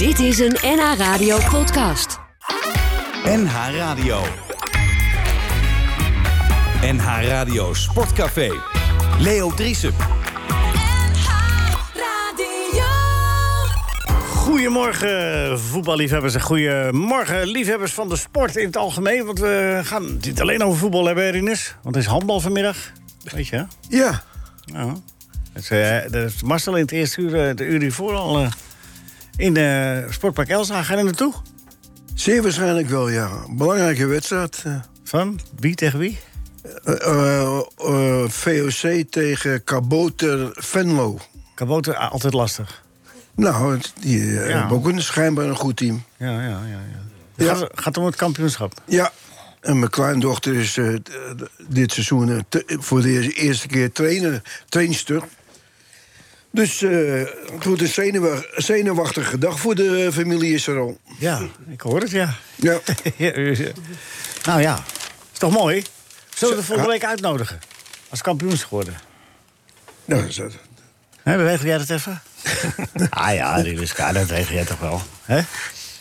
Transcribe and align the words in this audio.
Dit 0.00 0.18
is 0.18 0.38
een 0.38 0.56
NH 0.62 0.94
Radio 0.96 1.38
podcast. 1.50 2.18
NH 3.24 3.52
Radio. 3.76 4.22
NH 6.82 7.04
Radio 7.26 7.74
Sportcafé. 7.74 8.50
Leo 9.18 9.54
Driesen. 9.54 9.92
Goedemorgen, 14.34 15.60
voetballiefhebbers 15.60 16.34
en 16.34 16.40
goedemorgen, 16.40 17.46
liefhebbers 17.46 17.92
van 17.92 18.08
de 18.08 18.16
sport 18.16 18.56
in 18.56 18.66
het 18.66 18.76
algemeen. 18.76 19.24
Want 19.24 19.38
we 19.38 19.80
gaan 19.82 20.04
het 20.04 20.24
niet 20.26 20.40
alleen 20.40 20.62
over 20.62 20.78
voetbal 20.78 21.06
hebben, 21.06 21.30
Rinus. 21.30 21.76
Want 21.82 21.94
het 21.94 22.04
is 22.04 22.10
handbal 22.10 22.40
vanmiddag. 22.40 22.76
Weet 23.24 23.46
je, 23.46 23.56
hè? 23.56 23.62
Ja, 23.88 24.22
Ja. 24.64 24.94
Dat 26.10 26.30
is 26.32 26.42
Marcel 26.42 26.74
in 26.74 26.82
het 26.82 26.92
eerste 26.92 27.20
uur, 27.20 27.48
eh, 27.48 27.56
de 27.56 27.64
uur 27.64 27.80
hiervoor 27.80 28.14
al... 28.14 28.38
eh, 28.38 28.50
in 29.40 29.54
de 29.54 30.06
Sportpark 30.10 30.48
Elsa. 30.48 30.82
Ga 30.82 30.92
je 30.92 30.98
er 30.98 31.04
naartoe? 31.04 31.34
zeer 32.14 32.42
waarschijnlijk 32.42 32.88
wel, 32.88 33.08
ja. 33.08 33.28
Belangrijke 33.50 34.06
wedstrijd. 34.06 34.62
eh. 34.66 34.74
Van? 35.04 35.40
Wie 35.58 35.74
tegen 35.74 35.98
wie? 35.98 36.18
Eh, 36.84 37.60
eh, 37.76 38.28
VOC 38.28 39.04
tegen 39.10 39.64
Kaboter 39.64 40.50
Venlo. 40.52 41.18
Kaboter, 41.54 41.94
ah, 41.96 42.12
altijd 42.12 42.34
lastig. 42.34 42.82
Nou, 43.34 43.72
het- 43.76 43.92
die 44.00 44.24
Ja. 44.26 44.40
hebben 44.40 44.76
ook 44.76 44.86
een, 44.88 45.02
schijnbaar 45.02 45.44
een 45.44 45.56
goed 45.56 45.76
team. 45.76 46.02
Ja, 46.16 46.30
ja, 46.32 46.40
ja. 46.48 46.58
ja. 46.66 47.44
Ja. 47.44 47.54
Gaat, 47.54 47.68
gaat 47.74 47.96
om 47.96 48.04
het 48.04 48.16
kampioenschap. 48.16 48.72
Ja, 48.84 49.12
en 49.60 49.78
mijn 49.78 49.90
kleindochter 49.90 50.54
is 50.54 50.78
dit 51.68 51.92
seizoen 51.92 52.44
voor 52.66 53.02
de 53.02 53.08
eerste- 53.10 53.32
eerste 53.40 53.66
keer 53.66 53.92
trainer, 53.92 54.42
trainster. 54.68 55.22
Dus 56.52 56.82
eh, 56.82 56.90
het 57.52 57.64
wordt 57.64 57.80
een 57.82 57.88
zenuwa- 57.88 58.44
zenuwachtige 58.54 59.38
dag 59.38 59.60
voor 59.60 59.74
de 59.74 60.08
familie 60.12 60.54
Israël. 60.54 60.98
Ja, 61.18 61.40
ik 61.70 61.80
hoor 61.80 62.00
het, 62.00 62.10
ja. 62.10 62.34
Ja, 62.56 62.80
nou 64.48 64.60
ja, 64.60 64.82
is 65.32 65.38
toch 65.38 65.52
mooi? 65.52 65.84
Zullen 66.34 66.54
we 66.54 66.60
de 66.60 66.66
volgende 66.66 66.90
week 66.90 67.04
uitnodigen? 67.04 67.58
Als 68.08 68.22
kampioens 68.22 68.62
geworden. 68.64 68.94
nou, 70.04 70.20
dat 70.20 70.30
is 70.30 70.36
dat. 70.36 70.52
Hè, 71.22 71.36
regel 71.46 71.66
jij 71.66 71.78
dat 71.78 71.90
even? 71.90 72.22
ah 73.10 73.34
ja, 73.34 73.54
Riluska, 73.60 74.12
dat 74.12 74.30
regel 74.30 74.54
jij 74.54 74.64
toch 74.64 74.78
wel. 74.80 75.02
Hè? 75.24 75.40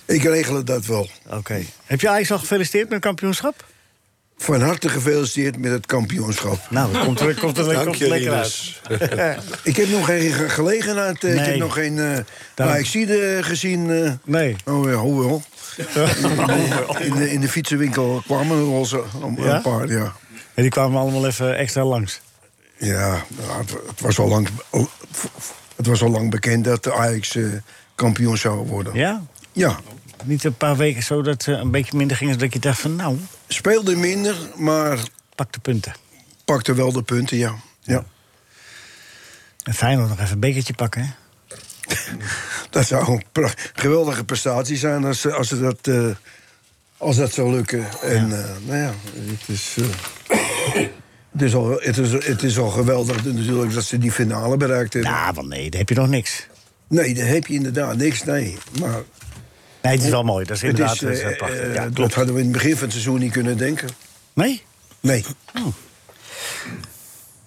ik 0.06 0.24
regel 0.24 0.64
dat 0.64 0.86
wel. 0.86 1.10
Oké. 1.30 1.64
Heb 1.86 2.02
je 2.02 2.10
Ajax 2.10 2.32
al 2.32 2.40
gefeliciteerd 2.40 2.84
met 2.84 2.94
het 2.94 3.04
kampioenschap? 3.04 3.66
Van 4.42 4.62
harte 4.62 4.90
gefeliciteerd 4.90 5.58
met 5.58 5.72
het 5.72 5.86
kampioenschap. 5.86 6.60
Nou, 6.70 6.94
dat 6.94 7.04
komt 7.04 7.20
er, 7.20 7.40
komt 7.40 7.58
er, 7.58 7.64
Dank 7.74 7.86
komt 7.86 8.02
er 8.02 8.08
lekker 8.08 8.32
Rinus. 8.32 8.82
uit. 8.90 9.44
Ik 9.64 9.76
heb 9.76 9.90
nog 9.90 10.06
geen 10.06 10.32
ge- 10.32 10.50
gelegenheid. 10.50 11.24
eh, 11.24 11.30
Ik 11.34 11.36
Nee. 11.40 11.46
heb 11.50 11.58
nog 11.60 11.74
geen. 11.74 11.98
eh 12.00 12.04
Daarom. 12.06 12.26
maar 12.56 12.80
ik 12.80 12.86
zie 12.86 13.06
de 13.06 13.40
gezien. 13.42 13.90
eh, 13.92 14.12
Nee. 14.24 14.56
oh 14.66 14.90
ja, 14.90 14.96
hoewel. 14.96 15.42
In 17.00 17.16
de, 17.16 17.32
in 17.32 17.42
de 17.42 17.48
fietsenwinkel 17.50 18.22
kwamen 18.26 18.58
er 18.58 18.64
al 18.64 18.86
zo 18.86 19.06
een, 19.24 19.36
Ja? 19.44 19.56
een 19.56 19.62
paar, 19.62 19.88
ja. 19.88 20.14
En 20.54 20.62
die 20.62 20.70
kwamen 20.72 21.00
allemaal 21.00 21.26
even 21.26 21.58
extra 21.58 21.84
langs. 21.86 22.22
Ja, 22.78 23.10
nou, 23.38 23.60
het, 23.62 23.72
het 23.88 24.02
was 24.02 24.20
al 24.20 24.28
lang. 24.28 24.48
Het 25.76 25.88
was 25.88 26.02
al 26.02 26.10
lang 26.10 26.30
bekend 26.30 26.64
dat 26.66 26.84
de 26.84 26.94
Ajax 26.94 27.36
eh, 27.36 27.44
kampioen 27.96 28.38
zou 28.38 28.68
worden. 28.68 28.94
Ja? 28.96 29.22
Ja, 29.52 29.80
Niet 30.24 30.44
een 30.44 30.58
paar 30.58 30.78
weken 30.78 31.04
zo 31.04 31.22
dat 31.22 31.44
ze 31.44 31.52
een 31.52 31.72
beetje 31.72 31.98
minder 31.98 32.18
gingen... 32.18 32.40
dat 32.40 32.54
je 32.54 32.60
dacht 32.60 32.80
van, 32.80 32.96
nou, 32.96 33.18
speelde 33.54 33.96
minder, 33.96 34.36
maar 34.56 35.00
pak 35.36 35.54
de 35.54 35.60
punten. 35.60 35.94
pakte 36.46 36.74
wel 36.74 36.92
de 36.92 37.04
punten, 37.04 37.38
ja. 37.38 37.56
ja. 37.82 38.06
En 39.64 39.74
Feyenoord 39.74 40.10
nog 40.10 40.20
even 40.20 40.34
een 40.34 40.40
bekertje 40.40 40.74
pakken, 40.74 41.02
hè? 41.02 41.10
Dat 42.70 42.88
zou 42.88 43.22
een 43.34 43.50
geweldige 43.74 44.24
prestatie 44.24 44.78
zijn 44.78 45.06
als, 45.06 45.32
als, 45.32 45.48
ze 45.48 45.60
dat, 45.60 45.88
eh, 45.88 46.10
als 46.98 47.16
dat 47.16 47.34
zou 47.34 47.52
lukken. 47.52 47.88
En 48.02 48.44
eh, 48.44 48.50
nou 48.66 48.78
ja, 48.78 48.94
het 49.14 49.48
is, 49.48 49.76
eh, 49.78 49.86
het, 51.32 51.42
is 51.42 51.54
al, 51.56 51.80
het, 51.80 51.98
is, 51.98 52.12
het 52.12 52.44
is 52.44 52.58
al 52.58 52.70
geweldig 52.70 53.26
natuurlijk 53.26 53.74
dat 53.74 53.84
ze 53.84 53.98
die 53.98 54.12
finale 54.12 54.58
bereikt 54.58 54.94
hebben. 54.94 55.12
Nou, 55.12 55.34
want 55.34 55.48
nee, 55.48 55.70
daar 55.70 55.80
heb 55.80 55.90
je 55.90 55.96
nog 55.96 56.10
niks. 56.10 56.48
Nee, 56.88 57.14
daar 57.14 57.28
heb 57.28 57.48
je 57.48 57.54
inderdaad 57.54 57.98
niks, 57.98 58.24
nee. 58.24 58.58
Maar 58.80 59.02
Nee, 59.82 59.94
het 59.94 60.04
is 60.04 60.10
wel 60.10 60.24
mooi. 60.24 60.46
Dat 60.46 60.56
is 60.56 60.64
inderdaad 60.64 60.94
is, 60.94 61.00
dat 61.00 61.12
is, 61.12 61.20
eh, 61.22 61.30
eh, 61.30 61.38
prachtig. 61.38 61.60
eh, 61.60 61.74
Ja, 61.74 61.84
dat 61.84 61.94
klopt. 61.94 62.14
hadden 62.14 62.34
we 62.34 62.40
in 62.40 62.46
het 62.48 62.56
begin 62.56 62.72
van 62.74 62.82
het 62.84 62.92
seizoen 62.92 63.20
niet 63.20 63.32
kunnen 63.32 63.58
denken. 63.58 63.90
Nee? 64.34 64.62
Nee. 65.00 65.26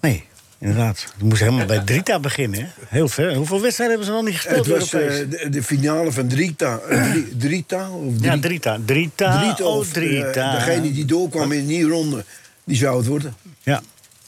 Nee, 0.01 0.23
inderdaad. 0.59 1.05
We 1.17 1.25
moesten 1.25 1.45
helemaal 1.47 1.67
bij 1.67 1.79
Drita 1.79 2.19
beginnen, 2.19 2.59
hè? 2.59 2.67
Heel 2.87 3.07
ver. 3.07 3.35
Hoeveel 3.35 3.61
wedstrijden 3.61 3.97
hebben 3.97 4.15
ze 4.15 4.21
nog 4.21 4.29
niet 4.31 4.39
gespeeld? 4.41 4.65
Het 4.65 4.79
was 4.79 4.93
Europees? 4.93 5.39
de, 5.41 5.49
de 5.49 5.63
finale 5.63 6.11
van 6.11 6.27
Drita. 6.27 6.79
Dri- 6.89 7.33
Drita? 7.47 7.89
Of 7.89 8.13
ja, 8.19 8.31
Dri- 8.31 8.39
Drita. 8.39 8.77
Drita, 8.85 9.39
Drita 9.41 9.63
oh, 9.63 9.77
of, 9.77 9.89
Drita. 9.91 10.51
degene 10.55 10.91
die 10.93 11.05
doorkwam 11.05 11.51
in 11.51 11.67
die 11.67 11.87
ronde, 11.87 12.25
die 12.63 12.77
zou 12.77 12.97
het 12.97 13.07
worden. 13.07 13.35
Ja. 13.63 13.81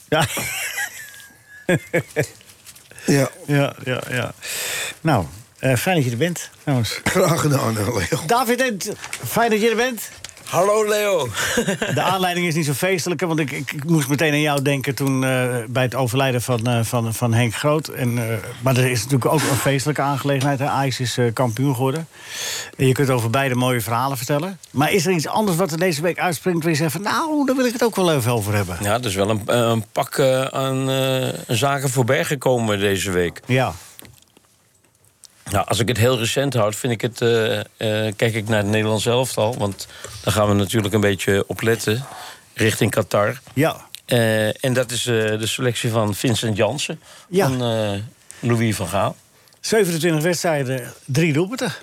Ja. 0.09 0.27
Ja, 3.05 3.29
ja, 3.57 3.75
ja, 3.83 4.01
ja. 4.09 4.33
Nou, 5.01 5.25
eh, 5.59 5.75
fijn 5.75 5.95
dat 5.95 6.05
je 6.05 6.11
er 6.11 6.17
bent, 6.17 6.49
trouwens. 6.61 6.99
graag 7.03 7.41
gedaan, 7.41 7.73
Leo. 7.73 8.01
David, 8.27 8.93
fijn 9.25 9.49
dat 9.49 9.61
je 9.61 9.69
er 9.69 9.75
bent. 9.75 10.09
Hallo 10.45 10.87
Leo. 10.87 11.27
De 11.93 12.01
aanleiding 12.01 12.47
is 12.47 12.55
niet 12.55 12.65
zo 12.65 12.73
feestelijk, 12.73 13.21
want 13.21 13.39
ik, 13.39 13.51
ik, 13.51 13.71
ik 13.71 13.83
moest 13.83 14.07
meteen 14.07 14.31
aan 14.31 14.41
jou 14.41 14.61
denken 14.61 14.95
toen 14.95 15.23
eh, 15.23 15.55
bij 15.67 15.83
het 15.83 15.95
overlijden 15.95 16.41
van, 16.41 16.67
eh, 16.67 16.79
van, 16.83 17.13
van 17.13 17.33
Henk 17.33 17.55
Groot. 17.55 17.87
En, 17.87 18.17
eh, 18.17 18.37
maar 18.61 18.77
er 18.77 18.89
is 18.91 18.97
natuurlijk 19.03 19.25
ook 19.31 19.39
een 19.41 19.55
feestelijke 19.57 20.01
aangelegenheid. 20.01 20.59
hè. 20.59 20.65
Ajax 20.65 20.99
is 20.99 21.17
eh, 21.17 21.25
kampioen 21.33 21.75
geworden. 21.75 22.07
En 22.77 22.87
je 22.87 22.93
kunt 22.93 23.09
over 23.09 23.29
beide 23.29 23.55
mooie 23.55 23.81
verhalen 23.81 24.17
vertellen. 24.17 24.59
Maar 24.71 24.91
is 24.91 25.05
er 25.05 25.11
iets 25.11 25.27
anders 25.27 25.57
wat 25.57 25.71
er 25.71 25.79
deze 25.79 26.01
week 26.01 26.19
uitspringt 26.19 26.61
waar 26.63 26.71
je 26.71 26.77
zegt 26.77 26.91
van 26.91 27.01
nou, 27.01 27.45
daar 27.45 27.55
wil 27.55 27.65
ik 27.65 27.73
het 27.73 27.83
ook 27.83 27.95
wel 27.95 28.13
even 28.13 28.31
over 28.31 28.53
hebben? 28.53 28.77
Ja, 28.81 28.93
er 28.93 29.05
is 29.05 29.15
wel 29.15 29.29
een, 29.29 29.41
een 29.45 29.83
pak 29.91 30.19
aan 30.51 30.89
eh, 30.89 31.27
zaken 31.47 31.89
voorbij 31.89 32.25
gekomen 32.25 32.79
deze 32.79 33.11
week. 33.11 33.39
Ja. 33.45 33.73
Nou, 35.51 35.67
als 35.67 35.79
ik 35.79 35.87
het 35.87 35.97
heel 35.97 36.17
recent 36.17 36.53
houd, 36.53 36.75
vind 36.75 36.93
ik 36.93 37.01
het, 37.01 37.21
eh, 37.21 37.59
eh, 37.59 38.13
kijk 38.15 38.33
ik 38.33 38.47
naar 38.47 38.57
het 38.57 38.67
Nederlands 38.67 39.05
elftal. 39.05 39.57
Want 39.57 39.87
daar 40.23 40.33
gaan 40.33 40.47
we 40.47 40.53
natuurlijk 40.53 40.93
een 40.93 41.01
beetje 41.01 41.43
op 41.47 41.61
letten. 41.61 42.05
Richting 42.53 42.91
Qatar. 42.91 43.39
Ja. 43.53 43.85
Eh, 44.05 44.63
en 44.63 44.73
dat 44.73 44.91
is 44.91 45.03
de 45.03 45.47
selectie 45.47 45.89
van 45.89 46.15
Vincent 46.15 46.57
Jansen. 46.57 46.99
Ja. 47.29 47.47
Van 47.47 48.03
Louis 48.39 48.75
van 48.75 48.87
Gaal. 48.87 49.15
27 49.59 50.23
wedstrijden, 50.23 50.93
drie 51.05 51.33
doelpunten 51.33 51.73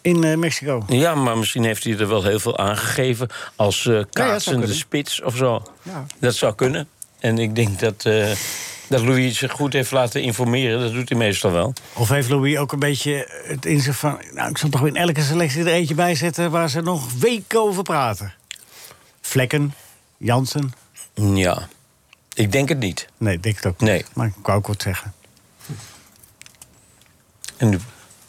in 0.00 0.38
Mexico. 0.38 0.84
Ja, 0.88 1.14
maar 1.14 1.38
misschien 1.38 1.64
heeft 1.64 1.84
hij 1.84 1.98
er 1.98 2.08
wel 2.08 2.24
heel 2.24 2.40
veel 2.40 2.58
aangegeven. 2.58 3.28
Als 3.56 3.90
kaatsende 4.10 4.58
kunnen. 4.58 4.76
spits 4.76 5.22
of 5.22 5.36
zo. 5.36 5.62
Ja. 5.82 6.06
Dat 6.18 6.34
zou 6.34 6.54
kunnen. 6.54 6.88
En 7.18 7.38
ik 7.38 7.54
denk 7.54 7.80
dat, 7.80 8.02
dat 8.92 9.02
Louis 9.02 9.38
zich 9.38 9.52
goed 9.52 9.72
heeft 9.72 9.90
laten 9.90 10.22
informeren. 10.22 10.80
Dat 10.80 10.92
doet 10.92 11.08
hij 11.08 11.18
meestal 11.18 11.52
wel. 11.52 11.72
Of 11.92 12.08
heeft 12.08 12.28
Louis 12.28 12.56
ook 12.56 12.72
een 12.72 12.78
beetje 12.78 13.42
het 13.44 13.66
in 13.66 13.80
zich 13.80 13.96
van... 13.96 14.20
Nou, 14.32 14.50
ik 14.50 14.58
zal 14.58 14.68
toch 14.68 14.86
in 14.86 14.96
elke 14.96 15.22
selectie 15.22 15.60
er 15.60 15.66
eentje 15.66 15.94
bij 15.94 16.14
zetten... 16.14 16.50
waar 16.50 16.70
ze 16.70 16.80
nog 16.80 17.12
weken 17.12 17.60
over 17.60 17.82
praten. 17.82 18.32
Vlekken, 19.20 19.74
Jansen. 20.16 20.72
Ja, 21.14 21.68
ik 22.34 22.52
denk 22.52 22.68
het 22.68 22.78
niet. 22.78 23.06
Nee, 23.18 23.34
ik 23.34 23.42
denk 23.42 23.56
het 23.56 23.66
ook 23.66 23.80
niet. 23.80 23.88
Nee. 23.90 24.04
Maar 24.14 24.26
ik 24.26 24.34
wou 24.42 24.58
ook 24.58 24.66
wat 24.66 24.82
zeggen. 24.82 25.14
En 27.56 27.68
nu, 27.68 27.78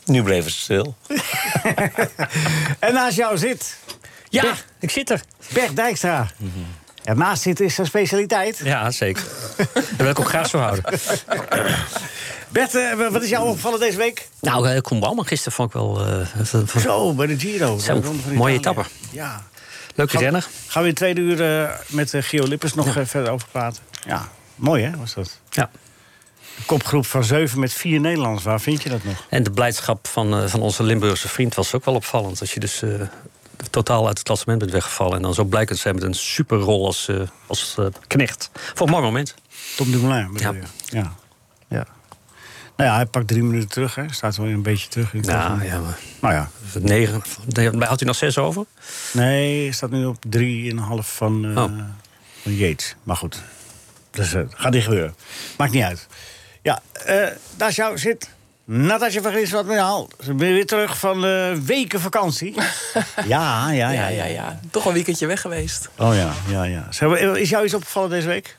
nu 0.05 0.23
bleef 0.23 0.43
het 0.43 0.53
stil. 0.53 0.95
En 2.79 2.93
naast 2.93 3.17
jou 3.17 3.37
zit 3.37 3.77
Ja, 4.29 4.41
Bert. 4.41 4.65
ik 4.79 4.89
zit 4.89 5.09
er. 5.09 5.23
Bert 5.53 5.75
Dijkstra. 5.75 6.31
En 7.03 7.17
naast 7.17 7.41
zitten 7.41 7.65
is 7.65 7.75
zijn 7.75 7.87
specialiteit. 7.87 8.61
Ja, 8.63 8.91
zeker. 8.91 9.23
Dat 9.73 9.83
wil 9.97 10.09
ik 10.09 10.19
ook 10.19 10.27
graag 10.27 10.47
zo 10.49 10.57
houden. 10.57 10.83
Bert, 12.49 12.75
eh, 12.75 13.09
wat 13.11 13.23
is 13.23 13.29
jou 13.29 13.47
opgevallen 13.47 13.79
deze 13.79 13.97
week? 13.97 14.27
Nou, 14.41 14.69
uh, 14.69 14.79
Koen 14.81 14.99
Bouwman 14.99 15.25
gisteren 15.25 15.53
vond 15.53 15.67
ik 15.67 15.73
wel... 15.75 16.05
eh, 16.07 16.27
van- 16.43 16.67
van- 16.67 16.81
Zo, 16.81 17.13
bij 17.13 17.27
de 17.27 17.39
Giro. 17.39 17.77
Zo, 17.77 17.99
de 17.99 18.33
mooie 18.33 18.55
etappe. 18.55 18.83
Ja. 19.11 19.43
Leuke 19.95 20.11
Gaan- 20.11 20.21
renner. 20.21 20.47
Gaan 20.67 20.81
we 20.83 20.89
in 20.89 20.95
tweede 20.95 21.21
uur 21.21 21.61
eh, 21.61 21.69
met 21.87 22.13
uh, 22.13 22.21
Gio 22.23 22.47
Lippers 22.47 22.73
nog 22.73 22.95
eh, 22.97 23.05
verder 23.05 23.31
over 23.31 23.47
praten. 23.51 23.83
Ja, 24.05 24.29
mooi 24.55 24.83
hè, 24.83 24.97
was 24.97 25.13
dat. 25.13 25.39
Ja. 25.49 25.69
Een 26.57 26.65
kopgroep 26.65 27.05
van 27.05 27.23
zeven 27.23 27.59
met 27.59 27.73
vier 27.73 27.99
Nederlanders. 27.99 28.43
Waar 28.43 28.61
vind 28.61 28.83
je 28.83 28.89
dat 28.89 29.03
nog? 29.03 29.25
En 29.29 29.43
de 29.43 29.51
blijdschap 29.51 30.07
van, 30.07 30.33
eh, 30.37 30.47
van 30.47 30.61
onze 30.61 30.83
Limburgse 30.83 31.27
vriend 31.27 31.55
was 31.55 31.73
ook 31.73 31.85
wel 31.85 31.95
opvallend. 31.95 32.39
Als 32.39 32.53
je 32.53 32.59
dus 32.59 32.81
eh, 32.81 32.89
totaal 33.69 34.07
uit 34.07 34.17
het 34.17 34.27
klassement 34.27 34.59
bent 34.59 34.71
weggevallen... 34.71 35.15
en 35.15 35.21
dan 35.21 35.33
zo 35.33 35.43
blij 35.43 35.65
kunt 35.65 35.79
zijn 35.79 35.95
met 35.95 36.03
een 36.03 36.13
superrol 36.13 36.85
als, 36.85 37.07
eh, 37.07 37.21
als 37.47 37.75
eh, 37.79 37.85
knecht. 38.07 38.49
Voor 38.53 38.85
een 38.87 38.91
mooi 38.93 39.03
moment. 39.05 39.35
Tom 39.75 39.91
Dumoulin 39.91 40.33
bedoel 40.33 40.53
Ja. 40.53 40.59
je? 40.85 40.97
Ja. 40.97 41.13
ja. 41.67 41.85
Nou 42.77 42.89
ja, 42.89 42.95
hij 42.95 43.05
pakt 43.05 43.27
drie 43.27 43.43
minuten 43.43 43.69
terug. 43.69 43.95
Hè. 43.95 44.03
Staat 44.13 44.35
wel 44.37 44.47
een 44.47 44.61
beetje 44.61 44.87
terug. 44.87 45.13
in 45.13 45.19
het 45.19 45.29
Ja, 45.29 45.33
klassement. 45.45 45.69
ja, 45.71 45.79
maar 45.79 45.99
Nou 46.21 46.33
ja. 46.33 46.49
negen. 46.79 47.21
Had 47.79 47.99
hij 47.99 48.07
nog 48.07 48.15
zes 48.15 48.37
over? 48.37 48.65
Nee, 49.13 49.71
staat 49.71 49.89
nu 49.89 50.05
op 50.05 50.17
drieënhalf 50.29 51.15
van, 51.15 51.45
eh 51.45 51.63
Oh. 51.63 51.71
van 52.41 52.55
Yates. 52.55 52.95
Maar 53.03 53.15
goed, 53.15 53.41
dus, 54.11 54.33
eh, 54.33 54.41
gaat 54.49 54.71
niet 54.71 54.83
gebeuren. 54.83 55.15
Maakt 55.57 55.71
niet 55.71 55.83
uit. 55.83 56.07
Ja, 56.61 56.81
daar 57.57 57.69
is 57.69 57.75
jou 57.75 57.97
zit 57.97 58.29
Natasja 58.65 59.21
van 59.21 59.31
Gris, 59.31 59.51
wat 59.51 59.67
haal. 59.67 60.09
Ze 60.23 60.33
ben 60.33 60.53
weer 60.53 60.65
terug 60.65 60.97
van 60.99 61.21
de 61.21 61.61
weken 61.65 61.99
vakantie. 61.99 62.53
ja, 63.25 63.71
ja, 63.71 63.71
ja, 63.71 63.91
Ja, 63.91 64.07
ja, 64.07 64.25
ja. 64.25 64.59
Toch 64.71 64.85
een 64.85 64.93
weekendje 64.93 65.25
weg 65.27 65.41
geweest. 65.41 65.89
Oh 65.97 66.15
ja, 66.15 66.33
ja, 66.47 66.63
ja. 66.63 66.87
Is 67.35 67.49
jou 67.49 67.65
iets 67.65 67.73
opgevallen 67.73 68.09
deze 68.09 68.27
week? 68.27 68.57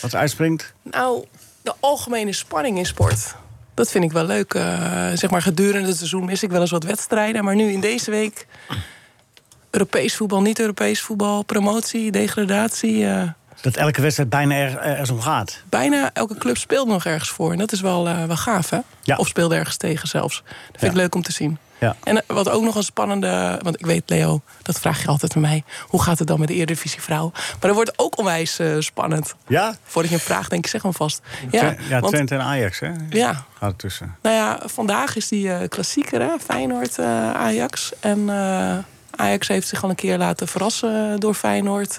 Wat 0.00 0.14
uitspringt? 0.14 0.72
Nou, 0.82 1.24
de 1.62 1.72
algemene 1.80 2.32
spanning 2.32 2.78
in 2.78 2.86
sport. 2.86 3.34
Dat 3.74 3.90
vind 3.90 4.04
ik 4.04 4.12
wel 4.12 4.24
leuk. 4.24 4.54
Eh, 4.54 5.08
zeg 5.14 5.30
maar 5.30 5.42
gedurende 5.42 5.88
het 5.88 5.96
seizoen 5.96 6.24
mis 6.24 6.42
ik 6.42 6.50
wel 6.50 6.60
eens 6.60 6.70
wat 6.70 6.84
wedstrijden. 6.84 7.44
Maar 7.44 7.54
nu 7.54 7.72
in 7.72 7.80
deze 7.80 8.10
week... 8.10 8.46
Europees 9.70 10.16
voetbal, 10.16 10.40
niet-Europees 10.40 11.00
voetbal, 11.00 11.42
promotie, 11.42 12.10
degradatie. 12.10 13.06
eh, 13.06 13.28
Dat 13.62 13.76
elke 13.76 14.00
wedstrijd 14.00 14.30
bijna 14.30 14.54
er, 14.54 14.78
ergens 14.78 15.10
om 15.10 15.20
gaat. 15.20 15.62
bijna 15.68 16.10
elke 16.12 16.34
club 16.38 16.56
speelt 16.56 16.88
nog 16.88 17.04
ergens 17.04 17.30
voor. 17.30 17.52
En 17.52 17.58
dat 17.58 17.72
is 17.72 17.80
wel, 17.80 18.08
eh, 18.08 18.24
wel 18.24 18.36
gaaf, 18.36 18.70
hè? 18.70 18.78
Ja. 19.02 19.16
Of 19.16 19.26
speelde 19.28 19.54
ergens 19.54 19.76
tegen 19.76 20.08
zelfs. 20.08 20.42
Dat 20.46 20.52
vind 20.70 20.80
Ja. 20.82 20.88
ik 20.88 20.94
leuk 20.94 21.14
om 21.14 21.22
te 21.22 21.32
zien. 21.32 21.58
Ja. 21.80 21.96
En 22.04 22.16
eh, 22.16 22.22
wat 22.26 22.48
ook 22.50 22.62
nog 22.62 22.74
een 22.74 22.82
spannende... 22.82 23.58
Want 23.62 23.78
ik 23.78 23.86
weet, 23.86 24.02
Leo, 24.06 24.40
dat 24.62 24.78
vraag 24.80 25.02
je 25.02 25.08
altijd 25.08 25.34
aan 25.34 25.40
mij. 25.40 25.64
Hoe 25.86 26.02
gaat 26.02 26.18
het 26.18 26.28
dan 26.28 26.38
met 26.38 26.48
de 26.48 26.54
Eredivisie 26.54 27.00
vrouw? 27.02 27.30
Maar 27.34 27.56
dat 27.60 27.74
wordt 27.74 27.98
ook 27.98 28.18
onwijs 28.18 28.58
eh, 28.58 28.76
spannend. 28.78 29.34
Ja? 29.46 29.74
Voordat 29.84 30.10
je 30.10 30.16
een 30.16 30.22
vraag 30.24 30.48
denk 30.48 30.64
ik, 30.64 30.70
zeg 30.70 30.82
hem 30.82 30.92
vast. 30.94 31.20
Ja, 31.50 31.74
Ja, 31.88 32.00
want, 32.00 32.12
Twente 32.12 32.34
en 32.34 32.40
Ajax, 32.40 32.78
hè? 32.80 32.90
ja, 33.10 33.44
Gaat 33.58 33.78
tussen. 33.78 34.16
nou 34.22 34.36
ja, 34.36 34.58
vandaag 34.64 35.16
is 35.16 35.28
die 35.28 35.52
eh, 35.52 35.68
klassieker, 35.68 36.20
hè? 36.20 36.30
Feyenoord-Ajax. 36.44 37.92
en 38.00 38.28
eh, 38.30 38.76
Ajax 39.16 39.48
heeft 39.48 39.68
zich 39.68 39.82
al 39.82 39.88
een 39.90 39.94
keer 39.94 40.18
laten 40.18 40.48
verrassen 40.48 41.20
door 41.20 41.34
Feyenoord. 41.34 41.96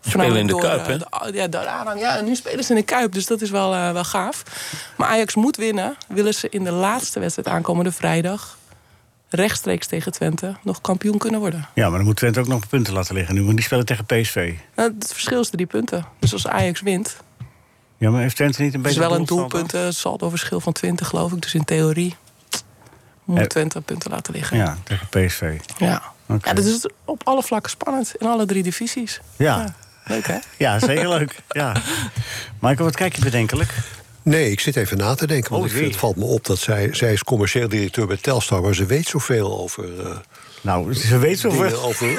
Spelen 0.00 0.36
in 0.36 0.46
de 0.46 0.52
door, 0.52 0.60
Kuip, 0.60 0.80
eh, 0.80 0.86
hè? 0.86 0.98
de- 0.98 1.36
ja, 1.38 1.48
door 1.48 1.60
de 1.60 1.68
aanhang. 1.68 2.00
ja, 2.00 2.16
en 2.16 2.24
nu 2.24 2.34
spelen 2.34 2.64
ze 2.64 2.70
in 2.70 2.76
de 2.78 2.82
Kuip, 2.84 3.12
dus 3.12 3.26
dat 3.26 3.40
is 3.40 3.50
wel, 3.50 3.74
eh, 3.74 3.92
wel 3.92 4.04
gaaf. 4.04 4.42
Maar 4.96 5.08
Ajax 5.08 5.34
moet 5.34 5.56
winnen. 5.56 5.96
Willen 6.08 6.34
ze 6.34 6.48
in 6.48 6.64
de 6.64 6.70
laatste 6.72 7.20
wedstrijd 7.20 7.48
aankomende 7.48 7.92
vrijdag... 7.92 8.58
rechtstreeks 9.32 9.86
tegen 9.86 10.12
Twente 10.12 10.56
nog 10.62 10.80
kampioen 10.80 11.18
kunnen 11.18 11.40
worden. 11.40 11.68
Ja, 11.74 11.88
maar 11.88 11.96
dan 11.98 12.06
moet 12.06 12.16
Twente 12.16 12.40
ook 12.40 12.46
nog 12.46 12.68
punten 12.68 12.92
laten 12.92 13.14
liggen 13.14 13.34
nu. 13.34 13.42
Want 13.42 13.56
die 13.56 13.64
spelen 13.64 13.84
tegen 13.86 14.04
PSV. 14.06 14.54
Nou, 14.76 14.94
het 14.98 15.12
verschil 15.12 15.40
is 15.40 15.50
drie 15.50 15.66
punten. 15.66 16.04
Dus 16.18 16.32
als 16.32 16.46
Ajax 16.46 16.80
wint... 16.80 17.16
Ja, 17.98 18.10
maar 18.10 18.20
heeft 18.20 18.36
Twente 18.36 18.62
niet 18.62 18.74
een 18.74 18.80
Het 18.80 18.90
is 18.90 18.94
beetje... 18.96 19.08
wel 19.10 19.18
een 19.18 19.26
doelpunt, 19.26 19.74
eh, 19.74 19.86
saldo-verschil 19.88 20.60
van 20.60 20.72
20, 20.72 21.08
geloof 21.08 21.32
ik. 21.32 21.42
Dus 21.42 21.54
in 21.54 21.64
theorie 21.64 22.16
moet 23.24 23.38
Eh, 23.38 23.44
Twente 23.44 23.80
punten 23.80 24.10
laten 24.10 24.32
liggen. 24.34 24.56
Ja, 24.56 24.76
tegen 24.84 25.06
PSV. 25.08 25.58
Ja. 25.78 26.02
Oké. 26.28 26.48
ja, 26.48 26.54
dat 26.54 26.64
is 26.64 26.86
op 27.04 27.20
alle 27.24 27.42
vlakken 27.42 27.70
spannend. 27.70 28.14
In 28.18 28.26
alle 28.26 28.46
drie 28.46 28.62
divisies. 28.62 29.20
Ja. 29.36 29.74
Leuk, 30.10 30.26
hè? 30.26 30.36
Ja, 30.56 30.78
zeker 30.78 31.08
leuk. 31.18 31.34
Ja. 31.48 31.76
Michael, 32.60 32.84
wat 32.84 32.96
kijk 32.96 33.16
je 33.16 33.22
bedenkelijk? 33.22 33.70
Nee, 34.22 34.50
ik 34.50 34.60
zit 34.60 34.76
even 34.76 34.96
na 34.98 35.14
te 35.14 35.26
denken. 35.26 35.50
Want 35.52 35.64
Oh, 35.72 35.76
ik 35.76 35.84
het 35.84 35.96
valt 35.96 36.16
me 36.16 36.24
op 36.24 36.46
dat 36.46 36.58
zij, 36.58 36.88
zij 36.92 37.12
is 37.12 37.24
commercieel 37.24 37.68
directeur 37.68 38.06
bij 38.06 38.16
Telstar... 38.16 38.62
maar 38.62 38.74
ze 38.74 38.86
weet 38.86 39.06
zoveel 39.06 39.58
over... 39.60 39.84
eh, 40.06 40.16
Nou, 40.60 40.94
ze 40.94 41.18
weet 41.18 41.38
zoveel. 41.38 41.82
over 41.82 42.18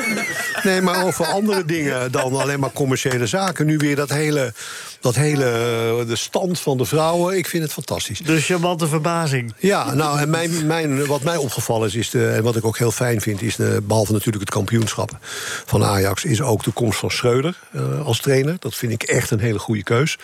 nee, 0.64 0.82
maar 0.82 1.04
over 1.06 1.26
andere 1.26 1.66
dingen 1.66 2.12
dan 2.12 2.36
alleen 2.42 2.60
maar 2.60 2.72
commerciële 2.72 3.28
zaken. 3.28 3.66
Nu 3.66 3.78
weer 3.78 3.96
dat 3.96 4.10
hele, 4.10 4.54
dat 5.01 5.15
hele 5.15 5.45
eh, 5.45 6.07
de 6.07 6.15
stand 6.15 6.59
van 6.59 6.77
de 6.77 6.86
vrouwen. 6.86 7.38
Ik 7.38 7.48
vind 7.48 7.63
het 7.63 7.74
fantastisch. 7.74 8.19
De 8.19 8.42
charmante 8.42 8.88
verbazing. 8.88 9.53
Ja, 9.59 9.94
nou, 9.94 10.19
en 10.19 10.30
mijn, 10.30 10.68
mijn, 10.68 11.06
wat 11.06 11.24
mij 11.24 11.38
opgevallen 11.38 11.88
is, 11.88 11.95
is 11.95 12.09
de, 12.09 12.27
en 12.27 12.44
wat 12.44 12.56
ik 12.56 12.65
ook 12.65 12.77
heel 12.77 12.92
fijn 12.92 13.21
vind, 13.21 13.42
is 13.42 13.56
de, 13.56 13.81
behalve 13.83 14.12
natuurlijk 14.12 14.44
het 14.44 14.53
kampioenschap 14.53 15.18
van 15.65 15.83
Ajax, 15.83 16.25
is 16.25 16.42
ook 16.42 16.63
de 16.63 16.71
komst 16.71 17.00
van 17.00 17.12
Schreuder 17.12 17.59
eh, 17.71 18.06
als 18.06 18.19
trainer. 18.19 18.56
Dat 18.59 18.75
vind 18.75 18.92
ik 18.92 19.03
echt 19.03 19.31
een 19.31 19.39
hele 19.39 19.59
goede 19.59 19.83
keus. 19.83 20.18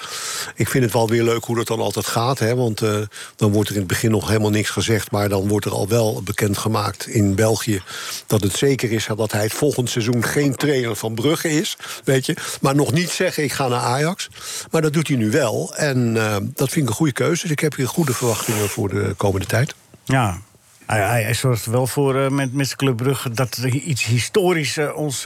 Ik 0.56 0.69
vind 0.69 0.83
het 0.83 0.94
wel 0.94 1.09
weer 1.09 1.24
leuk 1.24 1.44
hoe 1.44 1.56
dat 1.56 1.68
dan 1.68 1.79
altijd 1.79 2.07
gaat, 2.07 2.39
hè, 2.39 2.56
want 2.56 2.81
eh, 2.81 2.95
dan 3.35 3.51
wordt 3.51 3.69
er 3.69 3.75
in 3.75 3.81
het 3.81 3.89
begin 3.89 4.12
nog 4.12 4.27
helemaal 4.27 4.50
niks 4.50 4.69
gezegd, 4.69 5.12
maar 5.12 5.29
dan 5.29 5.47
wordt 5.47 5.65
er 5.65 5.71
al 5.71 5.88
wel 5.88 6.21
bekendgemaakt 6.24 7.07
in 7.07 7.35
België 7.35 7.81
dat 8.27 8.44
het 8.44 8.56
zeker 8.56 8.91
is 8.91 9.07
dat 9.15 9.31
hij 9.31 9.44
het 9.44 9.53
volgend 9.53 9.89
seizoen 9.89 10.24
geen 10.24 10.56
trainer 10.56 10.95
van 10.95 11.15
Brugge 11.15 11.50
is, 11.50 11.77
weet 12.03 12.25
je. 12.25 12.35
Maar 12.62 12.75
nog 12.75 12.94
niet 12.94 13.09
zeggen, 13.09 13.44
ik 13.44 13.53
ga 13.53 13.68
naar 13.68 13.79
Ajax. 13.79 14.29
Maar 14.72 14.81
dat 14.81 14.94
doet 14.94 15.08
hij 15.08 15.18
nu 15.18 15.31
wel. 15.31 15.75
En 15.75 16.18
eh, 16.18 16.36
dat 16.42 16.69
vind 16.69 16.84
ik 16.84 16.90
een 16.90 16.96
goede 16.96 17.14
keuze. 17.14 17.42
Dus 17.42 17.52
ik 17.52 17.60
heb 17.60 17.75
hier 17.75 17.88
goede 17.88 18.14
verwachtingen 18.14 18.69
voor 18.69 18.90
de 18.90 19.14
komende 19.18 19.46
tijd. 19.46 19.75
Ja. 20.04 20.38
Hij, 20.86 21.00
hij, 21.00 21.24
hij 21.24 21.34
zorgt 21.34 21.66
er 21.66 21.72
wel 21.72 21.88
voor 21.88 22.16
eh, 22.16 22.30
met, 22.30 22.54
met 22.54 22.66
zijn 22.66 22.78
Club 22.78 22.98
Brugge... 22.98 23.31
dat 23.31 23.56
er 23.56 23.74
iets 23.74 24.06
historisch 24.06 24.78
eh, 24.78 24.96
ons 24.96 25.25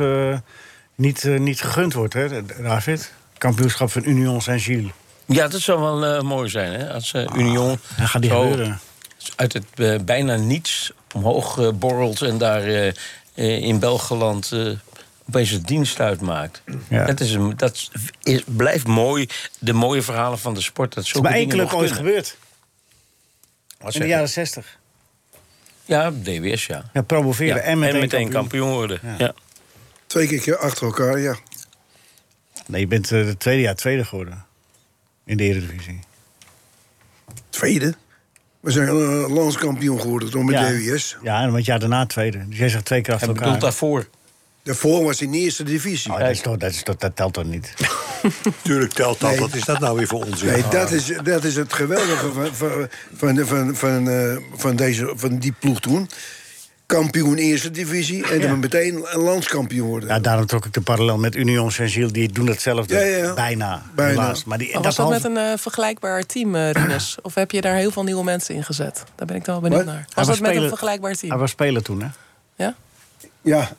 niet, 0.96 1.24
niet 1.24 1.62
gegund 1.62 1.94
wordt, 1.94 2.14
hè, 2.14 2.46
David? 2.62 3.14
Kampioenschap 3.38 3.92
van 3.92 4.02
Union 4.06 4.42
Saint-Gilles. 4.42 4.92
Ja, 5.26 5.48
dat 5.48 5.62
zou 5.62 5.80
wel 5.80 6.24
mooi 6.24 6.50
zijn, 6.50 6.80
hè? 6.80 6.94
Als 6.94 7.14
Union 7.36 7.80
Dat 7.98 8.08
gaat 8.08 8.22
niet 8.22 8.32
zo 8.32 8.42
gebeuren. 8.42 8.80
uit 9.36 9.54
het 9.54 10.06
bijna 10.06 10.36
niets 10.36 10.92
omhoog 11.14 11.72
borrelt... 11.74 12.22
en 12.22 12.38
daar 12.38 12.94
in 13.36 13.80
Belgeland 13.80 14.52
eh, 14.52 14.70
opeens 15.36 15.52
een 15.52 15.62
dienst 15.62 16.00
uitmaakt. 16.00 16.62
Ja. 16.88 17.06
Dat, 17.06 17.20
is 17.20 17.34
een, 17.34 17.58
dat 17.58 17.90
is, 18.24 18.44
blijft 18.46 18.88
mooi, 18.88 19.28
de 19.60 19.74
mooie 19.74 20.02
verhalen 20.02 20.40
van 20.40 20.54
de 20.54 20.62
sport. 20.62 20.94
Dat 20.94 21.04
is 21.04 21.12
bij 21.12 21.32
één 21.34 21.50
club 21.50 21.74
ooit 21.74 21.92
gebeurd. 21.92 22.38
Wat 23.80 23.94
In 23.94 24.02
de 24.02 24.08
jaren 24.08 24.30
60. 24.30 24.80
Ja, 25.86 26.12
DWS, 26.12 26.66
ja. 26.66 26.90
Ja, 26.94 27.02
promoveren 27.02 27.56
Ja, 27.56 27.62
en 27.62 27.80
meteen, 27.80 28.00
kampioen. 28.10 28.30
kampioen 28.32 28.70
worden. 28.70 29.00
Ja. 29.04 29.16
Ja. 29.18 29.34
Twee 30.08 30.40
keer 30.40 30.58
achter 30.58 30.86
elkaar, 30.86 31.20
ja. 31.20 31.36
Nee, 32.68 32.82
je 32.82 32.88
bent 32.88 33.12
eh, 33.12 33.26
het 33.26 33.40
tweede 33.40 33.62
jaar 33.62 33.76
tweede 33.76 34.06
geworden. 34.06 34.46
In 35.26 35.38
de 35.38 35.44
Eredivisie. 35.44 36.00
Tweede. 37.50 37.94
We 38.60 38.72
zijn 38.72 38.88
eh, 38.88 39.34
landskampioen 39.34 40.02
geworden, 40.02 40.30
toch 40.32 40.44
met 40.44 40.56
Ja. 40.56 40.70
DWS. 40.70 41.18
Ja, 41.24 41.42
en 41.42 41.54
het 41.54 41.66
jaar 41.66 41.80
daarna 41.80 42.06
tweede. 42.06 42.48
Dus 42.48 42.58
jij 42.58 42.70
zegt 42.70 42.86
twee 42.86 43.02
keer 43.02 43.14
achter 43.14 43.28
elkaar. 43.28 43.44
bedoelt 43.44 43.62
daarvoor. 43.62 44.08
Daarvoor 44.64 45.04
was 45.04 45.18
hij 45.20 45.28
in 45.28 45.34
de 45.34 45.40
eerste 45.40 45.64
divisie. 45.64 46.12
Oh, 46.12 46.20
dat, 46.20 46.30
is 46.30 46.42
toch, 46.42 46.58
dat, 46.58 46.72
is 46.72 46.84
toch, 46.84 46.96
dat 46.96 47.16
telt 47.16 47.34
toch 47.34 47.44
niet? 47.46 47.74
Tuurlijk 48.64 48.94
telt 48.94 49.20
dat. 49.20 49.30
Nee. 49.30 49.40
Wat 49.40 49.54
is 49.54 49.66
dat 49.66 49.80
nou 49.80 49.98
weer 49.98 50.08
voor 50.08 50.24
onzin? 50.26 50.48
Nee, 50.48 50.64
dat 50.70 50.92
is, 50.92 51.12
dat 51.24 51.44
is 51.44 51.56
het 51.56 51.74
geweldige 51.74 52.32
van, 52.32 52.48
van, 52.56 52.90
van, 53.16 53.46
van, 53.46 53.76
van, 53.76 54.10
eh, 54.10 54.38
van, 54.56 54.76
deze, 54.76 55.14
van 55.16 55.38
die 55.38 55.54
ploeg 55.60 55.80
toen. 55.80 56.10
Kampioen 56.86 57.38
eerste 57.38 57.72
divisie 57.72 58.28
en 58.28 58.40
Ja. 58.40 58.48
dan 58.48 58.60
meteen 58.60 59.06
een 59.14 59.20
landskampioen 59.22 59.88
worden. 59.88 60.10
Ja, 60.10 60.20
daarom 60.20 60.46
trok 60.46 60.66
ik 60.66 60.74
de 60.74 60.82
parallel 60.82 61.18
met 61.18 61.36
Union 61.36 61.72
Saint-Gilles. 61.72 62.12
Die 62.12 62.32
doen 62.32 62.48
hetzelfde. 62.48 62.94
Ja, 62.96 63.02
ja, 63.02 63.18
ja. 63.18 63.34
Bijna. 63.34 63.82
Bijna. 63.96 64.22
Helaas. 64.22 64.44
Maar 64.44 64.58
die, 64.58 64.74
Maar 64.74 64.82
was 64.82 64.96
dat 64.96 65.10
met 65.10 65.24
een 65.24 65.38
eh, 65.38 65.52
vergelijkbaar 65.58 66.24
team, 66.26 66.56
eh 66.56 66.72
Rinus? 66.72 67.18
Of 67.22 67.36
heb 67.36 67.52
je 67.52 67.62
daar 67.62 67.76
heel 67.76 67.92
veel 67.92 68.04
nieuwe 68.04 68.24
mensen 68.24 68.56
in 68.56 68.64
gezet? 68.64 69.04
Daar 69.16 69.28
ben 69.28 69.36
ik 69.36 69.46
dan 69.46 69.62
wel 69.62 69.70
benieuwd 69.70 69.86
naar. 69.86 70.06
Was 70.16 70.16
Hij 70.16 70.26
dat 70.26 70.28
met 70.28 70.38
speler- 70.50 70.64
een 70.64 70.70
vergelijkbaar 70.70 71.10
Hij 71.12 71.20
team? 71.20 71.38
was 71.40 71.52
speler 71.52 71.82
toen, 71.84 72.02
hè? 72.02 72.08
Ja? 72.56 72.76
Ja. 73.42 73.72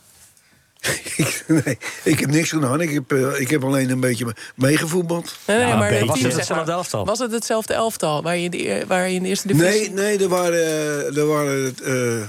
Ik- 1.16 1.44
nee, 1.64 1.78
ik 2.02 2.18
heb 2.20 2.30
niks 2.30 2.48
gedaan. 2.50 2.80
Ik 2.80 2.90
heb, 2.92 3.12
eh, 3.12 3.40
ik 3.40 3.50
heb 3.50 3.64
alleen 3.64 3.90
een 3.90 4.00
beetje 4.00 4.34
meegevoetbald. 4.54 5.36
Nee, 5.46 5.56
nee, 5.58 5.66
Ja, 5.66 5.76
maar 5.76 5.92
een 5.92 5.98
het 5.98 6.06
Was 6.06 6.20
het 6.20 6.22
zeg 6.22 6.30
maar. 6.32 6.38
hetzelfde 6.38 6.72
elftal? 6.72 7.04
Was 7.04 7.18
het 7.18 7.32
hetzelfde 7.32 7.74
elftal 7.74 8.22
waar 8.22 8.36
je 8.36 8.44
in 8.44 8.50
de, 8.50 8.68
e- 8.70 8.86
waar 8.86 9.08
je 9.08 9.14
in 9.14 9.22
de 9.22 9.28
eerste 9.28 9.46
divisie... 9.46 9.90
Nee, 9.90 9.90
nee, 9.90 10.18
er 10.18 10.28
waren, 10.28 10.58
eh, 10.64 11.16
er 11.16 11.26
waren 11.26 11.74
eh, 11.84 12.22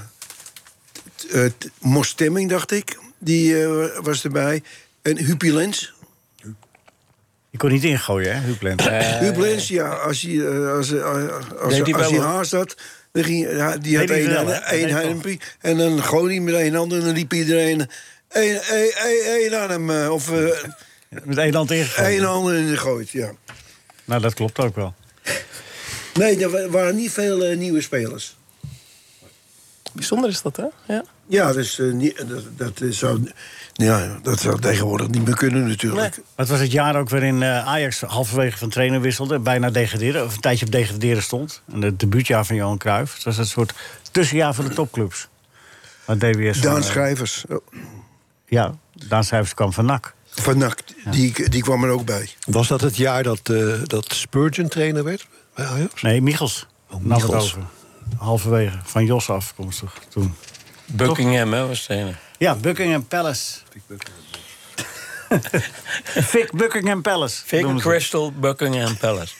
t- 1.16 1.26
eh, 1.30 1.44
t- 1.58 1.70
Mos 1.80 2.08
Stemming, 2.08 2.50
dacht 2.50 2.70
ik. 2.72 2.98
Die 3.18 3.66
was 4.02 4.24
erbij. 4.24 4.62
En 5.02 5.18
Huppie 5.24 5.52
Lens. 5.52 5.92
Je 7.50 7.58
kon 7.60 7.70
niet 7.72 7.84
ingooien, 7.84 8.34
hè, 8.34 8.40
Huub 8.40 8.62
Lens? 8.62 8.88
Huub 9.22 9.36
Lens, 9.36 9.68
ja, 9.68 9.88
als 9.88 10.20
hij, 10.22 10.48
als, 10.48 10.92
als, 11.02 11.30
als 11.60 11.74
hij 11.78 11.94
wel, 11.94 12.20
haast 12.20 12.52
had... 12.52 12.76
Dan 13.12 13.24
ging, 13.24 13.50
ja, 13.50 13.76
die 13.76 13.98
had 13.98 14.10
één, 14.10 14.46
één. 14.66 15.38
En 15.60 15.76
dan 15.78 16.02
gooide 16.02 16.34
hij 16.34 16.40
met 16.40 16.54
één 16.54 16.74
hand 16.74 16.92
en 16.92 17.00
dan 17.00 17.14
riep 17.14 17.32
iedereen... 17.32 17.88
één, 18.34 18.62
één, 18.62 18.92
één, 18.96 19.24
één 19.24 19.60
aan 19.60 19.70
hem. 19.70 19.90
eh, 19.90 20.12
Of 20.12 20.30
eh, 20.30 20.48
Met 21.24 21.38
één 21.38 21.54
hand 21.54 21.70
ingegooid. 21.70 22.08
één 22.08 22.22
hand 22.22 22.78
gooit, 22.78 23.10
ja. 23.10 23.30
Nou, 24.04 24.20
dat 24.20 24.34
klopt 24.34 24.58
ook 24.58 24.74
wel. 24.76 24.94
Nee, 26.14 26.42
er 26.42 26.50
wa- 26.50 26.68
waren 26.68 26.96
niet 26.96 27.10
veel 27.12 27.44
eh, 27.44 27.56
nieuwe 27.56 27.80
spelers. 27.80 28.36
Bijzonder 29.92 30.30
is 30.30 30.42
dat, 30.42 30.56
hè? 30.56 30.64
Ja. 30.94 31.04
Ja, 31.26 31.52
dus, 31.52 31.78
niet, 31.92 32.24
dat, 32.28 32.44
dat, 32.56 32.94
zou, 32.94 33.30
ja, 33.72 34.18
dat 34.22 34.40
zou 34.40 34.60
tegenwoordig 34.60 35.08
niet 35.08 35.24
meer 35.24 35.36
kunnen 35.36 35.68
natuurlijk. 35.68 36.18
Het 36.36 36.48
was 36.48 36.60
het 36.60 36.72
jaar 36.72 36.96
ook 36.96 37.08
waarin 37.08 37.42
eh, 37.42 37.66
Ajax 37.66 38.00
halverwege 38.00 38.58
van 38.58 38.68
trainer 38.68 39.00
wisselde. 39.00 39.38
Bijna 39.38 39.70
degraderen, 39.70 40.24
of 40.24 40.34
een 40.34 40.40
tijdje 40.40 40.66
op 40.66 40.72
degraderen 40.72 41.22
stond. 41.22 41.62
En 41.72 41.82
het 41.82 42.00
debuutjaar 42.00 42.44
van 42.46 42.56
Johan 42.56 42.78
Cruijff. 42.78 43.14
Het 43.14 43.24
was 43.24 43.38
een 43.38 43.46
soort 43.46 43.72
tussenjaar 44.10 44.54
voor 44.54 44.64
de 44.64 44.74
topclubs. 44.74 45.28
Maar 46.06 46.18
DWS 46.18 46.58
van, 46.58 46.70
Daan 46.72 46.82
Schrijvers 46.84 47.44
oh, 47.48 47.66
Ja, 48.54 48.74
Daan 48.92 49.24
Schrijvers 49.24 49.54
kwam 49.54 49.72
van 49.72 49.84
NAC. 49.84 50.14
van 50.28 50.58
NAC, 50.58 50.78
die, 51.10 51.48
die 51.48 51.62
kwam 51.62 51.84
er 51.84 51.90
ook 51.90 52.04
bij. 52.04 52.28
Was 52.46 52.68
dat 52.68 52.80
het 52.80 52.96
jaar 52.96 53.22
dat, 53.22 53.40
eh, 53.48 53.74
dat 53.84 54.12
Spurgeon 54.12 54.68
trainer 54.68 55.04
werd 55.04 55.26
bij 55.54 55.66
Ajax? 55.66 56.02
Nee, 56.02 56.20
Michels. 56.22 56.66
Oh, 56.90 56.90
Nam 56.90 57.10
het 57.10 57.22
Michels. 57.22 57.44
over. 57.44 57.62
Halverwege. 58.18 58.78
Van 58.84 59.04
Jos 59.04 59.30
afkomstig 59.30 59.94
toen. 60.08 60.34
Buckingham, 60.86 61.52
hè, 61.52 61.66
was 61.66 61.84
trainer. 61.84 62.18
Ja, 62.38 62.54
Buckingham 62.54 63.06
Palace. 63.06 63.58
Vic 66.04 66.52
Buckingham 66.52 67.02
Palace. 67.10 67.42
Vic 67.46 67.66
ze. 67.66 67.74
Crystal 67.76 68.32
Buckingham 68.32 68.96
Palace. 68.96 69.34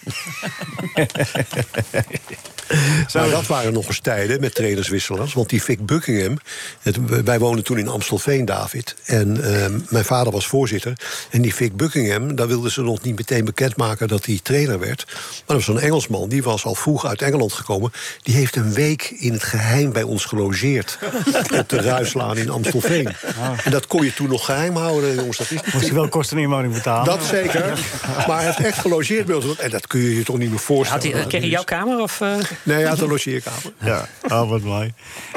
Maar 3.14 3.30
dat 3.30 3.46
waren 3.46 3.72
nog 3.72 3.86
eens 3.86 4.00
tijden 4.00 4.40
met 4.40 4.54
trainerswisselers. 4.54 5.32
Want 5.32 5.48
die 5.48 5.62
Vic 5.62 5.86
Buckingham... 5.86 6.38
Het, 6.82 7.24
wij 7.24 7.38
woonden 7.38 7.64
toen 7.64 7.78
in 7.78 7.88
Amstelveen, 7.88 8.44
David. 8.44 8.94
En 9.04 9.44
ehm, 9.44 9.78
mijn 9.88 10.04
vader 10.04 10.32
was 10.32 10.46
voorzitter. 10.46 10.92
En 11.30 11.42
die 11.42 11.54
Vic 11.54 11.76
Buckingham, 11.76 12.36
daar 12.36 12.48
wilden 12.48 12.70
ze 12.70 12.82
nog 12.82 13.02
niet 13.02 13.16
meteen 13.16 13.44
bekendmaken... 13.44 14.08
dat 14.08 14.24
hij 14.26 14.40
trainer 14.42 14.78
werd. 14.78 15.04
Maar 15.06 15.42
dat 15.46 15.56
was 15.56 15.68
een 15.68 15.78
Engelsman, 15.78 16.28
die 16.28 16.42
was 16.42 16.64
al 16.64 16.74
vroeg 16.74 17.06
uit 17.06 17.22
Engeland 17.22 17.52
gekomen. 17.52 17.92
Die 18.22 18.34
heeft 18.34 18.56
een 18.56 18.72
week 18.72 19.14
in 19.18 19.32
het 19.32 19.42
geheim 19.42 19.92
bij 19.92 20.02
ons 20.02 20.24
gelogeerd. 20.24 20.98
op 21.60 21.68
de 21.68 21.80
Ruislaan 21.80 22.36
in 22.36 22.50
Amstelveen. 22.50 23.08
En 23.64 23.70
dat 23.70 23.86
kon 23.86 24.04
je 24.04 24.14
toen 24.14 24.28
nog 24.28 24.44
geheim 24.44 24.76
houden, 24.76 25.14
jongens. 25.14 25.36
Dat 25.36 25.50
is 25.50 25.52
niet 25.52 25.72
Moest 25.72 25.86
je 25.86 25.94
wel 25.94 26.08
kosten 26.08 26.36
en 26.36 26.42
inwoning 26.42 26.74
betalen? 26.74 27.04
dat 27.04 27.24
zeker. 27.24 27.78
Maar 28.26 28.36
hij 28.36 28.44
heeft 28.44 28.60
echt 28.60 28.78
gelogeerd 28.78 29.26
bij 29.26 29.34
ons. 29.34 29.56
En 29.56 29.70
dat 29.70 29.86
kun 29.86 30.00
je 30.00 30.16
je 30.16 30.22
toch 30.22 30.38
niet 30.38 30.48
meer 30.48 30.56
Had 30.56 30.66
voorstellen. 30.66 31.16
hij, 31.16 31.26
kreeg 31.26 31.40
hij 31.40 31.50
jouw 31.50 31.64
kamer? 31.64 31.98
Of, 32.00 32.20
eh? 32.20 32.36
Nee, 32.62 32.86
had 32.86 33.00
een 33.00 33.08
logeerkamer. 33.08 33.72
Ja, 33.80 34.08
oh, 34.28 34.48
wat 34.48 34.60
mooi. 34.62 34.92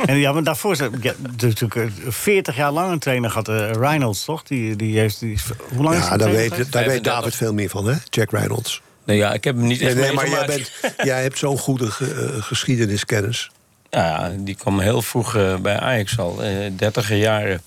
En 0.05 0.17
ja, 0.17 0.31
maar 0.31 0.43
daarvoor 0.43 0.71
is 0.71 0.79
ja, 1.01 1.13
natuurlijk 1.31 1.75
eh, 1.75 1.83
40 2.07 2.55
jaar 2.55 2.71
lang 2.71 2.91
een 2.91 2.99
trainer 2.99 3.29
gehad. 3.29 3.49
eh, 3.49 3.71
Reynolds, 3.71 4.25
toch? 4.25 4.43
Die, 4.43 4.75
die 4.75 4.99
heeft, 4.99 5.19
die, 5.19 5.39
hoe 5.73 5.83
lang 5.83 5.95
is 5.97 6.07
Ja, 6.07 6.17
daar 6.17 6.31
weet, 6.31 6.49
daar 6.49 6.57
weet 6.59 6.71
35. 6.71 7.01
David 7.01 7.35
veel 7.35 7.53
meer 7.53 7.69
van, 7.69 7.87
hè? 7.87 7.95
Jack 8.09 8.31
Reynolds. 8.31 8.81
Nee, 9.05 9.17
ja, 9.17 9.33
ik 9.33 9.43
heb 9.43 9.55
hem 9.55 9.67
niet 9.67 9.79
Nee, 9.79 9.89
echt 9.89 9.97
nee, 9.99 10.11
maar 10.13 10.29
jij, 10.29 10.45
meegemaakt. 10.47 10.79
bent, 10.81 10.95
jij 11.07 11.21
hebt 11.21 11.37
zo'n 11.37 11.57
goede 11.57 11.91
ge- 11.91 12.31
eh, 12.35 12.41
geschiedeniskennis. 12.43 13.51
Ja, 13.89 14.31
die 14.39 14.55
kwam 14.55 14.79
heel 14.79 15.01
vroeg 15.01 15.35
eh, 15.35 15.55
bij 15.55 15.79
Ajax 15.79 16.19
al. 16.19 16.43
eh 16.43 16.71
30 16.75 17.13
jaren. 17.15 17.61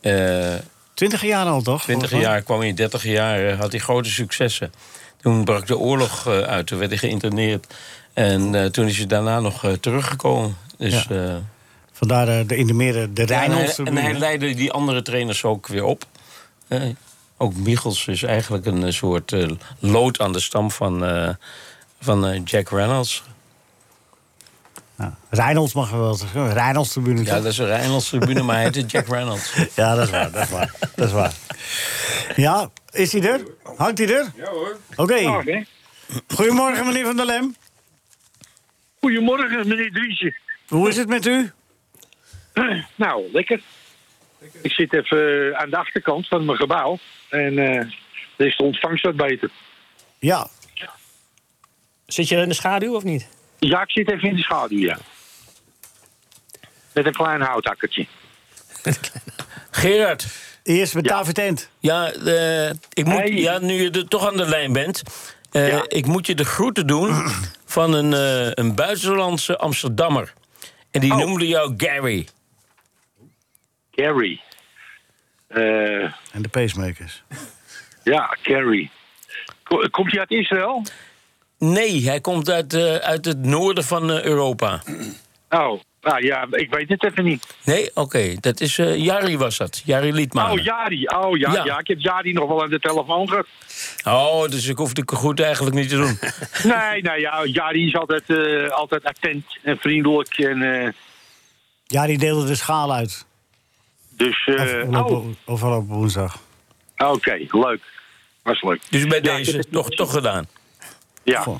Eh 0.00 0.54
20 0.94 1.22
jaar 1.22 1.46
al, 1.46 1.62
toch? 1.62 1.82
20 1.82 2.10
jaar 2.20 2.42
kwam 2.42 2.60
hij, 2.60 2.74
30 2.74 3.02
jaar 3.04 3.48
eh, 3.48 3.58
had 3.58 3.70
hij 3.72 3.80
grote 3.80 4.10
successen. 4.10 4.72
Toen 5.22 5.44
brak 5.44 5.66
de 5.66 5.78
oorlog 5.78 6.26
eh, 6.26 6.38
uit, 6.40 6.66
toen 6.66 6.78
werd 6.78 6.90
hij 6.90 6.98
geïnterneerd. 6.98 7.66
En 8.12 8.54
eh, 8.54 8.64
toen 8.66 8.86
is 8.86 8.96
hij 8.96 9.06
daarna 9.06 9.40
nog 9.40 9.64
eh, 9.64 9.72
teruggekomen. 9.72 10.56
Dus, 10.78 11.06
Ja. 11.08 11.24
eh, 11.28 11.34
Vandaar 11.92 12.46
de, 12.46 12.56
in 12.56 12.66
de 12.66 12.72
meer 12.72 12.92
de 12.92 13.22
ja, 13.26 13.42
en, 13.42 13.48
Reynolds. 13.50 13.76
hij, 13.76 13.86
en 13.86 13.96
hij 13.96 14.14
leidde 14.14 14.54
die 14.54 14.72
andere 14.72 15.02
trainers 15.02 15.44
ook 15.44 15.66
weer 15.66 15.84
op. 15.84 16.04
Eh, 16.68 16.82
ook 17.36 17.54
Michels 17.54 18.06
is 18.06 18.22
eigenlijk 18.22 18.66
een 18.66 18.92
soort 18.92 19.32
eh, 19.32 19.48
lood 19.78 20.20
aan 20.20 20.32
de 20.32 20.40
stam 20.40 20.70
van, 20.70 21.04
eh, 21.04 21.28
van 22.00 22.42
Jack 22.44 22.68
Reynolds. 22.68 23.22
Ja. 24.98 25.14
Reynolds 25.30 25.72
mag 25.72 25.90
wel 25.90 26.14
zeggen. 26.14 26.52
Reynolds 26.52 26.92
tribune. 26.92 27.24
Ja, 27.24 27.34
dat 27.34 27.44
is 27.44 27.58
een 27.58 27.66
Reynolds 27.66 28.08
tribune, 28.08 28.42
maar 28.42 28.54
hij 28.54 28.64
heette 28.64 28.80
Jack 28.86 29.06
Reynolds. 29.08 29.54
Ja, 29.74 29.94
dat 29.94 30.04
is 30.04 30.10
waar, 30.10 30.30
dat 30.30 30.42
is 30.44 30.50
waar. 30.50 30.74
Dat 30.94 31.06
is 31.06 31.12
waar. 31.12 31.32
Ja, 32.36 32.70
is 32.90 33.12
hij 33.12 33.22
er? 33.22 33.40
Hangt 33.76 33.98
hij 33.98 34.06
er? 34.08 34.32
Ja 34.36 34.50
hoor. 34.50 34.76
Oké. 34.96 35.42
Goedemorgen, 36.34 36.86
meneer 36.86 37.04
Van 37.04 37.16
der 37.16 37.26
Lem. 37.26 37.56
Goedemorgen, 39.00 39.68
meneer 39.68 39.92
Driesje. 39.92 40.34
Hoe 40.68 40.88
is 40.88 40.96
het 40.96 41.08
met 41.08 41.26
u? 41.26 41.50
Nou, 42.96 43.28
lekker. 43.32 43.60
Ik 44.62 44.72
zit 44.72 44.92
even 44.94 45.56
aan 45.58 45.70
de 45.70 45.76
achterkant 45.76 46.28
van 46.28 46.44
mijn 46.44 46.58
gebouw. 46.58 46.98
En 47.28 47.58
eh 47.58 47.84
er 48.36 48.46
is 48.46 48.56
de 48.56 48.62
ontvangst 48.62 49.04
wat 49.04 49.16
beter. 49.16 49.50
Ja. 50.18 50.48
Zit 52.06 52.28
je 52.28 52.36
in 52.36 52.48
de 52.48 52.54
schaduw 52.54 52.94
of 52.94 53.02
niet? 53.04 53.28
Ja, 53.58 53.82
ik 53.82 53.90
zit 53.90 54.10
even 54.10 54.28
in 54.28 54.36
de 54.36 54.42
schaduw, 54.42 54.78
ja. 54.78 54.98
Met 56.94 57.06
een 57.06 57.12
klein 57.12 57.40
houthakkertje. 57.40 58.06
Gerard, 59.70 60.26
Eerst 60.62 60.94
met 60.94 61.04
Ja. 61.04 61.10
David 61.10 61.38
Ent. 61.38 61.70
ja, 61.78 62.12
eh, 62.12 62.68
ik 62.92 63.04
moet, 63.04 63.18
Hey. 63.18 63.32
ja, 63.32 63.58
nu 63.58 63.72
je 63.74 63.90
er 63.90 64.08
toch 64.08 64.26
aan 64.26 64.36
de 64.36 64.48
lijn 64.48 64.72
bent... 64.72 65.02
eh, 65.50 65.68
Ja. 65.68 65.84
ik 65.88 66.06
moet 66.06 66.26
je 66.26 66.34
de 66.34 66.44
groeten 66.44 66.86
doen 66.86 67.10
van 67.76 67.92
een, 67.92 68.12
eh, 68.12 68.50
een 68.54 68.74
buitenlandse 68.74 69.56
Amsterdammer. 69.58 70.32
En 70.90 71.00
die 71.00 71.12
Oh. 71.12 71.18
noemde 71.18 71.46
jou 71.48 71.74
Gary. 71.76 72.28
Gary. 73.90 74.40
Eh, 75.46 76.02
En 76.32 76.42
de 76.42 76.48
pacemakers. 76.48 77.22
ja, 78.04 78.36
Gary. 78.42 78.90
Ko- 79.62 79.88
Komt 79.90 80.10
hij 80.10 80.20
uit 80.20 80.30
Israël? 80.30 80.82
Nee, 81.58 82.08
hij 82.08 82.20
komt 82.20 82.50
uit, 82.50 82.74
eh, 82.74 82.94
uit 82.94 83.24
het 83.24 83.38
noorden 83.38 83.84
van 83.84 84.10
eh, 84.10 84.24
Europa. 84.24 84.82
Oh, 85.50 85.80
nou 86.02 86.24
ja, 86.24 86.46
ik 86.50 86.70
weet 86.74 86.88
het 86.88 87.04
even 87.04 87.24
niet. 87.24 87.46
Nee, 87.64 87.90
oké, 87.94 88.34
dat 88.40 88.60
is 88.60 88.78
eh 88.78 88.96
Jari 88.96 89.38
was 89.38 89.56
dat. 89.56 89.82
Jari 89.84 90.12
Liedman. 90.12 90.50
Oh, 90.50 90.58
Jari. 90.64 91.04
Oh, 91.06 91.36
ja, 91.36 91.52
Ja. 91.52 91.64
ja. 91.64 91.78
ik 91.78 91.86
heb 91.88 91.98
Jari 92.00 92.32
nog 92.32 92.48
wel 92.48 92.62
aan 92.62 92.70
de 92.70 92.80
telefoon 92.80 93.28
gehad. 93.28 93.46
Oh, 94.04 94.48
dus 94.48 94.66
ik 94.66 94.76
hoef 94.78 94.92
de 94.92 95.02
goed 95.06 95.40
eigenlijk 95.40 95.76
niet 95.76 95.88
te 95.88 95.96
doen. 95.96 96.18
Nee, 96.74 97.02
nou 97.02 97.20
ja, 97.20 97.44
Jari 97.44 97.86
is 97.86 97.94
altijd, 97.94 98.22
eh, 98.30 98.68
altijd 98.70 99.04
attent 99.04 99.44
en 99.62 99.76
vriendelijk. 99.78 100.38
En, 100.38 100.62
eh, 100.84 100.92
Ja, 101.86 102.06
die 102.06 102.18
deelde 102.18 102.46
de 102.46 102.54
schaal 102.54 102.92
uit. 102.94 103.26
dus, 104.10 104.46
eh, 104.46 104.54
Afgelopen, 104.54 105.36
oh, 105.44 105.88
woensdag. 105.88 106.38
oké, 106.98 107.38
leuk. 107.50 107.80
Was 108.42 108.62
leuk. 108.62 108.80
Dus 108.90 109.06
bij 109.06 109.20
Ja, 109.22 109.36
deze 109.36 109.56
het- 109.56 109.72
toch, 109.72 109.88
toch 109.90 110.12
gedaan. 110.12 110.46
Ja. 111.22 111.40
Goh. 111.40 111.56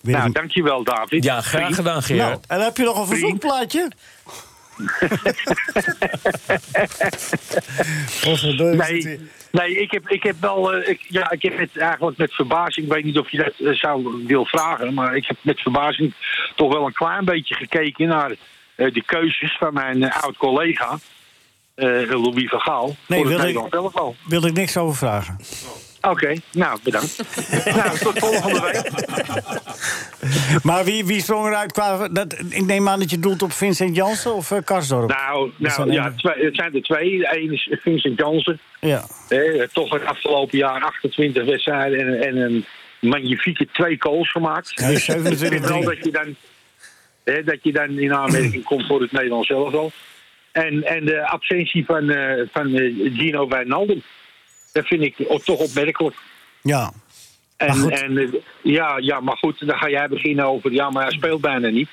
Weer 0.00 0.14
Nou, 0.14 0.26
een- 0.26 0.32
dankjewel, 0.32 0.84
David. 0.84 1.24
Ja, 1.24 1.40
graag 1.40 1.74
gedaan, 1.74 2.02
Gerard. 2.02 2.48
nou, 2.48 2.60
en 2.60 2.66
heb 2.66 2.76
je 2.76 2.84
nog 2.84 2.98
een 2.98 3.06
verzoekplaatje? 3.06 3.90
Nee, 8.76 9.20
nee 9.50 9.80
ik, 9.80 9.90
heb, 9.90 10.08
ik 10.08 10.22
heb 10.22 10.36
wel. 10.40 10.72
eh, 10.74 10.88
ik, 10.88 11.00
ja, 11.08 11.30
ik 11.30 11.42
heb 11.42 11.58
het 11.58 11.76
eigenlijk 11.78 12.18
met 12.18 12.34
verbazing. 12.34 12.86
Ik 12.86 12.92
weet 12.92 13.04
niet 13.04 13.18
of 13.18 13.30
je 13.30 13.36
dat 13.36 13.52
eh, 13.68 13.72
zou 13.74 14.24
wil 14.26 14.44
vragen. 14.44 14.94
Maar 14.94 15.16
ik 15.16 15.26
heb 15.26 15.36
met 15.40 15.60
verbazing 15.60 16.14
toch 16.56 16.72
wel 16.72 16.86
een 16.86 16.92
klein 16.92 17.24
beetje 17.24 17.54
gekeken 17.54 18.08
naar 18.08 18.30
eh, 18.74 18.92
de 18.92 19.02
keuzes 19.04 19.56
van 19.58 19.74
mijn 19.74 20.12
oud 20.12 20.36
collega. 20.36 20.98
eh, 21.74 21.86
Louis 22.10 22.48
van 22.48 22.60
Gaal. 22.60 22.96
Nee, 23.06 23.26
wil 23.26 23.40
ik-. 23.40 23.54
Wilde 24.28 24.48
ik 24.48 24.54
niks 24.54 24.76
over 24.76 24.96
vragen. 24.96 25.38
Oké, 26.00 26.34
nou 26.52 26.78
bedankt. 26.82 27.16
nou, 27.76 27.98
tot 27.98 28.18
volgende 28.18 28.60
week. 28.60 28.90
Maar 30.62 30.84
wie, 30.84 31.04
wie 31.04 31.20
sprong 31.20 31.46
eruit 31.46 31.72
qua... 31.72 32.08
Dat, 32.08 32.32
ik 32.48 32.64
neem 32.66 32.88
aan 32.88 32.98
dat 32.98 33.10
je 33.10 33.18
doelt 33.18 33.42
op 33.42 33.52
Vincent 33.52 33.96
Jansen 33.96 34.34
of 34.34 34.50
eh, 34.50 34.58
Karsdorp? 34.64 35.08
Nou, 35.08 35.50
nou 35.56 35.92
ja, 35.92 36.12
twee, 36.16 36.44
het 36.44 36.54
zijn 36.54 36.74
er 36.74 36.82
twee. 36.82 37.28
Ene 37.30 37.52
is 37.52 37.68
Vincent 37.82 38.18
Jansen. 38.18 38.58
Ja. 38.80 39.04
Eh, 39.28 39.62
toch 39.72 39.90
het 39.90 40.04
afgelopen 40.04 40.58
jaar 40.58 40.82
28 40.82 41.44
wedstrijden 41.44 41.98
en, 41.98 42.22
en 42.22 42.36
een 42.36 42.64
magnifieke 43.00 43.66
twee 43.72 43.96
goals 43.98 44.30
gemaakt. 44.30 44.72
Ja, 44.74 44.86
Dus 44.88 44.96
ik 44.96 45.02
27 45.04 45.48
vind 45.48 45.68
wel 45.68 45.80
drie. 45.82 45.94
dat 45.94 46.04
je 46.04 46.10
dan, 47.24 47.44
dat 47.44 47.58
je 47.62 47.72
dan 47.72 47.98
in 47.98 48.14
aanmerking 48.14 48.64
komt 48.64 48.86
voor 48.86 49.00
het 49.00 49.12
Nederlands 49.12 49.50
elftal. 49.50 49.92
En, 50.52 50.84
en 50.84 51.04
de 51.04 51.26
absentie 51.26 51.84
van, 51.84 52.10
eh, 52.10 52.46
van 52.52 52.74
eh, 52.74 52.94
Gino 53.14 53.48
Wijnaldum. 53.48 54.02
Dat 54.78 54.86
vind 54.86 55.02
ik 55.02 55.16
toch 55.44 55.58
opmerkelijk. 55.58 56.16
Ja. 56.62 56.92
Maar 57.58 57.68
En, 57.68 57.74
goed. 57.76 58.02
en 58.02 58.18
eh, 58.18 58.28
ja, 58.62 58.98
ja, 58.98 59.20
maar 59.20 59.36
goed, 59.36 59.66
dan 59.66 59.76
ga 59.78 59.88
jij 59.88 60.08
beginnen 60.08 60.44
over. 60.44 60.72
Ja, 60.72 60.90
maar 60.90 61.02
hij 61.02 61.12
speelt 61.12 61.40
bijna 61.40 61.68
niet. 61.68 61.88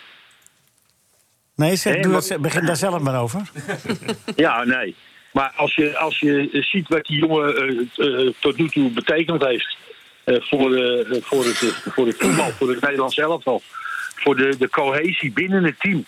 Nee, 1.56 1.76
zeg, 1.76 1.94
Nee, 1.94 2.02
doe 2.02 2.12
maar- 2.12 2.28
dat, 2.28 2.42
begin 2.42 2.66
daar 2.66 2.76
zelf 2.76 3.00
maar 3.02 3.22
over. 3.22 3.42
Ja, 4.36 4.64
nee. 4.64 4.96
Maar 5.34 5.52
als 5.56 5.76
je, 5.76 5.98
als 5.98 6.20
je 6.20 6.48
ziet 6.52 6.88
wat 6.88 7.06
die 7.06 7.18
jongen 7.20 7.56
eh, 7.56 8.28
eh, 8.28 8.34
tot 8.40 8.58
nu 8.58 8.70
toe 8.70 8.90
betekend 8.90 9.44
heeft. 9.44 9.78
eh, 10.24 10.36
voor, 10.42 10.70
voor, 11.22 11.46
het, 11.46 11.58
voor 11.94 12.08
het 12.08 12.16
voetbal, 12.20 12.52
voor 12.52 12.70
het 12.70 12.82
Nederlands 12.82 13.18
elftal. 13.18 13.62
Voor 14.16 14.36
de, 14.36 14.58
de 14.58 14.70
cohesie 14.70 15.32
binnen 15.32 15.64
het 15.64 15.80
team. 15.80 16.06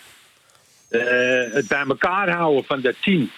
Het 1.52 1.68
bij 1.68 1.84
elkaar 1.88 2.30
houden 2.30 2.64
van 2.64 2.80
dat 2.80 2.94
team. 3.02 3.30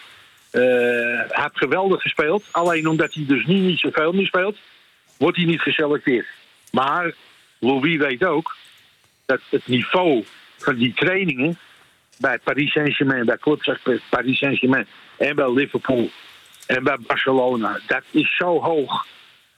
Eh, 0.50 0.62
hij 0.62 1.42
heeft 1.42 1.58
geweldig 1.58 2.02
gespeeld. 2.02 2.44
Alleen 2.50 2.88
omdat 2.88 3.14
hij 3.14 3.24
dus 3.26 3.46
nu 3.46 3.54
niet 3.54 3.78
zoveel 3.78 4.12
meer 4.12 4.26
speelt, 4.26 4.56
wordt 5.16 5.36
hij 5.36 5.46
niet 5.46 5.60
geselecteerd. 5.60 6.26
Maar 6.72 7.14
Louis 7.58 7.96
weet 7.96 8.24
ook 8.24 8.56
dat 9.26 9.40
het 9.48 9.66
niveau 9.66 10.24
van 10.58 10.76
die 10.76 10.94
trainingen 10.94 11.58
bij 12.18 12.38
Paris 12.38 12.72
Saint-Germain, 12.72 13.24
bij 13.24 13.38
clubs 13.38 13.70
Paris 14.10 14.38
Saint-Germain 14.38 14.86
en 15.16 15.36
bij 15.36 15.52
Liverpool 15.52 16.10
en 16.66 16.84
bij 16.84 16.96
Barcelona, 17.06 17.80
dat 17.86 18.02
is 18.10 18.36
zo 18.36 18.60
hoog. 18.60 19.06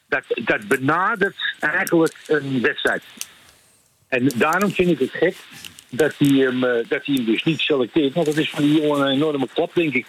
Dat, 0.08 0.24
dat 0.44 0.68
benadert 0.68 1.54
eigenlijk 1.60 2.14
een 2.26 2.60
wedstrijd. 2.60 3.02
En 4.08 4.28
daarom 4.34 4.70
vind 4.70 4.90
ik 4.90 4.98
het 4.98 5.10
gek 5.10 5.36
dat 5.88 6.14
hij 6.18 6.28
hem, 6.28 6.64
eh, 6.64 6.88
dat 6.88 7.06
hij 7.06 7.14
hem 7.14 7.24
dus 7.24 7.42
niet 7.42 7.60
selecteert. 7.60 8.14
Want 8.14 8.26
dat 8.26 8.36
is 8.36 8.50
voor 8.50 8.60
die 8.60 8.82
jongen 8.82 9.00
een 9.00 9.12
enorme 9.12 9.48
klap, 9.54 9.74
denk 9.74 9.94
ik. 9.94 10.06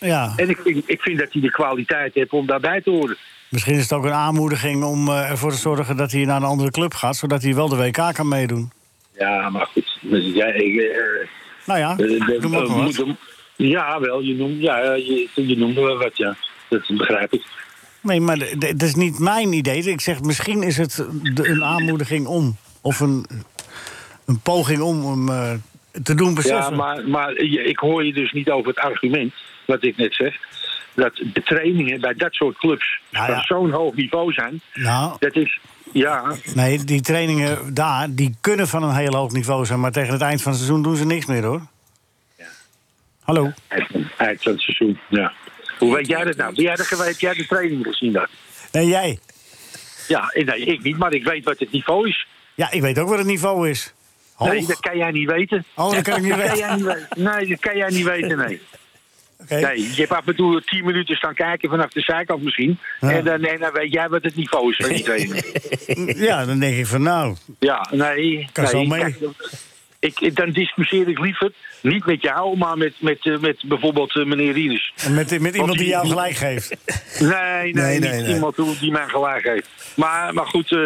Ja, 0.00 0.32
En 0.36 0.48
ik 0.48 0.58
vind, 0.64 0.82
ik 0.86 1.00
vind 1.00 1.18
dat 1.18 1.32
hij 1.32 1.40
de 1.42 1.50
kwaliteit 1.50 2.14
heeft 2.14 2.30
om 2.30 2.46
daarbij 2.46 2.80
te 2.80 2.90
horen. 2.90 3.16
misschien 3.48 3.74
is 3.74 3.82
het 3.82 3.92
ook 3.92 4.04
een 4.04 4.12
aanmoediging 4.12 4.84
om 4.84 5.08
eh, 5.08 5.30
ervoor 5.30 5.50
te 5.50 5.56
zorgen 5.56 5.96
dat 5.96 6.12
hij 6.12 6.24
naar 6.24 6.36
een 6.36 6.42
andere 6.48 6.70
club 6.70 6.94
gaat, 6.94 7.16
zodat 7.16 7.42
hij 7.42 7.54
wel 7.54 7.68
de 7.68 7.76
WK 7.76 8.12
kan 8.14 8.28
meedoen. 8.28 8.70
Ja, 9.18 9.50
maar 9.50 9.66
goed. 9.72 9.98
Ja, 10.10 10.46
ik, 10.46 10.76
eh, 10.80 11.26
Nou 11.66 11.78
ja, 11.78 11.90
eh, 11.90 11.96
de- 11.96 12.38
doe 12.40 12.50
maar 12.50 12.66
wat. 12.66 12.82
moet 12.82 12.96
hem- 12.96 13.16
ja, 13.56 14.00
wel, 14.00 14.20
je 14.20 14.34
noemt, 14.34 14.62
ja, 14.62 14.92
je, 14.94 15.28
je 15.34 15.56
noemde 15.56 15.80
wel 15.80 15.98
wat, 15.98 16.16
ja. 16.16 16.36
Dat 16.68 16.82
begrijp 16.96 17.32
ik. 17.32 17.42
Nee, 18.00 18.20
maar 18.20 18.38
dat 18.58 18.82
is 18.82 18.94
niet 18.94 19.18
mijn 19.18 19.52
idee. 19.52 19.82
Ik 19.82 20.00
zeg, 20.00 20.20
misschien 20.22 20.62
is 20.62 20.76
het 20.76 21.04
de- 21.34 21.48
een 21.48 21.64
aanmoediging 21.64 22.26
om. 22.26 22.56
Of 22.80 23.00
een, 23.00 23.26
een 24.26 24.40
poging 24.40 24.80
om 24.80 25.28
hem 25.28 25.62
te 26.02 26.14
doen 26.14 26.28
Ja, 26.28 26.34
beseffen. 26.34 26.76
maar, 26.76 27.08
maar 27.08 27.44
je- 27.44 27.62
ik 27.64 27.78
hoor 27.78 28.04
je 28.04 28.12
dus 28.12 28.32
niet 28.32 28.50
over 28.50 28.68
het 28.68 28.78
argument, 28.78 29.32
wat 29.66 29.84
ik 29.84 29.96
net 29.96 30.14
zeg. 30.14 30.36
Dat 30.94 31.16
de 31.32 31.42
trainingen 31.42 32.00
bij 32.00 32.14
dat 32.14 32.32
soort 32.32 32.58
clubs 32.58 33.00
Nou 33.10 33.26
van 33.26 33.34
ja. 33.34 33.42
zo'n 33.42 33.70
hoog 33.70 33.94
niveau 33.94 34.32
zijn. 34.32 34.60
Nou, 34.74 35.16
Dat 35.18 35.36
is, 35.36 35.58
ja, 35.92 36.34
nee, 36.54 36.84
die 36.84 37.00
trainingen 37.00 37.74
daar, 37.74 38.06
die 38.10 38.36
kunnen 38.40 38.68
van 38.68 38.82
een 38.82 38.94
heel 38.94 39.14
hoog 39.14 39.32
niveau 39.32 39.64
zijn... 39.64 39.80
maar 39.80 39.92
tegen 39.92 40.12
het 40.12 40.22
eind 40.22 40.42
van 40.42 40.52
het 40.52 40.60
seizoen 40.60 40.82
doen 40.82 40.96
ze 40.96 41.06
niks 41.06 41.26
meer, 41.26 41.44
hoor. 41.44 41.66
Hallo? 43.20 43.52
eind 44.16 44.42
van 44.42 44.52
het 44.52 44.60
seizoen. 44.60 44.98
Ja. 45.08 45.32
Hoe 45.78 45.94
weet 45.94 46.06
jij 46.06 46.24
dat 46.24 46.36
nou? 46.36 46.54
Ben 46.54 46.64
jij 46.64 46.74
de, 46.76 47.02
heb 47.04 47.18
jij 47.18 47.34
de 47.34 47.46
training 47.46 47.86
gezien 47.86 48.12
dan? 48.12 48.26
Nee, 48.72 48.86
jij? 48.86 49.18
Ja, 50.08 50.32
nee, 50.34 50.64
ik 50.64 50.82
niet, 50.82 50.98
maar 50.98 51.12
ik 51.12 51.24
weet 51.24 51.44
wat 51.44 51.58
het 51.58 51.72
niveau 51.72 52.08
is. 52.08 52.26
Ja, 52.54 52.70
ik 52.70 52.80
weet 52.80 52.98
ook 52.98 53.08
wat 53.08 53.18
het 53.18 53.26
niveau 53.26 53.68
is. 53.70 53.94
Hoog. 54.34 54.48
Nee, 54.48 54.66
dat 54.66 54.80
kan 54.80 54.96
jij 54.96 55.10
niet 55.10 55.30
weten. 55.30 55.64
Oh, 55.74 55.92
dat 55.92 56.02
kan 56.02 56.16
ik 56.16 56.22
niet 56.22 56.36
weten. 56.48 57.06
Nee, 57.16 57.48
dat 57.48 57.60
kan 57.60 57.76
jij 57.76 57.90
niet 57.90 58.04
weten, 58.04 58.38
nee. 58.38 58.60
Nee, 59.48 59.80
je 59.80 59.94
hebt 59.94 60.12
af 60.12 60.26
en 60.26 60.36
toe 60.36 60.62
tien 60.62 60.84
minuten 60.84 61.16
staan 61.16 61.34
kijken 61.34 61.70
vanaf 61.70 61.92
de 61.92 62.00
zijkant 62.00 62.42
misschien. 62.42 62.78
Ja. 63.00 63.10
En, 63.10 63.24
dan, 63.24 63.40
dan 63.40 63.72
weet 63.72 63.92
jij 63.92 64.08
wat 64.08 64.22
het 64.22 64.36
niveau 64.36 64.70
is 64.70 64.76
van 64.76 64.88
die. 64.88 66.14
Ja, 66.26 66.44
dan 66.44 66.58
denk 66.58 66.76
ik 66.76 66.86
van 66.86 67.02
nou, 67.02 67.36
Ja, 67.58 67.88
nee. 67.90 68.48
Kan 68.52 68.66
zo 68.66 68.78
nee 68.78 68.88
mee. 68.88 69.00
kijk, 69.00 69.16
ik, 70.06 70.36
dan 70.36 70.50
discussieer 70.50 71.08
ik 71.08 71.18
liever 71.18 71.52
niet 71.82 72.06
met 72.06 72.22
jou, 72.22 72.56
maar 72.56 72.76
met, 72.78 72.92
met, 72.98 73.18
eh, 73.26 73.38
met 73.38 73.62
bijvoorbeeld 73.68 74.16
eh, 74.16 74.24
meneer 74.24 74.52
Rinus. 74.52 74.92
en 74.96 75.14
met, 75.14 75.40
met 75.40 75.54
iemand 75.54 75.78
die 75.78 75.86
jou 75.88 76.08
gelijk 76.08 76.34
geeft. 76.36 76.70
Nee, 77.18 77.28
nee, 77.30 77.72
Nee, 77.72 77.98
niet 78.00 78.10
nee, 78.10 78.20
nee. 78.22 78.34
iemand 78.34 78.56
die- 78.80 78.90
mij 78.92 79.08
gelijk 79.08 79.44
heeft. 79.44 79.68
Maar, 79.94 80.34
maar 80.34 80.46
goed, 80.46 80.72
eh, 80.72 80.78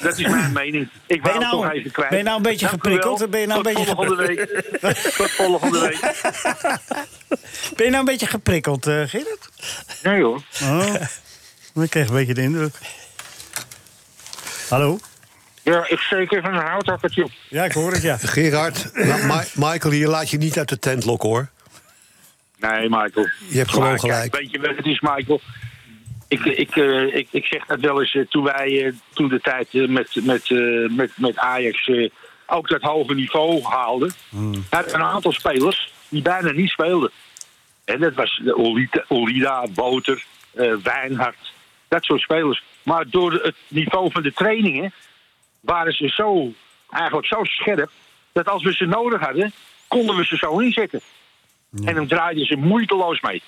dat 0.00 0.18
is 0.18 0.26
mijn 0.28 0.52
mening. 0.52 0.88
Ik 1.06 1.22
Ben 1.22 1.32
wou 1.32 1.34
je 1.34 1.40
het 1.44 1.52
nou- 1.52 1.62
toch 1.64 1.72
even 1.72 1.90
kwijt. 1.90 2.08
ben 2.08 2.18
je 2.18 2.24
nou 2.24 2.36
een 2.36 2.42
beetje 2.42 2.66
Dank 2.66 2.72
geprikkeld? 2.82 3.30
Ben 3.30 3.40
je 3.40 3.46
nou 3.46 3.58
een 3.66 3.74
beetje 3.74 3.94
volgende 3.94 4.26
week. 4.26 4.64
Tot 5.16 5.30
volgende 5.30 5.80
week. 5.80 6.00
Ben 7.76 7.84
je 7.84 7.90
nou 7.90 7.96
een 7.98 8.04
beetje 8.04 8.26
geprikkeld, 8.26 8.86
eh 8.86 9.02
Gerrit? 9.06 9.48
Nee 10.02 10.22
hoor. 10.22 10.42
Oh, 10.62 11.82
ik 11.82 11.90
kreeg 11.90 12.08
een 12.08 12.14
beetje 12.14 12.34
de 12.34 12.42
indruk. 12.42 12.74
Hallo? 14.68 14.98
Ja, 15.72 15.88
ik 15.88 15.98
steek 15.98 16.32
even 16.32 16.54
een 16.54 16.66
houthakkertje 16.66 17.24
op. 17.24 17.30
Ja, 17.48 17.64
ik 17.64 17.72
hoor 17.72 17.92
het, 17.92 18.02
ja. 18.02 18.16
Gerard, 18.36 18.90
nou, 18.94 19.26
Ma- 19.26 19.44
Michael 19.54 19.94
hier 19.94 20.08
laat 20.08 20.30
je 20.30 20.38
niet 20.38 20.58
uit 20.58 20.68
de 20.68 20.78
tent 20.78 21.04
lokken 21.04 21.28
hoor. 21.28 21.48
Nee, 22.58 22.88
Michael. 22.88 23.28
Je 23.48 23.58
hebt 23.58 23.70
gewoon 23.70 23.88
kijk, 23.88 24.00
gelijk. 24.00 24.36
Weet 24.36 24.50
je 24.50 24.60
wat 24.60 24.76
het 24.76 24.86
is, 24.86 25.00
Michael? 25.00 25.40
Ik, 26.28 26.44
ik, 26.44 26.76
eh, 26.76 27.14
ik, 27.14 27.28
ik 27.30 27.44
zeg 27.46 27.66
dat 27.66 27.80
wel 27.80 28.00
eens 28.00 28.14
eh, 28.14 28.22
toen 28.28 28.44
wij 28.44 28.84
eh, 28.86 28.92
toen 29.14 29.28
de 29.28 29.40
tijd 29.40 29.72
met, 29.72 30.14
met, 30.22 30.50
eh, 30.50 30.90
met, 30.96 31.10
met 31.16 31.38
Ajax 31.38 31.90
ook 32.46 32.68
dat 32.68 32.82
hoge 32.82 33.14
niveau 33.14 33.62
haalden. 33.62 34.12
hadden 34.70 34.92
we 34.92 34.98
een 34.98 35.02
aantal 35.02 35.32
spelers 35.32 35.92
die 36.08 36.22
bijna 36.22 36.50
niet 36.52 36.70
speelden. 36.70 37.10
En 37.84 38.00
dat 38.00 38.14
was 38.14 38.40
de 38.44 38.56
Olita, 38.56 39.04
Olida, 39.08 39.66
Boter, 39.74 40.24
eh 40.54 40.72
Wijnhard, 40.82 41.52
dat 41.88 42.04
soort 42.04 42.20
spelers. 42.20 42.62
Maar 42.82 43.04
door 43.10 43.32
het 43.32 43.54
niveau 43.68 44.10
van 44.12 44.22
de 44.22 44.32
trainingen 44.32 44.92
waren 45.66 45.92
ze 45.92 46.08
zo, 46.08 46.52
eigenlijk 46.90 47.26
zo 47.26 47.44
scherp... 47.44 47.90
dat 48.32 48.48
als 48.48 48.62
we 48.62 48.72
ze 48.72 48.84
nodig 48.84 49.20
hadden, 49.20 49.52
konden 49.88 50.16
we 50.16 50.24
ze 50.24 50.36
zo 50.36 50.58
inzetten. 50.58 51.00
En 51.84 51.94
dan 51.94 52.06
draaiden 52.06 52.46
ze 52.46 52.56
moeiteloos 52.56 53.20
mee. 53.20 53.42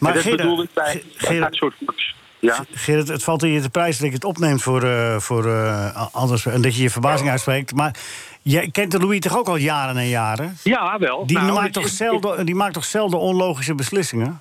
Maar 0.00 0.16
en 0.16 0.22
dat 0.22 0.36
bedoel 0.36 0.62
ik 0.62 0.68
bij, 0.74 0.92
Ge- 0.92 0.98
bij 1.06 1.14
Gerrit- 1.16 1.42
dat 1.42 1.54
soort 1.54 1.74
clubs. 1.84 2.14
Ja? 2.38 2.64
Het 2.84 3.24
valt 3.24 3.42
in 3.42 3.50
je 3.50 3.60
te 3.60 3.70
prijs 3.70 3.98
dat 3.98 4.08
je 4.08 4.14
het 4.14 4.24
opneemt 4.24 4.62
voor, 4.62 4.82
eh, 4.82 5.18
voor 5.18 5.46
eh, 5.46 6.06
anders, 6.14 6.46
en 6.46 6.62
dat 6.62 6.76
je 6.76 6.82
je 6.82 6.90
verbazing 6.90 7.30
uitspreekt. 7.30 7.74
Maar 7.74 7.94
jij 8.42 8.68
kent 8.72 8.90
de 8.90 8.98
Louis 8.98 9.20
toch 9.20 9.38
ook 9.38 9.48
al 9.48 9.56
jaren 9.56 9.96
en 9.96 10.08
jaren? 10.08 10.56
ja, 10.62 10.98
wel. 10.98 11.26
Die, 11.26 11.36
Nou, 11.38 11.52
maakt, 11.52 11.66
ik- 11.66 11.72
toch 11.72 11.84
ik- 11.84 11.90
zelden, 11.90 12.46
die 12.46 12.54
maakt 12.54 12.74
toch 12.74 12.84
zelden 12.84 13.18
onlogische 13.18 13.74
beslissingen? 13.74 14.40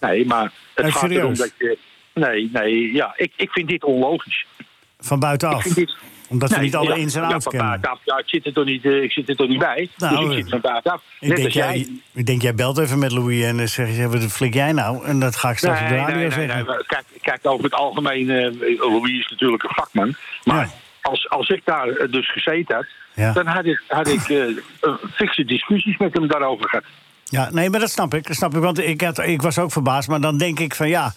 Nee, 0.00 0.26
maar 0.26 0.52
het 0.74 0.84
Nee, 0.84 0.92
gaat 0.92 1.00
serieus? 1.00 1.18
erom 1.20 1.34
dat 1.36 1.52
je... 1.58 1.78
Nee, 2.14 2.50
nee, 2.52 2.92
ja, 2.92 3.12
ik, 3.16 3.32
ik 3.36 3.50
vind 3.50 3.68
dit 3.68 3.84
onlogisch. 3.84 4.46
Van 5.00 5.18
buitenaf? 5.18 5.64
Omdat 6.28 6.48
we 6.48 6.54
Nee, 6.54 6.64
niet 6.64 6.76
alle 6.76 6.98
ins 6.98 7.14
en 7.14 7.22
outs 7.22 7.42
van 7.44 7.52
kennen. 7.52 7.68
buitenaf. 7.70 7.98
Ja, 8.04 8.18
ik 8.18 8.28
zit 8.28 8.46
er 8.46 8.52
toch 8.52 8.64
niet, 8.64 8.84
eh, 8.84 9.02
ik 9.02 9.12
zit 9.12 9.28
er 9.28 9.36
toch 9.36 9.48
niet 9.48 9.58
bij. 9.58 9.88
Nou, 9.96 10.16
dus 10.28 10.36
ik 10.36 10.40
zit 10.42 10.50
van 10.50 10.60
buitenaf. 10.60 11.02
Ik 11.20 11.36
denk, 11.36 11.48
jij, 11.48 11.76
jij. 11.78 11.88
ik 12.14 12.26
denk, 12.26 12.42
jij 12.42 12.54
belt 12.54 12.78
even 12.78 12.98
met 12.98 13.12
Louis 13.12 13.42
en 13.44 13.68
zeg 13.68 13.96
je, 13.96 14.08
wat 14.08 14.22
flik 14.22 14.54
jij 14.54 14.72
nou? 14.72 15.04
En 15.04 15.20
dat 15.20 15.36
ga 15.36 15.50
ik 15.50 15.58
straks 15.58 15.80
op 15.80 15.86
de 15.88 15.92
Nee, 15.94 16.00
radio 16.02 16.16
nee, 16.16 16.26
nee, 16.28 16.32
zeggen. 16.48 16.66
nee, 16.66 16.84
Kijk, 16.86 17.04
kijk, 17.20 17.38
over 17.46 17.64
het 17.64 17.74
algemeen, 17.74 18.30
eh 18.30 18.78
Louis 18.78 19.18
is 19.18 19.28
natuurlijk 19.30 19.62
een 19.62 19.74
vakman. 19.74 20.14
Maar 20.44 20.64
Ja. 20.66 20.70
als, 21.10 21.28
als 21.30 21.48
ik 21.48 21.60
daar 21.64 21.88
eh, 21.88 22.12
dus 22.12 22.32
gezeten 22.32 22.74
had, 22.74 22.86
Ja. 23.14 23.32
dan 23.32 23.46
had 23.46 23.64
ik, 23.64 23.82
had 23.88 24.08
ik 24.08 24.20
fikse 25.14 25.44
discussies 25.44 25.96
met 25.96 26.12
hem 26.14 26.26
daarover 26.28 26.68
gehad. 26.68 26.84
Ja, 27.24 27.50
nee, 27.50 27.70
maar 27.70 27.80
dat 27.80 27.90
snap 27.90 28.14
ik. 28.14 28.26
Dat 28.26 28.36
snap 28.36 28.54
ik 28.54 28.60
want 28.62 28.78
ik, 28.80 29.00
had, 29.00 29.18
ik 29.18 29.42
was 29.42 29.58
ook 29.58 29.72
verbaasd. 29.72 30.08
Maar 30.08 30.20
dan 30.20 30.38
denk 30.38 30.58
ik 30.58 30.74
van 30.74 30.88
ja. 30.88 31.12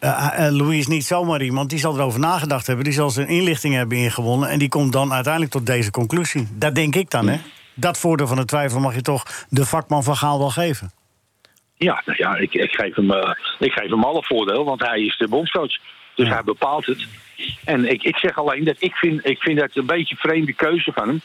Eh, 0.00 0.46
Louis 0.50 0.78
is 0.78 0.86
niet 0.86 1.04
zomaar 1.04 1.42
iemand. 1.42 1.70
Die 1.70 1.78
zal 1.78 1.96
erover 1.96 2.20
nagedacht 2.20 2.66
hebben. 2.66 2.84
Die 2.84 2.94
zal 2.94 3.10
zijn 3.10 3.28
inlichting 3.28 3.74
hebben 3.74 3.98
ingewonnen. 3.98 4.48
En 4.48 4.58
die 4.58 4.68
komt 4.68 4.92
dan 4.92 5.12
uiteindelijk 5.12 5.52
tot 5.52 5.66
deze 5.66 5.90
conclusie. 5.90 6.48
Dat 6.52 6.74
denk 6.74 6.94
ik 6.94 7.10
dan, 7.10 7.28
hè? 7.28 7.38
Dat 7.74 7.98
voordeel 7.98 8.26
van 8.26 8.36
de 8.36 8.44
twijfel 8.44 8.80
mag 8.80 8.94
je 8.94 9.02
toch 9.02 9.22
de 9.48 9.66
vakman 9.66 10.02
van 10.02 10.16
Gaal 10.16 10.38
wel 10.38 10.50
geven. 10.50 10.92
Ja, 11.74 12.02
nou 12.04 12.18
ja 12.18 12.36
ik, 12.36 12.54
ik, 12.54 12.70
geef 12.70 12.94
hem, 12.94 13.10
ik 13.58 13.72
geef 13.72 13.90
hem 13.90 14.04
alle 14.04 14.22
voordeel, 14.22 14.64
want 14.64 14.80
hij 14.80 15.00
is 15.00 15.16
de 15.16 15.28
bondscoach. 15.28 15.78
Dus 16.14 16.28
hij 16.28 16.42
bepaalt 16.44 16.86
het. 16.86 17.06
En 17.64 17.90
ik, 17.90 18.02
ik 18.02 18.16
zeg 18.16 18.38
alleen 18.38 18.64
dat 18.64 18.76
ik 18.78 18.94
vind, 18.94 19.26
ik 19.26 19.38
vind 19.38 19.58
dat 19.58 19.76
een 19.76 19.86
beetje 19.86 20.14
een 20.14 20.30
vreemde 20.30 20.52
keuze 20.52 20.92
van 20.92 21.08
hem. 21.08 21.22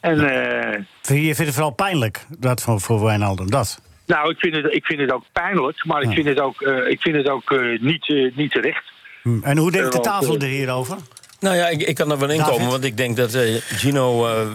En 0.00 0.30
eh, 0.30 0.72
Vind 1.02 1.18
je 1.18 1.26
je 1.26 1.34
vindt 1.34 1.38
het 1.38 1.54
vooral 1.54 1.72
pijnlijk, 1.72 2.26
dat 2.38 2.62
voor, 2.62 2.80
voor 2.80 3.04
Wijnaldum, 3.04 3.50
dat? 3.50 3.80
Nou, 4.06 4.30
ik 4.30 4.38
vind, 4.38 4.54
het, 4.56 4.74
ik 4.74 4.84
vind 4.84 5.00
het 5.00 5.12
ook 5.12 5.24
pijnlijk, 5.32 5.84
maar 5.84 6.02
ik 6.02 6.12
vind 6.12 6.26
het 6.26 6.40
ook, 6.40 6.62
eh, 6.62 6.90
ik 6.90 7.00
vind 7.00 7.16
het 7.16 7.28
ook 7.28 7.50
eh, 7.50 7.80
niet, 7.80 8.08
eh, 8.08 8.36
niet 8.36 8.50
terecht. 8.50 8.92
Hm. 9.22 9.42
En 9.42 9.58
hoe 9.58 9.70
denkt 9.70 9.92
de 9.92 10.00
tafel 10.00 10.38
er 10.38 10.46
hierover? 10.46 10.96
Nou 11.40 11.56
ja, 11.56 11.68
ik, 11.68 11.82
ik 11.82 11.94
kan 11.94 12.10
er 12.10 12.18
wel 12.18 12.30
in 12.30 12.38
David? 12.38 12.54
komen, 12.54 12.70
want 12.70 12.84
ik 12.84 12.96
denk 12.96 13.16
dat 13.16 13.34
eh, 13.34 13.54
Gino 13.60 14.26
eh 14.26 14.46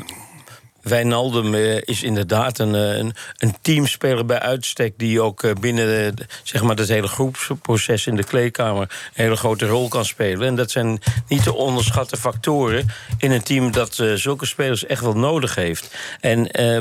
Wijnaldum 0.82 1.54
eh, 1.54 1.78
is 1.82 2.04
inderdaad 2.04 2.60
een, 2.60 2.74
een, 2.74 3.14
een 3.38 3.56
teamspeler 3.62 4.26
bij 4.26 4.40
uitstek... 4.40 4.94
die 4.98 5.22
ook 5.22 5.44
eh, 5.44 5.52
binnen 5.60 6.16
de, 6.16 6.26
zeg 6.44 6.64
maar 6.64 6.76
het 6.76 6.88
hele 6.88 7.08
groepsproces 7.08 8.08
in 8.08 8.16
de 8.16 8.24
kleedkamer... 8.24 8.82
een 8.82 9.24
hele 9.24 9.36
grote 9.36 9.68
rol 9.68 9.88
kan 9.88 10.06
spelen. 10.06 10.48
En 10.48 10.56
dat 10.56 10.72
zijn 10.72 11.00
niet 11.28 11.44
te 11.44 11.54
onderschatte 11.54 12.18
factoren 12.18 12.88
in 13.18 13.32
een 13.32 13.44
team... 13.44 13.72
dat 13.72 14.00
eh, 14.00 14.14
zulke 14.14 14.46
spelers 14.46 14.86
echt 14.86 15.02
wel 15.02 15.18
nodig 15.18 15.56
heeft. 15.56 15.96
En 16.20 16.52
eh, 16.52 16.78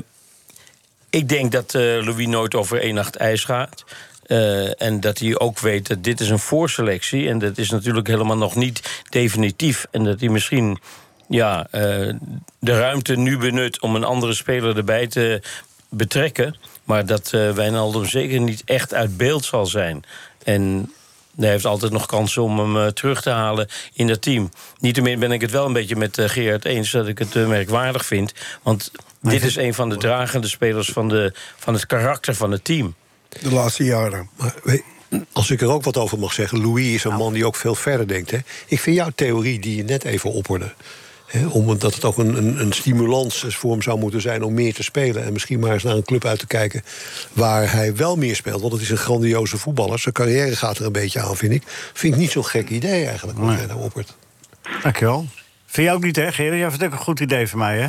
ik 1.10 1.28
denk 1.28 1.52
dat 1.52 1.74
eh, 1.74 1.82
Louis 1.82 2.26
nooit 2.26 2.54
over 2.54 2.80
één 2.80 2.94
nacht 2.94 3.16
ijs 3.16 3.44
gaat. 3.44 3.84
Eh, 4.26 4.82
en 4.82 5.00
dat 5.00 5.18
hij 5.18 5.38
ook 5.38 5.58
weet 5.58 5.86
dat 5.88 6.04
dit 6.04 6.20
is 6.20 6.30
een 6.30 6.38
voorselectie. 6.38 7.28
En 7.28 7.38
dat 7.38 7.58
is 7.58 7.70
natuurlijk 7.70 8.06
helemaal 8.06 8.36
nog 8.36 8.56
niet 8.56 9.02
definitief. 9.08 9.86
En 9.90 10.04
dat 10.04 10.20
hij 10.20 10.28
misschien 10.28 10.78
ja, 11.28 11.66
eh, 11.70 12.14
de 12.58 12.78
ruimte 12.78 13.16
nu 13.16 13.38
benut 13.38 13.80
om 13.80 13.94
een 13.94 14.04
andere 14.04 14.34
speler 14.34 14.76
erbij 14.76 15.06
te 15.06 15.42
betrekken. 15.88 16.56
Maar 16.84 17.06
dat 17.06 17.32
eh 17.32 17.50
Wijnaldum 17.50 18.06
zeker 18.06 18.40
niet 18.40 18.62
echt 18.64 18.94
uit 18.94 19.16
beeld 19.16 19.44
zal 19.44 19.66
zijn. 19.66 20.04
En 20.44 20.92
hij 21.36 21.50
heeft 21.50 21.64
altijd 21.64 21.92
nog 21.92 22.06
kansen 22.06 22.42
om 22.42 22.58
hem 22.58 22.92
terug 22.92 23.22
te 23.22 23.30
halen 23.30 23.68
in 23.92 24.06
dat 24.06 24.22
team. 24.22 24.50
Niettemin 24.78 25.18
ben 25.18 25.32
ik 25.32 25.40
het 25.40 25.50
wel 25.50 25.66
een 25.66 25.72
beetje 25.72 25.96
met 25.96 26.18
Gerard 26.20 26.64
eens... 26.64 26.90
dat 26.90 27.08
ik 27.08 27.18
het 27.18 27.34
merkwaardig 27.34 28.04
vind. 28.04 28.32
Want 28.62 28.90
dit 29.20 29.42
is 29.42 29.56
een 29.56 29.74
van 29.74 29.88
de 29.88 29.96
dragende 29.96 30.48
spelers 30.48 30.88
van, 30.88 31.08
de, 31.08 31.32
van 31.56 31.74
het 31.74 31.86
karakter 31.86 32.34
van 32.34 32.50
het 32.50 32.64
team. 32.64 32.94
De 33.28 33.52
laatste 33.52 33.84
jaren. 33.84 34.28
Maar 34.36 34.54
weet- 34.62 34.82
als 35.32 35.50
ik 35.50 35.60
er 35.60 35.68
ook 35.70 35.84
wat 35.84 35.96
over 35.96 36.18
mag 36.18 36.32
zeggen, 36.32 36.60
Louis 36.60 36.86
is 36.94 37.04
een 37.04 37.14
man 37.16 37.32
die 37.32 37.46
ook 37.46 37.56
veel 37.56 37.74
verder 37.74 38.08
denkt. 38.08 38.30
Hè? 38.30 38.38
Ik 38.66 38.80
vind 38.80 38.96
jouw 38.96 39.10
theorie 39.14 39.58
die 39.60 39.76
je 39.76 39.84
net 39.84 40.04
even 40.04 40.32
opperde. 40.32 40.72
Hè, 41.26 41.46
omdat 41.46 41.94
het 41.94 42.04
ook 42.04 42.18
een, 42.18 42.36
een, 42.36 42.60
een 42.60 42.72
stimulans 42.72 43.44
voor 43.48 43.70
hem 43.72 43.82
zou 43.82 43.98
moeten 43.98 44.20
zijn 44.20 44.42
om 44.42 44.54
meer 44.54 44.74
te 44.74 44.82
spelen. 44.82 45.24
En 45.24 45.32
misschien 45.32 45.60
maar 45.60 45.72
eens 45.72 45.82
naar 45.82 45.94
een 45.96 46.04
club 46.04 46.24
uit 46.24 46.38
te 46.38 46.46
kijken 46.46 46.82
waar 47.32 47.72
hij 47.72 47.96
wel 47.96 48.16
meer 48.16 48.36
speelt. 48.36 48.60
Want 48.60 48.72
het 48.72 48.82
is 48.82 48.90
een 48.90 48.96
grandioze 48.96 49.58
voetballer. 49.58 49.98
Zijn 49.98 50.14
carrière 50.14 50.56
gaat 50.56 50.78
er 50.78 50.86
een 50.86 50.92
beetje 50.92 51.20
aan, 51.20 51.36
vind 51.36 51.52
ik. 51.52 51.62
Vind 51.92 52.14
ik 52.14 52.20
niet 52.20 52.30
zo'n 52.30 52.44
gek 52.44 52.68
idee 52.68 53.06
eigenlijk, 53.06 53.38
wat 53.38 53.46
Nee. 53.48 53.56
jij 53.56 53.66
nou 53.66 53.80
oppert. 53.80 54.16
Dankjewel. 54.82 55.26
Vind 55.66 55.86
je 55.88 55.92
ook 55.94 56.02
niet, 56.02 56.16
hè, 56.16 56.32
Gerrit? 56.32 56.58
Jij 56.58 56.68
vindt 56.68 56.84
ook 56.84 56.92
een 56.92 56.98
goed 56.98 57.20
idee 57.20 57.48
van 57.48 57.58
mij, 57.58 57.78
hè? 57.78 57.88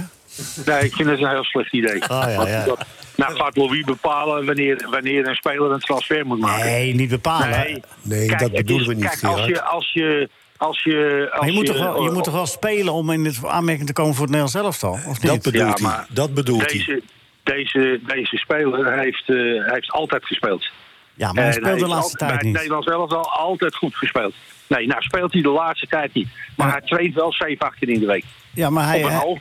Nee, 0.65 0.84
ik 0.84 0.94
vind 0.94 1.10
het 1.10 1.20
een 1.22 1.30
heel 1.30 1.44
slecht 1.44 1.74
idee. 1.74 2.04
Ah, 2.06 2.34
ja, 2.34 2.48
ja. 2.48 2.65
dat- 2.65 2.86
nou 3.15 3.36
gaat 3.36 3.58
Louis 3.58 3.84
bepalen 3.84 4.46
wanneer, 4.46 4.88
wanneer 4.89 5.28
een 5.28 5.36
speler 5.36 5.72
een 5.72 5.80
transfer 5.80 6.26
moet 6.26 6.39
maken. 6.39 6.65
Nee, 6.65 6.94
niet 6.96 7.10
bepalen. 7.10 7.50
Nee, 7.50 7.82
Nee, 8.02 8.28
Kijk, 8.28 8.39
dat 8.39 8.52
bedoelen 8.52 8.88
we 8.88 8.94
niet, 8.94 9.04
Kijk, 9.20 9.24
als 9.24 9.46
je, 9.46 9.62
als 9.63 9.91
je, 9.94 10.30
als 10.58 10.84
je, 10.84 11.28
als 11.32 11.39
Maar 11.39 11.50
je 11.50 11.54
moet, 11.56 11.65
toch 11.65 11.78
wel, 11.80 12.02
je 12.04 12.08
eh, 12.08 12.13
moet 12.13 12.24
toch 12.24 12.34
wel 12.34 12.46
spelen 12.46 12.94
om 12.94 13.10
in 13.12 13.26
het 13.26 13.46
aanmerking 13.46 13.88
te 13.88 13.94
komen 13.94 14.13
voor 14.15 14.26
het 14.28 14.36
Nederlands 14.36 14.65
elftal? 14.82 14.94
Of 14.94 15.22
niet? 15.22 15.32
Dat 15.32 15.41
bedoelt 15.41 15.80
Ja, 15.80 15.89
hij. 15.96 16.06
Dat 16.10 16.34
bedoelt 16.34 16.62
hij. 16.72 16.78
deze, 16.78 17.02
deze, 17.44 18.00
deze 18.08 18.38
speler 18.38 19.00
heeft, 19.00 19.24
eh, 19.30 19.36
heeft 19.74 19.91
altijd 19.91 20.26
gespeeld. 20.26 20.70
Ja, 21.13 21.28
maar 21.34 21.44
hij 21.44 21.54
En 21.54 21.63
speelt 21.63 21.80
de 21.80 21.88
laatste 21.88 22.17
tijd 22.17 22.32
bij 22.32 22.39
niet. 22.41 22.52
het 22.52 22.62
Nederlands 22.62 22.88
zelf 22.88 23.12
al 23.12 23.30
altijd 23.32 23.76
goed 23.76 23.96
gespeeld. 23.96 24.34
Nee, 24.67 24.88
nou 24.88 25.02
speelt 25.02 25.34
hij 25.34 25.41
de 25.41 25.50
laatste 25.50 25.88
tijd 25.88 26.13
niet. 26.13 26.28
Maar 26.56 26.67
Ja. 26.67 26.74
hij 26.74 26.82
traint 26.82 27.13
wel 27.13 27.34
7, 27.34 27.65
8 27.67 27.78
keer 27.80 27.89
in 27.89 28.00
de 28.00 28.06
week. 28.06 28.24
Ja, 28.54 28.70
maar 28.70 28.86
hij, 28.86 29.04
een 29.04 29.36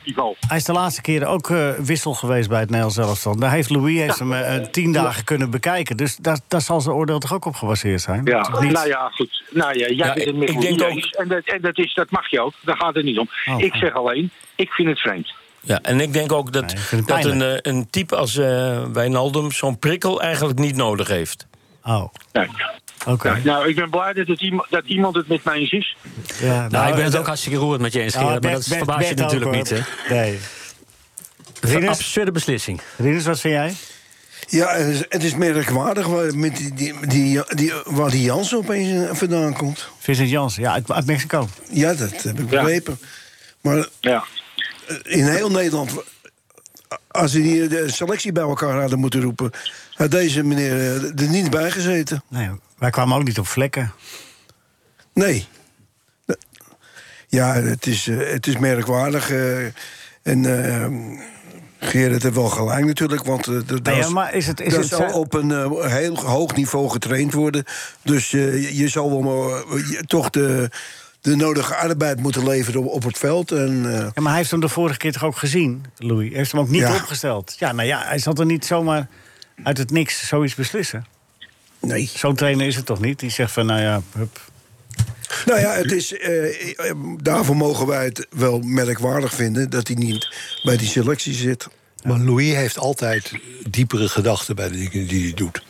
hij, 0.47 0.57
is 0.57 0.63
de 0.63 0.71
laatste 0.71 1.01
keren 1.01 1.27
ook 1.27 1.49
eh, 1.49 1.69
wissel 1.69 2.13
geweest 2.13 2.49
bij 2.49 2.59
het 2.59 2.69
Nederlands 2.69 2.97
elftal. 2.97 3.35
Daar 3.35 3.51
heeft 3.51 3.69
Louis 3.69 3.97
heeft 3.99 4.19
hem 4.19 4.33
eh, 4.33 4.55
tien 4.65 4.91
dagen 4.91 5.23
kunnen 5.23 5.49
bekijken. 5.49 5.97
Dus 5.97 6.15
daar, 6.15 6.39
daar 6.47 6.61
zal 6.61 6.81
zijn 6.81 6.95
oordeel 6.95 7.19
toch 7.19 7.33
ook 7.33 7.45
op 7.45 7.55
gebaseerd 7.55 8.01
zijn? 8.01 8.21
Ja, 8.25 8.47
nou 8.49 8.87
ja, 8.87 9.09
goed. 9.13 9.43
Nou 9.51 9.79
ja, 9.79 9.87
jij 9.87 9.95
Ja, 9.95 10.05
bent 10.13 10.17
het 10.17 10.27
ik- 10.27 10.35
met 10.35 10.49
ik 10.49 10.55
Louis 10.55 10.77
denk 10.77 10.91
ook-. 10.91 11.15
En, 11.15 11.27
dat, 11.27 11.43
en 11.45 11.61
dat, 11.61 11.77
is, 11.77 11.93
dat 11.93 12.09
mag 12.11 12.29
je 12.29 12.41
ook. 12.41 12.53
Daar 12.61 12.77
gaat 12.77 12.95
het 12.95 13.03
niet 13.05 13.17
om. 13.17 13.29
Oh, 13.45 13.61
ik 13.61 13.75
zeg 13.75 13.93
alleen, 13.93 14.31
ik 14.55 14.71
vind 14.71 14.87
het 14.87 14.99
vreemd. 14.99 15.33
Ja, 15.59 15.79
en 15.81 15.99
ik 15.99 16.13
denk 16.13 16.31
ook 16.31 16.51
dat, 16.53 16.75
Nee, 16.91 17.01
dat 17.01 17.25
een, 17.25 17.41
eh, 17.41 17.57
een 17.61 17.89
type 17.89 18.15
als 18.15 18.37
eh 18.37 18.83
Wijnaldum 18.93 19.51
zo'n 19.51 19.79
prikkel 19.79 20.21
eigenlijk 20.21 20.59
niet 20.59 20.75
nodig 20.75 21.07
heeft. 21.07 21.47
Oh, 21.83 22.03
Nee. 22.31 22.47
Oké. 23.07 23.41
Nou, 23.43 23.67
ik 23.69 23.75
ben 23.75 23.89
blij 23.89 24.13
dat, 24.13 24.27
het 24.27 24.41
iemand, 24.41 24.67
dat 24.69 24.85
iemand 24.85 25.15
het 25.15 25.27
met 25.27 25.43
mij 25.43 25.57
eens 25.57 25.71
is. 25.71 25.95
Ja, 26.39 26.67
Nou, 26.67 26.89
ik 26.89 26.95
ben 26.95 27.03
het 27.03 27.13
eh, 27.13 27.19
ook 27.19 27.25
hartstikke 27.27 27.57
roerend 27.57 27.81
met 27.81 27.93
je 27.93 28.01
eens, 28.01 28.13
Gerard. 28.15 28.31
maar 28.31 28.39
Bert- 28.39 28.53
dat 28.53 28.63
Bert- 28.67 28.77
verbaast 28.77 29.09
je 29.09 29.15
natuurlijk 29.15 29.51
niet, 29.51 29.69
hè? 29.69 29.79
Nee. 30.09 30.39
Een 31.61 31.87
absurde 31.89 32.31
beslissing. 32.31 32.81
Rinus, 32.97 33.25
wat 33.25 33.39
vind 33.39 33.53
jij? 33.53 33.73
Ja, 34.47 34.73
het 34.75 34.87
is, 34.87 35.03
het 35.09 35.23
is 35.23 35.35
merkwaardig 35.35 36.07
waar, 36.07 36.35
met 36.37 36.55
die, 36.57 36.73
die, 36.73 37.07
die, 37.07 37.41
die, 37.55 37.73
waar 37.85 38.09
die 38.09 38.21
Jansen 38.23 38.57
opeens 38.57 39.09
eh, 39.09 39.15
vandaan 39.15 39.53
komt. 39.53 39.87
Vincent 39.99 40.29
Jansen, 40.29 40.61
ja, 40.63 40.71
uit, 40.73 40.91
uit 40.91 41.05
Mexico. 41.05 41.47
Ja, 41.69 41.93
dat 41.93 42.21
heb 42.23 42.39
ik 42.39 42.49
Ja. 42.51 42.61
begrepen. 42.61 42.99
Maar 43.61 43.87
Ja. 43.99 44.23
eh, 44.87 44.95
in 45.03 45.25
heel 45.27 45.51
Nederland, 45.51 45.91
als 47.07 47.31
ze 47.31 47.39
hier 47.39 47.69
de 47.69 47.89
selectie 47.91 48.31
bij 48.31 48.43
elkaar 48.43 48.79
hadden 48.81 48.99
moeten 48.99 49.21
roepen, 49.21 49.51
had 49.93 50.11
deze 50.11 50.43
meneer 50.43 50.73
er 51.15 51.27
niet 51.29 51.49
bij 51.49 51.71
gezeten. 51.71 52.23
Nee, 52.27 52.49
wij 52.81 52.89
kwamen 52.89 53.17
ook 53.17 53.23
niet 53.23 53.39
op 53.39 53.47
vlekken. 53.47 53.91
Nee. 55.13 55.47
Ja, 57.27 57.53
het 57.53 57.85
is, 57.87 58.07
eh, 58.07 58.17
het 58.31 58.47
is 58.47 58.57
merkwaardig. 58.57 59.29
eh, 59.31 59.65
en 60.23 60.43
uh, 60.43 61.17
Gerrit 61.79 62.23
heeft 62.23 62.35
wel 62.35 62.49
gelijk 62.49 62.85
natuurlijk, 62.85 63.23
want 63.23 63.47
uh, 63.47 63.59
Nee, 63.83 63.95
ja, 63.95 64.09
maar 64.09 64.33
is 64.33 64.47
het, 64.47 64.59
is 64.61 64.73
dat 64.73 64.83
het 64.83 64.93
zal 64.93 65.19
op 65.19 65.33
een 65.33 65.51
eh, 65.51 65.85
heel 65.91 66.15
hoog 66.25 66.55
niveau 66.55 66.89
getraind 66.89 67.33
worden. 67.33 67.63
Dus 68.01 68.33
eh, 68.33 68.77
je, 68.77 68.87
zal 68.87 69.09
wel 69.09 69.21
maar, 69.21 69.57
eh, 69.77 69.99
toch 69.99 70.29
de, 70.29 70.69
de 71.21 71.35
nodige 71.35 71.75
arbeid 71.75 72.19
moeten 72.19 72.47
leveren 72.47 72.81
op, 72.81 72.87
op 72.87 73.03
het 73.03 73.17
veld. 73.17 73.51
En, 73.51 73.85
eh, 73.85 73.99
Ja, 73.99 74.11
maar 74.15 74.27
hij 74.29 74.37
heeft 74.37 74.51
hem 74.51 74.59
de 74.59 74.69
vorige 74.69 74.97
keer 74.97 75.11
toch 75.11 75.23
ook 75.23 75.37
gezien, 75.37 75.85
Louis? 75.97 76.27
Hij 76.29 76.37
heeft 76.37 76.51
hem 76.51 76.61
ook 76.61 76.69
niet 76.69 76.81
Ja. 76.81 76.95
opgesteld. 76.95 77.55
Ja, 77.59 77.71
nou 77.71 77.87
ja, 77.87 78.03
hij 78.05 78.19
zal 78.19 78.33
er 78.33 78.45
niet 78.45 78.65
zomaar 78.65 79.07
uit 79.63 79.77
het 79.77 79.91
niks 79.91 80.27
zoiets 80.27 80.55
beslissen. 80.55 81.05
Nee. 81.81 82.09
Zo'n 82.15 82.35
trainer 82.35 82.67
is 82.67 82.75
het 82.75 82.85
toch 82.85 82.99
niet? 83.01 83.19
Die 83.19 83.29
zegt 83.29 83.51
van, 83.51 83.65
nou 83.65 83.81
ja, 83.81 84.01
hup. 84.17 84.39
Nou 85.45 85.59
ja, 85.59 85.71
het 85.73 85.91
is, 85.91 86.17
eh, 86.17 86.91
daarvoor 87.17 87.55
mogen 87.55 87.87
wij 87.87 88.05
het 88.05 88.27
wel 88.29 88.59
merkwaardig 88.59 89.33
vinden 89.33 89.69
dat 89.69 89.87
hij 89.87 89.95
niet 89.95 90.35
bij 90.63 90.77
die 90.77 90.87
selectie 90.87 91.33
zit. 91.33 91.67
Maar 92.03 92.19
Louis 92.19 92.53
heeft 92.55 92.77
altijd 92.77 93.31
diepere 93.69 94.09
gedachten 94.09 94.55
bij 94.55 94.69
de 94.69 94.77
dingen 94.89 95.07
die 95.07 95.23
hij 95.23 95.33
doet. 95.33 95.63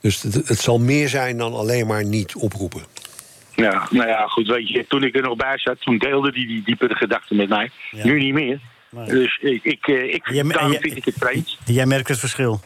Dus 0.00 0.22
het, 0.22 0.34
het 0.48 0.58
zal 0.60 0.78
meer 0.78 1.08
zijn 1.08 1.36
dan 1.38 1.54
alleen 1.54 1.86
maar 1.86 2.04
niet 2.04 2.34
oproepen. 2.34 2.82
Ja, 3.54 3.88
nou 3.90 4.08
ja, 4.08 4.26
goed, 4.26 4.46
weet 4.46 4.68
je, 4.68 4.84
toen 4.88 5.02
ik 5.04 5.16
er 5.16 5.22
nog 5.22 5.36
bij 5.36 5.58
zat, 5.58 5.80
toen 5.80 5.98
deelde 5.98 6.30
hij 6.34 6.46
die 6.46 6.62
diepere 6.64 6.94
gedachten 6.94 7.36
met 7.36 7.48
mij. 7.48 7.70
Ja. 7.90 8.04
Nu 8.04 8.18
niet 8.18 8.34
meer. 8.34 8.60
Nee. 8.90 9.06
Dus 9.08 9.38
ik, 9.42 9.64
ik, 9.64 9.86
eh, 9.86 10.14
ik, 10.14 10.28
Jij- 10.30 10.42
daarom 10.42 10.72
jij- 10.72 10.80
vind 10.80 10.96
ik 10.96 11.04
het 11.04 11.14
vreemd. 11.18 11.56
Jij 11.64 11.86
merkt 11.86 12.08
het 12.08 12.18
verschil. 12.18 12.60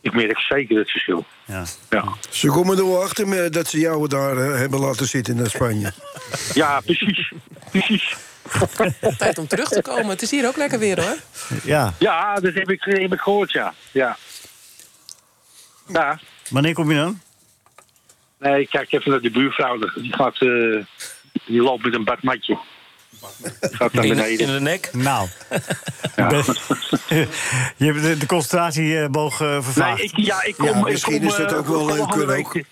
Ik 0.00 0.12
merk 0.14 0.38
zeker 0.38 0.78
het 0.78 0.90
verschil. 0.90 1.24
Ja. 1.44 1.64
Ja, 1.90 2.04
Ze 2.30 2.46
komen 2.48 2.78
er 2.78 2.86
wel 2.86 3.02
achter 3.02 3.28
me 3.28 3.48
dat 3.50 3.66
ze 3.66 3.78
jou 3.78 4.08
daar 4.08 4.36
eh, 4.36 4.58
hebben 4.58 4.80
laten 4.80 5.06
zitten 5.06 5.38
in 5.38 5.46
Spanje. 5.46 5.92
ja 6.54 6.80
precies. 6.80 7.32
precies. 7.70 8.16
Tijd 9.18 9.38
om 9.38 9.46
terug 9.46 9.68
te 9.68 9.82
komen. 9.82 10.08
Het 10.08 10.22
is 10.22 10.30
hier 10.30 10.46
ook 10.46 10.56
lekker 10.56 10.78
weer 10.78 11.00
hoor. 11.04 11.16
ja. 11.64 11.94
Ja, 11.98 12.34
dat 12.34 12.54
heb 12.54 12.70
ik, 12.70 12.82
heb 12.84 13.12
ik 13.12 13.20
gehoord, 13.20 13.52
ja. 13.52 13.74
Ja. 13.90 14.16
Ja. 15.86 16.18
Wanneer 16.50 16.74
kom 16.74 16.90
je 16.90 16.96
dan? 16.96 17.20
Nee, 18.38 18.60
ik 18.60 18.70
kijk 18.70 18.92
even 18.92 19.10
naar 19.10 19.20
de 19.20 19.30
buurvrouw. 19.30 19.78
Die, 19.78 20.12
gaat, 20.12 20.40
eh, 20.40 20.84
die 21.46 21.62
loopt 21.62 21.84
met 21.84 21.94
een 21.94 22.04
badmatje. 22.04 22.58
Gaat 23.60 23.92
naar 23.92 24.04
In, 24.04 24.10
beneden. 24.16 24.46
in 24.46 24.52
de 24.52 24.60
nek. 24.60 24.90
Nou. 24.92 25.28
je 27.76 27.84
hebt 27.84 28.02
de, 28.02 28.16
de 28.18 28.26
concentratieboog 28.26 29.40
eh 29.40 29.62
vervaagd. 29.62 29.96
Nee, 29.98 30.06
ik, 30.06 30.16
ja, 30.16 30.42
ik 30.42 30.54
kom, 30.56 30.66
Ja, 30.66 30.76
ik 30.76 30.84
misschien 30.84 31.18
kom, 31.18 31.26
is 31.28 31.36
dat 31.36 31.52
eh, 31.52 31.58
ook 31.58 31.66
wel 31.66 31.86
leuk, 31.86 31.96
volgende 31.96 32.26
week, 32.26 32.46
ook. 32.46 32.62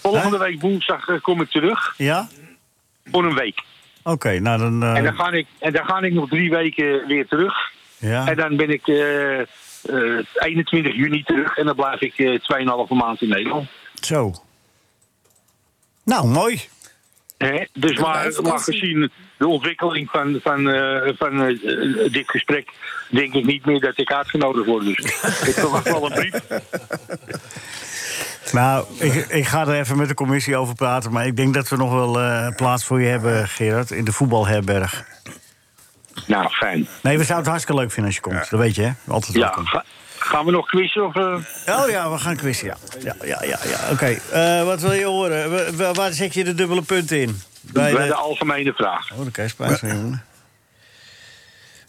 Volgende 0.00 0.38
week 0.38 0.60
woensdag 0.60 1.08
eh, 1.08 1.20
kom 1.20 1.40
ik 1.40 1.50
terug. 1.50 1.94
Ja? 1.96 2.28
Voor 3.10 3.24
een 3.24 3.34
week. 3.34 3.62
Oké, 4.02 4.38
nou 4.38 4.58
dan... 4.58 4.82
eh, 4.82 4.96
En, 4.96 5.04
dan 5.04 5.14
ga 5.14 5.30
ik, 5.32 5.46
en 5.58 5.72
dan 5.72 5.84
ga 5.84 6.00
ik 6.00 6.12
nog 6.12 6.28
drie 6.28 6.50
weken 6.50 7.06
weer 7.06 7.26
terug. 7.26 7.54
ja. 7.98 8.26
En 8.26 8.36
dan 8.36 8.56
ben 8.56 8.70
ik 8.70 8.86
eh, 8.88 9.40
eh, 9.40 9.46
21 10.34 10.94
juni 10.94 11.22
terug. 11.24 11.56
En 11.56 11.66
dan 11.66 11.74
blijf 11.76 12.00
ik 12.00 12.18
eh 12.18 12.38
2,5 12.88 12.96
maand 12.96 13.22
in 13.22 13.28
Nederland. 13.28 13.68
Zo. 14.00 14.34
Nou, 16.04 16.26
mooi. 16.28 16.60
Hè? 17.44 17.64
Dus 17.72 17.98
maar, 17.98 18.32
maar 18.42 18.58
gezien 18.58 19.10
de 19.36 19.46
ontwikkeling 19.48 20.08
van, 20.10 20.38
van, 20.42 20.68
eh, 20.70 21.12
van 21.18 21.42
eh, 21.42 22.12
dit 22.12 22.30
gesprek... 22.30 22.68
denk 23.10 23.34
ik 23.34 23.44
niet 23.44 23.66
meer 23.66 23.80
dat 23.80 23.98
ik 23.98 24.12
uitgenodigd 24.12 24.66
word. 24.66 24.84
Dus 24.84 24.96
ik 25.48 25.54
verwacht 25.54 25.84
wel 25.84 26.04
een 26.04 26.12
brief. 26.12 26.40
Nou, 28.52 28.84
ik, 28.98 29.14
ik 29.14 29.46
ga 29.46 29.60
er 29.66 29.78
even 29.78 29.96
met 29.96 30.08
de 30.08 30.14
commissie 30.14 30.56
over 30.56 30.74
praten. 30.74 31.12
Maar 31.12 31.26
ik 31.26 31.36
denk 31.36 31.54
dat 31.54 31.68
we 31.68 31.76
nog 31.76 31.92
wel 31.92 32.20
eh, 32.20 32.48
plaats 32.56 32.84
voor 32.84 33.00
je 33.00 33.06
hebben, 33.08 33.48
Gerard. 33.48 33.90
In 33.90 34.04
de 34.04 34.12
voetbalherberg. 34.12 35.04
Nou, 36.26 36.48
fijn. 36.48 36.88
Nee, 37.02 37.18
we 37.18 37.24
zouden 37.24 37.36
het 37.36 37.46
hartstikke 37.46 37.80
leuk 37.80 37.90
vinden 37.90 38.04
als 38.06 38.14
je 38.14 38.20
komt. 38.20 38.50
Dat 38.50 38.60
weet 38.60 38.74
je, 38.74 38.82
hè? 38.82 38.90
Altijd 39.08 39.32
Ja, 39.34 39.40
welkom. 39.40 39.66
ga- 39.66 39.84
gaan 40.22 40.44
we 40.44 40.50
nog 40.50 40.66
quizzen? 40.66 41.06
Of, 41.06 41.14
eh? 41.16 41.78
Oh 41.80 41.88
ja, 41.90 42.10
we 42.10 42.18
gaan 42.18 42.36
quizzen, 42.36 42.66
ja. 42.66 42.76
Ja, 43.02 43.14
ja, 43.24 43.42
ja, 43.42 43.58
ja. 43.64 43.90
Oké, 43.92 44.06
eh, 44.32 44.64
wat 44.64 44.80
wil 44.80 44.92
je 44.92 45.04
horen? 45.04 45.50
Wa- 45.50 45.72
wa- 45.72 45.92
waar 45.92 46.12
zet 46.12 46.34
je 46.34 46.44
de 46.44 46.54
dubbele 46.54 46.82
punten 46.82 47.20
in? 47.20 47.40
Bij 47.60 47.92
bij 47.92 48.02
de- 48.02 48.08
de 48.08 48.14
algemene 48.14 48.72
vraag. 48.72 49.10
Oh, 49.12 49.26
je 49.32 49.48
spijt 49.48 49.78
van, 49.78 49.88
jongen. 49.88 50.24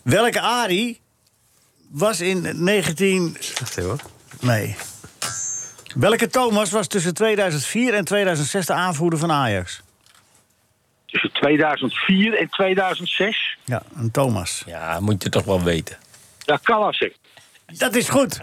Welke 0.04 0.42
Ari 0.42 1.00
was 1.90 2.22
in 2.22 2.64
19... 2.64 3.38
Wacht 3.60 3.78
even. 3.78 4.00
Nee. 4.40 4.76
Welke 5.96 6.28
Thomas 6.28 6.72
was 6.72 6.88
tussen 6.88 7.14
2004 7.14 7.94
en 7.94 8.06
2006 8.06 8.66
de 8.66 8.74
aanvoerder 8.74 9.20
van 9.20 9.32
Ajax? 9.32 9.82
Tussen 11.06 11.32
2004 11.32 12.38
en 12.38 12.50
2006. 12.50 13.58
Ja, 13.66 13.82
een 13.96 14.12
Thomas. 14.12 14.64
Ja, 14.66 15.00
moet 15.00 15.24
je 15.24 15.30
toch 15.30 15.44
wel 15.46 15.64
weten. 15.64 15.98
Ja, 16.40 16.60
Kalasek. 16.64 17.16
Dat 17.78 17.96
is 17.96 18.10
goed. 18.10 18.40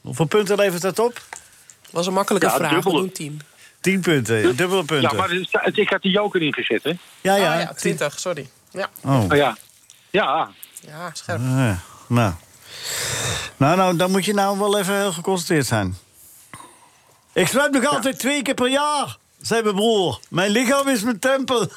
Hoeveel 0.00 0.26
punten 0.26 0.56
levert 0.56 0.82
dat 0.82 0.98
op? 0.98 1.20
Was 1.90 2.06
een 2.06 2.12
makkelijke 2.12 2.46
Ja, 2.46 2.54
vraag. 2.54 2.68
We 2.68 2.74
dubbele. 2.74 2.96
doen 2.98 3.12
10. 3.12 3.40
10 3.80 4.00
punten, 4.00 4.56
dubbele 4.56 4.84
punten. 4.84 5.10
Ja, 5.10 5.12
maar 5.12 5.32
ik 5.78 5.88
had 5.88 6.02
de 6.02 6.10
joker 6.10 6.42
ingezet, 6.42 6.82
hè? 6.82 6.92
ja, 7.20 7.34
ja. 7.34 7.52
Ah, 7.54 7.60
ja, 7.60 7.72
20, 7.72 8.18
sorry. 8.20 8.48
Ja, 8.70 8.88
Oh, 9.04 9.24
Oh, 9.30 9.36
ja. 9.36 9.56
Ja, 10.10 10.50
ja 10.80 11.10
scherp. 11.12 11.38
eh, 11.38 11.78
nou. 12.06 12.32
Nou, 13.56 13.76
nou, 13.76 13.96
dan 13.96 14.10
moet 14.10 14.24
je 14.24 14.34
nou 14.34 14.58
wel 14.58 14.78
even 14.78 14.94
heel 14.96 15.12
geconcentreerd 15.12 15.66
zijn. 15.66 15.96
Ik 17.32 17.46
zwem 17.48 17.70
nog 17.72 17.84
altijd 17.86 18.18
twee 18.18 18.42
keer 18.42 18.54
per 18.54 18.68
jaar, 18.68 19.16
zei 19.40 19.62
mijn 19.62 19.74
broer. 19.74 20.20
Mijn 20.30 20.50
lichaam 20.50 20.88
is 20.88 21.02
mijn 21.02 21.18
tempel. 21.18 21.60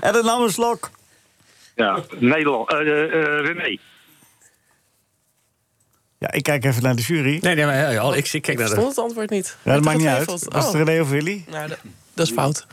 en 0.00 0.12
dan 0.12 0.24
nam 0.24 0.42
een 0.42 0.52
slok. 0.52 0.90
ja. 1.74 2.00
Nederland. 2.18 2.70
eh, 2.72 2.78
René. 3.44 3.78
Ja, 6.24 6.32
ik 6.32 6.42
kijk 6.42 6.64
even 6.64 6.82
naar 6.82 6.96
de 6.96 7.02
jury. 7.02 7.38
Nee, 7.42 7.54
nee, 7.54 7.64
maar 7.64 7.76
ja, 7.76 7.90
ja, 7.90 8.14
ik, 8.14 8.32
ik 8.32 8.42
kijk 8.42 8.46
Ik 8.46 8.58
naar 8.58 8.74
de... 8.78 8.86
het 8.86 8.98
antwoord 8.98 9.30
niet. 9.30 9.56
Ja, 9.62 9.74
dat 9.74 9.84
maakt 9.84 9.98
niet 9.98 10.06
uit. 10.06 10.26
Was 10.26 10.40
het 10.40 10.54
Oh. 10.54 10.72
René 10.74 11.00
of 11.00 11.08
Willy? 11.10 11.44
Nou, 11.50 11.68
dat, 11.68 11.78
dat 12.14 12.26
is 12.26 12.32
fout. 12.32 12.66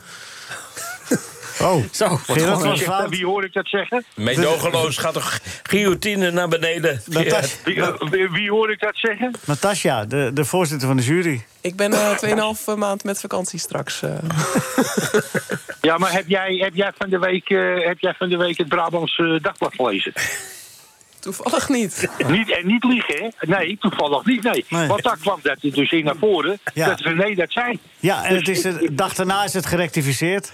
Oh, 1.60 1.84
Zo, 1.90 2.16
Gerard 2.16 2.62
was 2.62 2.80
fout. 2.80 3.08
Wie 3.08 3.24
hoor 3.26 3.44
ik 3.44 3.52
dat 3.52 3.66
zeggen? 3.66 4.04
Meedogenloos 4.14 4.96
gaat 4.96 5.12
toch 5.12 5.38
guillotine 5.62 6.30
naar 6.30 6.48
beneden. 6.48 7.02
Wie, 7.06 7.34
eh, 7.34 7.92
wie, 8.10 8.28
wie 8.30 8.50
hoor 8.50 8.70
ik 8.70 8.80
dat 8.80 8.96
zeggen? 8.96 9.34
Natasja, 9.44 10.04
de, 10.04 10.30
de 10.34 10.44
voorzitter 10.44 10.88
van 10.88 10.96
de 10.96 11.02
jury. 11.02 11.44
Ik 11.60 11.76
ben 11.76 11.92
eh 11.92 12.16
2,5 12.56 12.74
maand 12.76 13.04
met 13.04 13.20
vakantie 13.20 13.58
straks. 13.58 14.02
eh. 14.02 14.10
Ja, 15.80 15.98
maar 15.98 16.12
heb 16.12 16.28
jij, 16.28 16.54
heb 16.54 16.74
jij, 16.74 16.92
van, 16.98 17.10
de 17.10 17.18
week, 17.18 17.48
eh, 17.50 17.86
heb 17.86 17.98
jij 17.98 18.14
van 18.18 18.28
de 18.28 18.36
week 18.36 18.58
het 18.58 18.68
Brabants 18.68 19.16
Dagblad 19.42 19.74
gelezen? 19.74 20.12
Toevallig 21.22 21.68
niet. 21.68 22.08
niet, 22.28 22.50
en 22.50 22.66
niet 22.66 22.84
liegen, 22.84 23.14
hè? 23.14 23.28
Nee, 23.46 23.76
toevallig 23.80 24.24
niet, 24.24 24.42
nee. 24.42 24.64
Nee. 24.68 24.86
Want 24.88 25.02
daar 25.02 25.18
kwam 25.20 25.40
dat 25.42 25.56
dus 25.60 25.90
in 25.90 26.04
naar 26.04 26.16
voren, 26.20 26.58
Ja. 26.74 26.86
dat 26.88 27.00
René 27.00 27.34
dat 27.34 27.52
zei. 27.52 27.78
Ja, 27.98 28.24
en 28.24 28.34
het 28.34 28.48
is 28.48 28.62
de 28.62 28.88
dag 28.94 29.14
daarna 29.14 29.44
is 29.44 29.52
het 29.52 29.66
gerectificeerd. 29.66 30.50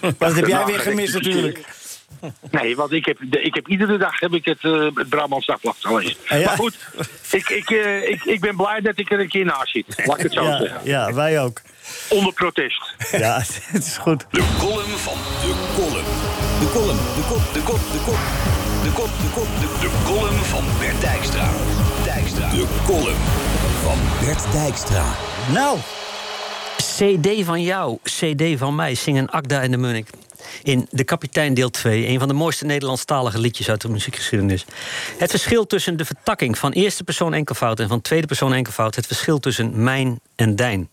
maar 0.00 0.12
dat 0.28 0.34
heb 0.34 0.46
jij 0.46 0.64
weer 0.64 0.80
gemist 0.80 1.14
natuurlijk. 1.14 1.64
Nee, 2.50 2.76
want 2.76 2.92
ik 2.92 3.04
heb, 3.04 3.18
ik 3.30 3.54
heb 3.54 3.68
iedere 3.68 3.98
dag 3.98 4.20
heb 4.20 4.32
ik 4.34 4.44
het, 4.44 4.62
uh, 4.62 4.88
het 4.94 5.08
Brabants 5.08 5.46
Dagblad 5.46 5.76
gelezen. 5.80 6.16
Ah, 6.28 6.38
ja? 6.38 6.44
Maar 6.46 6.56
goed, 6.56 6.78
ik, 7.30 7.48
ik, 7.48 7.70
eh, 7.70 8.08
ik, 8.10 8.24
ik 8.24 8.40
ben 8.40 8.56
blij 8.56 8.80
dat 8.80 8.98
ik 8.98 9.12
er 9.12 9.20
een 9.20 9.28
keer 9.28 9.44
naast 9.44 9.72
zit. 9.72 10.06
Laat 10.06 10.16
ik 10.16 10.22
het 10.22 10.32
zo 10.32 10.44
Ja, 10.44 10.58
zeggen. 10.58 10.80
ja, 10.84 11.12
wij 11.12 11.40
ook. 11.40 11.60
Onder 12.08 12.32
protest. 12.32 12.94
Ja, 13.10 13.38
het 13.72 13.84
is 13.86 13.96
goed. 13.96 14.26
De 14.30 14.56
column 14.58 14.98
van 14.98 15.14
de 15.14 15.72
column. 15.76 16.04
De 16.60 16.70
column, 16.72 16.98
de 17.14 17.24
kop, 17.28 17.54
de 17.54 17.60
kop, 17.62 17.78
de 17.92 18.02
kop. 18.04 18.61
De 19.34 19.78
de 19.80 19.90
column 20.04 20.44
van 20.44 20.64
Bert 20.78 21.00
Dijkstra. 21.00 21.50
Dijkstra. 22.04 22.50
De 22.50 22.66
column 22.86 23.24
van 23.82 23.98
Bert 24.20 24.52
Dijkstra. 24.52 25.14
Nou, 25.52 25.78
CD 26.76 27.44
van 27.44 27.62
jou, 27.62 27.98
CD 28.02 28.58
van 28.58 28.74
mij, 28.74 28.94
zingen 28.94 29.30
Akda 29.30 29.62
en 29.62 29.70
de 29.70 29.76
Munnik. 29.76 30.08
In 30.62 30.86
De 30.90 31.04
Kapitein 31.04 31.54
deel 31.54 31.70
2, 31.70 32.08
een 32.08 32.18
van 32.18 32.28
de 32.28 32.34
mooiste 32.34 32.64
Nederlandstalige 32.64 33.38
liedjes 33.38 33.70
uit 33.70 33.80
de 33.80 33.88
muziekgeschiedenis. 33.88 34.64
Het 35.18 35.30
verschil 35.30 35.66
tussen 35.66 35.96
de 35.96 36.04
vertakking 36.04 36.58
van 36.58 36.72
eerste 36.72 37.04
persoon 37.04 37.34
enkelvoud 37.34 37.80
en 37.80 37.88
van 37.88 38.00
tweede 38.00 38.26
persoon 38.26 38.54
enkelvoud, 38.54 38.94
het 38.94 39.06
verschil 39.06 39.38
tussen 39.38 39.82
mijn 39.82 40.20
en 40.36 40.56
dijn. 40.56 40.90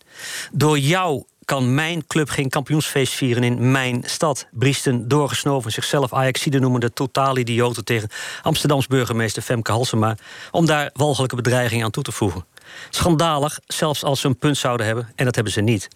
Door 0.52 0.78
jou 0.78 1.24
kan 1.50 1.74
mijn 1.74 2.06
club 2.06 2.28
geen 2.28 2.48
kampioensfeest 2.48 3.12
vieren 3.12 3.42
in 3.42 3.70
mijn 3.70 4.02
stad. 4.06 4.46
Briesten 4.50 5.08
doorgesnoven, 5.08 5.72
zichzelf 5.72 6.12
Ajaxide 6.12 6.58
noemende 6.58 6.92
totaal 6.92 7.36
idioten 7.36 7.84
tegen 7.84 8.08
Amsterdams 8.42 8.86
burgemeester 8.86 9.42
Femke 9.42 9.72
Halsema, 9.72 10.16
om 10.50 10.66
daar 10.66 10.90
walgelijke 10.92 11.36
bedreigingen 11.36 11.84
aan 11.84 11.90
toe 11.90 12.02
te 12.02 12.12
voegen. 12.12 12.44
Schandalig, 12.90 13.58
zelfs 13.66 14.04
als 14.04 14.20
ze 14.20 14.26
een 14.26 14.38
punt 14.38 14.56
zouden 14.56 14.86
hebben, 14.86 15.12
en 15.14 15.24
dat 15.24 15.34
hebben 15.34 15.52
ze 15.52 15.60
niet. 15.60 15.88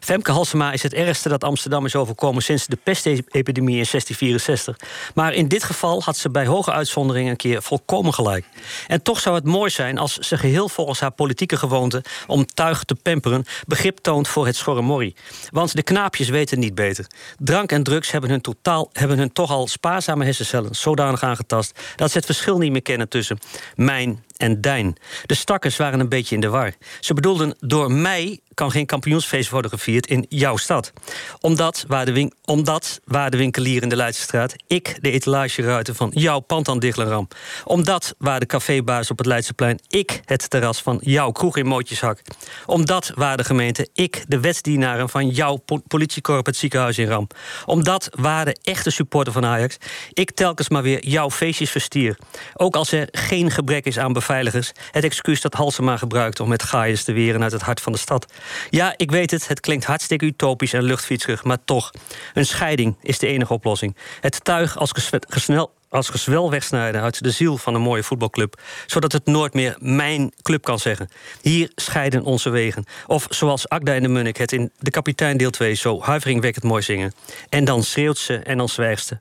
Femke 0.00 0.32
Halsema 0.32 0.72
is 0.72 0.82
het 0.82 0.94
ergste 0.94 1.28
dat 1.28 1.44
Amsterdam 1.44 1.84
is 1.84 1.96
overkomen 1.96 2.42
sinds 2.42 2.66
de 2.66 2.78
pestepidemie 2.82 3.78
in 3.78 3.86
1664. 3.90 4.76
Maar 5.14 5.32
in 5.32 5.48
dit 5.48 5.64
geval 5.64 6.02
had 6.02 6.16
ze 6.16 6.30
bij 6.30 6.46
hoge 6.46 6.72
uitzondering 6.72 7.28
een 7.28 7.36
keer 7.36 7.62
volkomen 7.62 8.14
gelijk. 8.14 8.44
En 8.86 9.02
toch 9.02 9.20
zou 9.20 9.34
het 9.34 9.44
mooi 9.44 9.70
zijn 9.70 9.98
als 9.98 10.18
ze 10.18 10.38
geheel 10.38 10.68
volgens 10.68 11.00
haar 11.00 11.10
politieke 11.10 11.56
gewoonte 11.56 12.04
om 12.26 12.46
tuig 12.46 12.84
te 12.84 12.94
pamperen 12.94 13.44
begrip 13.66 13.98
toont 13.98 14.28
voor 14.28 14.46
het 14.46 14.56
schorremorrie. 14.56 15.14
Want 15.50 15.76
de 15.76 15.82
knaapjes 15.82 16.28
weten 16.28 16.58
niet 16.58 16.74
beter. 16.74 17.06
Drank 17.38 17.72
en 17.72 17.82
drugs 17.82 18.10
hebben 18.10 18.30
hun, 18.30 18.40
totaal, 18.40 18.90
hebben 18.92 19.18
hun 19.18 19.32
toch 19.32 19.50
al 19.50 19.66
spaarzame 19.66 20.24
hersencellen 20.24 20.74
zodanig 20.74 21.22
aangetast 21.22 21.80
dat 21.96 22.10
ze 22.10 22.16
het 22.16 22.26
verschil 22.26 22.58
niet 22.58 22.72
meer 22.72 22.82
kennen 22.82 23.08
tussen 23.08 23.38
mijn 23.74 24.24
en 24.36 24.60
Dijn. 24.60 24.96
De 25.26 25.34
stakkers 25.34 25.76
waren 25.76 26.00
een 26.00 26.08
beetje 26.08 26.34
in 26.34 26.40
de 26.40 26.48
war. 26.48 26.72
Ze 27.00 27.14
bedoelden, 27.14 27.56
door 27.60 27.92
mij 27.92 28.40
kan 28.54 28.70
geen 28.70 28.86
kampioensfeest 28.86 29.50
worden 29.50 29.70
gevierd 29.70 30.06
in 30.06 30.26
jouw 30.28 30.56
stad. 30.56 30.92
Omdat 31.40 31.84
waar 31.88 32.04
de, 32.04 32.32
omdat, 32.44 33.00
waar 33.04 33.30
de 33.30 33.36
winkelier 33.36 33.82
in 33.82 33.88
de 33.88 33.96
Leidsestraat... 33.96 34.54
ik 34.66 34.98
de 35.00 35.10
etalageruiten 35.10 35.94
van 35.94 36.10
jouw 36.14 36.40
pand 36.40 36.68
aan 36.68 36.78
dichtleram. 36.78 37.28
Omdat 37.64 38.14
waar 38.18 38.40
de 38.40 38.46
cafébaas 38.46 39.10
op 39.10 39.18
het 39.18 39.26
Leidseplein... 39.26 39.78
ik 39.88 40.20
het 40.24 40.50
terras 40.50 40.82
van 40.82 40.98
jouw 41.02 41.30
kroeg 41.30 41.56
in 41.56 41.66
Mootjeshak. 41.66 42.22
Omdat 42.66 43.12
waar 43.14 43.36
de 43.36 43.44
gemeente 43.44 43.88
ik 43.94 44.24
de 44.28 44.40
wetsdienaren... 44.40 45.08
van 45.08 45.28
jouw 45.28 45.56
po 45.56 45.80
politiekorp 45.86 46.46
het 46.46 46.56
ziekenhuis 46.56 46.98
in 46.98 47.08
ram. 47.08 47.26
Omdat 47.64 48.08
waar 48.10 48.44
de 48.44 48.56
echte 48.62 48.90
supporter 48.90 49.32
van 49.32 49.44
Ajax... 49.44 49.76
ik 50.12 50.30
telkens 50.30 50.68
maar 50.68 50.82
weer 50.82 51.06
jouw 51.06 51.30
feestjes 51.30 51.70
verstier. 51.70 52.18
Ook 52.54 52.76
als 52.76 52.92
er 52.92 53.08
geen 53.10 53.50
gebrek 53.50 53.84
is 53.84 53.98
aan 53.98 54.12
beveiligers... 54.26 54.72
het 54.90 55.04
excuus 55.04 55.40
dat 55.40 55.54
Halsema 55.54 55.96
gebruikt 55.96 56.40
om 56.40 56.48
met 56.48 56.62
gaaiers 56.62 57.04
te 57.04 57.12
weren 57.12 57.42
uit 57.42 57.52
het 57.52 57.62
hart 57.62 57.80
van 57.80 57.92
de 57.92 57.98
stad. 57.98 58.32
Ja, 58.70 58.94
ik 58.96 59.10
weet 59.10 59.30
het, 59.30 59.48
het 59.48 59.60
klinkt 59.60 59.84
hartstikke 59.84 60.24
utopisch 60.24 60.72
en 60.72 60.82
luchtfietserig, 60.82 61.44
maar 61.44 61.64
toch. 61.64 61.90
Een 62.34 62.46
scheiding 62.46 62.96
is 63.02 63.18
de 63.18 63.26
enige 63.26 63.52
oplossing. 63.52 63.96
Het 64.20 64.44
tuig 64.44 64.78
als, 64.78 64.92
gesnel, 65.28 65.72
als 65.88 66.08
gezwel 66.08 66.50
wegsnijden 66.50 67.02
uit 67.02 67.22
de 67.22 67.30
ziel 67.30 67.56
van 67.56 67.74
een 67.74 67.80
mooie 67.80 68.02
voetbalclub. 68.02 68.60
Zodat 68.86 69.12
het 69.12 69.26
nooit 69.26 69.54
meer 69.54 69.76
mijn 69.78 70.32
club 70.42 70.62
kan 70.62 70.78
zeggen. 70.78 71.08
Hier 71.40 71.70
scheiden 71.74 72.22
onze 72.22 72.50
wegen. 72.50 72.84
Of 73.06 73.26
zoals 73.30 73.68
Agda 73.68 73.94
en 73.94 74.02
de 74.02 74.08
Munnik 74.08 74.36
het 74.36 74.52
in 74.52 74.72
De 74.78 74.90
Kapitein 74.90 75.36
deel 75.36 75.50
2 75.50 75.74
zo 75.74 76.00
huiveringwekkend 76.02 76.64
mooi 76.64 76.82
zingen. 76.82 77.12
En 77.48 77.64
dan 77.64 77.82
schreeuwt 77.82 78.18
ze 78.18 78.36
en 78.36 78.58
dan 78.58 78.68
zwijgt 78.68 79.06
ze. 79.06 79.18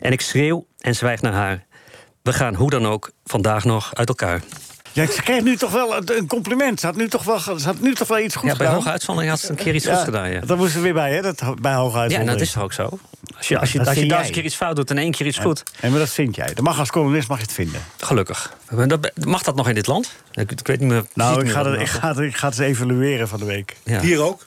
En 0.00 0.12
ik 0.12 0.20
schreeuw 0.20 0.66
en 0.78 0.94
zwijg 0.94 1.20
naar 1.20 1.32
haar. 1.32 1.66
We 2.22 2.32
gaan 2.32 2.54
hoe 2.54 2.70
dan 2.70 2.86
ook 2.86 3.10
vandaag 3.24 3.64
nog 3.64 3.94
uit 3.94 4.08
elkaar. 4.08 4.42
Ja, 4.92 5.06
ze 5.10 5.22
kreeg 5.22 5.42
nu 5.42 5.56
toch 5.56 5.70
wel 5.70 5.96
een 6.10 6.26
compliment. 6.26 6.80
Ze 6.80 6.86
had 6.86 6.96
nu 6.96 7.08
toch 7.08 7.24
wel, 7.24 7.38
ze 7.38 7.64
had 7.64 7.80
nu 7.80 7.94
toch 7.94 8.08
wel 8.08 8.18
iets 8.18 8.34
goed 8.34 8.50
Ja, 8.50 8.56
bij 8.56 8.66
gedaan. 8.66 8.74
hoge 8.74 8.90
uitzondering 8.90 9.32
had 9.32 9.40
ze 9.40 9.50
een 9.50 9.56
keer 9.56 9.74
iets 9.74 9.84
Ja, 9.84 9.92
goeds 9.92 10.04
gedaan. 10.04 10.30
Ja. 10.30 10.40
Dat 10.40 10.56
moest 10.58 10.74
er 10.74 10.82
weer 10.82 10.92
bij, 10.92 11.12
hè? 11.14 11.22
Dat, 11.22 11.38
bij 11.60 11.74
hoge 11.74 11.96
Ja, 11.96 12.02
uitzondering. 12.02 12.18
en 12.18 12.26
dat 12.26 12.40
is 12.40 12.52
toch 12.52 12.62
ook 12.62 12.72
zo? 12.72 12.98
Als 13.36 13.48
je, 13.48 13.58
als 13.58 13.72
je, 13.72 13.78
dat 13.78 13.86
als 13.86 13.96
je 13.96 14.06
duizend 14.06 14.34
keer 14.34 14.44
iets 14.44 14.54
fout 14.54 14.76
doet 14.76 14.90
en 14.90 14.98
één 14.98 15.10
keer 15.12 15.26
iets 15.26 15.38
goed. 15.38 15.62
Nee, 15.80 15.90
maar 15.90 16.00
dat 16.00 16.08
vind 16.10 16.36
jij. 16.36 16.46
Dat 16.54 16.64
mag 16.64 16.78
als 16.78 16.90
columnist 16.90 17.28
mag 17.28 17.36
je 17.38 17.44
het 17.44 17.52
vinden. 17.52 17.82
Gelukkig. 17.98 18.52
Dat- 18.86 19.10
Mag 19.24 19.42
dat 19.42 19.54
nog 19.56 19.68
in 19.68 19.74
dit 19.74 19.86
land? 19.86 20.12
Ik, 20.32 20.50
ik 20.50 20.66
weet 20.66 20.80
niet 20.80 20.88
meer. 20.88 21.04
Nou, 21.14 21.38
ik 21.38 21.44
meer 21.44 21.52
ga, 21.52 21.70
het, 21.70 21.80
ik, 21.80 21.88
ga 21.88 22.08
het, 22.08 22.18
ik 22.18 22.36
ga 22.36 22.48
het 22.48 22.58
eens 22.58 22.68
evalueren 22.68 23.28
van 23.28 23.38
de 23.38 23.44
week. 23.44 23.76
Ja. 23.84 24.00
Hier 24.00 24.20
ook? 24.22 24.46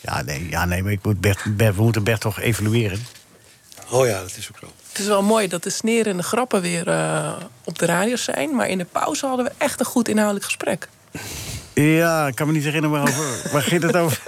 Ja, 0.00 0.22
nee, 0.22 0.46
ja, 0.50 0.64
nee 0.64 0.82
maar 0.82 0.92
ik 0.92 1.02
moet 1.04 1.20
Bert, 1.20 1.56
Bert- 1.56 1.76
we 1.76 1.82
moeten 1.82 2.04
Bert 2.04 2.20
toch 2.20 2.40
evalueren. 2.40 3.06
Oh 3.90 4.06
ja, 4.06 4.20
dat 4.20 4.36
is 4.36 4.48
ook 4.52 4.58
zo. 4.60 4.66
Het 4.92 5.00
is 5.00 5.06
wel 5.06 5.22
mooi 5.22 5.48
dat 5.48 5.62
de 5.62 5.70
sneren 5.70 6.10
en 6.12 6.16
de 6.16 6.22
grappen 6.22 6.60
weer 6.60 6.88
eh, 6.88 7.32
op 7.64 7.78
de 7.78 7.86
radio 7.86 8.16
zijn. 8.16 8.54
Maar 8.54 8.68
in 8.68 8.78
de 8.78 8.86
pauze 8.92 9.26
hadden 9.26 9.44
we 9.44 9.52
echt 9.58 9.80
een 9.80 9.86
goed 9.86 10.08
inhoudelijk 10.08 10.44
gesprek. 10.44 10.88
Ja, 11.72 12.26
ik 12.26 12.34
kan 12.34 12.46
me 12.46 12.52
niet 12.52 12.64
herinneren 12.64 12.96
waarover. 12.96 13.52
Waar 13.52 13.62
ging 13.62 13.82
het 13.82 13.96
over? 13.96 14.22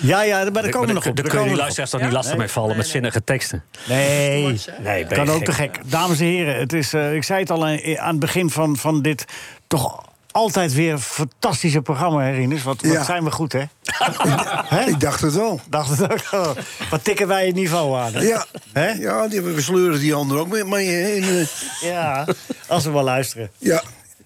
Ja, 0.00 0.22
ja, 0.22 0.50
maar 0.52 0.62
daar 0.62 0.70
komen 0.70 0.88
we 0.88 0.94
nog 0.94 1.06
op. 1.06 1.16
Daar 1.16 1.24
daar 1.24 1.24
kun 1.24 1.24
je 1.24 1.30
komen 1.30 1.48
die 1.48 1.56
luisteraars 1.56 1.90
toch 1.90 2.00
niet 2.00 2.12
lastig 2.12 2.36
mee 2.36 2.48
vallen 2.48 2.76
met 2.76 2.86
zinnige 2.86 3.24
teksten? 3.24 3.64
Nee, 3.88 4.60
Nee, 4.82 5.06
ben 5.06 5.16
kan 5.16 5.30
ook 5.30 5.44
te 5.44 5.52
gek. 5.52 5.78
Dames 5.84 6.20
en 6.20 6.26
heren, 6.26 6.56
het 6.58 6.72
is, 6.72 6.92
eh, 6.92 7.14
ik 7.14 7.24
zei 7.24 7.40
het 7.40 7.50
al 7.50 7.66
aan 7.66 7.98
aan 7.98 8.10
het 8.10 8.18
begin 8.18 8.50
van, 8.50 8.76
van 8.76 9.02
dit 9.02 9.24
toch 9.66 10.05
altijd 10.36 10.72
weer 10.72 10.98
fantastische 10.98 11.82
programma, 11.82 12.22
hè, 12.22 12.30
Rinus? 12.32 12.62
Wat, 12.62 12.82
wat 12.82 12.92
Ja. 12.92 13.04
zijn 13.04 13.24
we 13.24 13.30
goed, 13.30 13.52
hè? 13.52 13.62
hè? 14.76 14.80
Ik 14.84 15.00
dacht 15.00 15.20
het 15.20 15.34
wel. 15.34 15.60
Dacht 15.68 15.98
het 15.98 16.12
ook 16.12 16.24
al. 16.30 16.54
Wat 16.90 17.04
tikken 17.04 17.28
wij 17.28 17.46
het 17.46 17.54
niveau 17.54 17.98
aan? 17.98 18.12
hè? 18.14 18.20
Ja, 18.20 18.46
Hè? 18.72 18.88
ja 18.90 19.28
die, 19.28 19.40
we 19.40 19.60
sleuren 19.60 19.98
die 20.00 20.14
anderen 20.14 20.42
ook 20.42 20.48
mee. 20.48 20.64
Maar, 20.64 20.82
in, 20.82 21.22
eh, 21.22 21.46
Ja, 21.90 22.26
als 22.68 22.84
we 22.84 22.90
wel 22.90 23.02
luisteren. 23.02 23.50
ja, 23.58 23.82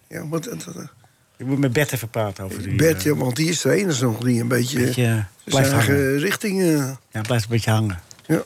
ja 0.09 0.29
wat, 0.29 0.47
Ik 1.37 1.47
moet 1.47 1.59
met 1.59 1.73
Bert 1.73 1.93
even 1.93 2.09
praten 2.09 2.45
over 2.45 2.63
die... 2.63 2.75
Bert, 2.77 2.99
eh, 2.99 3.05
ja, 3.05 3.15
want 3.15 3.37
die 3.37 3.49
is 3.49 3.61
de 3.61 3.73
enige 3.73 4.05
nog 4.05 4.19
die 4.19 4.41
een 4.41 4.49
beetje, 4.49 4.79
beetje, 4.79 5.25
blijft 5.45 5.71
hangen. 5.73 6.19
richting... 6.19 6.61
eh, 6.63 6.91
Ja, 7.11 7.21
blijft 7.21 7.45
een 7.45 7.51
beetje 7.51 7.71
hangen. 7.71 8.01
ja. 8.27 8.43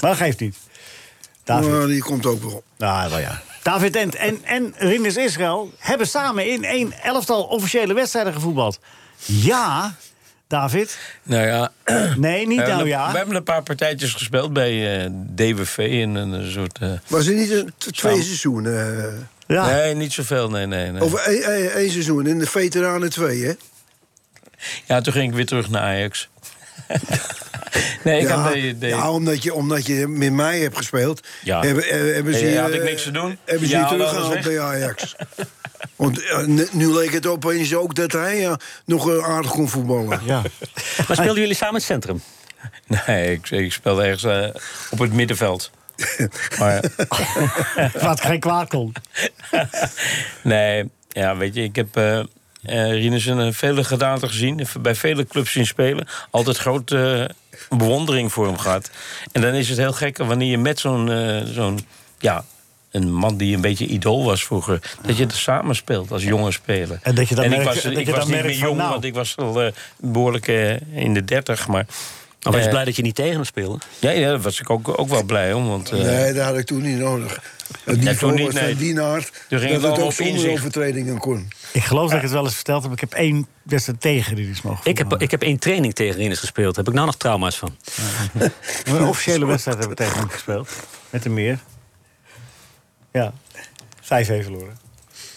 Maar 0.00 0.10
dat 0.10 0.16
geeft 0.16 0.40
niet. 0.40 0.56
David. 1.44 1.70
Maar 1.70 1.86
die 1.86 2.02
komt 2.02 2.26
ook 2.26 2.42
wel. 2.42 2.62
Nou, 2.78 3.10
wel 3.10 3.18
ja. 3.18 3.42
David 3.64 3.96
en, 3.96 4.14
en, 4.14 4.38
en 4.44 4.74
Rinus 4.76 5.16
Israël 5.16 5.72
hebben 5.78 6.06
samen 6.06 6.50
in 6.50 6.64
één 6.64 6.92
elftal 7.02 7.42
officiële 7.42 7.94
wedstrijden 7.94 8.32
gevoetbald. 8.32 8.78
Ja, 9.24 9.94
David. 10.46 10.98
Nou 11.22 11.46
ja, 11.46 11.72
Nee, 12.16 12.46
niet 12.46 12.58
nou 12.66 12.86
ja. 12.88 13.10
we 13.10 13.16
hebben 13.16 13.36
een 13.36 13.42
paar 13.42 13.62
partijtjes 13.62 14.12
gespeeld 14.12 14.52
bij 14.52 15.02
eh, 15.04 15.10
DWV 15.34 15.78
in 15.78 16.14
een 16.14 16.50
soort. 16.50 16.78
eh, 16.80 16.90
Was 17.06 17.26
er 17.26 17.34
niet 17.34 17.50
een, 17.50 17.72
twee 17.78 17.94
Samen. 18.12 18.24
seizoenen? 18.24 19.04
eh, 19.06 19.12
Ja. 19.46 19.66
Nee, 19.66 19.94
niet 19.94 20.12
zoveel, 20.12 20.50
nee, 20.50 20.66
nee. 20.66 20.90
nee. 20.90 21.02
Of 21.02 21.14
één, 21.14 21.42
één, 21.42 21.72
één 21.72 21.90
seizoen 21.90 22.26
in 22.26 22.38
de 22.38 22.46
veteranen 22.46 23.10
twee, 23.10 23.44
hè? 23.44 23.52
Ja, 24.86 25.00
toen 25.00 25.12
ging 25.12 25.28
ik 25.28 25.34
weer 25.34 25.46
terug 25.46 25.70
naar 25.70 25.82
Ajax. 25.82 26.28
nee, 28.04 28.20
ik 28.20 28.28
ja, 28.28 28.36
had 28.36 28.52
de, 28.52 28.78
de, 28.78 28.86
ja 28.86 29.10
omdat, 29.10 29.42
je, 29.42 29.54
omdat 29.54 29.86
je 29.86 30.06
met 30.08 30.32
mij 30.32 30.58
hebt 30.58 30.76
gespeeld, 30.76 31.26
Ja. 31.42 31.60
hebben, 31.60 31.84
eh, 31.84 32.14
hebben 32.14 32.34
ze 32.34 32.44
Eh, 32.44 32.52
je, 32.52 32.58
had 32.58 32.72
ik 32.72 32.82
niks 32.82 33.02
te 33.02 33.10
doen? 33.10 33.38
Hebben 33.44 33.68
ze 33.68 33.74
Ja, 33.74 33.80
je 33.80 33.86
teruggehaald 33.86 34.32
weg. 34.34 34.44
bij 34.44 34.60
Ajax. 34.60 35.14
Want 35.96 36.22
eh, 36.22 36.46
nu- 36.72 36.92
leek 36.92 37.12
het 37.12 37.26
opeens 37.26 37.74
ook 37.74 37.94
dat 37.94 38.12
hij 38.12 38.38
ja, 38.40 38.58
nog 38.84 39.10
eh, 39.10 39.24
aardig 39.24 39.50
kon 39.50 39.68
voetballen. 39.68 40.20
Ja. 40.24 40.42
Maar 41.08 41.16
speelden 41.16 41.40
jullie 41.40 41.54
samen 41.54 41.74
in 41.74 41.78
het 41.80 41.84
centrum? 41.86 42.22
Nee, 43.06 43.32
ik, 43.32 43.50
ik 43.50 43.72
speelde 43.72 44.02
ergens 44.02 44.24
eh, 44.54 44.60
op 44.90 44.98
het 44.98 45.12
middenveld. 45.12 45.70
maar 46.58 46.82
Wat 48.00 48.20
geen 48.20 48.40
kwaad 48.40 48.68
kon. 48.68 48.92
nee, 50.42 50.90
ja, 51.08 51.36
weet 51.36 51.54
je, 51.54 51.62
ik 51.62 51.76
heb 51.76 51.96
eh 51.96 52.20
eh, 52.64 52.90
Rinus 52.90 53.26
in 53.26 53.40
eh, 53.40 53.52
vele 53.52 53.84
gedaanten 53.84 54.28
gezien. 54.28 54.66
Bij 54.80 54.94
vele 54.94 55.26
clubs 55.26 55.52
zien 55.52 55.66
spelen. 55.66 56.06
Altijd 56.30 56.56
grote 56.56 57.28
eh, 57.50 57.58
bewondering 57.78 58.32
voor 58.32 58.46
hem 58.46 58.58
gehad. 58.58 58.90
En 59.32 59.40
dan 59.40 59.52
is 59.54 59.68
het 59.68 59.78
heel 59.78 59.92
gek 59.92 60.18
wanneer 60.18 60.50
je 60.50 60.58
met 60.58 60.78
zo'n, 60.78 61.10
eh, 61.10 61.40
zo'n 61.44 61.78
ja, 62.18 62.44
een 62.90 63.12
man 63.12 63.36
die 63.36 63.54
een 63.54 63.60
beetje 63.60 63.86
idool 63.86 64.24
was 64.24 64.44
vroeger, 64.44 64.80
dat 65.06 65.16
je 65.16 65.24
er 65.26 65.32
samen 65.32 65.76
speelt 65.76 66.10
als 66.10 66.22
jonge 66.22 66.52
speler. 66.52 66.98
En 67.02 67.14
dat 67.14 67.28
je 67.28 67.34
dan 67.34 67.44
ik 67.44 67.50
merkt- 67.50 67.64
was, 67.64 67.82
dat 67.82 67.92
ik 67.92 68.06
je 68.06 68.10
was 68.12 68.20
dan 68.20 68.30
niet 68.34 68.42
meer 68.44 68.54
van, 68.54 68.66
jong, 68.66 68.76
nou. 68.78 68.90
want 68.90 69.04
ik 69.04 69.14
was 69.14 69.36
al 69.36 69.62
eh, 69.62 69.72
behoorlijk 69.98 70.48
eh, 70.48 70.70
in 70.94 71.14
de 71.14 71.24
dertig. 71.24 71.66
Maar 71.68 71.86
Maar 72.42 72.52
was 72.52 72.60
je 72.60 72.66
Eh, 72.66 72.72
blij 72.72 72.84
dat 72.84 72.96
je 72.96 73.02
niet 73.02 73.14
tegen 73.14 73.32
hem 73.34 73.44
speelde? 73.44 73.78
Ja, 73.98 74.10
ja, 74.10 74.28
daar 74.28 74.40
was 74.40 74.60
ik 74.60 74.70
ook, 74.70 74.98
ook 74.98 75.08
wel 75.08 75.22
blij 75.24 75.52
om. 75.52 75.68
Want, 75.68 75.90
eh, 75.90 75.98
Nee, 76.00 76.32
dat 76.32 76.44
had 76.44 76.56
ik 76.58 76.66
toen 76.66 76.82
niet 76.82 76.98
nodig. 76.98 77.32
Het 77.84 77.94
toen 77.94 78.04
niveau 78.04 78.34
niet, 78.34 78.44
was 78.44 78.54
van 78.54 78.62
nee. 78.64 78.76
die 78.76 79.00
aard 79.00 79.32
Toen 79.48 79.58
ging 79.58 79.72
dat 79.80 79.96
het 79.96 80.04
ook 80.04 80.12
zonder 80.12 80.34
inzicht. 80.34 80.52
overtredingen 80.58 81.18
kon. 81.18 81.48
Ik 81.74 81.84
geloof 81.84 82.08
dat 82.08 82.16
ik 82.16 82.22
het 82.22 82.32
wel 82.32 82.44
eens 82.44 82.54
verteld 82.54 82.82
heb. 82.82 82.92
Ik 82.92 83.00
heb 83.00 83.12
één 83.12 83.46
wedstrijd 83.62 84.00
tegen 84.00 84.36
die 84.36 84.50
is 84.50 84.62
mogen 84.62 84.90
Ik 84.90 84.98
heb, 84.98 85.20
ik 85.20 85.30
heb 85.30 85.42
één 85.42 85.58
training 85.58 85.94
tegen 85.94 86.14
Rinus 86.14 86.38
gespeeld. 86.38 86.74
Daar 86.74 86.84
heb 86.84 86.88
ik 86.88 86.94
nou 86.94 87.06
nog 87.06 87.16
trauma's 87.16 87.56
van. 87.56 87.76
Een 88.84 89.02
officiële 89.04 89.46
wedstrijd 89.46 89.78
hebben 89.78 89.96
we 89.96 90.02
tegen 90.02 90.18
hem 90.18 90.28
gespeeld. 90.28 90.68
Met 91.10 91.24
een 91.24 91.34
meer. 91.34 91.58
Ja, 93.12 93.32
5-1 93.32 94.06
verloren. 94.06 94.78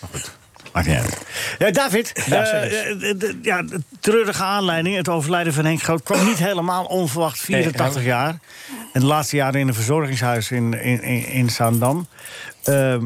Maar 0.01 0.09
goed, 0.11 0.31
maakt 0.73 0.87
niet 0.87 0.97
uit. 0.97 1.17
Ja, 1.57 1.71
David, 1.71 2.23
Ja, 2.25 2.43
eh, 2.43 2.91
eh, 2.91 3.19
de, 3.19 3.39
ja, 3.41 3.61
de 3.61 3.81
treurige 3.99 4.43
aanleiding, 4.43 4.95
het 4.95 5.09
overlijden 5.09 5.53
van 5.53 5.65
Henk 5.65 5.81
Groot... 5.81 6.03
kwam 6.03 6.25
niet 6.25 6.37
helemaal 6.37 6.85
onverwacht, 6.85 7.39
84 7.39 7.95
Nee, 7.95 8.05
jaar. 8.05 8.39
En 8.93 8.99
de 9.01 9.05
laatste 9.05 9.35
jaren 9.35 9.59
in 9.59 9.67
een 9.67 9.73
verzorgingshuis 9.73 10.51
in, 10.51 10.73
in, 10.73 11.01
in, 11.01 11.25
in 11.27 11.49
Zaandam. 11.49 12.07
Ehm, 12.63 13.05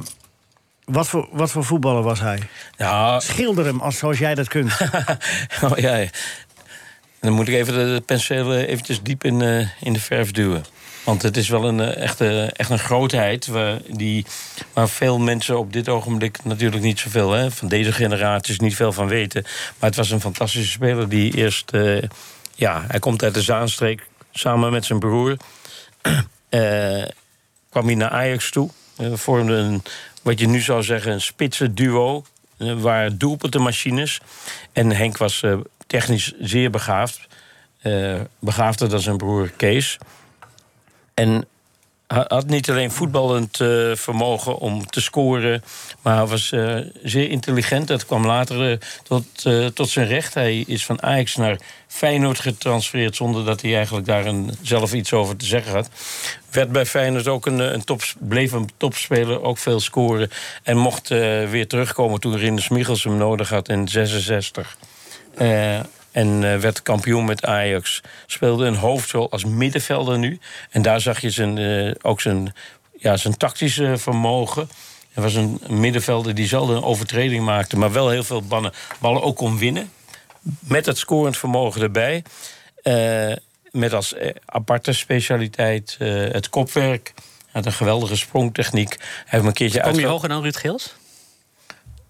wat, 0.86 1.08
voor, 1.08 1.28
wat 1.32 1.52
voor 1.52 1.64
voetballer 1.66 2.04
was 2.04 2.20
hij? 2.20 2.40
nou, 2.78 3.22
Schilder 3.22 3.66
hem 3.66 3.80
als, 3.80 3.98
zoals 3.98 4.18
jij 4.18 4.36
dat 4.36 4.48
kunt. 4.48 4.78
oh, 5.64 5.78
ja, 5.78 5.96
ja. 5.96 6.10
Dan 7.20 7.34
moet 7.34 7.48
ik 7.48 7.54
even 7.54 7.74
de, 7.74 8.02
penseel 8.06 8.54
eh, 8.54 8.68
eventjes 8.68 9.02
diep 9.02 9.24
in, 9.24 9.42
eh, 9.42 9.68
in 9.80 9.94
de 9.94 10.00
verf 10.00 10.32
duwen. 10.32 10.64
Want 11.04 11.22
het 11.22 11.38
is 11.38 11.50
wel 11.50 11.64
een, 11.64 11.80
eh, 11.80 12.04
echt, 12.04 12.22
eh, 12.22 12.60
echt 12.60 12.70
een 12.70 12.80
grootheid 12.80 13.48
waar, 13.48 13.80
die, 13.88 14.26
waar 14.74 14.90
veel 14.90 15.20
mensen 15.20 15.58
op 15.58 15.74
dit 15.74 15.90
ogenblik 15.90 16.44
natuurlijk 16.44 16.84
niet 16.84 17.00
zoveel 17.00 17.32
hè, 17.32 17.52
van 17.52 17.68
deze 17.68 17.92
generaties 17.92 18.60
niet 18.60 18.76
veel 18.76 18.94
van 18.94 19.08
weten. 19.08 19.42
Maar 19.80 19.90
het 19.90 19.96
was 19.96 20.12
een 20.12 20.22
fantastische 20.22 20.72
speler 20.72 21.10
die 21.10 21.36
eerst, 21.36 21.72
ja, 22.56 22.86
hij 22.88 23.00
komt 23.00 23.24
uit 23.24 23.34
de 23.34 23.42
Zaanstreek 23.42 24.08
samen 24.32 24.72
met 24.72 24.86
zijn 24.86 25.00
broer. 25.00 25.38
Kwam 27.70 27.86
hij 27.86 27.96
naar 27.96 28.10
Ajax 28.10 28.52
toe. 28.52 28.70
Eh, 29.02 29.14
vormde 29.14 29.54
een, 29.54 29.84
wat 30.22 30.40
je 30.40 30.48
nu 30.48 30.60
zou 30.60 30.84
zeggen, 30.84 31.12
een 31.12 31.22
spitse 31.22 31.74
duo. 31.74 32.24
eh, 32.58 32.82
waar 32.82 33.18
doelpuntenmachines. 33.18 34.22
En 34.72 34.92
Henk 34.92 35.18
was 35.18 35.44
eh, 35.44 35.58
technisch 35.88 36.34
zeer 36.40 36.70
begaafd. 36.70 37.28
Eh 37.82 38.20
begaafder 38.40 38.90
dan 38.90 39.00
zijn 39.00 39.18
broer 39.18 39.50
Kees. 39.50 39.98
En 41.14 41.46
had 42.12 42.48
niet 42.48 42.70
alleen 42.70 42.92
voetballend 42.92 43.60
eh, 43.60 43.92
vermogen 43.94 44.58
om 44.58 44.86
te 44.86 45.02
scoren, 45.02 45.64
maar 46.02 46.28
was 46.28 46.52
eh, 46.52 46.78
zeer 47.04 47.30
intelligent. 47.30 47.88
Dat 47.88 48.06
kwam 48.06 48.26
later 48.26 48.72
eh, 48.72 48.78
tot, 49.04 49.26
tot 49.74 49.90
zijn 49.90 50.08
recht. 50.08 50.34
Hij 50.34 50.64
is 50.68 50.86
van 50.86 51.04
Ajax 51.04 51.36
naar 51.36 51.60
Feyenoord 51.88 52.40
getransfereerd 52.40 53.16
zonder 53.16 53.46
dat 53.46 53.62
hij 53.62 53.76
eigenlijk 53.76 54.06
daar 54.08 54.26
een, 54.26 54.52
zelf 54.62 54.94
iets 54.94 55.14
over 55.14 55.36
te 55.36 55.46
zeggen 55.46 55.74
had. 55.74 55.90
Werd 56.52 56.72
bij 56.72 56.86
Feyenoord 56.86 57.28
ook 57.28 57.46
een, 57.46 57.60
een 57.60 57.84
top, 57.84 58.02
bleef 58.20 58.52
een 58.52 58.70
topspeler, 58.78 59.42
ook 59.42 59.58
veel 59.58 59.80
scoren. 59.80 60.30
En 60.64 60.78
mocht 60.78 61.08
weer 61.08 61.68
terugkomen 61.68 62.20
toen 62.20 62.38
Rinus 62.38 62.70
Michels 62.70 63.04
hem 63.04 63.18
nodig 63.18 63.50
had 63.50 63.70
in 63.70 63.88
66. 63.88 64.78
En 66.12 66.44
eh, 66.44 66.60
werd 66.60 66.82
kampioen 66.82 67.26
met 67.26 67.46
Ajax. 67.46 68.02
Speelde 68.26 68.66
een 68.66 68.76
hoofdrol 68.76 69.32
als 69.32 69.46
middenvelder 69.46 70.18
nu. 70.20 70.40
En 70.70 70.82
daar 70.82 71.02
zag 71.02 71.22
je 71.22 71.30
zijn, 71.30 71.58
eh, 71.58 71.92
ook 72.02 72.22
zijn, 72.22 72.54
ja, 72.98 73.18
zijn 73.18 73.38
tactische 73.38 73.98
vermogen. 73.98 74.70
Hij 75.12 75.24
was 75.24 75.34
een 75.34 75.62
middenvelder 75.68 76.36
die 76.36 76.48
zelden 76.48 76.76
een 76.76 76.84
overtreding 76.84 77.46
maakte... 77.46 77.78
maar 77.78 77.92
wel 77.92 78.10
heel 78.10 78.24
veel 78.24 78.42
ballen, 78.42 78.72
ballen 79.00 79.22
ook 79.22 79.38
kon 79.38 79.58
winnen. 79.58 79.92
Met 80.60 80.86
het 80.86 80.98
scorend 80.98 81.38
vermogen 81.38 81.82
erbij. 81.82 82.24
Eh, 82.84 83.36
met 83.72 83.94
als 83.94 84.16
aparte 84.46 84.94
specialiteit 84.94 85.96
het 86.32 86.50
kopwerk. 86.50 87.14
Hij 87.16 87.62
had 87.62 87.66
een 87.66 87.72
geweldige 87.72 88.16
sprongtechniek. 88.16 88.90
Hij 89.00 89.26
heeft 89.26 89.46
een 89.46 89.54
keertje 89.54 89.82
Kom 89.82 90.00
je 90.00 90.06
hoger 90.06 90.30
dan 90.30 90.42
Ruud 90.42 90.56
Geels? 90.56 90.96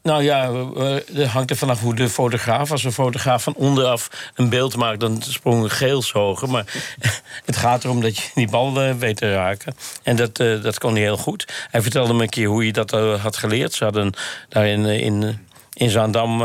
Nou 0.04 0.24
ja, 0.24 0.50
eh, 0.50 0.96
het 1.14 1.28
hangt 1.28 1.50
er 1.50 1.58
vanaf 1.58 1.80
hoe 1.80 1.96
de 1.96 2.10
fotograaf... 2.10 2.72
als 2.72 2.84
een 2.84 2.92
fotograaf 2.92 3.44
van 3.44 3.54
onderaf 3.56 4.32
een 4.36 4.50
beeld 4.50 4.76
maakt... 4.76 5.00
dan 5.00 5.22
sprong 5.22 5.74
geels 5.74 6.12
hoger. 6.12 6.50
Maar 6.50 6.66
het 7.46 7.58
gaat 7.58 7.84
erom 7.84 8.02
dat 8.02 8.18
je 8.18 8.30
die 8.34 8.50
bal 8.50 8.82
eh, 8.82 8.94
weet 8.94 9.18
te 9.18 9.34
raken. 9.34 9.76
En 10.04 10.16
dat, 10.16 10.40
eh, 10.40 10.62
dat 10.62 10.80
kon 10.80 10.94
hij 10.94 11.02
heel 11.02 11.18
goed. 11.18 11.68
Hij 11.72 11.82
vertelde 11.82 12.14
me 12.14 12.22
een 12.22 12.30
keer 12.30 12.48
hoe 12.48 12.62
hij 12.62 12.72
dat 12.72 12.94
eh, 12.94 13.22
had 13.22 13.38
geleerd. 13.38 13.74
Ze 13.74 13.84
hadden 13.84 14.14
daar 14.50 14.68
in, 14.68 14.86
eh, 14.86 15.00
in, 15.00 15.48
in 15.74 15.90
Zaandam... 15.90 16.42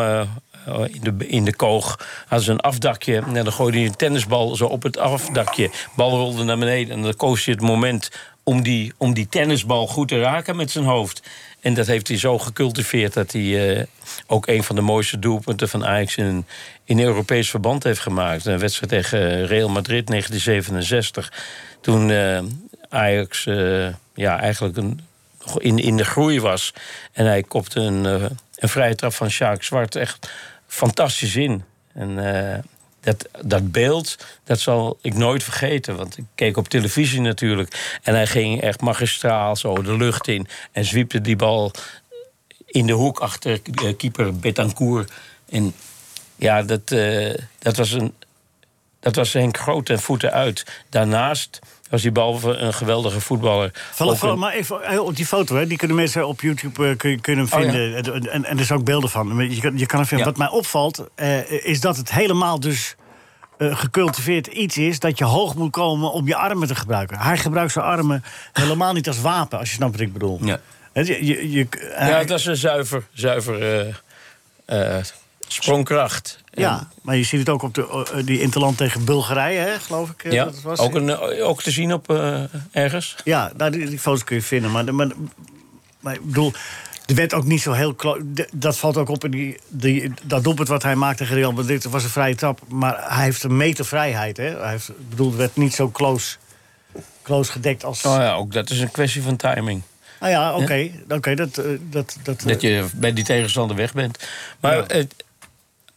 eh, 0.67 0.81
in 0.93 1.01
de, 1.03 1.27
in 1.27 1.45
de 1.45 1.57
koog 1.57 1.99
hadden 2.27 2.45
ze 2.45 2.53
een 2.53 2.61
afdakje. 2.61 3.17
En 3.17 3.35
dan 3.35 3.53
gooide 3.53 3.79
hij 3.79 3.87
een 3.87 3.97
tennisbal 3.97 4.57
zo 4.57 4.67
op 4.67 4.83
het 4.83 4.99
afdakje. 4.99 5.71
Bal 5.97 6.11
rolde 6.11 6.45
naar 6.45 6.59
beneden. 6.59 6.97
En 6.97 7.03
dan 7.03 7.17
koos 7.17 7.45
hij 7.45 7.55
het 7.55 7.63
moment 7.63 8.11
om 8.49 8.63
die, 8.63 8.93
om 8.97 9.15
die 9.15 9.29
tennisbal 9.29 9.87
goed 9.87 10.09
te 10.09 10.21
raken 10.21 10.57
met 10.57 10.71
zijn 10.71 10.85
hoofd. 10.85 11.23
En 11.61 11.75
dat 11.75 11.87
heeft 11.87 12.09
hij 12.09 12.19
zo 12.19 12.39
gecultiveerd 12.39 13.13
dat 13.13 13.33
hij 13.33 13.77
eh, 13.77 13.85
ook 14.27 14.47
een 14.47 14.63
van 14.63 14.77
de 14.77 14.83
mooiste 14.83 15.19
doelpunten 15.19 15.69
van 15.69 15.87
Ajax 15.87 16.17
in, 16.17 16.47
in 16.85 17.01
Europees 17.01 17.51
verband 17.51 17.83
heeft 17.83 18.01
gemaakt. 18.01 18.47
Een 18.47 18.59
wedstrijd 18.59 18.93
tegen 18.93 19.47
Real 19.47 19.69
Madrid 19.69 20.07
1967. 20.07 21.33
Toen 21.81 22.11
eh, 22.11 22.43
Ajax 22.89 23.47
eh, 23.47 23.89
ja, 24.15 24.41
eigenlijk 24.41 24.77
een, 24.77 25.01
in, 25.59 25.79
in 25.79 25.97
de 25.97 26.05
groei 26.05 26.41
was. 26.41 26.73
En 27.13 27.27
hij 27.27 27.43
kopte 27.43 27.81
een, 27.81 28.05
een 28.55 28.69
vrije 28.69 28.95
trap 28.95 29.13
van 29.13 29.31
Sjaak 29.31 29.63
Zwart 29.63 29.97
echt 29.97 30.31
fantastisch 30.67 31.37
in. 31.37 31.65
En 31.95 32.19
dat, 33.07 33.29
dat 33.43 33.73
beeld, 33.73 34.17
dat 34.45 34.61
zal 34.61 34.99
ik 35.03 35.15
nooit 35.15 35.43
vergeten. 35.43 35.97
Want 35.97 36.19
ik 36.19 36.25
keek 36.35 36.57
op 36.57 36.69
televisie 36.69 37.21
natuurlijk. 37.21 37.99
En 38.03 38.15
hij 38.15 38.27
ging 38.27 38.61
echt 38.61 38.81
magistraal 38.81 39.57
zo 39.57 39.83
de 39.83 39.97
lucht 39.97 40.29
in. 40.29 40.47
En 40.73 40.85
zwiepte 40.85 41.21
die 41.21 41.37
bal 41.37 41.73
in 42.67 42.87
de 42.87 42.93
hoek 42.93 43.19
achter 43.19 43.61
eh, 43.75 43.97
keeper 43.97 44.37
Betancourt. 44.37 45.13
En 45.49 45.75
ja, 46.37 46.63
dat, 46.63 46.91
eh, 46.91 47.35
dat, 47.59 47.77
was 47.77 47.93
een, 47.93 48.15
dat 49.01 49.15
was 49.15 49.33
Henk 49.33 49.59
Groot 49.59 49.89
en 49.89 50.01
voeten 50.01 50.33
uit. 50.33 50.65
Daarnaast 50.91 51.59
was 51.91 52.03
hij 52.03 52.13
behalve 52.13 52.51
een 52.57 52.75
geweldige 52.75 53.21
voetballer. 53.21 53.71
Een- 54.33 54.39
maar 54.39 54.53
even 54.53 55.05
op 55.05 55.17
die 55.17 55.27
foto, 55.27 55.57
hè, 55.57 55.67
die 55.67 55.77
kunnen 55.79 55.97
mensen 55.97 56.27
op 56.27 56.41
YouTube 56.41 56.89
eh, 56.89 56.97
kun, 56.97 57.21
kunnen 57.21 57.45
Oh, 57.45 57.51
ja. 57.51 57.71
vinden. 57.71 58.31
En, 58.33 58.45
en, 58.45 58.59
er 58.59 58.65
zijn 58.65 58.79
ook 58.79 58.85
beelden 58.85 59.11
van. 59.11 59.51
Je 59.51 59.61
kan, 59.61 59.79
je 59.79 59.87
kan 59.87 59.99
hem 59.99 60.09
vinden. 60.09 60.27
Ja. 60.27 60.33
Wat 60.33 60.37
mij 60.37 60.49
opvalt, 60.49 61.07
eh, 61.15 61.51
is 61.51 61.81
dat 61.81 61.97
het 61.97 62.13
helemaal 62.13 62.61
dus 62.61 62.95
eh, 63.59 63.77
gecultiveerd 63.77 64.47
iets 64.47 64.77
is... 64.77 64.99
dat 64.99 65.19
je 65.19 65.25
hoog 65.25 65.55
moet 65.55 65.71
komen 65.71 66.13
om 66.13 66.27
je 66.27 66.37
armen 66.37 66.69
te 66.69 66.75
gebruiken. 66.75 67.19
Hij 67.19 67.39
gebruikt 67.39 67.73
zijn 67.73 67.85
armen 67.85 68.25
helemaal 68.53 68.93
niet 68.93 69.09
als 69.09 69.21
wapen, 69.21 69.59
als 69.59 69.69
je 69.69 69.75
snapt 69.75 69.93
wat 69.93 70.01
ik 70.01 70.13
bedoel. 70.13 70.39
Ja. 70.43 70.61
Hè, 70.93 71.01
Je, 71.01 71.25
je, 71.27 71.51
je- 71.51 71.95
Ja, 71.99 72.25
dat 72.25 72.39
is 72.39 72.47
een 72.47 72.57
zuiver, 72.57 73.03
zuiver 73.13 73.55
sprongkracht. 75.49 76.39
En- 76.51 76.63
ja, 76.63 76.89
maar 77.03 77.17
je 77.17 77.23
ziet 77.25 77.39
het 77.41 77.49
ook 77.49 77.63
op 77.63 77.75
de, 77.75 78.07
eh, 78.15 78.27
die 78.27 78.41
interland 78.41 78.77
tegen 78.77 79.05
Bulgarije, 79.05 79.59
hè, 79.59 79.79
geloof 79.81 80.11
ik. 80.11 80.25
eh, 80.25 80.33
ja, 80.33 80.45
dat 80.45 80.55
het 80.55 80.63
was. 80.63 80.79
ook, 80.79 80.95
een, 80.95 81.09
eh, 81.11 81.47
ook 81.49 81.63
te 81.63 81.71
zien 81.71 81.93
op 81.93 82.11
ergens. 82.71 83.17
Ja, 83.25 83.53
nou, 83.57 83.71
die, 83.71 83.89
die 83.89 83.99
foto's 83.99 84.25
kun 84.25 84.37
je 84.37 84.43
vinden. 84.43 84.71
Maar, 84.71 84.95
maar, 84.95 85.09
maar 86.01 86.15
ik 86.15 86.25
bedoel, 86.25 86.53
er 87.07 87.15
werd 87.15 87.35
ook 87.35 87.45
niet 87.45 87.63
zo 87.63 87.73
heel... 87.73 87.97
Dat 88.53 88.79
valt 88.79 88.97
ook 88.97 89.09
op 89.09 89.25
in 89.25 89.31
die, 89.31 89.61
die, 89.69 90.13
dat 90.23 90.45
doelpunt 90.45 90.69
wat 90.69 90.83
hij 90.83 90.95
maakte 90.97 91.17
tegen 91.23 91.37
Real 91.37 91.53
Madrid. 91.53 91.83
Dat 91.83 91.93
was 91.93 92.03
een 92.05 92.11
vrije 92.11 92.35
trap, 92.35 92.61
maar 92.69 93.05
hij 93.15 93.25
heeft 93.25 93.43
een 93.43 93.57
meter 93.57 93.85
vrijheid. 93.85 94.37
Hè? 94.37 94.57
Hij 94.59 94.71
heeft, 94.71 94.89
ik 94.89 95.09
bedoel, 95.11 95.29
het 95.29 95.37
werd 95.37 95.57
niet 95.57 95.75
zo 95.75 95.91
close, 95.91 96.37
close 97.23 97.53
gedekt 97.53 97.85
als... 97.85 98.05
Oh 98.05 98.17
ja, 98.17 98.35
ook 98.35 98.53
dat 98.53 98.71
is 98.71 98.81
een 98.81 98.91
kwestie 98.91 99.23
van 99.23 99.37
timing. 99.37 99.83
Nou 100.21 100.33
ja, 100.33 100.55
oké. 100.57 100.91
oké, 101.09 101.35
dat, 101.35 101.55
dat, 101.81 102.17
dat, 102.23 102.41
Dat 102.45 102.61
je 102.61 102.85
bij 102.95 103.13
die 103.13 103.25
tegenstander 103.25 103.77
weg 103.77 103.93
bent. 103.95 104.19
Maar 104.61 104.77
het- 104.87 105.25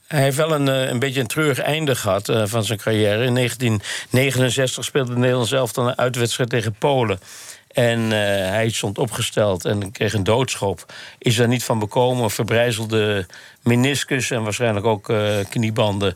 hij 0.09 0.21
heeft 0.21 0.37
wel 0.37 0.51
een, 0.51 0.67
eh, 0.67 0.89
een 0.89 0.99
beetje 0.99 1.19
een 1.19 1.27
treurig 1.27 1.59
einde 1.59 1.95
gehad 1.95 2.29
eh, 2.29 2.43
van 2.45 2.63
zijn 2.63 2.79
carrière. 2.79 3.25
In 3.25 3.33
1969 3.33 4.83
speelde 4.83 5.17
Nederland 5.17 5.47
zelf 5.47 5.71
dan 5.71 5.87
een 5.87 5.97
uitwedstrijd 5.97 6.49
tegen 6.49 6.73
Polen. 6.73 7.19
En 7.67 8.03
eh, 8.03 8.49
hij 8.49 8.69
stond 8.69 8.97
opgesteld 8.97 9.65
en 9.65 9.91
kreeg 9.91 10.13
een 10.13 10.23
doodschop. 10.23 10.93
Is 11.17 11.35
daar 11.35 11.47
niet 11.47 11.63
van 11.63 11.79
bekomen, 11.79 12.31
verbrijzelde 12.31 13.25
meniscus 13.61 14.31
en 14.31 14.43
waarschijnlijk 14.43 14.85
ook 14.85 15.13
kniebanden 15.49 16.15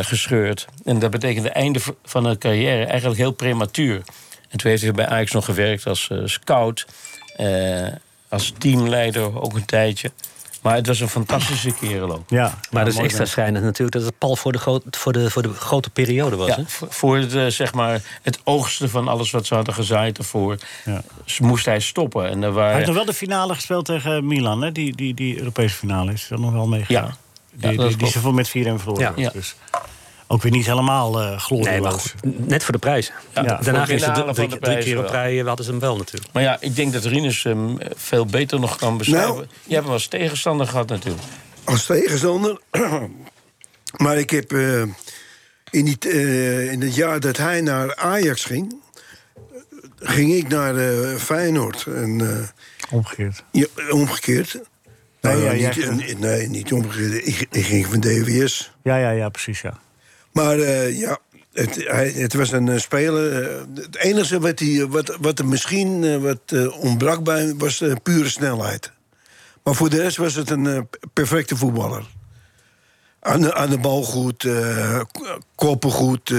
gescheurd. 0.00 0.66
En 0.84 0.98
dat 0.98 1.10
betekende 1.10 1.50
einde 1.50 1.80
van 2.04 2.24
een 2.24 2.38
carrière 2.38 2.84
eigenlijk 2.84 3.20
heel 3.20 3.32
prematuur. 3.32 4.02
En 4.48 4.58
toen 4.58 4.70
heeft 4.70 4.82
hij 4.82 4.92
bij 4.92 5.06
Ajax 5.06 5.30
nog 5.30 5.44
gewerkt 5.44 5.86
als 5.86 6.10
scout, 6.24 6.86
als 8.28 8.52
teamleider 8.58 9.40
ook 9.40 9.54
een 9.54 9.66
tijdje. 9.66 10.10
Maar 10.62 10.74
het 10.74 10.86
was 10.86 11.00
een 11.00 11.08
fantastische 11.08 11.72
kerel 11.80 12.12
ook. 12.12 12.22
ja, 12.30 12.42
Maar 12.42 12.54
ja, 12.70 12.78
dat 12.84 12.86
is 12.94 12.98
extra 12.98 13.18
mens. 13.18 13.30
schijnend 13.30 13.64
natuurlijk 13.64 13.96
dat 13.96 14.06
het 14.06 14.18
pal 14.18 14.36
voor 14.36 14.52
de, 14.52 14.58
groot, 14.58 14.82
voor 14.90 15.12
de, 15.12 15.30
voor 15.30 15.42
de 15.42 15.52
grote 15.54 15.90
periode 15.90 16.36
was. 16.36 16.48
Ja, 16.48 16.56
hè? 16.56 16.62
voor- 16.88 17.16
het, 17.16 17.34
eh, 17.34 17.46
zeg 17.46 17.74
maar, 17.74 18.00
het 18.22 18.40
oogsten 18.44 18.90
van 18.90 19.08
alles 19.08 19.30
wat 19.30 19.46
ze 19.46 19.54
hadden 19.54 19.74
gezaaid 19.74 20.18
ervoor, 20.18 20.56
Ja. 20.84 21.02
moest 21.40 21.64
hij 21.64 21.80
stoppen. 21.80 22.24
En 22.30 22.36
er 22.36 22.42
Hij 22.42 22.50
waren, 22.50 22.74
heeft 22.74 22.86
nog 22.86 22.96
wel 22.96 23.04
de 23.04 23.12
finale 23.12 23.54
gespeeld 23.54 23.84
tegen 23.84 24.26
Milan, 24.26 24.62
hè? 24.62 24.72
Die, 24.72 24.96
die, 24.96 25.14
die 25.14 25.38
Europese 25.38 25.74
finale 25.76 26.12
is 26.12 26.30
er 26.30 26.40
nog 26.40 26.52
wel 26.52 26.66
meegegaan. 26.66 27.04
Ja. 27.04 27.68
Die, 27.70 27.78
die, 27.78 27.96
die 27.96 28.08
ze 28.08 28.32
met 28.32 28.48
4-1 28.48 28.52
verloren. 28.52 29.00
Ja. 29.00 29.12
Ja. 29.16 29.30
Dus. 29.30 29.54
Ook 30.30 30.42
weer 30.42 30.52
niet 30.52 30.66
helemaal 30.66 31.20
eh 31.20 31.38
glorieus. 31.40 31.68
Nee, 31.70 31.80
maar 31.80 31.92
goed, 31.92 32.14
net 32.48 32.64
voor 32.64 32.72
de 32.72 32.78
prijs. 32.78 33.12
Ja, 33.34 33.42
Daarna 33.42 33.84
ging 33.84 34.00
ze 34.00 34.10
drie, 34.10 34.24
van 34.24 34.34
drie, 34.34 34.48
de 34.48 34.58
drie 34.58 34.78
keer 34.78 34.98
op 34.98 35.08
rij, 35.10 35.38
eh, 35.40 35.46
hadden 35.46 35.64
ze 35.64 35.70
hem 35.70 35.80
wel 35.80 35.96
natuurlijk. 35.96 36.32
Maar 36.32 36.42
ja, 36.42 36.56
ik 36.60 36.76
denk 36.76 36.92
dat 36.92 37.04
Rinus 37.04 37.42
hem 37.42 37.78
eh, 37.80 37.90
veel 37.96 38.26
beter 38.26 38.60
nog 38.60 38.76
kan 38.76 38.98
beschrijven. 38.98 39.34
Nou. 39.34 39.46
Je 39.64 39.72
hebt 39.72 39.84
hem 39.84 39.92
als 39.94 40.06
tegenstander 40.06 40.66
gehad 40.66 40.88
natuurlijk. 40.88 41.22
als 41.64 41.86
tegenstander. 41.86 42.60
maar 44.04 44.16
ik 44.18 44.30
heb 44.30 44.52
eh, 44.52 44.82
in, 45.70 45.84
die, 45.84 45.98
eh, 45.98 46.72
in 46.72 46.80
het 46.80 46.94
jaar 46.94 47.20
dat 47.20 47.36
hij 47.36 47.60
naar 47.60 47.96
Ajax 47.96 48.44
ging, 48.44 48.74
eh, 50.00 50.08
ging 50.10 50.32
ik 50.34 50.48
naar 50.48 50.76
eh, 50.76 51.16
Feyenoord. 51.16 51.86
En, 51.86 52.20
eh, 52.20 52.48
Omgekeerd. 52.90 53.44
ja, 53.52 53.66
omgekeerd. 53.90 54.52
Nee, 55.20 55.34
Nou, 55.36 55.56
ja, 55.56 55.68
niet, 55.68 55.78
eh, 56.08 56.16
nee, 56.18 56.48
niet 56.48 56.72
omgekeerd. 56.72 57.26
Ik, 57.26 57.46
ik 57.50 57.64
ging 57.64 57.86
van 57.86 58.00
DWS. 58.00 58.72
Ja, 58.82 58.96
ja, 58.96 59.10
ja, 59.10 59.28
precies, 59.28 59.60
ja. 59.60 59.78
Maar 60.38 60.58
eh, 60.58 60.98
ja, 60.98 61.18
het, 61.52 61.74
hij, 61.74 62.10
het 62.10 62.34
was 62.34 62.52
een 62.52 62.68
eh, 62.68 62.78
speler. 62.78 63.42
eh, 63.42 63.60
het 63.74 63.96
enige 63.96 64.40
wat, 64.40 64.58
hij, 64.58 64.86
wat, 64.86 65.16
wat 65.20 65.38
er 65.38 65.46
misschien 65.46 66.20
wat, 66.20 66.70
ontbrak 66.80 67.24
bij 67.24 67.54
was 67.54 67.82
pure 68.02 68.28
snelheid. 68.28 68.92
Maar 69.62 69.74
voor 69.74 69.90
de 69.90 70.02
rest 70.02 70.16
was 70.16 70.34
het 70.34 70.50
een 70.50 70.88
perfecte 71.12 71.56
voetballer. 71.56 72.06
Aan 73.20 73.40
de, 73.40 73.54
aan 73.54 73.70
de 73.70 73.78
bal 73.78 74.02
goed, 74.02 74.46
koppen 75.54 75.90
goed, 75.90 76.34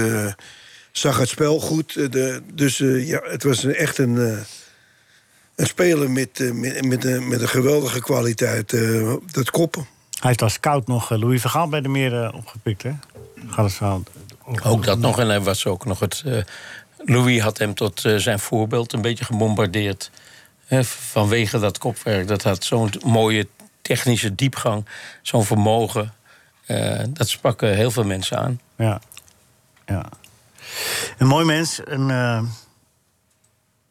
zag 0.92 1.18
het 1.18 1.28
spel 1.28 1.60
goed. 1.60 2.12
de, 2.12 2.42
dus 2.54 2.78
ja, 2.78 3.20
het 3.24 3.42
was 3.42 3.64
echt 3.64 3.98
een, 3.98 4.16
een 5.56 5.66
speler 5.66 6.10
met, 6.10 6.38
met, 6.54 6.84
met, 6.84 7.04
een- 7.04 7.28
met 7.28 7.40
een 7.40 7.48
geweldige 7.48 8.00
kwaliteit. 8.00 8.70
dat 9.32 9.50
koppen. 9.50 9.86
Hij 10.10 10.28
heeft 10.28 10.42
als 10.42 10.52
scout 10.52 10.86
nog 10.86 11.10
Louis 11.10 11.40
Vergaal 11.40 11.68
bij 11.68 11.80
de 11.80 11.88
meer 11.88 12.32
opgepikt, 12.34 12.82
hè? 12.82 12.92
Gaat 13.48 13.78
het. 13.78 14.64
Ook 14.64 14.84
dat 14.84 14.98
nog. 14.98 15.18
En 15.18 15.28
hij 15.28 15.40
was 15.40 15.66
ook 15.66 15.84
nog 15.84 16.00
het. 16.00 16.22
eh, 16.26 16.42
Louis 17.04 17.40
had 17.40 17.58
hem 17.58 17.74
tot 17.74 18.04
eh, 18.04 18.16
zijn 18.16 18.38
voorbeeld 18.38 18.92
een 18.92 19.02
beetje 19.02 19.24
gebombardeerd. 19.24 20.10
Hè, 20.66 20.84
vanwege 20.84 21.58
dat 21.58 21.78
kopwerk. 21.78 22.28
Dat 22.28 22.42
had 22.42 22.64
zo'n 22.64 22.92
mooie 23.04 23.48
technische 23.82 24.34
diepgang. 24.34 24.86
Zo'n 25.22 25.44
vermogen. 25.44 26.12
Eh, 26.66 27.00
dat 27.08 27.28
sprak 27.28 27.60
heel 27.60 27.90
veel 27.90 28.04
mensen 28.04 28.38
aan. 28.38 28.60
Ja. 28.76 29.00
ja. 29.86 30.04
Een 31.18 31.26
mooi 31.26 31.44
mens. 31.44 31.80
Een, 31.84 32.06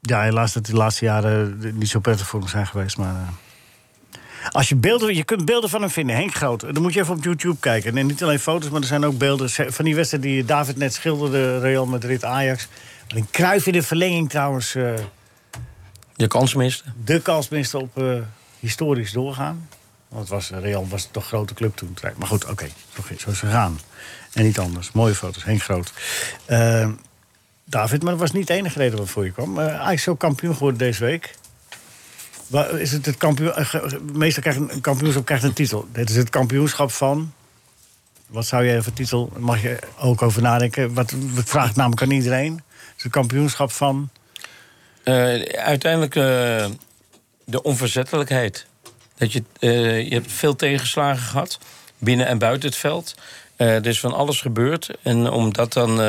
ja, 0.02 0.22
helaas 0.22 0.54
dat 0.54 0.66
de 0.66 0.74
laatste 0.76 1.06
jaren 1.06 1.60
niet 1.78 1.90
zo 1.90 2.00
prettig 2.00 2.28
voor 2.28 2.40
hem 2.40 2.50
zijn 2.50 2.68
geweest. 2.68 2.98
Maar 2.98 3.30
als 4.50 4.70
je 4.70 4.76
beelden, 4.76 5.16
je 5.16 5.24
kunt 5.24 5.46
beelden 5.46 5.70
van 5.70 5.82
hem 5.82 5.90
vinden. 5.90 6.16
Henk 6.16 6.34
Groot. 6.36 6.62
Dan 6.62 6.82
moet 6.82 6.94
je 6.94 7.00
even 7.00 7.16
op 7.16 7.24
YouTube 7.24 7.60
kijken. 7.60 7.98
En 7.98 8.06
niet 8.06 8.24
alleen 8.24 8.40
foto's, 8.40 8.70
maar 8.70 8.82
er 8.82 8.88
zijn 8.88 9.06
ook 9.06 9.18
beelden 9.18 9.50
van 9.50 9.86
die 9.86 9.96
wedstrijd 9.96 10.24
die 10.24 10.46
David 10.46 10.78
net 10.78 10.94
schilderde. 10.94 11.60
Real 11.60 11.86
Madrid, 11.86 12.24
Ajax. 12.26 12.68
Een 13.08 13.28
kruif 13.32 13.66
in 13.68 13.74
de 13.74 13.82
verlenging 13.84 14.30
trouwens. 14.30 14.76
eh, 14.76 14.94
Je 16.16 16.28
kans 16.28 16.54
miste. 16.54 16.84
de 17.04 17.22
kans 17.22 17.50
miste 17.50 17.78
op 17.78 17.98
eh, 17.98 18.14
historisch 18.60 19.12
doorgaan. 19.12 19.68
Want 20.08 20.22
het 20.22 20.30
was, 20.32 20.50
Real 20.50 20.88
was 20.88 21.08
toch 21.12 21.24
een 21.24 21.30
grote 21.30 21.54
club 21.54 21.76
toen. 21.76 21.98
Maar 22.18 22.28
goed, 22.28 22.46
oké, 22.46 22.68
zo, 22.96 23.02
zo 23.08 23.14
is 23.14 23.24
het 23.24 23.36
gegaan. 23.36 23.80
En 24.34 24.44
niet 24.44 24.60
anders. 24.60 24.92
Mooie 24.92 25.16
foto's, 25.16 25.44
Henk 25.44 25.62
Groot. 25.64 25.94
Eh, 26.46 26.90
David, 27.66 28.02
maar 28.04 28.12
dat 28.12 28.22
was 28.22 28.32
niet 28.32 28.48
de 28.48 28.54
enige 28.54 28.80
reden 28.80 28.98
waarvoor 28.98 29.26
je 29.26 29.32
kwam. 29.32 29.60
Eh 29.60 29.80
Ajax 29.80 30.02
is 30.02 30.08
ook 30.08 30.20
kampioen 30.20 30.54
geworden 30.54 30.78
deze 30.80 31.04
week. 31.06 31.36
Is 32.78 32.92
het 32.92 33.06
het 33.06 33.18
kampioen, 33.18 33.54
eh, 33.54 33.74
meestal 34.14 34.42
krijgt 34.42 34.60
een, 34.60 34.82
kampioenschap 34.82 35.26
krijgt 35.26 35.44
een 35.44 35.54
titel. 35.54 35.88
Dit 35.92 36.10
is 36.10 36.16
het 36.16 36.30
kampioenschap 36.30 36.92
van... 36.92 37.34
Wat 38.28 38.46
zou 38.46 38.66
jij 38.66 38.82
voor 38.82 38.94
titel... 38.94 39.32
Mag 39.38 39.62
je 39.62 39.80
ook 40.00 40.22
over 40.22 40.42
nadenken. 40.42 40.94
Wat, 40.94 41.14
wat 41.34 41.50
vraagt 41.50 41.76
namelijk 41.76 42.02
aan 42.02 42.12
iedereen. 42.12 42.54
Het 42.54 42.98
is 42.98 43.04
het 43.04 43.12
kampioenschap 43.12 43.72
van... 43.72 44.10
Eh, 45.04 45.14
uiteindelijk 45.42 46.16
eh, 46.16 46.66
de 47.46 47.62
onverzettelijkheid. 47.62 48.66
Dat 49.18 49.34
je, 49.34 49.44
je 49.60 50.14
hebt 50.14 50.32
veel 50.32 50.56
tegenslagen 50.56 51.24
gehad, 51.24 51.60
binnen 51.98 52.28
en 52.28 52.38
buiten 52.38 52.70
het 52.70 52.78
veld. 52.78 53.16
Er 53.56 53.88
is 53.88 54.00
van 54.00 54.14
alles 54.14 54.42
gebeurd. 54.42 54.90
En 55.04 55.30
om 55.30 55.54
dat 55.54 55.74
dan 55.74 56.00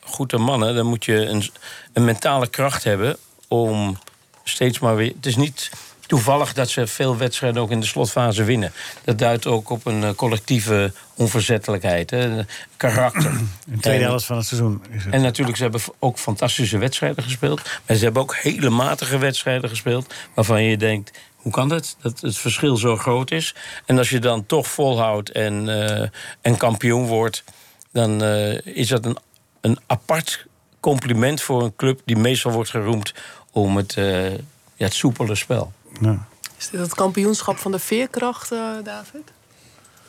goed 0.00 0.28
te 0.28 0.38
mannen, 0.38 0.74
dan 0.74 0.86
moet 0.86 1.04
je 1.04 1.26
een, 1.26 1.50
een 1.92 2.04
mentale 2.04 2.46
kracht 2.46 2.84
hebben 2.84 3.16
om 3.48 3.98
steeds 4.44 4.78
maar 4.78 4.96
weer. 4.96 5.12
Het 5.16 5.26
is 5.26 5.36
niet 5.36 5.70
toevallig 6.08 6.52
dat 6.52 6.68
ze 6.68 6.86
veel 6.86 7.16
wedstrijden 7.16 7.62
ook 7.62 7.70
in 7.70 7.80
de 7.80 7.86
slotfase 7.86 8.44
winnen. 8.44 8.72
Dat 9.04 9.18
duidt 9.18 9.46
ook 9.46 9.70
op 9.70 9.86
een 9.86 10.04
eh, 10.04 10.14
collectieve 10.14 10.92
onverzettelijkheid, 11.14 12.10
hè, 12.10 12.42
karakter. 12.76 13.30
In 13.66 13.74
de 13.74 13.78
tweede 13.80 14.04
helft 14.04 14.24
van 14.24 14.36
het 14.36 14.46
seizoen 14.46 14.82
is 14.90 15.04
het. 15.04 15.14
en 15.14 15.22
natuurlijk, 15.22 15.56
ze 15.56 15.62
hebben 15.62 15.80
ook 15.98 16.18
fantastische 16.18 16.78
wedstrijden 16.78 17.24
gespeeld. 17.24 17.62
Maar 17.86 17.96
ze 17.96 18.04
hebben 18.04 18.22
ook 18.22 18.36
hele 18.36 18.70
matige 18.70 19.18
wedstrijden 19.18 19.70
gespeeld. 19.70 20.14
Waarvan 20.34 20.62
je 20.62 20.76
denkt, 20.76 21.18
hoe 21.36 21.52
kan 21.52 21.68
dat? 21.68 21.96
Dat 22.00 22.20
het 22.20 22.38
verschil 22.38 22.76
zo 22.76 22.96
groot 22.96 23.30
is. 23.30 23.54
En 23.86 23.98
als 23.98 24.10
je 24.10 24.18
dan 24.18 24.46
toch 24.46 24.66
volhoudt 24.66 25.30
en, 25.30 25.68
eh, 25.68 26.08
en 26.40 26.56
kampioen 26.56 27.06
wordt... 27.06 27.44
dan 27.92 28.22
eh, 28.22 28.66
is 28.66 28.88
dat 28.88 29.04
een, 29.04 29.16
een 29.60 29.78
apart 29.86 30.46
compliment 30.80 31.42
voor 31.42 31.62
een 31.62 31.76
club... 31.76 32.00
die 32.04 32.16
meestal 32.16 32.52
wordt 32.52 32.70
geroemd 32.70 33.14
om 33.50 33.76
het, 33.76 33.96
eh, 33.96 34.30
ja, 34.30 34.38
het 34.76 34.94
soepele 34.94 35.34
spel. 35.34 35.72
Ja. 36.00 36.26
Is 36.58 36.68
dit 36.70 36.80
het 36.80 36.94
kampioenschap 36.94 37.56
van 37.58 37.72
de 37.72 37.78
veerkracht, 37.78 38.48
David? 38.84 39.22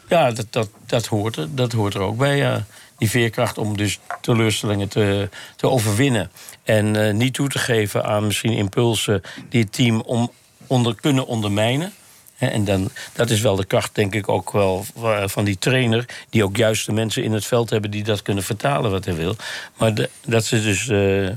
Ja, 0.08 0.32
dat, 0.32 0.46
dat, 0.50 0.70
dat, 0.86 1.06
hoort, 1.06 1.36
er, 1.36 1.56
dat 1.56 1.72
hoort 1.72 1.94
er 1.94 2.02
ook 2.02 2.18
bij. 2.18 2.38
Ja. 2.38 2.66
Die 2.98 3.10
veerkracht 3.10 3.58
om 3.58 3.78
dus 3.78 4.00
teleurstellingen 4.22 4.88
te, 4.88 5.30
te 5.56 5.70
overwinnen. 5.70 6.32
En 6.64 6.96
eh, 7.08 7.14
niet 7.14 7.34
toe 7.34 7.48
te 7.50 7.60
geven 7.60 8.06
aan 8.06 8.26
misschien 8.26 8.54
impulsen 8.54 9.22
die 9.50 9.62
het 9.62 9.74
team 9.74 10.02
om, 10.02 10.32
onder, 10.68 10.96
kunnen 10.96 11.26
ondermijnen. 11.28 11.94
Hè, 12.36 12.48
En 12.48 12.66
dan, 12.66 12.90
dat 13.14 13.30
is 13.30 13.42
wel 13.42 13.56
de 13.56 13.66
kracht, 13.66 13.96
denk 13.96 14.14
ik, 14.16 14.30
ook 14.30 14.52
wel 14.52 14.86
van 15.26 15.44
die 15.44 15.58
trainer. 15.58 16.06
Die 16.30 16.44
ook 16.44 16.56
juist 16.58 16.86
de 16.86 16.92
mensen 16.92 17.24
in 17.24 17.32
het 17.34 17.46
veld 17.46 17.70
hebben 17.70 17.92
die 17.92 18.04
dat 18.04 18.22
kunnen 18.22 18.44
vertalen 18.44 18.92
wat 18.92 19.06
hij 19.06 19.16
wil. 19.16 19.36
Maar 19.78 19.94
de- 19.94 20.10
dat 20.26 20.46
ze 20.46 20.62
dus 20.62 20.88
eh, 20.88 21.30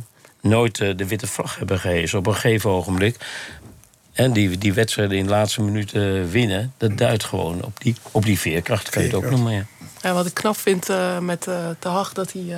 nooit 0.50 0.80
eh, 0.80 0.96
de 0.96 1.07
witte 1.07 1.26
vlag 1.26 1.57
hebben 1.59 1.78
gehezen 1.78 2.18
op 2.18 2.26
een 2.26 2.34
gegeven 2.34 2.70
ogenblik. 2.70 3.16
En 4.13 4.33
die, 4.33 4.59
die 4.59 4.73
wedstrijden 4.73 5.17
in 5.19 5.25
de 5.25 5.31
laatste 5.31 5.63
minuten 5.63 6.31
winnen, 6.31 6.73
dat 6.77 6.99
duidt 6.99 7.25
gewoon 7.25 7.65
op 7.65 7.81
die, 7.81 7.97
op 8.11 8.25
die 8.25 8.39
veerkracht, 8.39 8.89
kan 8.89 9.03
je 9.03 9.09
het 9.09 9.17
ook 9.17 9.31
noemen. 9.31 9.53
Ja. 9.53 9.67
Ja, 10.03 10.13
wat 10.13 10.27
ik 10.27 10.35
knap 10.35 10.57
vind 10.57 10.89
eh, 10.89 11.19
met 11.19 11.47
eh 11.47 11.69
Te 11.79 11.89
Hag, 11.89 12.13
dat 12.13 12.33
hij... 12.33 12.43
eh, 12.43 12.49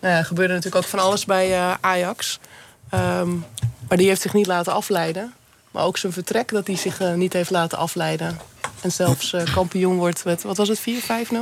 nou 0.00 0.14
ja, 0.14 0.18
er 0.18 0.24
gebeurde 0.24 0.54
natuurlijk 0.54 0.84
ook 0.84 0.90
van 0.90 0.98
alles 0.98 1.24
bij 1.24 1.52
eh, 1.52 1.74
Ajax. 1.80 2.38
Ehm, 2.90 3.30
maar 3.88 3.98
die 3.98 4.08
heeft 4.08 4.20
zich 4.20 4.32
niet 4.32 4.46
laten 4.46 4.72
afleiden. 4.72 5.32
Maar 5.70 5.84
ook 5.84 5.98
zijn 5.98 6.12
vertrek, 6.12 6.48
dat 6.48 6.66
hij 6.66 6.76
zich 6.76 7.14
niet 7.14 7.32
heeft 7.32 7.50
laten 7.50 7.78
afleiden. 7.78 8.38
En 8.80 8.92
zelfs 8.92 9.36
kampioen 9.54 9.96
wordt 9.96 10.24
met, 10.24 10.42
wat 10.42 10.56
was 10.56 10.68
het, 10.68 10.80
4-5-0? 10.80 11.34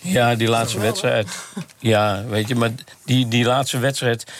Ja, 0.00 0.34
die 0.34 0.48
laatste 0.48 0.80
wedstrijd. 0.80 1.28
Ja, 1.78 2.24
weet 2.24 2.48
je, 2.48 2.54
maar 2.54 2.70
die, 3.04 3.28
die 3.28 3.44
laatste 3.44 3.78
wedstrijd 3.78 4.32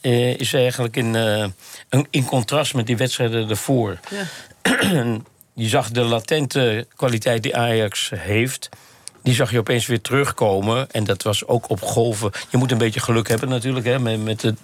eh, 0.00 0.36
is 0.38 0.52
eigenlijk 0.52 0.96
in, 0.96 1.14
eh, 1.16 1.44
een- 1.88 2.06
in 2.10 2.24
contrast 2.24 2.74
met 2.74 2.86
die 2.86 2.96
wedstrijden 2.96 3.48
ervoor. 3.50 3.98
Ja. 4.10 4.22
je 5.54 5.68
zag 5.68 5.90
de 5.90 6.00
latente 6.02 6.86
kwaliteit 6.96 7.42
die 7.42 7.56
Ajax 7.56 8.10
heeft. 8.14 8.68
Die 9.22 9.34
zag 9.36 9.50
je 9.50 9.58
opeens 9.58 9.86
weer 9.86 10.00
terugkomen. 10.00 10.90
En 10.90 11.04
dat 11.04 11.22
was 11.22 11.46
ook 11.46 11.70
op 11.70 11.80
golven. 11.82 12.30
Je 12.48 12.56
moet 12.56 12.70
een 12.72 12.78
beetje 12.78 13.00
geluk 13.00 13.28
hebben 13.28 13.48
natuurlijk, 13.48 13.86
hè, 13.86 13.98
met, 13.98 14.24
met 14.24 14.42
het 14.42 14.56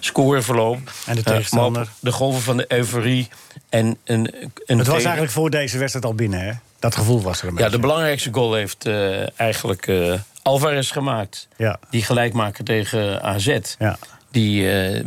scoreverloop. 0.00 0.78
En 1.06 1.14
de 1.14 1.20
Eh, 1.20 1.26
tegenstander. 1.26 1.88
de 2.00 2.12
golven 2.12 2.42
van 2.42 2.56
de 2.56 2.64
euforie. 2.68 3.28
En 3.68 3.86
een, 3.86 3.96
een 4.34 4.52
Het 4.66 4.76
was 4.76 4.86
tegen- 4.86 4.94
eigenlijk 5.02 5.30
voor 5.32 5.50
deze 5.50 5.78
wedstrijd 5.78 6.04
al 6.06 6.14
binnen, 6.14 6.40
hè? 6.40 6.52
Dat 6.78 6.94
gevoel 6.96 7.22
was 7.22 7.38
er 7.40 7.44
een 7.48 7.50
Ja, 7.54 7.56
beetje. 7.56 7.70
de 7.72 7.78
belangrijkste 7.78 8.28
goal 8.32 8.54
heeft 8.54 8.86
eh, 8.86 9.40
eigenlijk 9.40 9.86
eh, 9.86 10.14
Alvarez 10.42 10.92
gemaakt. 10.92 11.48
Ja, 11.56 11.78
Die 11.90 12.02
gelijkmaker 12.04 12.64
tegen 12.64 13.22
AZ. 13.22 13.58
ja. 13.78 13.98
Die 14.32 14.70
eh, 14.72 15.04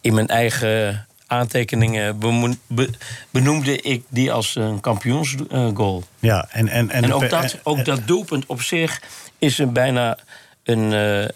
in 0.00 0.14
mijn 0.14 0.28
eigen 0.28 1.06
aantekeningen 1.26 2.18
benoemde 3.30 3.80
ik 3.82 4.04
die 4.08 4.32
als 4.32 4.54
een 4.54 4.80
kampioensgoal. 4.80 6.02
ja. 6.18 6.48
En, 6.50 6.68
en, 6.68 6.90
en, 6.90 7.02
En 7.02 7.08
de 7.08 7.14
ook 7.14 7.20
pe- 7.20 7.28
dat, 7.28 7.52
en- 7.52 7.60
ook 7.62 7.84
dat 7.84 8.06
doelpunt 8.06 8.46
op 8.46 8.62
zich 8.62 9.02
is 9.38 9.58
een 9.58 9.72
bijna 9.72 10.18
een, 10.64 10.92
eh, 10.92 11.28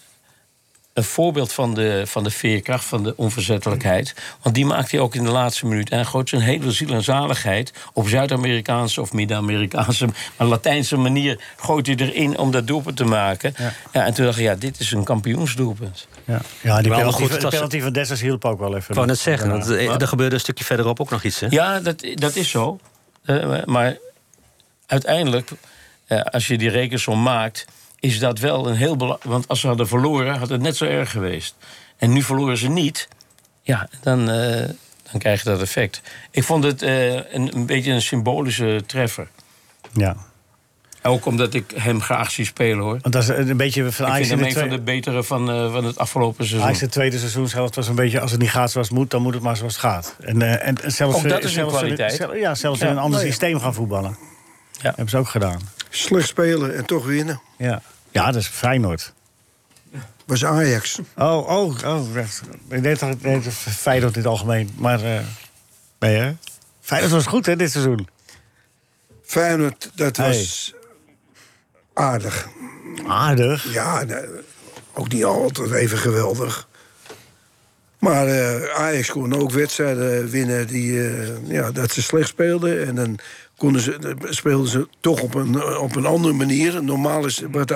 een 0.92 1.04
voorbeeld 1.04 1.52
van 1.52 1.74
de, 1.74 2.02
van 2.06 2.24
de 2.24 2.30
veerkracht, 2.30 2.84
van 2.84 3.02
de 3.02 3.16
onverzettelijkheid. 3.16 4.14
Want 4.42 4.54
die 4.54 4.66
maakt 4.66 4.90
hij 4.90 5.00
ook 5.00 5.14
in 5.14 5.24
de 5.24 5.30
laatste 5.30 5.66
minuut. 5.66 5.90
En 5.90 5.96
hij 5.96 6.04
gooit 6.04 6.28
zijn 6.28 6.42
hele 6.42 6.72
ziel 6.72 6.88
en 6.88 7.02
zaligheid 7.02 7.72
op 7.92 8.08
Zuid-Amerikaanse 8.08 9.00
of 9.00 9.12
Midden-Amerikaanse, 9.12 10.08
maar 10.36 10.46
Latijnse 10.46 10.96
manier 10.96 11.40
gooit 11.56 11.86
hij 11.86 11.96
erin 11.96 12.38
om 12.38 12.50
dat 12.50 12.66
doelpunt 12.66 12.96
te 12.96 13.04
maken. 13.04 13.54
Ja. 13.56 13.72
Ja. 13.92 14.06
en 14.06 14.14
toen 14.14 14.24
dacht 14.24 14.38
ik, 14.38 14.44
ja, 14.44 14.54
dit 14.54 14.80
is 14.80 14.92
een 14.92 15.04
kampioensdoelpunt. 15.04 16.08
ja. 16.24 16.40
ja, 16.62 16.80
die 16.80 16.90
Wel 16.90 16.98
penalty, 16.98 17.22
goed, 17.22 17.40
de 17.40 17.48
penalty 17.48 17.80
van 17.80 17.92
Dessers 17.92 18.20
hielp 18.20 18.44
ook 18.44 18.58
wel 18.58 18.76
even. 18.76 18.88
Ik 18.88 18.94
wou 18.94 19.06
net 19.06 19.18
zeggen, 19.18 19.50
want, 19.50 19.70
eh, 19.70 20.00
er 20.00 20.08
gebeurde 20.08 20.34
een 20.34 20.40
stukje 20.40 20.64
verderop 20.64 21.00
ook 21.00 21.10
nog 21.10 21.22
iets. 21.22 21.40
Hè? 21.40 21.46
Ja, 21.50 21.80
dat, 21.80 22.06
dat 22.14 22.36
is 22.36 22.50
zo. 22.50 22.78
Eh, 23.24 23.64
maar 23.64 23.96
uiteindelijk, 24.86 25.50
eh, 26.06 26.20
als 26.20 26.46
je 26.46 26.58
die 26.58 26.70
rekensom 26.70 27.22
maakt... 27.22 27.66
is 28.00 28.18
dat 28.18 28.38
wel 28.38 28.68
een 28.68 28.74
heel 28.76 28.96
belangrijk. 28.96 29.30
Want 29.30 29.48
als 29.48 29.60
ze 29.60 29.66
hadden 29.66 29.88
verloren, 29.88 30.38
had 30.38 30.48
het 30.48 30.60
net 30.60 30.76
zo 30.76 30.84
erg 30.84 31.10
geweest. 31.10 31.54
En 31.96 32.12
nu 32.12 32.22
verloren 32.22 32.56
ze 32.56 32.68
niet. 32.68 33.08
Ja, 33.62 33.88
dan, 34.02 34.30
eh, 34.30 34.68
dan 35.10 35.20
krijg 35.20 35.42
je 35.42 35.50
dat 35.50 35.60
effect. 35.60 36.00
Ik 36.30 36.44
vond 36.44 36.64
het 36.64 36.82
eh, 36.82 37.14
een, 37.14 37.54
een 37.56 37.66
beetje 37.66 37.92
een 37.92 38.02
symbolische 38.02 38.82
treffer. 38.86 39.28
Ja. 39.92 40.16
Ook 41.02 41.26
omdat 41.26 41.54
ik 41.54 41.70
hem 41.74 42.00
graag 42.02 42.30
zie 42.30 42.44
spelen 42.44 42.78
hoor. 42.84 42.98
Want 43.02 43.12
dat 43.14 43.22
is 43.22 43.28
een 43.28 43.56
beetje 43.56 43.92
van 43.92 44.06
Ik 44.06 44.12
vind 44.14 44.24
in 44.26 44.30
hem 44.30 44.38
de 44.38 44.46
een 44.46 44.52
van 44.60 44.68
de 44.68 44.80
betere 44.80 45.22
van, 45.24 45.50
eh, 45.50 45.72
van 45.72 45.84
het 45.84 45.98
afgelopen 45.98 46.44
seizoen. 46.44 46.62
Ajax 46.62 46.80
het 46.80 46.90
tweede 46.92 47.18
seizoenshelft 47.18 47.74
was 47.74 47.88
een 47.88 47.94
beetje... 47.94 48.20
als 48.20 48.30
het 48.30 48.40
niet 48.40 48.50
gaat 48.50 48.70
zoals 48.70 48.88
het 48.88 48.96
moet, 48.96 49.10
dan 49.10 49.22
moet 49.22 49.34
het 49.34 49.42
maar 49.42 49.56
zoals 49.56 49.72
het 49.72 49.82
gaat. 49.82 50.16
En, 50.20 50.60
en 50.62 50.76
zelfs, 50.92 51.16
Ook 51.16 51.28
dat 51.28 51.38
is 51.38 51.44
een 51.44 51.50
zelfs 51.50 51.76
kwaliteit. 51.76 52.12
zel- 52.12 52.34
ja, 52.36 52.54
zelfs 52.54 52.80
Ja. 52.80 52.86
in 52.86 52.92
een 52.92 52.98
ander 52.98 53.12
Nou 53.18 53.24
ja. 53.24 53.30
systeem 53.30 53.60
gaan 53.60 53.74
voetballen. 53.74 54.16
Ja. 54.72 54.82
Hebben 54.88 55.08
ze 55.08 55.16
ook 55.16 55.28
gedaan. 55.28 55.60
Slecht 55.90 56.28
spelen 56.28 56.76
en 56.76 56.84
toch 56.84 57.06
winnen. 57.06 57.40
Ja, 57.56 57.82
ja 58.10 58.26
dat 58.26 58.40
is 58.40 58.46
Feyenoord. 58.46 59.12
Was 60.24 60.44
Ajax. 60.44 60.98
Oh, 61.16 61.48
oh, 61.48 61.84
oh. 61.84 62.16
Ik 62.68 62.82
deed 62.82 63.22
nee, 63.22 63.40
Feyenoord 63.50 64.14
in 64.14 64.20
het 64.20 64.30
algemeen. 64.30 64.70
Maar, 64.76 65.04
eh 65.04 65.20
nee 65.98 66.16
hè? 66.16 66.32
Feyenoord 66.80 67.12
was 67.12 67.26
goed 67.26 67.46
hè, 67.46 67.56
dit 67.56 67.70
seizoen. 67.70 68.08
Feyenoord, 69.24 69.90
dat 69.94 70.16
was 70.16 70.74
aardig. 71.94 72.48
Aardig. 73.06 73.72
Ja, 73.72 74.04
ook 74.92 75.12
niet 75.12 75.24
altijd 75.24 75.70
even 75.70 75.98
geweldig. 75.98 76.68
Maar 77.98 78.26
eh, 78.26 78.80
Ajax 78.80 79.10
kon 79.10 79.34
ook 79.34 79.50
wedstrijden 79.50 80.28
winnen 80.28 80.66
die, 80.66 81.08
eh, 81.08 81.48
ja, 81.48 81.70
dat 81.70 81.92
ze 81.92 82.02
slecht 82.02 82.28
speelden. 82.28 82.86
En 82.86 82.94
dan 82.94 83.18
konden 83.60 83.82
ze, 83.82 84.16
speelden 84.28 84.68
ze 84.68 84.88
toch 85.00 85.20
op 85.20 85.34
een, 85.34 85.64
op 85.78 85.96
een 85.96 86.06
andere 86.06 86.34
manier. 86.34 86.84
Normaal 86.84 87.24
is 87.26 87.42
wat 87.50 87.72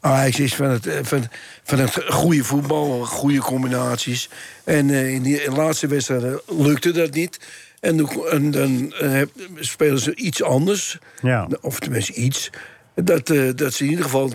Ajax 0.00 0.38
is 0.40 0.54
van 0.54 0.66
het, 0.66 0.86
eh, 0.86 0.98
van, 1.02 1.28
van 1.64 1.78
het 1.78 2.04
goede 2.08 2.44
voetbal, 2.44 3.04
goede 3.04 3.38
combinaties. 3.38 4.28
En 4.64 4.90
eh, 4.90 5.14
in 5.14 5.22
die 5.22 5.50
laatste 5.50 5.86
wedstrijden 5.86 6.40
lukte 6.46 6.90
dat 6.90 7.10
niet. 7.14 7.38
En, 7.80 7.96
dan- 7.96 8.26
en 8.30 8.50
dan 8.50 8.92
eh, 8.92 9.22
spelen 9.60 9.98
ze 9.98 10.14
iets 10.14 10.42
anders. 10.42 10.98
Ja. 11.22 11.48
Of 11.60 11.78
tenminste 11.80 12.12
iets. 12.12 12.50
Dat, 12.94 13.26
dat 13.54 13.72
ze 13.74 13.84
in 13.84 13.90
ieder 13.90 14.04
geval 14.04 14.30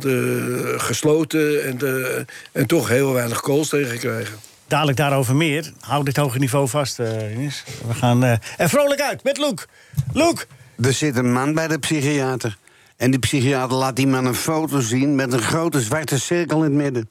gesloten 0.78 1.64
en, 1.64 1.80
eh, 1.82 2.24
en 2.52 2.66
toch 2.68 2.88
heel 2.89 3.14
weinig 3.14 3.38
goals 3.38 3.70
tegenkrijgen. 3.70 4.36
Dadelijk 4.68 4.98
daarover 4.98 5.36
meer. 5.36 5.72
Hou 5.80 6.04
dit 6.04 6.18
hoge 6.18 6.39
niveau 6.39 6.68
vast, 6.68 7.00
Ines. 7.36 7.64
We 7.88 7.93
gaan 7.93 8.24
er 8.24 8.39
vrolijk 8.58 9.02
uit 9.02 9.24
met 9.24 9.38
Loek. 9.38 9.66
Loek! 10.14 10.45
Er 10.82 10.94
zit 10.94 11.16
een 11.16 11.32
man 11.32 11.54
bij 11.54 11.68
de 11.68 11.78
psychiater. 11.78 12.58
En 12.98 13.12
die 13.12 13.20
psychiater 13.20 13.78
laat 13.78 13.96
die 13.96 14.08
man 14.08 14.26
een 14.26 14.36
foto 14.36 14.80
zien 14.80 15.16
met 15.16 15.34
een 15.34 15.42
grote 15.42 15.82
zwarte 15.82 16.20
cirkel 16.20 16.58
in 16.58 16.64
het 16.64 16.74
midden. 16.74 17.10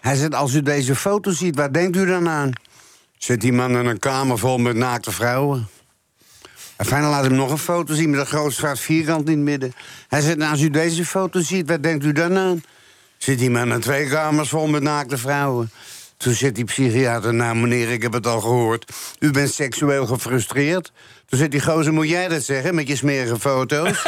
Hij 0.00 0.16
zegt, 0.16 0.34
als 0.34 0.54
u 0.54 0.62
deze 0.62 0.94
foto 0.94 1.30
ziet, 1.30 1.56
waar 1.56 1.72
denkt 1.72 1.96
u 1.96 2.06
dan 2.06 2.28
aan? 2.28 2.52
Zit 3.18 3.40
die 3.40 3.52
man 3.52 3.70
in 3.70 3.86
een 3.86 3.98
kamer 3.98 4.38
vol 4.38 4.58
met 4.58 4.76
naakte 4.76 5.12
vrouwen? 5.12 5.68
En 6.76 6.86
fijn, 6.86 7.02
laat 7.02 7.24
hem 7.24 7.34
nog 7.34 7.50
een 7.50 7.58
foto 7.58 7.94
zien 7.94 8.10
met 8.10 8.20
een 8.20 8.26
groot 8.26 8.52
zwart 8.52 8.78
vierkant 8.78 9.28
in 9.28 9.36
het 9.36 9.44
midden. 9.44 9.72
Hij 10.08 10.20
zegt, 10.20 10.36
nou, 10.36 10.50
als 10.50 10.60
u 10.60 10.70
deze 10.70 11.04
foto 11.04 11.40
ziet, 11.40 11.68
waar 11.68 11.82
denkt 11.82 12.04
u 12.04 12.12
dan 12.12 12.36
aan? 12.36 12.62
Zit 13.18 13.38
die 13.38 13.50
man 13.50 13.72
in 13.72 13.80
twee 13.80 14.08
kamers 14.08 14.48
vol 14.48 14.66
met 14.66 14.82
naakte 14.82 15.18
vrouwen? 15.18 15.70
Toen 16.16 16.32
zit 16.32 16.54
die 16.54 16.64
psychiater, 16.64 17.34
nou 17.34 17.56
meneer, 17.56 17.90
ik 17.90 18.02
heb 18.02 18.12
het 18.12 18.26
al 18.26 18.40
gehoord. 18.40 18.92
U 19.18 19.30
bent 19.30 19.52
seksueel 19.52 20.06
gefrustreerd. 20.06 20.92
Toen 21.30 21.38
zit 21.38 21.50
die 21.50 21.60
gozer, 21.60 21.92
moet 21.92 22.08
jij 22.08 22.28
dat 22.28 22.42
zeggen, 22.42 22.74
met 22.74 22.88
je 22.88 22.96
smerige 22.96 23.38
foto's? 23.38 23.90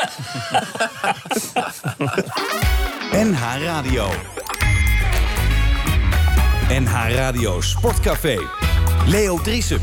NH 3.28 3.40
Radio. 3.64 4.10
NH 6.68 7.14
Radio 7.14 7.60
Sportcafé. 7.60 8.38
Leo 9.06 9.40
Driesen. 9.40 9.80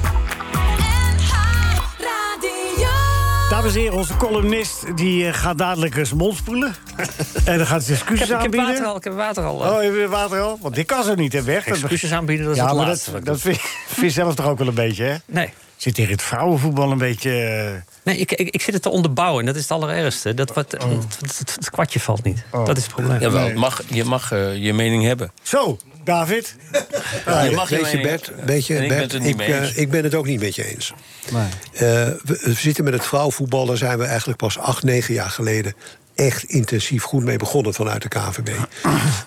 Dames 3.50 3.74
en 3.74 3.80
heren, 3.80 3.98
onze 3.98 4.18
columnist 4.18 4.98
die 4.98 5.28
eh, 5.28 5.34
gaat 5.34 5.58
dadelijk 5.58 5.96
eens 5.96 6.14
mond 6.14 6.38
spoelen. 6.38 6.76
en 7.46 7.58
dan 7.58 7.68
gaat 7.68 7.84
ze 7.84 7.94
Ik 7.94 8.00
excuses 8.00 8.28
heb, 8.28 8.38
ik 8.38 8.44
heb 8.44 8.56
aanbieden. 8.56 8.70
water 8.70 8.86
al, 8.86 8.96
ik 8.96 9.04
heb 9.04 9.14
water 9.14 9.44
al. 9.44 9.56
Oh, 9.56 9.84
je 9.84 9.90
hebt 9.92 10.10
water 10.12 10.40
al? 10.42 10.58
Want 10.62 10.76
dit 10.76 10.86
kan 10.86 11.04
zo 11.04 11.16
niet, 11.16 11.34
hè, 11.34 11.44
weg. 11.44 11.66
Excuses 11.66 12.12
aanbieden, 12.12 12.46
dat 12.46 12.56
is 12.56 12.62
ja, 12.62 12.68
het 12.68 12.76
maar 12.76 12.88
laatste 12.88 13.12
dat, 13.12 13.26
dat 13.26 13.36
ik 13.36 13.42
vind, 13.42 13.60
vind 13.88 14.02
je 14.02 14.10
zelf 14.10 14.36
toch 14.36 14.48
ook 14.48 14.58
wel 14.58 14.68
een 14.68 14.74
beetje, 14.74 15.04
hè? 15.04 15.16
Nee. 15.26 15.54
Zit 15.80 15.96
tegen 15.96 16.12
het 16.12 16.22
vrouwenvoetbal 16.22 16.92
een 16.92 16.98
beetje... 16.98 17.32
eh, 17.32 17.92
Nee, 18.04 18.18
ik, 18.18 18.32
ik, 18.32 18.50
ik 18.50 18.62
zit 18.62 18.74
het 18.74 18.84
te 18.84 18.90
onderbouwen. 18.90 19.46
Dat 19.46 19.56
is 19.56 19.62
het 19.62 19.72
allerergste. 19.72 20.34
Dat, 20.34 20.54
wat, 20.54 20.78
Oh. 20.84 20.90
het, 20.90 21.38
het, 21.40 21.56
het 21.56 21.70
kwartje 21.70 22.00
valt 22.00 22.24
niet. 22.24 22.44
Dat 22.52 22.78
is 22.78 22.84
het 22.84 22.94
probleem. 22.94 23.20
Jawel, 23.20 23.46
het 23.46 23.56
mag, 23.56 23.82
je 23.88 24.04
mag 24.04 24.32
eh, 24.32 24.56
je 24.56 24.74
mening 24.74 25.04
hebben. 25.04 25.32
Zo, 25.42 25.78
David. 26.04 26.56
je 27.26 27.52
mag 27.56 27.70
je 27.70 27.76
Weet 27.76 27.86
je, 27.92 27.98
mening 27.98 28.02
Bert, 28.04 28.26
hebben. 28.26 28.46
weet 28.46 28.66
je, 28.68 28.76
En 28.76 28.82
ik 28.84 28.88
ben 28.90 28.98
Bert, 28.98 29.12
het 29.12 29.22
niet 29.24 29.38
mee 29.38 29.54
eh, 29.54 29.62
eens. 29.62 29.74
ik 29.74 29.90
ben 29.90 30.04
het 30.04 30.16
ook 30.16 30.26
niet 30.26 30.40
met 30.42 30.56
je 30.56 30.66
eens. 30.66 30.94
Nee. 31.32 31.44
Eh, 31.74 31.80
we, 32.24 32.40
we 32.44 32.54
zitten 32.54 32.84
met 32.84 32.94
het 32.94 33.06
vrouwenvoetbal, 33.06 33.66
daar 33.66 33.78
zijn 33.78 33.98
we 33.98 34.06
eigenlijk 34.06 34.38
pas 34.40 34.58
acht, 34.58 34.84
negen 34.84 35.14
jaar 35.14 35.30
geleden 35.30 35.74
echt 36.20 36.44
intensief 36.44 37.04
goed 37.04 37.24
mee 37.24 37.38
begonnen 37.38 37.74
vanuit 37.74 38.02
de 38.02 38.08
KVB. 38.08 38.50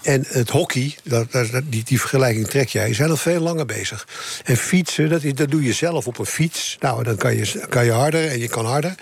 En 0.03 0.25
het 0.29 0.51
hockey, 0.51 0.95
dat, 1.05 1.33
dat, 1.33 1.63
die, 1.65 1.85
die 1.85 2.01
vergelijking 2.01 2.47
trek 2.47 2.69
jij, 2.69 2.95
zijn 2.95 3.11
al 3.11 3.17
veel 3.17 3.41
langer 3.41 3.67
bezig. 3.67 4.07
En 4.45 4.57
fietsen, 4.57 5.09
dat, 5.09 5.23
dat 5.35 5.51
doe 5.51 5.63
je 5.63 5.73
zelf 5.73 6.07
op 6.07 6.19
een 6.19 6.27
fiets. 6.27 6.77
Nou, 6.81 7.03
dan 7.03 7.17
kan 7.17 7.37
je, 7.37 7.65
kan 7.69 7.85
je 7.85 7.91
harder 7.91 8.29
en 8.29 8.39
je 8.39 8.49
kan 8.49 8.67
harder. 8.67 8.95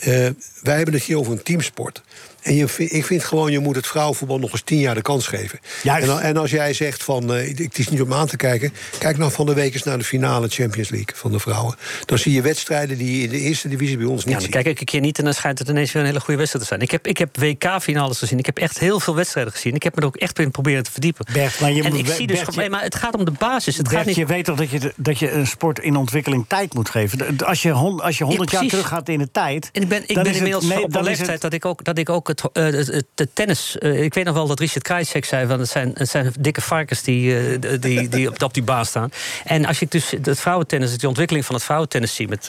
Eh, 0.00 0.28
wij 0.62 0.76
hebben 0.76 0.94
het 0.94 1.02
hier 1.02 1.18
over 1.18 1.32
een 1.32 1.42
teamsport. 1.42 2.02
En 2.42 2.54
je, 2.54 2.66
ik 2.76 3.04
vind 3.04 3.24
gewoon, 3.24 3.52
je 3.52 3.58
moet 3.58 3.76
het 3.76 3.86
vrouwenvoetbal 3.86 4.38
nog 4.38 4.52
eens 4.52 4.62
tien 4.64 4.78
jaar 4.78 4.94
de 4.94 5.02
kans 5.02 5.26
geven. 5.26 5.58
Juist. 5.82 6.08
En, 6.08 6.20
en 6.20 6.36
als 6.36 6.50
jij 6.50 6.72
zegt 6.72 7.02
van, 7.04 7.34
eh, 7.34 7.58
het 7.58 7.78
is 7.78 7.88
niet 7.88 8.00
om 8.02 8.12
aan 8.12 8.26
te 8.26 8.36
kijken... 8.36 8.72
kijk 8.98 9.18
nou 9.18 9.32
van 9.32 9.46
de 9.46 9.54
week 9.54 9.74
eens 9.74 9.82
naar 9.82 9.98
de 9.98 10.04
finale 10.04 10.48
Champions 10.48 10.88
League 10.88 11.14
van 11.14 11.30
de 11.32 11.38
vrouwen. 11.38 11.74
Dan 12.04 12.18
zie 12.18 12.32
je 12.32 12.42
wedstrijden 12.42 12.98
die 12.98 13.16
je 13.16 13.22
in 13.22 13.30
de 13.30 13.38
eerste 13.38 13.68
divisie 13.68 13.96
bij 13.96 14.06
ons 14.06 14.14
niet 14.16 14.26
Ja, 14.26 14.32
dan 14.32 14.42
ziet. 14.42 14.50
kijk 14.50 14.66
ik 14.66 14.80
een 14.80 14.86
keer 14.86 15.00
niet 15.00 15.18
en 15.18 15.24
dan 15.24 15.34
schijnt 15.34 15.58
het 15.58 15.68
ineens 15.68 15.92
weer 15.92 16.02
een 16.02 16.08
hele 16.08 16.20
goede 16.20 16.36
wedstrijd 16.38 16.64
te 16.64 16.70
zijn. 16.74 16.80
Ik 16.84 16.90
heb, 16.90 17.06
ik 17.06 17.18
heb 17.18 17.36
WK-finales 17.38 18.18
gezien. 18.18 18.38
Ik 18.38 18.46
heb 18.46 18.58
echt 18.58 18.78
heel 18.78 19.00
veel 19.00 19.14
wedstrijden 19.14 19.52
gezien. 19.52 19.74
Ik 19.74 19.82
heb 19.82 19.94
me 19.94 20.00
er 20.00 20.06
ook 20.06 20.16
echt 20.16 20.38
in 20.38 20.50
proberen 20.50 20.82
te 20.82 20.90
verdiepen. 20.92 21.26
Bert, 21.32 21.60
maar 21.60 21.72
je 21.72 21.82
en 21.82 21.90
moet- 21.90 21.98
ik 21.98 22.06
zie 22.06 22.26
dus 22.26 22.40
Bert, 22.44 22.54
je- 22.54 22.70
maar 22.70 22.82
het 22.82 22.94
gaat 22.94 23.14
om 23.14 23.24
de 23.24 23.30
basis. 23.38 23.76
Het 23.76 23.88
gaat 23.88 24.04
niet, 24.06 24.16
je 24.16 24.26
weet 24.26 24.44
toch 24.44 24.56
dat 24.56 24.70
je, 24.70 24.78
de- 24.80 24.92
dat 24.96 25.18
je 25.18 25.30
een 25.30 25.46
sport 25.46 25.78
in 25.78 25.96
ontwikkeling 25.96 26.44
tijd 26.48 26.74
moet 26.74 26.90
geven? 26.90 27.18
De- 27.18 27.36
de- 27.36 27.44
Als 27.44 27.62
je, 27.62 27.70
hon- 27.70 28.00
als 28.00 28.18
je 28.18 28.24
100 28.24 28.50
jaar 28.50 28.66
terug 28.66 28.88
gaat 28.88 29.08
in 29.08 29.18
de 29.18 29.30
tijd. 29.30 29.68
En 29.72 29.82
ik 29.82 29.88
ben, 29.88 30.02
ik 30.02 30.14
dan 30.14 30.22
ben 30.22 30.24
is 30.32 30.38
het- 30.38 30.46
inmiddels 30.48 30.74
nee, 30.74 30.84
op 30.84 30.96
is 30.96 31.00
leeftijd 31.06 31.28
het- 31.30 31.40
dat 31.40 31.52
ik 31.52 31.64
ook, 31.64 31.84
dat 31.84 31.98
ik 31.98 32.08
ook 32.08 32.31
het, 32.40 32.52
eh, 32.52 32.64
het, 32.64 32.86
het, 32.86 33.04
het 33.14 33.28
tennis... 33.34 33.78
eh, 33.78 34.02
ik 34.02 34.14
weet 34.14 34.24
nog 34.24 34.34
wel 34.34 34.46
dat 34.46 34.60
Richard 34.60 34.84
Krajicek 34.84 35.24
zei... 35.24 35.46
Van, 35.46 35.58
het, 35.60 35.68
zijn, 35.68 35.90
het 35.94 36.08
zijn 36.08 36.32
dikke 36.38 36.60
varkens 36.60 37.02
die, 37.02 37.36
eh, 37.58 37.80
die, 37.80 38.08
die 38.08 38.28
op, 38.28 38.42
op 38.42 38.54
die 38.54 38.62
baan 38.62 38.86
staan. 38.86 39.10
En 39.44 39.64
als 39.66 39.80
ik 39.80 39.90
dus 39.90 40.10
het 40.22 40.40
vrouwentennis, 40.40 40.98
de 40.98 41.08
ontwikkeling 41.08 41.44
van 41.46 41.54
het 41.54 41.64
vrouwentennis 41.64 42.14
zie... 42.14 42.28
Met, 42.28 42.48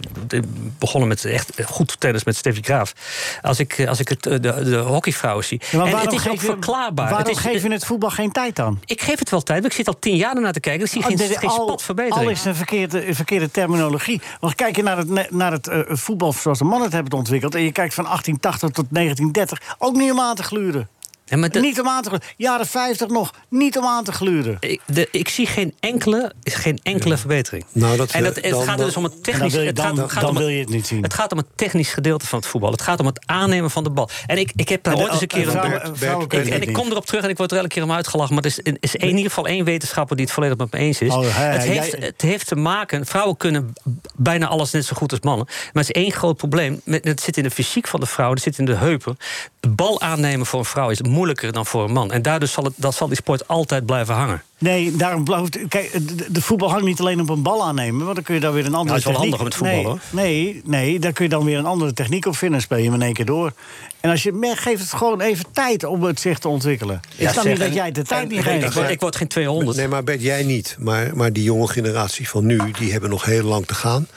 begonnen 0.79 1.07
met 1.09 1.25
echt 1.25 1.51
goed 1.65 1.99
tennis 1.99 2.23
met 2.23 2.35
Steffi 2.35 2.61
Graaf. 2.61 2.93
Als 3.41 3.59
ik, 3.59 3.85
als 3.87 3.99
ik 3.99 4.07
het, 4.09 4.23
de, 4.23 4.39
de 4.39 4.77
hockeyvrouwen 4.77 5.43
zie. 5.45 5.61
Ja, 5.71 5.77
maar 5.77 5.85
en 5.85 5.91
waarom 5.91 6.11
het 6.11 6.19
is 6.19 6.25
ook 6.27 6.31
geef 6.33 6.41
je- 6.41 6.47
verklaarbaar. 6.51 7.09
Waarom 7.09 7.27
het 7.27 7.37
is, 7.37 7.41
geef 7.51 7.63
je 7.63 7.71
het 7.71 7.85
voetbal 7.85 8.09
geen 8.09 8.31
tijd 8.31 8.55
dan? 8.55 8.79
Ik 8.85 9.01
geef 9.01 9.19
het 9.19 9.29
wel 9.29 9.41
tijd, 9.41 9.59
want 9.61 9.71
ik 9.71 9.77
zit 9.77 9.87
al 9.87 9.99
tien 9.99 10.15
jaar 10.15 10.35
ernaar 10.35 10.53
te 10.53 10.59
kijken. 10.59 10.85
Ik 10.85 10.91
zie 10.91 11.01
Oh, 11.01 11.07
geen, 11.07 11.17
dit- 11.17 11.37
geen 11.37 11.49
al- 11.49 11.67
spat 11.67 11.83
verbetering. 11.83 12.25
Al 12.25 12.31
is 12.31 12.45
een 12.45 12.55
verkeerde, 12.55 13.13
verkeerde 13.13 13.51
terminologie. 13.51 14.21
Want 14.39 14.55
kijk 14.55 14.75
je 14.75 14.83
naar 14.83 14.97
het, 14.97 15.31
naar 15.31 15.51
het 15.51 15.69
voetbal 15.87 16.33
zoals 16.33 16.57
de 16.57 16.63
mannen 16.63 16.83
het 16.83 16.93
hebben 16.93 17.17
ontwikkeld... 17.17 17.55
en 17.55 17.61
je 17.63 17.71
kijkt 17.71 17.93
van 17.93 18.03
1880 18.03 18.69
tot 18.69 18.85
1930, 18.89 19.72
ook 19.77 19.95
niet 19.95 20.11
om 20.11 20.19
aan 20.19 20.35
te 20.35 20.43
gluren. 20.43 20.87
Ja, 21.25 21.37
maar 21.37 21.49
de- 21.49 21.59
Niet 21.59 21.79
om 21.79 21.87
aan 21.87 22.01
te 22.01 22.09
gluren. 22.09 22.27
Jaren 22.37 22.65
50 22.67 23.07
nog, 23.07 23.33
niet 23.49 23.77
om 23.77 23.85
aan 23.85 24.03
te 24.03 24.11
gluren. 24.11 24.57
Ik, 24.59 24.81
de, 24.85 25.07
ik 25.11 25.29
zie 25.29 25.47
geen 25.47 25.73
enkele, 25.79 26.31
geen 26.43 26.79
enkele 26.83 27.17
verbetering. 27.17 27.65
Nou, 27.71 27.97
dat, 27.97 28.11
en 28.11 28.23
dat, 28.23 28.35
het 28.35 28.49
dan- 28.49 28.63
gaat 28.63 28.79
er 28.79 28.85
dus 28.85 28.97
om 28.97 29.03
het 29.03 29.11
dan 29.13 29.21
technisch. 29.21 29.53
wil 29.53 29.61
je, 29.61 29.67
het 29.67 29.79
gaat, 29.79 29.95
dan, 29.95 30.09
gaat 30.09 30.21
dan 30.21 30.29
om 30.29 30.35
wil 30.37 30.45
het, 30.45 30.53
je 30.55 30.59
het 30.61 30.69
niet 30.69 30.87
zien. 30.87 31.03
het 31.03 31.13
gaat 31.13 31.31
om 31.31 31.37
het 31.37 31.47
technisch 31.55 31.93
gedeelte 31.93 32.27
van 32.27 32.39
het 32.39 32.47
voetbal. 32.47 32.71
Het 32.71 32.81
gaat 32.81 32.99
om 32.99 33.05
het 33.05 33.19
aannemen 33.25 33.71
van 33.71 33.83
de 33.83 33.89
bal. 33.89 34.09
En 34.25 34.37
ik, 34.37 34.51
ik 34.55 34.69
heb 34.69 34.83
daar 34.83 34.95
ooit 34.97 35.11
eens 35.11 35.21
een 35.21 35.27
keer 35.27 35.49
en 35.49 35.65
een. 35.65 36.21
ik- 36.21 36.33
en 36.33 36.51
het 36.51 36.67
ik 36.67 36.73
kom 36.73 36.87
erop 36.91 37.05
terug 37.05 37.23
en 37.23 37.29
ik 37.29 37.37
word 37.37 37.51
er 37.51 37.57
elke 37.57 37.69
keer 37.69 37.83
om 37.83 37.91
uitgelachen. 37.91 38.33
Maar 38.35 38.43
er 38.43 38.49
is, 38.49 38.59
is 38.79 38.95
in 38.95 39.07
ieder 39.09 39.23
geval 39.23 39.47
één 39.47 39.65
wetenschapper 39.65 40.15
die 40.15 40.25
het 40.25 40.33
volledig 40.33 40.57
met 40.57 40.71
me 40.71 40.77
eens 40.79 41.01
is. 41.01 41.13
Oh, 41.13 41.21
het, 41.21 41.63
jij- 41.63 41.73
heeft, 41.77 41.91
het 41.99 42.21
heeft 42.21 42.47
te 42.47 42.55
maken. 42.55 43.05
Vrouwen 43.05 43.37
kunnen 43.37 43.73
bijna 44.15 44.47
alles 44.47 44.71
net 44.71 44.85
zo 44.85 44.95
goed 44.95 45.11
als 45.11 45.21
mannen. 45.21 45.45
Maar 45.45 45.83
het 45.83 45.95
is 45.95 46.01
één 46.03 46.11
groot 46.11 46.37
probleem. 46.37 46.81
Met- 46.83 47.03
Het 47.05 47.21
zit 47.21 47.37
in 47.37 47.43
de 47.43 47.51
fysiek 47.51 47.87
van 47.87 47.99
de 47.99 48.05
vrouw, 48.05 48.29
het 48.31 48.41
zit 48.41 48.57
in 48.57 48.65
de 48.65 48.75
heupen. 48.75 49.17
De 49.63 49.69
bal 49.69 50.01
aannemen 50.01 50.45
voor 50.45 50.59
een 50.59 50.65
vrouw 50.65 50.89
is 50.89 51.01
moeilijker 51.01 51.51
dan 51.51 51.65
voor 51.65 51.83
een 51.83 51.91
man. 51.91 52.11
En 52.11 52.21
daardoor 52.21 52.47
zal, 52.47 52.63
het, 52.63 52.73
dat 52.75 52.95
zal 52.95 53.07
die 53.07 53.15
sport 53.15 53.47
altijd 53.47 53.85
blijven 53.85 54.15
hangen. 54.15 54.43
Nee, 54.57 54.95
daarom 54.95 55.23
blijft. 55.23 55.57
Kijk, 55.67 55.91
de, 56.33 56.41
voetbal 56.41 56.69
hangt 56.69 56.85
niet 56.85 56.99
alleen 56.99 57.19
op 57.21 57.29
een 57.29 57.41
bal 57.41 57.63
aannemen, 57.63 58.03
want 58.03 58.15
dan 58.15 58.23
kun 58.23 58.33
je 58.35 58.39
daar 58.39 58.53
weer 58.53 58.65
een 58.65 58.73
andere 58.73 58.99
Nou, 58.99 58.99
het 58.99 59.05
is 59.05 59.11
wel 59.11 59.21
techniek. 59.21 59.39
handig 59.39 59.57
met 59.59 59.67
voetbal, 59.69 59.75
nee, 59.75 59.85
hoor. 59.85 60.25
Nee, 60.25 60.61
nee, 60.65 60.99
daar 60.99 61.11
kun 61.13 61.23
je 61.23 61.29
dan 61.29 61.45
weer 61.45 61.57
een 61.57 61.65
andere 61.65 61.93
techniek 61.93 62.25
op 62.25 62.35
vinden. 62.37 62.57
en 62.57 62.63
Speel 62.63 62.77
je 62.77 62.83
hem 62.83 62.93
in 62.93 63.01
één 63.01 63.13
keer 63.13 63.25
door. 63.25 63.51
En 63.99 64.09
als 64.09 64.23
je 64.23 64.31
mer- 64.31 64.57
geeft 64.57 64.81
het 64.81 64.93
gewoon 64.93 65.21
even 65.21 65.45
tijd 65.51 65.83
om 65.83 66.03
het 66.03 66.19
zich 66.19 66.39
te 66.39 66.47
ontwikkelen. 66.47 66.99
ik 67.17 67.29
snap 67.29 67.43
niet 67.45 67.59
dat 67.59 67.73
jij 67.73 67.91
de 67.91 68.01
tijd 68.03 68.21
en- 68.21 68.27
niet 68.35 68.43
geeft. 68.43 68.65
ik, 68.65 68.71
word- 68.71 68.89
ik 68.89 68.99
word 68.99 69.15
geen 69.15 69.27
200. 69.27 69.77
Nee, 69.77 69.87
maar 69.87 70.03
Bert, 70.03 70.21
jij 70.21 70.43
niet. 70.43 70.75
Maar, 70.79 71.15
maar 71.15 71.33
die 71.33 71.43
jonge 71.43 71.67
generatie 71.67 72.29
van 72.29 72.45
nu, 72.45 72.59
die 72.79 72.91
hebben 72.91 73.09
nog 73.09 73.25
heel 73.25 73.43
lang 73.43 73.65
te 73.65 73.73
gaan. 73.75 74.07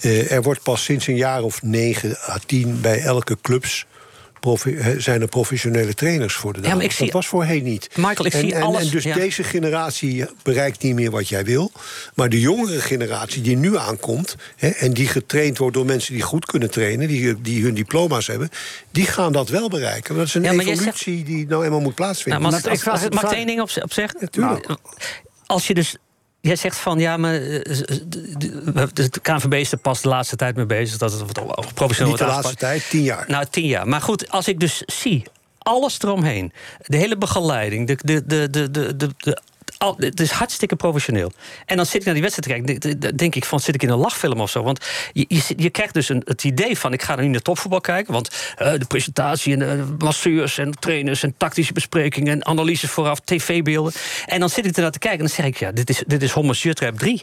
Eh, 0.00 0.30
er 0.32 0.42
wordt 0.42 0.62
pas 0.62 0.84
sinds 0.84 1.06
een 1.06 1.16
jaar 1.16 1.42
of 1.42 1.62
negen 1.62 2.16
à 2.28 2.38
tien 2.46 2.80
bij 2.80 3.00
elke 3.02 3.36
clubs 3.42 3.86
zijn 4.98 5.20
er 5.20 5.28
professionele 5.28 5.94
trainers 5.94 6.34
voor 6.34 6.52
de 6.52 6.58
Ja, 6.58 6.64
maar 6.64 6.70
dames. 6.76 6.84
ik 6.90 6.92
zie- 6.96 7.04
Dat 7.04 7.14
was 7.14 7.26
voorheen 7.26 7.62
niet. 7.64 7.88
Michael, 7.96 8.26
ik 8.26 8.32
en, 8.32 8.40
zie 8.40 8.54
en, 8.54 8.62
alles- 8.62 8.80
En 8.84 8.90
dus 8.90 9.04
ja. 9.04 9.14
deze 9.14 9.42
generatie 9.42 10.24
bereikt 10.42 10.82
niet 10.82 10.94
meer 10.94 11.10
wat 11.10 11.28
jij 11.28 11.44
wil. 11.44 11.72
Maar 12.14 12.28
de 12.28 12.40
jongere 12.40 12.80
generatie 12.80 13.42
die 13.42 13.56
nu 13.56 13.76
aankomt... 13.76 14.36
Hè, 14.56 14.68
en 14.68 14.92
die 14.92 15.08
getraind 15.08 15.58
wordt 15.58 15.74
door 15.74 15.84
mensen 15.86 16.12
die 16.12 16.22
goed 16.22 16.44
kunnen 16.46 16.70
trainen... 16.70 17.08
die, 17.08 17.40
die 17.40 17.62
hun 17.62 17.74
diploma's 17.74 18.26
hebben, 18.26 18.48
die 18.90 19.06
gaan 19.06 19.32
dat 19.32 19.48
wel 19.48 19.68
bereiken. 19.68 20.16
Dat 20.16 20.26
is 20.26 20.34
een 20.34 20.42
Ja, 20.42 20.52
evolutie 20.52 21.24
die 21.24 21.46
nou 21.46 21.64
eenmaal 21.64 21.80
moet 21.80 21.94
plaatsvinden. 21.94 22.40
Nou, 22.42 22.52
mag, 22.52 22.62
Maar 22.62 22.70
als, 22.70 22.78
ik 22.80 22.84
vraag- 22.84 23.02
als- 23.02 23.10
mag 23.14 23.22
ik 23.22 23.28
vraag- 23.28 23.38
één 23.38 23.46
ding 23.46 23.60
op, 23.60 23.70
op 23.82 23.92
zeggen? 23.92 24.30
tuurlijk. 24.30 24.66
Nou, 24.68 24.78
Als 25.46 25.66
je 25.66 25.74
dus... 25.74 25.96
Jij 26.40 26.56
zegt 26.56 26.76
van, 26.76 26.98
ja, 26.98 27.16
maar 27.16 27.34
eh, 27.34 27.40
de, 27.40 28.04
de, 28.08 28.90
de 28.92 29.20
KNVB 29.22 29.52
is 29.54 29.72
er 29.72 29.78
pas 29.78 30.00
de 30.00 30.08
laatste 30.08 30.36
tijd 30.36 30.56
mee 30.56 30.66
bezig... 30.66 30.98
dat 30.98 31.12
het 31.12 31.20
wat 31.20 31.74
professioneel 31.74 32.10
Niet 32.12 32.20
de 32.20 32.26
laatste 32.26 32.46
aangepakt. 32.46 32.58
tijd, 32.58 32.90
tien 32.90 33.02
jaar. 33.02 33.24
Nou, 33.28 33.44
tien 33.50 33.66
jaar. 33.66 33.88
Maar 33.88 34.00
goed, 34.00 34.30
als 34.30 34.48
ik 34.48 34.60
dus 34.60 34.82
zie, 34.86 35.24
alles 35.58 35.98
eromheen... 36.02 36.52
de 36.86 36.96
hele 36.96 37.16
begeleiding, 37.16 37.86
de, 37.86 37.98
de, 38.04 38.26
de, 38.26 38.50
de, 38.50 38.70
de, 38.70 38.96
de- 38.96 39.40
al- 39.78 39.96
het 39.98 40.20
is 40.20 40.30
hartstikke 40.30 40.76
professioneel. 40.76 41.32
En 41.66 41.76
dan 41.76 41.86
zit 41.86 41.94
ik 41.94 42.04
naar 42.04 42.14
die 42.14 42.22
wedstrijd 42.22 42.62
te 42.64 42.64
kijken, 42.74 42.98
denk- 43.00 43.18
denk 43.18 43.34
ik 43.34 43.44
van, 43.44 43.60
zit 43.60 43.74
ik 43.74 43.82
in 43.82 43.88
een 43.88 43.98
lachfilm 43.98 44.40
of 44.40 44.50
zo? 44.50 44.62
Want 44.62 44.84
je, 45.12 45.26
je, 45.56 45.70
krijgt 45.70 45.94
dus 45.94 46.08
een, 46.08 46.22
het 46.24 46.44
idee 46.44 46.78
van, 46.78 46.92
ik 46.92 47.02
ga 47.02 47.16
nu 47.16 47.26
naar 47.26 47.40
topvoetbal 47.42 47.80
kijken... 47.80 48.12
want 48.12 48.30
eh, 48.56 48.72
de 48.72 48.84
presentatie 48.84 49.52
en 49.52 49.58
de 49.58 49.94
masseurs 49.98 50.58
en 50.58 50.70
trainers 50.78 51.22
en 51.22 51.34
tactische 51.36 51.72
besprekingen... 51.72 52.32
en 52.32 52.46
analyses 52.46 52.90
vooraf, 52.90 53.20
tv-beelden. 53.20 53.92
En 54.26 54.40
dan 54.40 54.50
zit 54.50 54.66
ik 54.66 54.76
ernaar 54.76 54.90
te 54.90 54.98
kijken 54.98 55.20
en 55.20 55.26
dan 55.26 55.34
zeg 55.34 55.46
ik, 55.46 55.56
ja, 55.56 55.72
dit 55.72 55.90
is, 55.90 56.02
dit 56.06 56.22
is 56.22 56.30
Homer 56.30 56.74
Trap 56.74 56.98
3. 56.98 57.22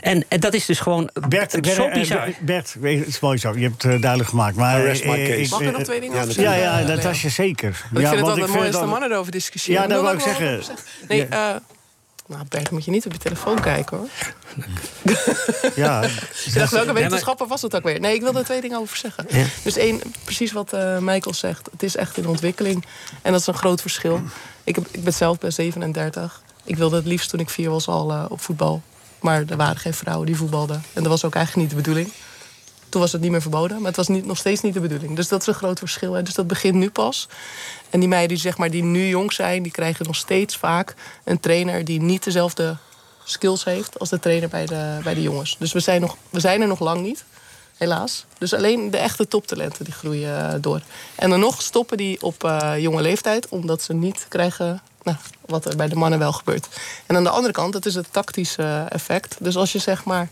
En, 0.00 0.24
en 0.28 0.40
dat 0.40 0.54
is 0.54 0.66
dus 0.66 0.80
gewoon 0.80 1.10
Bert, 1.28 1.60
ben, 1.60 1.74
zo 1.74 1.84
eh, 1.86 1.94
bizar. 1.94 2.28
Bert, 2.40 2.74
het 2.82 3.06
is 3.06 3.20
mooi 3.20 3.38
zo. 3.38 3.52
Je 3.56 3.62
hebt 3.62 3.82
het 3.82 4.00
duidelijk 4.00 4.30
gemaakt. 4.30 4.56
Maar, 4.56 4.80
I 4.80 4.82
rest 4.82 5.04
my 5.04 5.10
eh, 5.12 5.28
case. 5.28 5.40
ik- 5.40 5.50
Mag 5.50 5.60
ik 5.60 5.66
er 5.66 5.72
eh, 5.72 5.78
nog 5.78 5.86
twee 5.86 6.00
dingen 6.00 6.16
ja, 6.16 6.22
over 6.22 6.42
Ja, 6.42 6.80
Eh, 6.80 6.86
dat 6.86 7.02
was 7.02 7.22
je 7.22 7.28
zeker. 7.28 7.70
Want 7.70 7.80
ja, 7.82 7.86
ik 8.00 8.06
vind 8.06 8.10
het 8.10 8.20
want 8.20 8.28
altijd 8.30 8.48
mooi 8.48 8.60
als 8.66 8.70
de 8.74 8.80
dan- 8.80 8.88
mannen 8.88 9.10
erover 9.12 9.32
discussiëren. 9.32 9.82
Ja, 9.82 9.88
dat 9.88 9.96
Wil 9.96 10.02
wou 10.04 10.16
ik 10.16 10.22
zeggen. 10.22 10.76
Nee, 11.08 11.26
eh, 11.26 11.54
nou 12.32 12.44
Bert, 12.48 12.70
moet 12.70 12.84
je 12.84 12.90
niet 12.90 13.06
op 13.06 13.12
je 13.12 13.18
telefoon 13.18 13.60
kijken 13.60 13.96
hoor. 13.96 14.08
Ja, 15.74 16.02
Ik 16.46 16.54
dacht, 16.54 16.72
welke 16.72 16.92
wetenschapper 16.92 17.46
was 17.46 17.62
het 17.62 17.76
ook 17.76 17.82
weer? 17.82 18.00
Nee, 18.00 18.14
ik 18.14 18.22
wil 18.22 18.34
er 18.34 18.44
twee 18.44 18.60
dingen 18.60 18.78
over 18.78 18.96
zeggen. 18.96 19.26
Ja. 19.28 19.44
Dus 19.62 19.76
één, 19.76 20.00
precies 20.24 20.52
wat 20.52 20.72
eh 20.72 20.98
Michael 20.98 21.34
zegt. 21.34 21.68
Het 21.72 21.82
is 21.82 21.96
echt 21.96 22.16
in 22.16 22.26
ontwikkeling. 22.26 22.84
En 23.22 23.32
dat 23.32 23.40
is 23.40 23.46
een 23.46 23.54
groot 23.54 23.80
verschil. 23.80 24.20
Ik, 24.64 24.74
heb, 24.74 24.86
ik 24.90 25.04
ben 25.04 25.12
zelf 25.12 25.38
bij 25.38 25.50
37. 25.50 26.42
Ik 26.64 26.76
wilde 26.76 26.96
het 26.96 27.06
liefst 27.06 27.30
toen 27.30 27.40
ik 27.40 27.50
vier 27.50 27.70
was 27.70 27.88
al 27.88 28.12
eh, 28.12 28.24
op 28.28 28.40
voetbal. 28.40 28.82
Maar 29.20 29.44
er 29.48 29.56
waren 29.56 29.76
geen 29.76 29.94
vrouwen 29.94 30.26
die 30.26 30.36
voetbalden. 30.36 30.76
En 30.92 31.02
dat 31.02 31.12
was 31.12 31.24
ook 31.24 31.34
eigenlijk 31.34 31.66
niet 31.66 31.76
de 31.76 31.82
bedoeling. 31.82 32.12
Toen 32.92 33.00
was 33.00 33.12
het 33.12 33.20
niet 33.20 33.30
meer 33.30 33.42
verboden, 33.42 33.76
maar 33.76 33.86
het 33.86 33.96
was 33.96 34.08
niet, 34.08 34.26
nog 34.26 34.36
steeds 34.36 34.60
niet 34.60 34.74
de 34.74 34.80
bedoeling. 34.80 35.16
Dus 35.16 35.28
dat 35.28 35.40
is 35.40 35.46
een 35.46 35.54
groot 35.54 35.78
verschil. 35.78 36.12
Hè. 36.12 36.22
Dus 36.22 36.34
dat 36.34 36.46
begint 36.46 36.74
nu 36.74 36.90
pas. 36.90 37.28
En 37.90 38.00
die 38.00 38.08
meiden 38.08 38.28
die, 38.28 38.38
zeg 38.38 38.56
maar, 38.56 38.70
die 38.70 38.82
nu 38.82 39.06
jong 39.06 39.32
zijn, 39.32 39.62
die 39.62 39.72
krijgen 39.72 40.06
nog 40.06 40.16
steeds 40.16 40.56
vaak 40.56 40.94
een 41.24 41.40
trainer 41.40 41.84
die 41.84 42.00
niet 42.00 42.24
dezelfde 42.24 42.76
skills 43.24 43.64
heeft 43.64 43.98
als 43.98 44.08
de 44.08 44.18
trainer 44.18 44.48
bij 44.48 44.66
de, 44.66 44.98
bij 45.02 45.14
de 45.14 45.22
jongens. 45.22 45.56
Dus 45.58 45.72
we 45.72 45.80
zijn, 45.80 46.00
nog, 46.00 46.16
we 46.30 46.40
zijn 46.40 46.60
er 46.60 46.66
nog 46.66 46.80
lang 46.80 47.02
niet, 47.02 47.24
helaas. 47.76 48.24
Dus 48.38 48.54
alleen 48.54 48.90
de 48.90 48.98
echte 48.98 49.28
toptalenten 49.28 49.84
die 49.84 49.94
groeien 49.94 50.52
eh, 50.52 50.54
door. 50.60 50.80
En 51.14 51.30
dan 51.30 51.40
nog 51.40 51.62
stoppen 51.62 51.96
die 51.96 52.22
op 52.22 52.44
eh, 52.44 52.72
jonge 52.78 53.02
leeftijd, 53.02 53.48
omdat 53.48 53.82
ze 53.82 53.92
niet 53.92 54.26
krijgen 54.28 54.82
nou, 55.02 55.16
wat 55.46 55.64
er 55.64 55.76
bij 55.76 55.88
de 55.88 55.96
mannen 55.96 56.18
wel 56.18 56.32
gebeurt. 56.32 56.68
En 57.06 57.16
aan 57.16 57.24
de 57.24 57.30
andere 57.30 57.52
kant, 57.52 57.72
dat 57.72 57.86
is 57.86 57.94
het 57.94 58.06
tactische 58.10 58.86
effect. 58.88 59.36
Dus 59.40 59.56
als 59.56 59.72
je 59.72 59.78
zeg 59.78 60.04
maar 60.04 60.28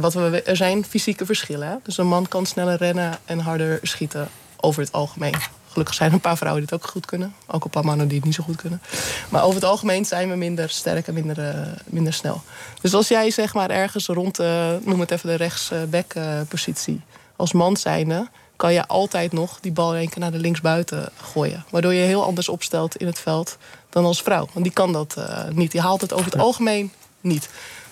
wat 0.00 0.14
we, 0.14 0.42
er 0.42 0.56
zijn 0.56 0.84
fysieke 0.84 1.26
verschillen. 1.26 1.68
Hè? 1.68 1.74
Dus 1.82 1.98
een 1.98 2.06
man 2.06 2.28
kan 2.28 2.46
sneller 2.46 2.76
rennen 2.76 3.18
en 3.24 3.38
harder 3.38 3.78
schieten 3.82 4.28
over 4.60 4.82
het 4.82 4.92
algemeen. 4.92 5.34
Gelukkig 5.68 5.94
zijn 5.94 6.08
er 6.08 6.14
een 6.14 6.20
paar 6.20 6.36
vrouwen 6.36 6.62
die 6.64 6.74
het 6.74 6.84
ook 6.84 6.90
goed 6.90 7.06
kunnen. 7.06 7.34
Ook 7.46 7.64
een 7.64 7.70
paar 7.70 7.84
mannen 7.84 8.08
die 8.08 8.16
het 8.16 8.26
niet 8.26 8.34
zo 8.34 8.42
goed 8.42 8.56
kunnen. 8.56 8.82
Maar 9.28 9.42
over 9.42 9.54
het 9.54 9.64
algemeen 9.64 10.04
zijn 10.04 10.28
we 10.28 10.36
minder 10.36 10.70
sterk 10.70 11.06
en 11.06 11.14
minder, 11.14 11.48
eh, 11.48 11.60
minder 11.84 12.12
snel. 12.12 12.42
Dus 12.80 12.94
als 12.94 13.08
jij 13.08 13.30
zeg 13.30 13.54
maar 13.54 13.70
ergens 13.70 14.06
rond, 14.06 14.38
eh, 14.38 14.70
noem 14.82 15.00
het 15.00 15.10
even 15.10 15.28
de 15.28 15.34
rechtsback-positie... 15.34 17.00
als 17.36 17.52
man 17.52 17.76
zijnde, 17.76 18.28
kan 18.56 18.72
je 18.72 18.86
altijd 18.86 19.32
nog 19.32 19.60
die 19.60 19.72
bal 19.72 19.94
één 19.94 20.08
keer 20.08 20.20
naar 20.20 20.32
de 20.32 20.38
linksbuiten 20.38 21.08
gooien. 21.32 21.64
Waardoor 21.70 21.94
je 21.94 22.04
heel 22.04 22.24
anders 22.24 22.48
opstelt 22.48 22.96
in 22.96 23.06
het 23.06 23.18
veld 23.18 23.56
dan 23.90 24.04
als 24.04 24.22
vrouw. 24.22 24.48
Want 24.52 24.64
die 24.64 24.74
kan 24.74 24.92
dat 24.92 25.14
eh, 25.16 25.44
niet. 25.50 25.70
Die 25.70 25.80
haalt 25.80 26.00
het 26.00 26.12
over 26.12 26.24
het 26.24 26.40
algemeen 26.40 26.92
niet. 27.20 27.48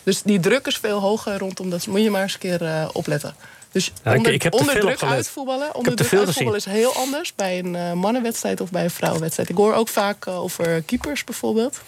Dus 0.07 0.23
die 0.23 0.41
druk 0.41 0.67
is 0.67 0.77
veel 0.77 1.01
hoger 1.01 1.39
rondom 1.39 1.71
dat. 1.71 1.87
Moet 1.87 2.03
je 2.03 2.11
maar 2.11 2.23
eens 2.23 2.33
een 2.33 2.39
keer 2.39 2.65
eh, 2.65 2.89
opletten. 2.93 3.35
Dus 3.73 3.93
Ja, 4.03 4.15
onder, 4.17 4.33
ik 4.33 4.47
onder 4.51 4.73
veel 4.73 4.81
druk 4.81 5.03
uitvoetballen, 5.03 5.75
onder 5.75 5.97
druk 5.97 6.13
uitvoetballen 6.13 6.59
is 6.59 6.65
heel 6.65 6.95
anders 6.95 7.35
bij 7.35 7.59
een 7.59 7.75
eh, 7.75 7.93
mannenwedstrijd 7.93 8.61
of 8.61 8.71
bij 8.71 8.85
een 8.85 8.91
vrouwenwedstrijd. 8.91 9.49
Ik 9.49 9.57
hoor 9.57 9.75
ook 9.75 9.89
vaak 9.89 10.27
eh, 10.27 10.43
over 10.43 10.83
keepers 10.83 11.25
bijvoorbeeld. 11.25 11.73
Nou, 11.73 11.83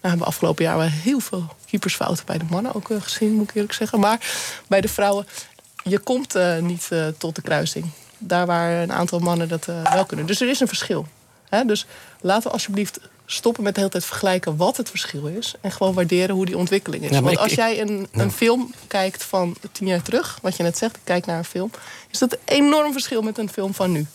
hebben 0.00 0.18
we 0.18 0.24
afgelopen 0.24 0.64
jaar 0.64 0.76
wel 0.76 0.88
heel 0.88 1.20
veel 1.20 1.46
keepersfouten 1.66 2.26
bij 2.26 2.38
de 2.38 2.44
mannen 2.50 2.74
ook 2.74 2.90
gezien, 2.98 3.32
moet 3.32 3.48
ik 3.48 3.54
eerlijk 3.54 3.72
zeggen. 3.72 4.00
Maar 4.00 4.30
bij 4.66 4.80
de 4.80 4.88
vrouwen, 4.88 5.26
je 5.84 5.98
komt 5.98 6.34
niet 6.60 6.88
tot 7.18 7.34
de 7.34 7.42
kruising. 7.42 7.90
Daar 8.18 8.46
waar 8.46 8.82
een 8.82 8.92
aantal 8.92 9.18
mannen 9.18 9.48
dat 9.48 9.64
wel 9.64 10.04
kunnen. 10.06 10.26
Dus 10.26 10.40
er 10.40 10.48
is 10.48 10.60
een 10.60 10.68
verschil. 10.68 11.06
Hè? 11.48 11.64
Dus 11.64 11.86
laten 12.20 12.42
we 12.42 12.52
alsjeblieft 12.52 13.00
stoppen 13.30 13.62
met 13.62 13.74
de 13.74 13.80
hele 13.80 13.92
tijd 13.92 14.04
vergelijken 14.04 14.56
wat 14.56 14.76
het 14.76 14.90
verschil 14.90 15.26
is. 15.26 15.54
En 15.60 15.72
gewoon 15.72 15.94
waarderen 15.94 16.34
hoe 16.34 16.46
die 16.46 16.56
ontwikkeling 16.58 17.02
is. 17.04 17.10
Ja, 17.10 17.20
Want 17.22 17.32
ik- 17.34 17.38
als 17.42 17.52
jij 17.52 17.80
een, 17.80 18.08
een 18.12 18.32
film 18.32 18.74
kijkt 18.86 19.24
van 19.24 19.56
tien 19.72 19.86
jaar 19.86 20.02
terug, 20.02 20.38
wat 20.42 20.56
je 20.56 20.62
net 20.62 20.78
zegt, 20.78 20.96
ik 20.96 21.02
kijk 21.04 21.26
naar 21.26 21.38
een 21.38 21.44
film, 21.44 21.70
is 22.10 22.18
dat 22.18 22.32
een 22.32 22.38
enorm 22.44 22.92
verschil 22.92 23.22
met 23.22 23.38
een 23.38 23.48
film 23.50 23.74
van 23.74 23.92
nu. 23.92 24.06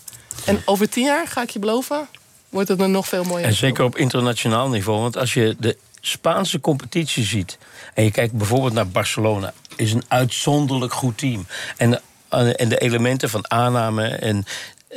En 0.45 0.61
over 0.65 0.89
tien 0.89 1.03
jaar, 1.05 1.27
ga 1.27 1.41
ik 1.41 1.49
je 1.49 1.59
beloven, 1.59 2.07
wordt 2.49 2.69
het 2.69 2.79
een 2.79 2.91
nog 2.91 3.07
veel 3.07 3.23
mooier. 3.23 3.47
En 3.47 3.53
zeker 3.53 3.83
op 3.83 3.97
internationaal 3.97 4.69
niveau. 4.69 4.99
Want 5.01 5.17
als 5.17 5.33
je 5.33 5.55
de 5.59 5.77
Spaanse 6.01 6.59
competitie 6.59 7.23
ziet. 7.23 7.57
en 7.93 8.03
je 8.03 8.11
kijkt 8.11 8.33
bijvoorbeeld 8.33 8.73
naar 8.73 8.87
Barcelona. 8.87 9.53
is 9.75 9.93
een 9.93 10.03
uitzonderlijk 10.07 10.93
goed 10.93 11.17
team. 11.17 11.45
En, 11.77 12.01
eh, 12.29 12.61
en 12.61 12.69
de 12.69 12.77
elementen 12.77 13.29
van 13.29 13.51
aanname 13.51 14.07
en. 14.07 14.45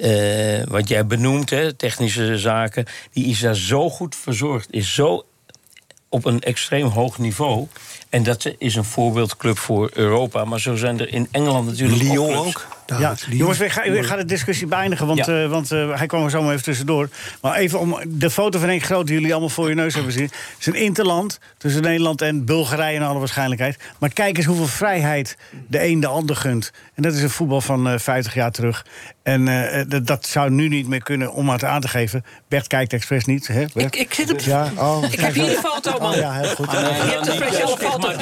Eh, 0.00 0.66
wat 0.68 0.88
jij 0.88 1.06
benoemt, 1.06 1.50
hè, 1.50 1.72
technische 1.72 2.38
zaken, 2.38 2.86
die 3.12 3.26
is 3.26 3.40
daar 3.40 3.56
zo 3.56 3.90
goed 3.90 4.16
verzorgd, 4.16 4.68
is 4.70 4.94
zo 4.94 5.24
op 6.08 6.24
een 6.24 6.40
extreem 6.40 6.86
hoog 6.86 7.18
niveau. 7.18 7.66
En 8.08 8.22
dat 8.22 8.52
is 8.58 8.74
een 8.74 8.84
voorbeeldclub 8.84 9.58
voor 9.58 9.90
Europa. 9.94 10.44
Maar 10.44 10.60
zo 10.60 10.76
zijn 10.76 11.00
er 11.00 11.12
in 11.12 11.28
Engeland 11.30 11.66
natuurlijk 11.66 12.02
Lyon 12.02 12.34
ook. 12.34 12.66
David, 12.86 13.26
Ja, 13.30 13.36
jongens, 13.36 13.58
we 13.58 13.70
gaan, 13.70 13.90
we 13.92 14.02
gaan 14.02 14.18
de 14.18 14.24
discussie 14.24 14.66
beëindigen, 14.66 15.06
want, 15.06 15.26
Ja. 15.26 15.42
eh, 15.42 15.48
want 15.48 15.72
eh, 15.72 15.98
hij 15.98 16.06
kwam 16.06 16.24
er 16.24 16.30
zomaar 16.30 16.50
even 16.52 16.64
tussendoor. 16.64 17.08
Maar 17.40 17.54
even 17.56 17.78
om 17.80 17.98
de 18.08 18.30
foto 18.30 18.58
van 18.58 18.68
Henk 18.68 18.82
Groot, 18.82 19.06
die 19.06 19.14
jullie 19.14 19.30
allemaal 19.30 19.48
voor 19.48 19.68
je 19.68 19.74
neus 19.74 19.94
hebben 19.94 20.12
gezien. 20.12 20.26
Het 20.28 20.56
is 20.58 20.66
een 20.66 20.74
interland 20.74 21.38
tussen 21.58 21.82
Nederland 21.82 22.22
en 22.22 22.44
Bulgarije 22.44 22.94
in 22.96 23.02
alle 23.02 23.18
waarschijnlijkheid. 23.18 23.78
Maar 23.98 24.12
kijk 24.12 24.36
eens 24.36 24.46
hoeveel 24.46 24.66
vrijheid 24.66 25.36
de 25.68 25.84
een 25.86 26.00
de 26.00 26.06
ander 26.06 26.36
gunt. 26.36 26.70
En 26.94 27.02
dat 27.02 27.12
is 27.14 27.22
een 27.22 27.30
voetbal 27.30 27.60
van 27.60 27.88
eh 27.88 27.98
50 27.98 28.34
jaar 28.34 28.50
terug. 28.50 28.86
En 29.22 29.44
dat- 29.88 30.06
dat 30.06 30.26
zou 30.26 30.50
nu 30.50 30.68
niet 30.68 30.88
meer 30.88 31.02
kunnen 31.02 31.32
om 31.32 31.48
het 31.48 31.64
aan 31.64 31.80
te 31.80 31.88
geven. 31.88 32.24
Bert 32.48 32.66
kijkt 32.66 32.92
expres 32.92 33.24
niet, 33.24 33.46
hè? 33.46 33.64
Ik, 33.74 33.96
ik 33.96 34.14
zit 34.14 34.32
op... 34.32 34.40
Ja, 34.40 34.70
oh, 34.76 35.04
Ik 35.10 35.20
heb 35.20 35.34
hier 35.34 35.44
die 35.46 35.56
foto, 35.58 35.98
man. 35.98 36.10
Oh, 36.12 36.16
ja, 36.16 36.32
heel 36.32 36.54
goed. 36.54 36.72
Nee, 36.72 36.80
Je 36.82 36.88
hebt 36.88 37.26
een 37.26 37.32
niet 37.32 37.42
speciale 37.42 37.76
foto. 37.76 38.12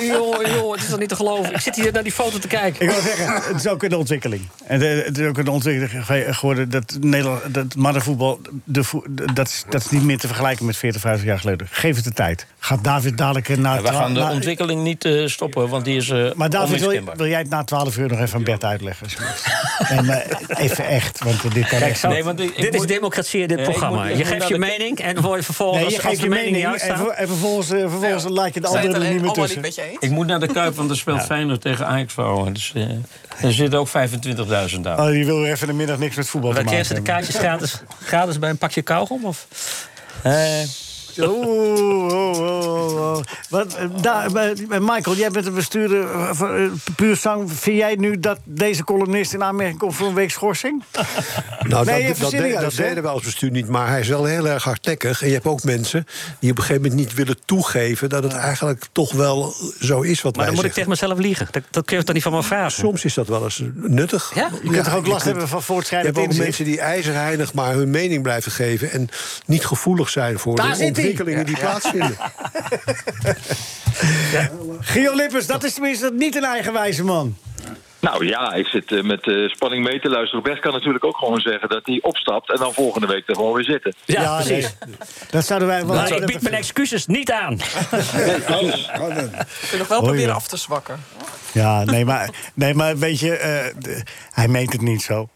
jongen, 0.00 0.70
het 0.72 0.80
is 0.82 0.88
toch 0.90 0.98
niet 0.98 1.08
te 1.08 1.16
geloven. 1.16 1.52
Ik 1.54 1.60
zit 1.60 1.76
hier 1.76 1.92
naar 1.92 2.02
die 2.02 2.12
foto 2.12 2.38
te 2.38 2.48
kijken. 2.48 2.82
Ik 2.86 2.90
wil 2.90 3.00
zeggen, 3.02 3.26
het 3.52 3.56
is 3.56 3.68
ook 3.68 3.82
een 3.82 3.94
ontwikkeling. 3.94 4.42
En 4.66 4.82
eh, 4.82 5.04
het 5.04 5.18
is 5.18 5.26
ook 5.26 5.38
een 5.38 5.48
ontwikkeling 5.48 6.06
ge- 6.06 6.26
geworden 6.30 6.70
dat 6.70 6.96
Nederland, 7.00 7.54
dat 7.54 7.74
mannenvoetbal, 7.76 8.40
de, 8.64 8.84
vo- 8.84 9.04
dat, 9.34 9.46
is, 9.48 9.64
dat 9.68 9.80
is 9.80 9.90
niet 9.90 10.02
meer 10.02 10.18
te 10.18 10.26
vergelijken 10.26 10.66
met 10.66 10.76
40, 10.76 11.00
50 11.00 11.26
jaar 11.26 11.38
geleden. 11.38 11.66
Geef 11.70 11.94
het 11.96 12.04
de 12.04 12.12
tijd. 12.12 12.46
Gaat 12.58 12.84
David 12.84 13.18
dadelijk 13.18 13.56
naar. 13.56 13.76
Ja, 13.76 13.82
we 13.82 13.88
gaan 13.88 14.14
de 14.14 14.22
ontwikkeling 14.22 14.82
niet 14.82 15.04
eh, 15.04 15.26
stoppen, 15.26 15.68
want 15.68 15.84
die 15.84 15.96
is 15.96 16.10
eh 16.10 16.32
maar 16.34 16.50
David, 16.50 16.80
wil, 17.16 17.26
jij 17.28 17.38
het 17.38 17.48
na 17.48 17.64
12 17.64 17.96
uur 17.98 18.08
nog 18.08 18.20
even 18.20 18.36
aan 18.38 18.44
Bert 18.44 18.64
uitleggen? 18.64 19.06
en 19.88 20.08
eh, 20.10 20.64
even 20.64 20.86
echt, 20.86 21.24
want 21.24 21.54
dit 21.54 21.68
kan 21.68 21.80
echt 21.80 22.02
Nee, 22.02 22.24
want 22.24 22.40
ik, 22.40 22.50
ik 22.50 22.56
Dit 22.62 22.72
is 22.74 22.78
moet- 22.80 22.88
democratie, 22.88 23.46
dit 23.46 23.56
Nee, 23.56 23.58
ik 23.66 23.70
programma. 23.72 24.04
moet- 24.04 24.18
je 24.18 24.24
geeft 24.24 24.48
je 24.48 24.58
mening 24.58 24.98
en 24.98 25.22
voor- 25.22 25.42
vervolgens, 25.42 25.80
Nee, 25.82 25.90
je 25.90 25.96
als 25.96 26.04
geeft 26.06 26.16
de 26.20 26.22
je 26.22 26.30
mening 26.30 26.64
en, 26.64 27.16
en 27.16 27.26
vervolgens, 27.28 27.70
eh, 27.70 27.78
vervolgens 27.90 28.24
laat 28.28 28.54
je 28.54 28.60
de 28.60 28.66
anderen 28.66 28.94
er 28.94 29.00
niet 29.00 29.08
meer 29.08 29.16
allemaal 29.18 29.34
tussen. 29.34 29.54
niet 29.62 29.64
met 29.66 29.74
je 29.74 29.82
eens? 29.90 29.96
Ik 30.00 30.10
moet 30.10 30.26
naar 30.26 30.40
de 30.40 30.46
Kuip, 30.46 30.74
want 30.76 30.90
er 30.90 30.96
speelt 30.96 31.22
Feyenoord 31.22 31.60
tegen 31.60 31.86
Ajax 31.86 32.12
vrouwen. 32.12 32.52
Dus 32.52 32.72
eh, 32.74 32.82
er 33.42 33.52
zitten 33.52 33.78
ook 33.78 33.88
25.000 33.88 34.80
daar. 34.80 34.98
Oh, 34.98 35.06
die 35.06 35.24
wil 35.26 35.44
even 35.44 35.66
de 35.66 35.72
middag 35.72 35.98
niks 35.98 36.16
met 36.16 36.28
voetbal 36.28 36.50
te 36.50 36.56
Dan 36.56 36.64
maken 36.64 36.84
ze 36.84 36.94
de 36.94 37.02
kaartjes 37.02 37.36
gratis, 37.36 37.82
gratis 38.04 38.38
bij 38.38 38.50
een 38.50 38.58
pakje 38.58 38.82
kauwgom? 38.82 39.24
Of? 39.24 39.46
Eh, 40.22 40.32
Oeh, 41.20 42.12
oh, 42.12 42.40
oh, 42.40 43.14
oh. 43.14 43.22
Wat, 43.48 43.74
eh, 43.74 43.84
daar, 44.00 44.30
Michael, 44.68 45.16
jij 45.16 45.30
bent 45.30 45.46
een 45.46 45.54
bestuurder 45.54 46.10
eh, 46.10 46.30
van 46.32 46.54
eh, 46.54 46.62
puur 46.96 47.16
zang. 47.16 47.52
Vind 47.52 47.76
jij 47.76 47.94
nu 47.94 48.20
dat 48.20 48.38
deze 48.44 48.84
columnist 48.84 49.32
in 49.34 49.42
aanmerking 49.42 49.78
komt 49.78 49.94
voor 49.94 50.06
een 50.08 50.14
week 50.14 50.30
schorsing? 50.30 50.82
Nou, 51.68 51.84
Nee, 51.84 52.06
dat, 52.08 52.16
dat, 52.18 52.30
de- 52.30 52.56
dat 52.60 52.74
deden 52.74 53.02
wij 53.02 53.12
als 53.12 53.22
bestuur 53.22 53.50
niet, 53.50 53.68
maar 53.68 53.88
hij 53.88 54.00
is 54.00 54.08
wel 54.08 54.24
heel 54.24 54.48
erg 54.48 54.64
hardnekkig. 54.64 55.22
En 55.22 55.26
je 55.28 55.34
hebt 55.34 55.46
ook 55.46 55.62
mensen 55.62 56.06
die 56.40 56.50
op 56.50 56.56
een 56.56 56.62
gegeven 56.62 56.82
moment 56.82 57.00
niet 57.00 57.14
willen 57.14 57.36
toegeven... 57.44 58.08
dat 58.08 58.22
het 58.22 58.32
eigenlijk 58.32 58.84
toch 58.92 59.12
wel 59.12 59.54
zo 59.80 60.00
is 60.00 60.22
wat 60.22 60.36
Maar 60.36 60.44
wij 60.44 60.44
dan 60.46 60.54
moet 60.54 60.64
ik 60.64 60.72
tegen 60.72 60.88
mezelf 60.88 61.18
liegen. 61.18 61.48
Dat, 61.50 61.62
dat 61.70 61.84
kun 61.84 61.96
je 61.96 62.04
toch 62.04 62.14
niet 62.14 62.22
van 62.22 62.32
me 62.32 62.42
vragen? 62.42 62.70
Soms 62.70 63.04
is 63.04 63.14
dat 63.14 63.28
wel 63.28 63.44
eens 63.44 63.62
nuttig. 63.74 64.32
Ja? 64.34 64.50
Je 64.62 64.70
kunt 64.70 64.84
toch 64.84 64.96
ook 64.96 65.04
je 65.04 65.10
last 65.10 65.24
hebben 65.24 65.48
van 65.48 65.58
Je 65.58 65.64
voortschrijdend 65.64 66.14
hebt 66.16 66.26
ook 66.26 66.32
inzicht? 66.32 66.48
mensen 66.48 66.64
die 66.64 66.80
ijzerheinig 66.80 67.54
maar 67.54 67.74
hun 67.74 67.90
mening 67.90 68.22
blijven 68.22 68.52
geven... 68.52 68.90
en 68.90 69.08
niet 69.46 69.66
gevoelig 69.66 70.08
zijn 70.08 70.38
voor 70.38 70.56
Daar 70.56 70.70
de 70.70 70.76
zit 70.76 70.96
hij. 70.96 71.07
Ontwikkelingen 71.08 71.46
die 71.46 71.56
plaatsvinden. 71.58 72.16
Gio 74.80 75.14
Lippers, 75.14 75.46
dat 75.46 75.64
is 75.64 75.74
tenminste 75.74 76.10
niet 76.12 76.36
een 76.36 76.44
eigenwijze 76.44 77.04
man. 77.04 77.36
Nou 78.00 78.26
ja, 78.26 78.52
ik 78.52 78.66
zit 78.66 78.92
eh, 78.92 79.02
met 79.02 79.26
eh, 79.26 79.48
spanning 79.48 79.84
mee 79.84 80.00
te 80.00 80.08
luisteren. 80.08 80.42
Bert 80.42 80.60
kan 80.60 80.72
natuurlijk 80.72 81.04
ook 81.04 81.16
gewoon 81.16 81.40
zeggen 81.40 81.68
dat 81.68 81.86
hij 81.86 81.98
opstapt... 82.02 82.50
en 82.52 82.56
dan 82.58 82.72
volgende 82.72 83.06
week 83.06 83.28
er 83.28 83.34
gewoon 83.34 83.54
weer 83.54 83.64
zitten. 83.64 83.94
Ja, 84.04 84.34
precies. 84.36 84.74
nee. 84.86 84.96
Dat 85.30 85.44
zouden 85.44 85.68
wij 85.68 85.86
wel... 85.86 85.94
Maar 85.94 86.12
ik 86.12 86.26
bied 86.26 86.42
mijn 86.42 86.54
excuses 86.54 87.06
niet 87.06 87.32
aan. 87.32 87.56
Dan. 88.48 88.68
Ik 88.68 89.68
wil 89.70 89.78
nog 89.78 89.88
wel 89.88 90.00
proberen 90.00 90.28
ja. 90.28 90.34
af 90.34 90.48
te 90.48 90.56
zwakken. 90.56 91.00
Ja, 91.52 91.84
nee, 91.84 92.04
maar, 92.04 92.30
nee, 92.54 92.74
maar 92.74 92.98
weet 92.98 93.20
je, 93.20 93.36
eh, 93.36 93.96
hij 94.30 94.48
meent 94.48 94.72
het 94.72 94.80
niet 94.80 95.02
zo. 95.02 95.28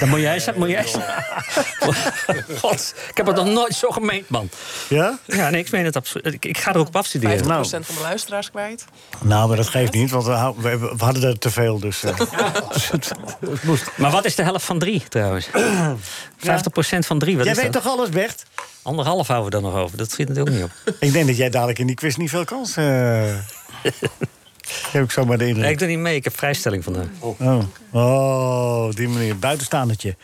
Dan 0.00 0.08
moet 0.08 0.20
jij 0.20 0.38
zeggen, 0.38 0.62
moet 0.62 0.70
jij. 0.70 0.84
God, 2.60 2.94
ik 3.10 3.16
heb 3.16 3.26
het 3.26 3.36
nog 3.36 3.46
nooit 3.46 3.74
zo 3.74 3.90
gemeend, 3.90 4.28
man. 4.28 4.48
Ja? 4.88 5.18
Ja, 5.26 5.50
nee, 5.50 5.60
ik 5.60 5.70
meen 5.70 5.84
het 5.84 5.96
absoluut. 5.96 6.34
Ik, 6.34 6.44
ik 6.44 6.58
ga 6.58 6.72
er 6.72 6.78
ook 6.78 6.86
op 6.86 6.92
50% 6.94 6.96
afstuderen. 6.96 7.46
Nou. 7.46 7.68
van 7.68 7.94
de 7.94 8.00
luisteraars 8.02 8.50
kwijt. 8.50 8.84
Nou, 9.20 9.48
maar 9.48 9.56
dat 9.56 9.68
geeft 9.68 9.92
niet, 9.92 10.10
want 10.10 10.24
we, 10.24 10.94
hadden 10.96 11.22
er 11.22 11.38
te 11.38 11.50
veel. 11.50 11.78
Dus, 11.78 12.02
eh. 12.02 12.18
Het, 12.18 13.12
het 13.50 13.62
moest. 13.62 13.90
Maar 13.94 14.10
wat 14.10 14.24
is 14.24 14.34
de 14.34 14.42
helft 14.42 14.64
van 14.64 14.78
drie, 14.78 15.02
trouwens? 15.08 15.48
50% 15.52 15.52
van 16.98 17.18
drie, 17.18 17.36
wat 17.36 17.44
Jij 17.44 17.54
is 17.54 17.60
weet 17.60 17.72
dat? 17.72 17.82
toch 17.82 17.92
alles, 17.92 18.08
Bert? 18.08 18.44
Anderhalf 18.82 19.26
houden 19.26 19.50
we 19.50 19.60
dan 19.60 19.72
nog 19.72 19.82
over. 19.82 19.96
Dat 19.96 20.10
schiet 20.10 20.28
natuurlijk 20.28 20.56
niet 20.56 20.64
op. 20.64 20.94
Ik 21.00 21.12
denk 21.12 21.26
dat 21.26 21.36
jij 21.36 21.50
dadelijk 21.50 21.78
in 21.78 21.86
die 21.86 21.96
quiz 21.96 22.16
niet 22.16 22.30
veel 22.30 22.44
kans 22.44 22.76
eh 22.76 23.34
heb 24.92 25.04
ik 25.04 25.10
zomaar 25.10 25.38
de 25.38 25.44
indruk. 25.46 25.62
Nee, 25.62 25.72
ik 25.72 25.78
doe 25.78 25.88
niet 25.88 25.98
mee. 25.98 26.14
Ik 26.14 26.24
heb 26.24 26.36
vrijstelling 26.36 26.84
vandaag. 26.84 27.06
Oh. 27.20 27.60
oh, 27.92 28.84
op 28.84 28.96
die 28.96 29.08
manier. 29.08 29.38
Buitenstaandertje. 29.38 30.16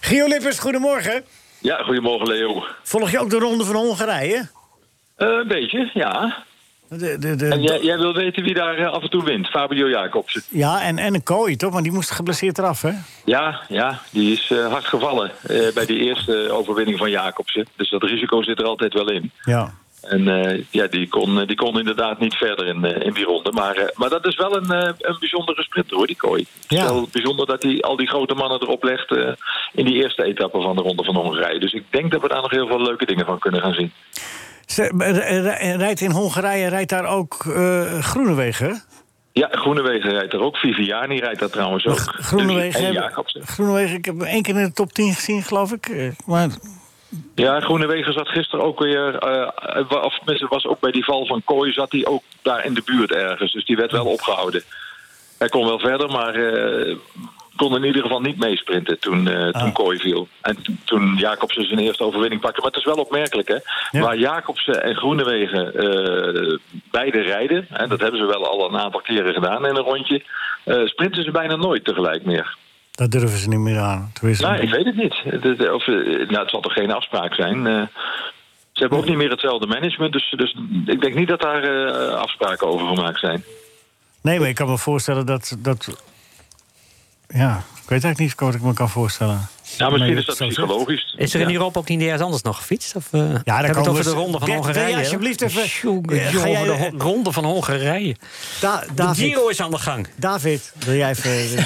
Gio 0.00 0.26
Lippers, 0.26 0.58
goedemorgen. 0.58 1.24
Ja, 1.58 1.76
goedemorgen 1.76 2.28
Leo. 2.28 2.64
Volg 2.82 3.10
je 3.10 3.18
ook 3.18 3.30
de 3.30 3.38
ronde 3.38 3.64
van 3.64 3.74
Hongarije? 3.74 4.48
Eh, 5.16 5.28
een 5.28 5.48
beetje, 5.48 5.90
ja. 5.94 6.44
De, 6.88 7.18
de, 7.18 7.34
de, 7.36 7.48
En 7.48 7.62
jij, 7.62 7.80
jij 7.82 7.98
wil 7.98 8.14
weten 8.14 8.42
wie 8.42 8.54
daar 8.54 8.78
eh, 8.78 8.92
af 8.92 9.02
en 9.02 9.10
toe 9.10 9.24
wint? 9.24 9.48
Fabio 9.48 9.88
Jacobsen. 9.88 10.42
Ja, 10.48 10.82
en, 10.82 10.98
en 10.98 11.14
een 11.14 11.22
kooi, 11.22 11.56
toch? 11.56 11.72
Maar 11.72 11.82
die 11.82 11.92
moest 11.92 12.10
geblesseerd 12.10 12.58
eraf, 12.58 12.82
hè? 12.82 12.92
Ja, 13.24 13.60
ja, 13.68 14.00
die 14.10 14.32
is 14.32 14.50
eh, 14.50 14.66
hard 14.66 14.84
gevallen 14.84 15.30
eh, 15.42 15.72
bij 15.74 15.86
die 15.86 15.98
eerste 15.98 16.50
overwinning 16.50 16.98
van 16.98 17.10
Jacobsen. 17.10 17.66
Dus 17.76 17.90
dat 17.90 18.02
risico 18.02 18.42
zit 18.42 18.58
er 18.58 18.66
altijd 18.66 18.92
wel 18.92 19.10
in. 19.10 19.30
Ja. 19.44 19.74
En 20.08 20.28
eh, 20.28 20.64
ja, 20.70 20.86
die 20.86 21.08
kon, 21.08 21.40
eh, 21.40 21.46
die 21.46 21.56
kon 21.56 21.78
inderdaad 21.78 22.18
niet 22.18 22.34
verder 22.34 22.66
in, 22.66 22.84
eh, 22.84 23.06
in 23.06 23.12
die 23.12 23.24
ronde. 23.24 23.52
Maar, 23.52 23.90
maar 23.94 24.08
dat 24.08 24.26
is 24.26 24.36
wel 24.36 24.56
een, 24.56 24.70
een 24.98 25.16
bijzondere 25.20 25.62
sprinter 25.62 25.96
hoor, 25.96 26.06
die 26.06 26.16
kooi. 26.16 26.46
Ja. 26.68 26.84
wel 26.84 27.08
bijzonder 27.12 27.46
dat 27.46 27.62
hij 27.62 27.80
al 27.80 27.96
die 27.96 28.08
grote 28.08 28.34
mannen 28.34 28.60
erop 28.62 28.82
legt 28.84 29.10
in 29.72 29.84
die 29.84 29.94
eerste 29.94 30.24
etappe 30.24 30.60
van 30.60 30.76
de 30.76 30.82
Ronde 30.82 31.04
van 31.04 31.14
Hongarije. 31.16 31.60
Dus 31.60 31.72
ik 31.72 31.84
denk 31.90 32.10
dat 32.10 32.20
we 32.20 32.28
daar 32.28 32.42
nog 32.42 32.50
heel 32.50 32.66
veel 32.66 32.82
leuke 32.82 33.06
dingen 33.06 33.26
van 33.26 33.38
kunnen 33.38 33.60
gaan 33.60 33.74
zien. 33.74 33.92
Rijdt 35.76 36.00
in 36.00 36.10
Hongarije, 36.10 36.68
rijdt 36.68 36.90
daar 36.90 37.06
ook 37.06 37.34
Groenewegen? 38.00 38.82
Ja, 39.32 39.48
Groenewegen 39.50 40.10
rijdt 40.10 40.32
er 40.32 40.40
ook. 40.40 40.56
Viviani 40.56 41.18
rijdt 41.18 41.40
daar 41.40 41.50
trouwens 41.50 41.86
ook. 41.86 41.98
Groenewegen, 41.98 42.78
En 42.78 42.84
hebben- 42.84 43.02
Jacobsen. 43.02 43.46
Groenewegen, 43.46 43.96
ik 43.96 44.04
heb 44.04 44.18
hem 44.18 44.26
één 44.26 44.42
keer 44.42 44.56
in 44.56 44.64
de 44.64 44.72
top 44.72 44.92
10 44.92 45.14
gezien, 45.14 45.42
geloof 45.42 45.72
ik. 45.72 46.14
Maar 46.26 46.48
Ja, 47.34 47.60
Groenewegen 47.60 48.12
zat 48.12 48.28
gisteren 48.28 48.64
ook 48.64 48.78
weer... 48.78 49.14
eh, 49.18 49.50
wa- 49.88 50.00
of 50.00 50.16
tenminste, 50.16 50.46
was 50.48 50.66
ook 50.66 50.80
bij 50.80 50.90
die 50.90 51.04
val 51.04 51.26
van 51.26 51.42
Kooi... 51.44 51.72
zat 51.72 51.92
hij 51.92 52.06
ook 52.06 52.22
daar 52.42 52.64
in 52.64 52.74
de 52.74 52.82
buurt 52.84 53.12
ergens. 53.12 53.52
Dus 53.52 53.64
die 53.64 53.76
werd 53.76 53.92
wel 53.92 54.04
opgehouden. 54.06 54.62
Hij 55.38 55.48
kon 55.48 55.66
wel 55.66 55.78
verder, 55.78 56.10
maar... 56.10 56.34
eh, 56.34 56.96
kon 57.56 57.76
in 57.76 57.84
ieder 57.84 58.02
geval 58.02 58.20
niet 58.20 58.38
meesprinten 58.38 58.98
toen, 58.98 59.28
eh 59.28 59.48
toen 59.48 59.72
Kooi 59.72 59.98
viel. 59.98 60.28
En 60.40 60.56
toen 60.84 61.14
Jacobsen 61.18 61.66
zijn 61.66 61.78
eerste 61.80 62.04
overwinning 62.04 62.40
pakte. 62.40 62.60
Maar 62.60 62.70
het 62.70 62.78
is 62.78 62.84
wel 62.84 62.94
opmerkelijk, 63.04 63.48
hè. 63.48 63.56
Ja. 63.90 64.00
Waar 64.00 64.16
Jacobsen 64.16 64.82
en 64.82 64.96
Groenewegen 64.96 65.74
eh, 65.74 66.58
beide 66.90 67.20
rijden... 67.20 67.66
en 67.70 67.88
dat 67.88 68.00
hebben 68.00 68.20
ze 68.20 68.26
wel 68.26 68.46
al 68.48 68.68
een 68.68 68.78
aantal 68.78 69.00
keren 69.00 69.34
gedaan 69.34 69.66
in 69.66 69.76
een 69.76 69.82
rondje... 69.82 70.22
eh, 70.64 70.86
sprinten 70.86 71.24
ze 71.24 71.30
bijna 71.30 71.56
nooit 71.56 71.84
tegelijk 71.84 72.24
meer. 72.24 72.56
Dat 72.96 73.10
durven 73.10 73.38
ze 73.38 73.48
niet 73.48 73.58
meer 73.58 73.78
aan. 73.78 74.10
Tenminste, 74.12 74.46
Nou, 74.46 74.60
ik 74.60 74.70
weet 74.70 74.84
het 74.84 74.96
niet. 74.96 75.12
Of, 75.70 75.86
eh, 75.86 75.94
nou, 76.28 76.38
het 76.38 76.50
zal 76.50 76.60
toch 76.60 76.72
geen 76.72 76.92
afspraak 76.92 77.34
zijn. 77.34 77.66
Eh, 77.66 77.82
ze 78.72 78.82
hebben 78.82 78.98
ook 78.98 79.06
niet 79.06 79.16
meer 79.16 79.30
hetzelfde 79.30 79.66
management, 79.66 80.12
dus, 80.12 80.34
dus 80.36 80.56
ik 80.86 81.00
denk 81.00 81.14
niet 81.14 81.28
dat 81.28 81.40
daar 81.40 81.62
eh, 81.62 82.14
afspraken 82.14 82.66
over 82.66 82.86
gemaakt 82.86 83.18
zijn. 83.18 83.44
Nee, 84.20 84.38
maar 84.38 84.48
ik 84.48 84.54
kan 84.54 84.68
me 84.68 84.78
voorstellen 84.78 85.26
dat... 85.26 85.56
dat 85.58 86.04
ja, 87.28 87.56
ik 87.56 87.88
weet 87.88 88.04
eigenlijk 88.04 88.18
niet 88.18 88.34
wat 88.40 88.54
ik 88.54 88.62
me 88.62 88.72
kan 88.72 88.88
voorstellen. 88.88 89.48
Nou, 89.78 89.92
misschien 89.92 90.16
is 90.16 90.24
dat 90.26 90.36
zegt. 90.36 90.50
psychologisch. 90.50 91.14
Is 91.18 91.34
er 91.34 91.40
in 91.40 91.48
Ja. 91.48 91.52
Europa 91.54 91.78
ook 91.78 91.88
niet 91.88 92.00
ergens 92.02 92.22
anders 92.22 92.42
nog 92.42 92.56
gefietst? 92.56 92.96
Of, 92.96 93.04
uh, 93.12 93.20
komen 93.20 93.76
over 93.76 93.94
we- 93.94 94.02
de 94.02 94.10
ronde 94.10 94.38
van 94.38 94.50
Hongarije? 94.50 94.96
alsjeblieft 94.96 95.42
even- 95.42 95.62
Ja, 95.62 96.30
ga 96.30 96.48
jij- 96.48 96.64
de 96.64 96.90
ronde 96.98 97.32
van 97.32 97.44
Hongarije. 97.44 98.16
Da 98.60 98.84
De 98.94 99.14
Giro 99.14 99.48
is 99.48 99.60
aan 99.60 99.70
de 99.70 99.78
gang. 99.78 100.08
David, 100.16 100.72
wil 100.84 100.94
jij 100.94 101.10
even... 101.10 101.30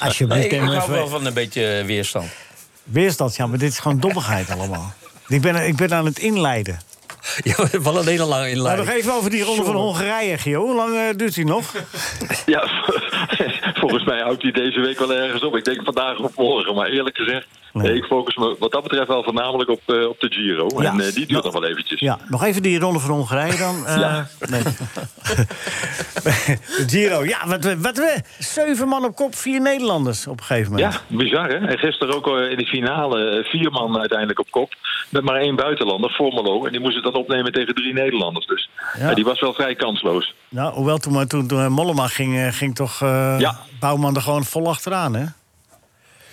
alsjeblieft, 0.00 0.52
ik 0.52 0.60
hou 0.60 0.90
wel 0.90 1.08
van 1.08 1.26
een 1.26 1.34
beetje 1.34 1.82
weerstand. 1.86 2.26
Weerstand, 2.84 3.36
ja, 3.36 3.46
maar 3.46 3.58
dit 3.58 3.72
is 3.72 3.78
gewoon 3.78 4.00
dommigheid 4.00 4.50
allemaal. 4.50 4.92
Ik 5.28 5.40
ben, 5.40 5.66
ik 5.66 5.76
ben 5.76 5.94
aan 5.94 6.04
het 6.04 6.18
inleiden. 6.18 6.78
Ja, 7.44 7.54
we 7.70 7.82
vallen 7.82 8.00
alleen 8.00 8.20
al 8.20 8.28
lang 8.28 8.46
in 8.46 8.62
Nou, 8.62 8.76
nog 8.76 8.88
even 8.88 9.12
over 9.12 9.30
die 9.30 9.42
ronde 9.42 9.64
van 9.64 9.74
Hongarije, 9.74 10.38
Gio. 10.38 10.60
Hoe 10.64 10.74
lang 10.74 10.94
eh, 10.96 11.02
duurt 11.16 11.34
die 11.34 11.44
nog? 11.44 11.74
Ja, 12.46 12.60
volgens 13.88 14.04
mij 14.04 14.20
houdt 14.20 14.42
hij 14.42 14.50
deze 14.52 14.80
week 14.80 14.98
wel 14.98 15.14
ergens 15.14 15.42
op. 15.42 15.56
Ik 15.56 15.64
denk 15.64 15.80
vandaag 15.84 16.18
of 16.18 16.36
morgen, 16.36 16.74
maar 16.74 16.88
eerlijk 16.88 17.16
gezegd... 17.16 17.46
Nee. 17.72 17.94
Ik 17.94 18.04
focus 18.04 18.36
me 18.36 18.56
wat 18.58 18.72
dat 18.72 18.82
betreft 18.82 19.08
wel 19.08 19.22
voornamelijk 19.22 19.70
op, 19.70 19.80
eh, 19.86 20.08
op 20.08 20.20
de 20.20 20.26
Giro. 20.30 20.66
Ja. 20.82 20.92
En 20.92 21.00
eh, 21.00 21.12
die 21.12 21.26
duurt 21.26 21.44
nog 21.44 21.52
wel 21.52 21.64
eventjes. 21.64 22.00
Ja, 22.00 22.18
nog 22.28 22.44
even 22.44 22.62
die 22.62 22.78
ronde 22.78 22.98
van 22.98 23.10
Hongarije 23.10 23.56
dan. 23.58 23.86
Eh, 23.86 23.96
Ja. 23.96 24.26
nee. 24.50 24.62
Giro, 26.90 27.24
ja, 27.24 27.46
wat, 27.46 27.64
we- 27.64 27.80
wat 27.80 27.96
we... 27.96 28.20
Zeven 28.38 28.88
man 28.88 29.04
op 29.04 29.14
kop, 29.16 29.34
vier 29.34 29.60
Nederlanders 29.60 30.26
op 30.26 30.38
een 30.38 30.44
gegeven 30.44 30.72
moment. 30.72 30.92
Ja, 31.08 31.16
bizar 31.16 31.48
hè. 31.48 31.54
En 31.66 31.78
gisteren 31.78 32.14
ook 32.14 32.26
in 32.26 32.56
de 32.56 32.66
finale 32.66 33.44
vier 33.48 33.70
man 33.70 33.98
uiteindelijk 33.98 34.38
op 34.38 34.50
kop. 34.50 34.72
Met 35.08 35.22
maar 35.22 35.36
één 35.40 35.56
buitenlander, 35.56 36.10
Formelo. 36.10 36.64
En 36.64 36.70
die 36.72 36.80
moest 36.80 36.94
het 36.94 37.04
dan 37.04 37.14
opnemen 37.14 37.52
tegen 37.52 37.74
drie 37.74 37.92
Nederlanders. 37.92 38.46
Dus 38.46 38.70
ja, 38.98 39.14
die 39.14 39.24
was 39.24 39.40
wel 39.40 39.52
vrij 39.54 39.74
kansloos. 39.74 40.34
Nou, 40.48 40.74
hoewel 40.74 40.98
toen, 40.98 41.12
maar 41.12 41.26
toen, 41.26 41.46
toen 41.46 41.72
Mollema 41.72 42.06
ging, 42.06 42.36
eh, 42.36 42.52
ging 42.52 42.74
toch 42.74 43.02
eh, 43.02 43.36
Ja. 43.38 43.56
Bouwman 43.80 44.14
er 44.16 44.22
gewoon 44.22 44.44
vol 44.44 44.68
achteraan, 44.68 45.14
hè? 45.14 45.24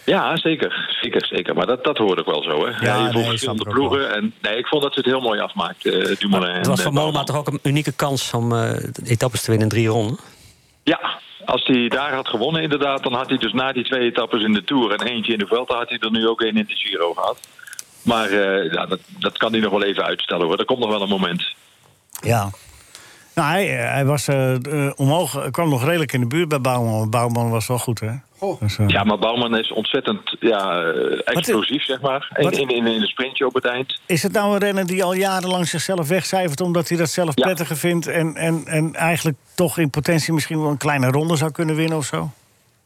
Ja, 0.06 0.38
zeker. 0.38 0.98
Zeker, 1.02 1.26
zeker. 1.26 1.56
Maar 1.56 1.66
dat, 1.66 1.84
dat 1.84 1.98
hoorde 1.98 2.22
ik 2.22 2.28
wel 2.28 2.44
zo 2.44 2.66
hè. 2.66 2.86
Ja, 2.86 3.08
je 3.08 3.24
verschillende 3.24 3.64
wel. 3.64 3.74
ploegen. 3.74 4.16
En 4.16 4.34
nee, 4.42 4.58
ik 4.58 4.68
vond 4.68 4.82
dat 4.84 4.94
ze 4.94 5.00
het 5.00 5.08
heel 5.10 5.20
mooi 5.22 5.40
afmaakt, 5.40 5.86
eh 5.86 6.16
Dumoulin. 6.18 6.56
Het 6.56 6.68
was 6.68 6.82
voor 6.82 6.92
eh, 6.92 6.98
Mollema 6.98 7.24
toch 7.24 7.36
ook 7.36 7.48
een 7.48 7.60
unieke 7.64 7.92
kans 7.92 8.34
om 8.34 8.54
eh, 8.54 8.72
etappes 9.04 9.42
te 9.42 9.50
winnen 9.50 9.68
in 9.70 9.74
drie 9.74 9.88
ronden? 9.88 10.20
Ja, 10.84 11.20
als 11.46 11.66
hij 11.66 11.88
daar 11.88 12.14
had 12.14 12.28
gewonnen 12.28 12.62
inderdaad... 12.62 13.04
dan 13.04 13.14
had 13.14 13.30
hij 13.30 13.38
dus 13.38 13.54
na 13.54 13.72
die 13.74 13.84
twee 13.84 14.02
etappes 14.10 14.44
in 14.44 14.54
de 14.54 14.64
Tour... 14.64 14.92
en 14.92 15.08
eentje 15.08 15.34
in 15.34 15.40
de 15.40 15.48
Vuelta 15.48 15.76
had 15.78 15.90
hij 15.90 15.98
er 15.98 16.12
nu 16.12 16.28
ook 16.28 16.42
één 16.42 16.58
in 16.58 16.66
de 16.68 16.76
Giro 16.76 17.14
gehad. 17.14 17.40
Maar 18.02 18.30
eh, 18.30 18.72
ja, 18.72 18.86
dat, 18.86 19.00
dat 19.20 19.38
kan 19.38 19.52
hij 19.52 19.62
nog 19.62 19.72
wel 19.72 19.84
even 19.84 20.04
uitstellen 20.04 20.46
hoor. 20.46 20.60
Er 20.60 20.66
komt 20.66 20.80
nog 20.80 20.90
wel 20.90 21.02
een 21.02 21.10
moment. 21.10 21.54
Ja. 22.22 22.50
Nou, 23.36 23.50
hij, 23.50 23.80
eh, 23.80 23.92
hij 23.94 24.06
was 24.06 24.28
eh, 24.28 24.54
eh, 24.86 24.92
omhoog, 24.96 25.50
kwam 25.52 25.70
nog 25.70 25.86
redelijk 25.86 26.14
in 26.14 26.20
de 26.20 26.28
buurt 26.28 26.48
bij 26.48 26.62
Bouwman. 26.62 27.10
Bouwman 27.10 27.50
was 27.50 27.68
wel 27.68 27.78
goed, 27.78 28.00
hè? 28.00 28.12
Dus, 28.60 28.78
Ja, 28.88 29.04
maar 29.04 29.18
Bouwman 29.20 29.58
is 29.58 29.72
ontzettend 29.72 30.36
ja, 30.40 30.82
explosief, 31.26 31.84
zeg 31.84 32.02
maar. 32.02 32.32
In, 32.36 32.44
wat- 32.44 32.58
in, 32.58 32.68
in, 32.70 32.88
in 32.88 33.02
een 33.02 33.08
sprintje 33.08 33.46
op 33.46 33.54
het 33.54 33.66
eind. 33.66 34.00
Is 34.06 34.24
het 34.24 34.32
nou 34.32 34.54
een 34.54 34.60
renner 34.60 34.86
die 34.88 35.04
al 35.04 35.14
jarenlang 35.14 35.68
zichzelf 35.68 36.08
wegcijfert... 36.08 36.62
omdat 36.62 36.90
hij 36.90 36.98
dat 36.98 37.10
zelf 37.10 37.32
Ja. 37.36 37.44
prettiger 37.46 37.78
vindt... 37.78 38.08
En, 38.08 38.36
en, 38.36 38.62
en 38.66 38.94
eigenlijk 38.96 39.38
toch 39.56 39.78
in 39.78 39.90
potentie 39.90 40.34
misschien 40.34 40.62
wel 40.62 40.70
een 40.70 40.78
kleine 40.78 41.08
ronde 41.12 41.36
zou 41.36 41.52
kunnen 41.52 41.76
winnen 41.76 41.98
of 41.98 42.06
zo? 42.06 42.30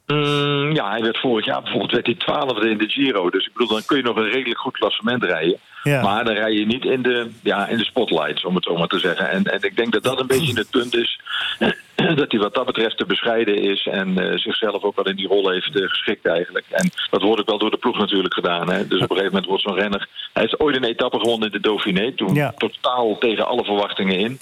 Mm, 0.07 0.71
ja, 0.73 0.89
hij 0.89 1.01
werd 1.01 1.19
vorig 1.19 1.45
jaar 1.45 1.61
bijvoorbeeld 1.61 1.91
werd 1.91 2.05
hij 2.05 2.15
twaalfde 2.15 2.69
in 2.69 2.77
de 2.77 2.89
Giro. 2.89 3.29
Dus 3.29 3.45
ik 3.45 3.53
bedoel, 3.53 3.67
dan 3.67 3.85
kun 3.85 3.97
je 3.97 4.03
nog 4.03 4.15
een 4.15 4.29
redelijk 4.29 4.59
goed 4.59 4.77
klassement 4.77 5.23
rijden. 5.23 5.57
Ja. 5.83 6.01
Maar 6.01 6.23
dan 6.25 6.33
rij 6.33 6.51
je 6.51 6.65
niet 6.65 6.85
in 6.85 7.01
de, 7.01 7.29
ja, 7.43 7.67
in 7.67 7.77
de 7.77 7.83
spotlights, 7.85 8.45
om 8.45 8.55
het 8.55 8.63
zo 8.63 8.77
maar 8.77 8.87
te 8.87 8.99
zeggen. 8.99 9.29
En, 9.29 9.43
en 9.43 9.61
ik 9.61 9.75
denk 9.75 9.93
dat 9.93 10.03
dat 10.03 10.19
een 10.19 10.27
beetje 10.27 10.53
het 10.53 10.69
punt 10.69 10.95
is. 10.95 11.19
dat 12.15 12.31
hij 12.31 12.39
wat 12.39 12.53
dat 12.53 12.65
betreft 12.65 12.97
te 12.97 13.05
bescheiden 13.05 13.61
is. 13.61 13.87
En 13.91 14.17
eh, 14.17 14.37
zichzelf 14.37 14.83
ook 14.83 14.95
wel 14.95 15.05
in 15.05 15.15
die 15.15 15.27
rol 15.27 15.49
heeft 15.49 15.75
eh, 15.75 15.89
geschikt 15.89 16.25
eigenlijk. 16.25 16.65
En 16.69 16.89
dat 17.09 17.21
wordt 17.21 17.41
ook 17.41 17.49
wel 17.49 17.57
door 17.57 17.71
de 17.71 17.77
ploeg 17.77 17.97
natuurlijk 17.97 18.33
gedaan. 18.33 18.71
Hè. 18.71 18.87
Dus 18.87 19.01
op 19.01 19.09
een 19.09 19.15
gegeven 19.17 19.25
moment 19.25 19.45
wordt 19.45 19.63
zo'n 19.63 19.75
renner. 19.79 20.07
Hij 20.33 20.41
heeft 20.43 20.59
ooit 20.59 20.75
een 20.75 20.83
etappe 20.83 21.19
gewonnen 21.19 21.47
in 21.47 21.53
de 21.53 21.67
Dauphiné. 21.67 22.11
Toen 22.11 22.33
Ja. 22.33 22.53
totaal 22.57 23.17
tegen 23.17 23.47
alle 23.47 23.63
verwachtingen 23.63 24.17
in. 24.17 24.39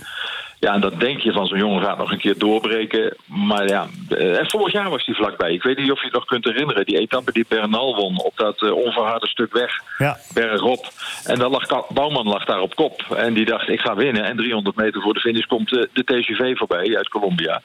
Ja, 0.60 0.74
en 0.74 0.82
dan 0.82 0.94
denk 0.98 1.20
je 1.20 1.32
van 1.32 1.48
zo'n 1.48 1.58
jongen 1.58 1.84
gaat 1.84 1.98
nog 1.98 2.12
een 2.12 2.18
keer 2.18 2.38
doorbreken. 2.38 3.16
Maar 3.26 3.68
ja, 3.68 3.88
eh, 4.10 4.40
en 4.40 4.50
vorig 4.50 4.74
jaar 4.74 4.90
was 4.90 5.06
hij 5.06 5.16
vlakbij. 5.16 5.54
Ik 5.54 5.64
weet 5.64 5.78
niet 5.78 5.92
of 5.92 6.00
je 6.00 6.06
het 6.06 6.14
nog 6.14 6.26
kunt 6.26 6.44
herinneren. 6.46 6.86
Die 6.86 6.98
etappe 7.00 7.32
die 7.32 7.46
Bernal 7.48 7.96
won 7.96 8.22
op 8.24 8.38
dat 8.38 8.62
eh, 8.62 8.72
onverharde 8.72 9.28
stuk 9.28 9.54
weg. 9.54 9.72
Ja. 9.98 10.18
Bergop. 10.34 10.88
En 11.24 11.40
dan 11.40 11.52
lag 11.52 11.66
Ka- 11.66 11.86
Bouwman 11.90 12.28
lag 12.28 12.46
daar 12.46 12.60
op 12.62 12.76
kop. 12.76 13.02
En 13.16 13.34
die 13.34 13.46
dacht, 13.46 13.70
ik 13.70 13.80
ga 13.80 13.96
winnen. 13.96 14.24
En 14.24 14.38
300 14.38 14.76
meter 14.76 15.02
voor 15.02 15.14
de 15.14 15.20
finish 15.20 15.46
komt 15.46 15.78
eh, 15.78 15.84
de 15.94 16.04
TGV 16.04 16.58
voorbij 16.58 16.98
uit 16.98 17.10
Colombia. 17.10 17.62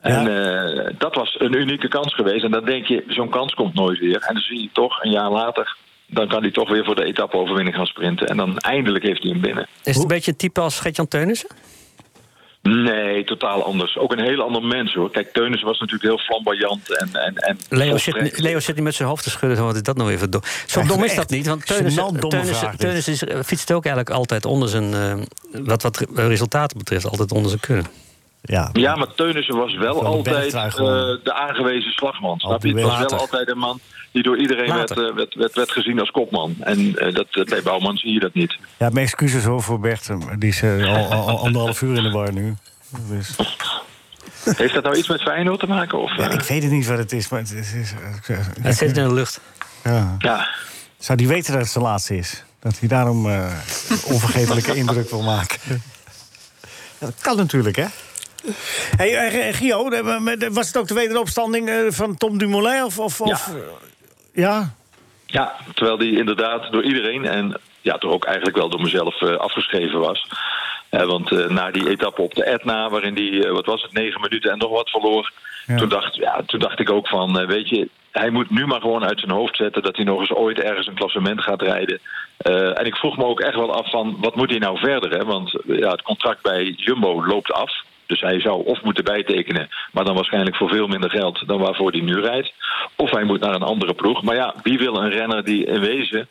En 0.00 0.44
eh, 0.76 0.86
dat 0.98 1.14
was 1.14 1.36
een 1.38 1.52
unieke 1.54 1.88
kans 1.88 2.14
geweest. 2.14 2.44
En 2.44 2.50
dan 2.50 2.64
denk 2.64 2.86
je, 2.86 3.04
zo'n 3.08 3.28
kans 3.30 3.54
komt 3.54 3.74
nooit 3.74 3.98
weer. 3.98 4.20
En 4.22 4.34
dan 4.34 4.42
zie 4.42 4.62
je 4.62 4.68
toch, 4.72 5.02
een 5.04 5.10
jaar 5.10 5.30
later... 5.30 5.76
dan 6.06 6.28
kan 6.28 6.42
hij 6.42 6.50
toch 6.50 6.68
weer 6.68 6.84
voor 6.84 6.94
de 6.94 7.04
etappe-overwinning 7.04 7.76
gaan 7.76 7.86
sprinten. 7.86 8.26
En 8.26 8.36
dan 8.36 8.58
eindelijk 8.58 9.04
heeft 9.04 9.22
hij 9.22 9.30
hem 9.32 9.40
binnen. 9.40 9.66
Is 9.84 9.94
het 9.94 10.02
een 10.02 10.08
beetje 10.08 10.30
een 10.30 10.36
type 10.36 10.60
als 10.60 10.80
Gert-Jan 10.80 11.08
Teunissen? 11.08 11.48
Nee, 12.68 13.24
totaal 13.24 13.64
anders. 13.64 13.98
Ook 13.98 14.12
een 14.12 14.24
heel 14.24 14.42
ander 14.42 14.62
mens 14.62 14.94
hoor. 14.94 15.10
Kijk, 15.10 15.32
Teunissen 15.32 15.68
was 15.68 15.78
natuurlijk 15.78 16.08
heel 16.08 16.18
flamboyant. 16.18 16.96
En, 16.96 17.08
en, 17.12 17.36
en 17.36 17.58
Leo 17.68 17.96
zit, 17.96 18.38
Leo 18.38 18.60
zit 18.60 18.74
niet 18.74 18.84
met 18.84 18.94
zijn 18.94 19.08
hoofd 19.08 19.22
te 19.22 19.30
schudden. 19.30 19.64
Wat 19.64 19.74
is 19.74 19.82
dat 19.82 19.96
nou 19.96 20.10
even 20.10 20.30
dom? 20.30 20.42
Zo 20.66 20.82
dom 20.82 21.04
is 21.04 21.14
dat 21.14 21.30
niet. 21.30 21.46
Want. 21.46 21.66
Teunissen 22.76 23.12
is, 23.12 23.22
fietst 23.46 23.72
ook 23.72 23.84
eigenlijk 23.84 24.16
altijd 24.16 24.44
onder 24.44 24.68
zijn... 24.68 24.94
eh, 24.94 25.14
wat, 25.64 25.82
wat 25.82 26.06
resultaten 26.14 26.78
betreft, 26.78 27.04
altijd 27.04 27.32
onder 27.32 27.48
zijn 27.48 27.60
kunnen. 27.60 27.86
Ja, 28.42 28.68
Ja, 28.72 28.96
maar 28.96 29.14
Teunissen 29.14 29.56
was 29.56 29.76
wel 29.76 30.04
altijd 30.04 30.54
eh, 30.54 30.74
de 31.24 31.32
aangewezen 31.34 31.90
slagman. 31.92 32.38
Snap 32.38 32.62
je? 32.62 32.68
Het 32.74 32.82
was 32.82 32.98
wel 32.98 33.18
altijd 33.18 33.48
een 33.48 33.58
man 33.58 33.80
die 34.12 34.22
door 34.22 34.38
iedereen 34.38 34.74
werd, 34.74 34.90
eh, 34.90 35.14
werd, 35.14 35.34
werd, 35.34 35.54
werd 35.54 35.70
gezien 35.70 36.00
als 36.00 36.10
kopman. 36.10 36.56
En 36.60 36.96
eh, 36.98 37.14
dat, 37.14 37.48
bij 37.48 37.62
Bouwman 37.62 37.96
zie 37.96 38.12
je 38.12 38.20
dat 38.20 38.34
niet. 38.34 38.56
ja 38.76 38.88
mijn 38.88 39.04
excuses 39.06 39.44
hoor 39.44 39.62
voor 39.62 39.80
Bert. 39.80 40.08
Die 40.38 40.48
is 40.48 40.62
al, 40.62 40.86
al, 41.10 41.28
al 41.28 41.38
anderhalf 41.38 41.82
uur 41.82 41.96
in 41.96 42.02
de 42.02 42.10
war 42.10 42.32
nu. 42.32 42.56
Dus, 43.08 43.36
Heeft 44.56 44.74
dat 44.74 44.82
nou 44.84 44.96
iets 44.96 45.08
met 45.08 45.22
Feyenoord 45.22 45.60
te 45.60 45.66
maken? 45.66 45.98
Of, 46.02 46.16
ja, 46.16 46.30
ik 46.30 46.40
weet 46.42 46.62
het 46.62 46.72
niet 46.72 46.86
wat 46.86 46.98
het 46.98 47.12
is, 47.12 47.28
maar 47.28 47.40
het 47.40 47.50
is... 47.52 47.72
is- 47.74 47.94
Het 48.62 48.76
zit 48.76 48.96
in 48.96 49.08
de 49.08 49.14
lucht. 49.14 49.40
ja. 49.84 50.16
ja. 50.18 50.48
Zou 50.98 51.18
die 51.18 51.28
weten 51.28 51.52
dat 51.52 51.60
het 51.62 51.70
zijn 51.70 51.84
laatste 51.84 52.16
is? 52.16 52.44
Dat 52.60 52.78
hij 52.78 52.88
daarom 52.88 53.30
eh 53.30 53.52
onvergetelijke 54.04 54.74
indruk 54.82 55.10
wil 55.10 55.22
maken? 55.22 55.58
Ja, 55.68 57.06
dat 57.06 57.14
kan 57.20 57.36
natuurlijk, 57.36 57.76
hè? 57.76 57.84
Hey, 58.96 59.16
eh, 59.16 59.54
Gio, 59.54 59.88
was 60.50 60.66
het 60.66 60.76
ook 60.76 60.88
de 60.88 60.94
wederopstanding 60.94 61.68
eh, 61.68 61.76
van 61.88 62.16
Tom 62.16 62.38
Dumoulin? 62.38 62.84
Of, 62.84 62.98
of, 62.98 63.20
of, 63.20 63.46
Ja. 63.46 63.62
ja? 64.32 64.76
Ja, 65.26 65.54
terwijl 65.74 65.98
die 65.98 66.18
inderdaad 66.18 66.72
door 66.72 66.84
iedereen 66.84 67.24
en 67.24 67.60
ja, 67.80 67.98
toch 67.98 68.12
ook 68.12 68.24
eigenlijk 68.24 68.56
wel 68.56 68.68
door 68.68 68.80
mezelf 68.80 69.22
eh, 69.22 69.36
afgeschreven 69.36 70.00
was. 70.00 70.26
Eh, 70.88 71.06
want 71.06 71.48
na 71.48 71.70
die 71.70 71.88
etappe 71.88 72.22
op 72.22 72.34
de 72.34 72.44
Etna, 72.44 72.90
waarin 72.90 73.14
die, 73.14 73.48
wat 73.48 73.66
was 73.66 73.82
het, 73.82 73.92
negen 73.92 74.20
minuten 74.20 74.50
en 74.50 74.58
nog 74.58 74.70
wat 74.70 74.90
verloor. 74.90 75.32
Ja. 75.66 75.76
Toen, 75.76 75.88
dacht, 75.88 76.14
ja, 76.14 76.42
toen 76.46 76.60
dacht 76.60 76.80
ik 76.80 76.90
ook 76.90 77.08
van, 77.08 77.46
weet 77.46 77.68
je, 77.68 77.88
hij 78.10 78.30
moet 78.30 78.50
nu 78.50 78.66
maar 78.66 78.80
gewoon 78.80 79.04
uit 79.04 79.18
zijn 79.18 79.30
hoofd 79.30 79.56
zetten 79.56 79.82
dat 79.82 79.96
hij 79.96 80.04
nog 80.04 80.20
eens 80.20 80.32
ooit 80.32 80.60
ergens 80.60 80.86
een 80.86 80.94
klassement 80.94 81.42
gaat 81.42 81.62
rijden. 81.62 82.00
En 82.74 82.86
ik 82.86 82.96
vroeg 82.96 83.16
me 83.16 83.24
ook 83.24 83.40
echt 83.40 83.54
wel 83.54 83.72
af 83.72 83.90
van, 83.90 84.16
wat 84.20 84.36
moet 84.36 84.50
hij 84.50 84.58
nou 84.58 84.78
verder? 84.78 85.10
Hè? 85.10 85.24
Want 85.24 85.56
ja, 85.66 85.90
het 85.90 86.02
contract 86.02 86.42
bij 86.42 86.64
Jumbo 86.64 87.26
loopt 87.26 87.52
af. 87.52 87.72
Dus 88.08 88.20
hij 88.20 88.40
zou 88.40 88.64
of 88.64 88.82
moeten 88.82 89.04
bijtekenen, 89.04 89.68
maar 89.92 90.04
dan 90.04 90.14
waarschijnlijk 90.14 90.56
voor 90.56 90.68
veel 90.68 90.86
minder 90.86 91.10
geld 91.10 91.42
dan 91.46 91.58
waarvoor 91.60 91.90
hij 91.90 92.00
nu 92.00 92.20
rijdt. 92.20 92.52
Of 92.96 93.10
hij 93.10 93.24
moet 93.24 93.40
naar 93.40 93.54
een 93.54 93.62
andere 93.62 93.94
ploeg. 93.94 94.22
Maar 94.22 94.34
ja, 94.34 94.54
wie 94.62 94.78
wil 94.78 94.96
een 95.02 95.10
renner 95.10 95.44
die 95.44 95.64
in 95.66 95.80
wezen, 95.80 96.28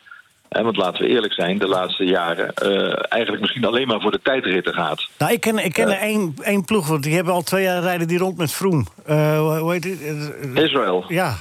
hè, 0.48 0.62
want 0.62 0.76
laten 0.76 1.02
we 1.02 1.08
eerlijk 1.08 1.32
zijn, 1.32 1.58
de 1.58 1.66
laatste 1.68 2.04
jaren 2.04 2.54
eh, 2.54 3.04
eigenlijk 3.08 3.40
misschien 3.40 3.64
alleen 3.64 3.86
maar 3.86 4.00
voor 4.00 4.10
de 4.10 4.20
tijdritten 4.22 4.74
gaat. 4.74 5.08
Nou, 5.18 5.32
ik 5.32 5.40
ken, 5.40 5.64
ik 5.64 5.72
ken 5.72 5.88
er 5.88 5.98
één, 6.00 6.34
één 6.42 6.64
ploeg, 6.64 6.88
want 6.88 7.02
die 7.02 7.14
hebben 7.14 7.32
al 7.32 7.42
twee 7.42 7.62
jaar 7.62 7.82
rijden 7.82 8.08
die 8.08 8.18
rond 8.18 8.36
met 8.36 8.52
Vroom. 8.52 8.86
Eh, 9.06 9.38
hoe- 9.58 9.72
heet? 9.72 9.84
Eh, 10.56 10.62
Israël, 10.64 11.04
Ja, 11.08 11.38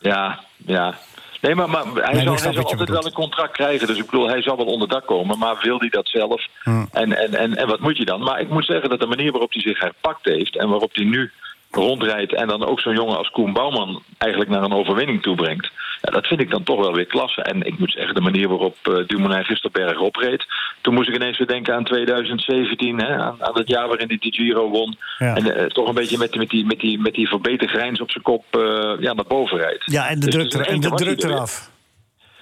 ja, 0.00 0.40
ja. 0.66 0.94
Nee, 1.40 1.54
maar, 1.54 1.70
maar 1.70 1.84
hij 1.84 2.22
zal, 2.22 2.34
hij 2.34 2.46
altijd 2.46 2.68
bedoelt. 2.68 2.88
wel 2.88 3.06
een 3.06 3.12
contract 3.12 3.52
krijgen. 3.52 3.86
Dus 3.86 3.98
ik 3.98 4.04
bedoel, 4.04 4.28
hij 4.28 4.42
zal 4.42 4.56
wel 4.56 4.66
onder 4.66 4.88
dak 4.88 5.06
komen. 5.06 5.38
Maar 5.38 5.58
wil 5.62 5.78
hij 5.78 5.88
dat 5.88 6.08
zelf? 6.08 6.46
En, 6.64 6.88
en, 6.92 7.34
en, 7.34 7.56
en 7.56 7.66
wat 7.66 7.80
moet 7.80 7.96
je 7.96 8.04
dan? 8.04 8.22
Maar 8.22 8.40
ik 8.40 8.48
moet 8.48 8.64
zeggen 8.64 8.90
dat 8.90 9.00
de 9.00 9.06
manier 9.06 9.30
waarop 9.30 9.52
hij 9.52 9.62
zich 9.62 9.80
herpakt 9.80 10.24
heeft... 10.24 10.56
en 10.56 10.68
waarop 10.68 10.94
hij 10.94 11.04
nu 11.04 11.30
rondrijdt... 11.70 12.34
en 12.34 12.48
dan 12.48 12.64
ook 12.66 12.80
zo'n 12.80 12.94
jongen 12.94 13.16
als 13.16 13.30
Koen 13.30 13.52
Bouwman 13.52 14.02
eigenlijk 14.18 14.50
naar 14.50 14.62
een 14.62 14.72
overwinning 14.72 15.22
toebrengt... 15.22 15.70
Ja, 16.02 16.10
dat 16.10 16.26
vind 16.26 16.40
ik 16.40 16.50
dan 16.50 16.62
toch 16.62 16.80
wel 16.80 16.94
weer 16.94 17.06
klasse. 17.06 17.42
En 17.42 17.62
ik 17.62 17.78
moet 17.78 17.92
zeggen, 17.92 18.14
de 18.14 18.20
manier 18.20 18.48
waarop 18.48 18.76
eh, 18.82 19.06
Dumoulin 19.06 19.44
gisteren 19.44 19.86
berg 19.86 20.00
opreed... 20.00 20.46
toen 20.80 20.94
moest 20.94 21.08
ik 21.08 21.14
ineens 21.14 21.38
weer 21.38 21.46
denken 21.46 21.74
aan 21.74 21.84
2017, 21.84 23.00
hè, 23.00 23.16
aan, 23.16 23.36
aan 23.44 23.58
het 23.58 23.68
jaar 23.68 23.88
waarin 23.88 24.08
hij 24.08 24.18
de 24.20 24.32
Giro 24.32 24.68
won... 24.68 24.96
Ja. 25.18 25.36
en 25.36 25.56
eh, 25.56 25.66
toch 25.66 25.88
een 25.88 25.94
beetje 25.94 26.18
met, 26.18 26.34
met, 26.34 26.50
die, 26.50 26.66
met, 26.66 26.80
die, 26.80 26.98
met 26.98 27.14
die 27.14 27.28
verbeterde 27.28 27.72
grijns 27.72 28.00
op 28.00 28.10
zijn 28.10 28.24
kop 28.24 28.44
eh, 28.50 28.92
ja, 29.00 29.12
naar 29.12 29.24
boven 29.28 29.58
rijdt. 29.58 29.82
ja 29.84 30.08
en 30.08 30.20
de 30.20 30.30
Dus 30.30 30.50
druk, 30.50 30.66
er, 30.66 30.72
en 30.72 30.80
de 30.80 30.90
druk 30.90 31.22
er 31.22 31.30
eraf. 31.30 31.70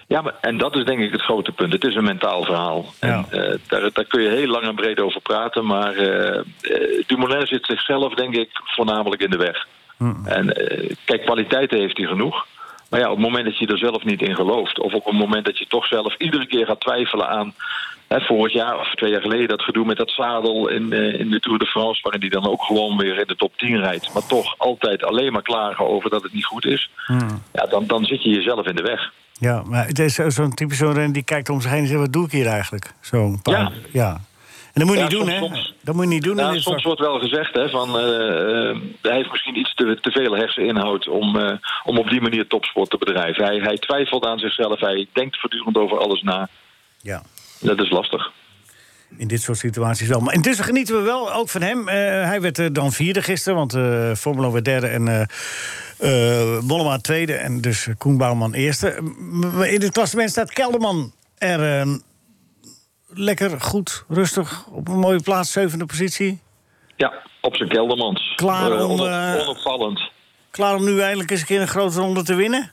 Ja, 0.07 0.21
maar, 0.23 0.35
en 0.41 0.59
dat 0.59 0.77
is 0.77 0.85
denk 0.85 1.01
ik 1.01 1.13
het 1.13 1.23
grote 1.23 1.53
punt. 1.53 1.73
Het 1.73 1.85
is 1.85 1.95
een 1.95 2.05
mentaal 2.05 2.45
verhaal. 2.45 2.93
Ja. 3.01 3.25
En, 3.31 3.61
daar, 3.67 3.91
daar 3.93 4.05
kun 4.05 4.23
je 4.23 4.29
heel 4.29 4.47
lang 4.47 4.67
en 4.67 4.75
breed 4.75 5.01
over 5.01 5.21
praten. 5.21 5.67
Maar 5.67 5.97
eh, 5.97 6.45
Dumoulin 7.07 7.47
zit 7.47 7.67
zichzelf, 7.67 8.15
denk 8.15 8.35
ik, 8.35 8.49
voornamelijk 8.53 9.23
in 9.23 9.31
de 9.31 9.37
weg. 9.37 9.67
En 10.25 10.53
eh, 10.53 10.95
kijk, 11.05 11.23
kwaliteiten 11.23 11.79
heeft 11.79 11.97
hij 11.97 12.07
genoeg. 12.07 12.47
Maar 12.91 13.01
ja, 13.01 13.07
op 13.11 13.17
het 13.17 13.25
moment 13.27 13.45
dat 13.45 13.59
je 13.59 13.67
er 13.67 13.79
zelf 13.79 14.05
niet 14.05 14.23
in 14.23 14.35
gelooft... 14.35 14.81
of 14.81 14.93
op 14.93 15.05
het 15.05 15.15
moment 15.15 15.45
dat 15.45 15.59
je 15.59 15.67
toch 15.67 15.87
zelf 15.87 16.15
iedere 16.19 16.47
keer 16.47 16.67
gaat 16.67 16.81
twijfelen 16.81 17.29
aan... 17.29 17.55
Hè, 18.09 18.21
vorig 18.21 18.53
jaar 18.53 18.79
of 18.79 18.95
twee 18.95 19.11
jaar 19.11 19.21
geleden 19.21 19.49
dat 19.49 19.63
gedoe 19.63 19.85
met 19.85 19.97
dat 19.97 20.11
zadel 20.11 20.69
in, 20.69 20.93
eh, 20.93 21.21
in 21.21 21.31
de 21.31 21.41
Tour 21.41 21.59
de 21.59 21.67
France... 21.67 22.01
waarin 22.03 22.21
hij 22.21 22.31
dan 22.31 22.47
ook 22.51 22.63
gewoon 22.63 22.97
weer 22.97 23.19
in 23.19 23.27
de 23.27 23.37
top 23.37 23.53
10 23.57 23.79
rijdt... 23.81 24.13
maar 24.15 24.27
toch 24.27 24.55
altijd 24.59 25.05
alleen 25.05 25.33
maar 25.33 25.43
klagen 25.43 25.89
over 25.89 26.11
dat 26.11 26.23
het 26.23 26.33
niet 26.33 26.45
goed 26.45 26.65
is... 26.65 26.91
Ja, 27.53 27.67
dan, 27.71 27.87
dan 27.87 28.05
zit 28.05 28.23
je 28.23 28.31
jezelf 28.31 28.67
in 28.67 28.77
de 28.77 28.83
weg. 28.83 29.13
Ja, 29.33 29.63
maar 29.67 29.87
het 29.87 29.99
is 29.99 30.15
zo- 30.15 30.31
zo'n 30.31 30.55
typisch 30.55 30.79
zo'n 30.79 31.13
die 31.13 31.23
kijkt 31.23 31.49
om 31.49 31.61
zich 31.61 31.71
heen 31.71 31.81
en 31.81 31.87
zegt... 31.87 32.01
wat 32.01 32.13
doe 32.13 32.25
ik 32.25 32.33
hier 32.33 32.47
eigenlijk? 32.47 32.93
Zo'n 33.01 33.43
paar, 33.43 33.55
ja. 33.55 33.71
Ja. 33.93 34.21
Dat 34.79 34.87
moet 34.87 34.97
je 34.97 35.03
Ja, 35.03 35.09
niet 35.09 35.19
doen, 35.19 35.49
soms- 35.51 35.67
hè? 35.67 35.75
Dat 35.83 35.95
moet 35.95 36.05
je 36.05 36.11
niet 36.11 36.23
doen. 36.23 36.39
soms 36.39 36.63
vak. 36.65 36.83
wordt 36.83 37.01
wel 37.01 37.19
gezegd 37.19 37.55
hè, 37.55 37.69
van 37.69 37.99
eh, 37.99 38.69
eh, 38.71 38.77
hij 39.03 39.17
heeft 39.17 39.31
misschien 39.31 39.59
iets 39.59 39.75
te, 39.75 39.99
te 40.01 40.11
veel 40.11 40.37
herseninhoud 40.37 41.09
om, 41.09 41.39
eh, 41.39 41.57
om 41.85 41.99
op 41.99 42.09
die 42.09 42.21
manier 42.21 42.47
topsport 42.47 42.91
te 42.91 42.99
bedrijven. 42.99 43.45
Hij, 43.45 43.57
hij 43.59 43.77
twijfelt 43.77 44.25
aan 44.25 44.39
zichzelf, 44.39 44.81
hij 44.81 45.07
denkt 45.13 45.41
voortdurend 45.41 45.77
over 45.77 45.99
alles 45.99 46.23
na. 46.23 46.49
Ja. 47.03 47.23
Dat 47.61 47.81
is 47.81 47.91
lastig. 47.91 48.31
In 49.17 49.29
dit 49.29 49.43
soort 49.43 49.59
situaties 49.59 50.09
wel. 50.09 50.21
Maar 50.21 50.35
intussen 50.35 50.65
genieten 50.65 50.97
we 50.97 51.03
wel 51.03 51.33
ook 51.33 51.49
van 51.49 51.63
hem. 51.63 51.89
Hij 51.89 52.41
werd 52.41 52.75
dan 52.75 52.93
vierde 52.93 53.23
gisteren, 53.23 53.59
want 53.59 53.75
eh 53.75 54.13
Formula 54.15 54.51
werd 54.51 54.65
derde 54.65 54.87
en 54.87 55.09
eh 55.99 56.59
Mollema 56.61 56.99
tweede. 56.99 57.35
En 57.35 57.61
dus 57.61 57.89
Koen 57.99 58.17
Bouwman 58.17 58.55
eerste. 58.55 58.97
In 59.71 59.81
het 59.83 59.93
klassement 59.93 60.31
staat 60.31 60.53
Kelderman 60.53 61.13
er 61.39 61.81
eh, 61.81 61.95
lekker, 63.09 63.61
goed, 63.61 64.05
rustig 64.09 64.67
op 64.67 64.89
een 64.89 64.99
mooie 64.99 65.23
plaats, 65.23 65.53
zevende 65.53 65.87
positie. 65.87 66.41
Ja, 66.97 67.13
op 67.41 67.57
zijn 67.57 67.69
keldermans. 67.69 68.33
Klaar 68.37 68.73
Eh, 68.73 68.91
om, 68.91 69.07
eh, 69.07 69.35
onopvallend. 69.41 70.01
Klaar 70.51 70.75
om 70.75 70.85
nu 70.85 71.01
eindelijk 71.01 71.31
eens 71.31 71.41
een 71.41 71.47
keer 71.47 71.61
een 71.61 71.69
grote 71.69 71.99
ronde 72.01 72.23
te 72.23 72.35
winnen? 72.35 72.73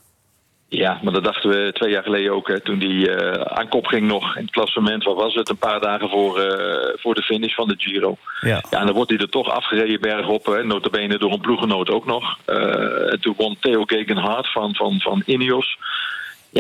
Ja, 0.67 0.99
maar 1.01 1.13
dat 1.13 1.23
dachten 1.23 1.49
we 1.49 1.71
twee 1.73 1.91
jaar 1.91 2.03
geleden 2.03 2.33
ook. 2.33 2.47
Hè, 2.47 2.59
toen 2.61 2.79
die 2.79 3.11
eh, 3.11 3.57
aan 3.57 3.69
kop 3.69 3.86
ging 3.86 4.07
nog 4.07 4.36
in 4.36 4.41
het 4.41 4.51
klassement. 4.51 5.03
Wat 5.03 5.15
was 5.15 5.33
het? 5.33 5.49
Een 5.49 5.57
paar 5.57 5.79
dagen 5.79 6.09
voor, 6.09 6.39
eh, 6.39 6.93
voor 7.01 7.15
de 7.15 7.21
finish 7.21 7.55
van 7.55 7.67
de 7.67 7.75
Giro. 7.77 8.17
Ja. 8.41 8.63
Ja, 8.69 8.79
en 8.79 8.86
dan 8.86 8.95
wordt 8.95 9.09
hij 9.09 9.19
er 9.19 9.29
toch 9.29 9.49
afgereden 9.49 10.01
bergop. 10.01 10.45
Hè, 10.45 10.63
notabene 10.63 11.17
door 11.17 11.31
een 11.31 11.41
ploegenoot 11.41 11.89
ook 11.89 12.05
nog. 12.05 12.38
Eh, 12.45 13.11
en 13.11 13.19
toen 13.21 13.33
won 13.38 13.57
Theo 13.59 13.83
Gegenhardt 13.86 14.51
van, 14.51 14.75
van, 14.75 14.99
van 14.99 15.23
Ineos. 15.25 15.77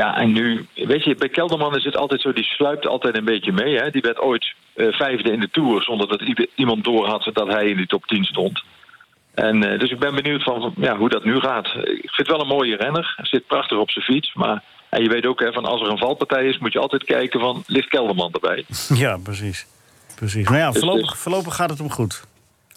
Ja, 0.01 0.17
en 0.17 0.31
nu, 0.31 0.67
weet 0.73 1.03
je, 1.03 1.15
bij 1.15 1.29
Kelderman 1.29 1.75
is 1.75 1.83
het 1.83 1.97
altijd 1.97 2.21
zo, 2.21 2.33
die 2.33 2.43
sluipt 2.43 2.87
altijd 2.87 3.17
een 3.17 3.25
beetje 3.25 3.51
mee. 3.51 3.75
Hè. 3.77 3.89
Die 3.89 4.01
werd 4.01 4.19
ooit 4.19 4.53
eh, 4.73 4.87
vijfde 4.91 5.31
in 5.31 5.39
de 5.39 5.49
Tour, 5.49 5.83
zonder 5.83 6.07
dat 6.07 6.21
iemand 6.55 6.83
door 6.83 7.07
had 7.07 7.29
dat 7.33 7.47
hij 7.47 7.69
in 7.69 7.77
die 7.77 7.87
top 7.87 8.05
10 8.05 8.23
stond. 8.23 8.63
En, 9.33 9.63
eh, 9.71 9.79
dus 9.79 9.91
ik 9.91 9.99
ben 9.99 10.15
benieuwd 10.15 10.43
van, 10.43 10.73
ja, 10.77 10.97
hoe 10.97 11.09
dat 11.09 11.23
nu 11.23 11.39
gaat. 11.39 11.65
Ik 11.75 12.11
vind 12.11 12.17
het 12.17 12.27
wel 12.27 12.41
een 12.41 12.47
mooie 12.47 12.75
renner. 12.75 13.13
Hij 13.15 13.25
zit 13.25 13.47
prachtig 13.47 13.77
op 13.77 13.91
zijn 13.91 14.05
fiets. 14.05 14.33
Maar 14.33 14.63
en 14.89 15.03
je 15.03 15.09
weet 15.09 15.25
ook, 15.25 15.39
hè, 15.39 15.53
van 15.53 15.65
als 15.65 15.81
er 15.81 15.89
een 15.89 15.97
valpartij 15.97 16.45
is, 16.45 16.57
moet 16.57 16.73
je 16.73 16.79
altijd 16.79 17.03
kijken 17.03 17.39
van, 17.39 17.63
ligt 17.67 17.87
Kelderman 17.89 18.31
erbij? 18.31 18.65
Ja, 19.03 19.17
precies. 19.23 19.65
precies. 20.15 20.49
Maar 20.49 20.59
ja, 20.59 20.71
Dus- 20.71 20.79
voorlopig, 20.83 21.17
voorlopig 21.17 21.55
gaat 21.55 21.69
het 21.69 21.79
hem 21.79 21.91
goed. 21.91 22.23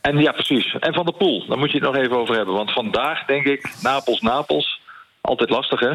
En 0.01 0.19
ja, 0.19 0.33
precies. 0.33 0.77
En 0.81 0.95
Van 0.95 1.05
der 1.05 1.15
Poel, 1.15 1.47
daar 1.49 1.59
moet 1.59 1.71
je 1.71 1.79
het 1.79 1.87
nog 1.87 1.97
even 1.97 2.17
over 2.17 2.35
hebben. 2.37 2.55
Want 2.55 2.73
vandaag 2.73 3.25
denk 3.25 3.47
ik, 3.47 3.71
Napels, 3.83 4.21
Napels. 4.21 4.81
Altijd 5.21 5.51
lastig, 5.51 5.81
hè? 5.81 5.93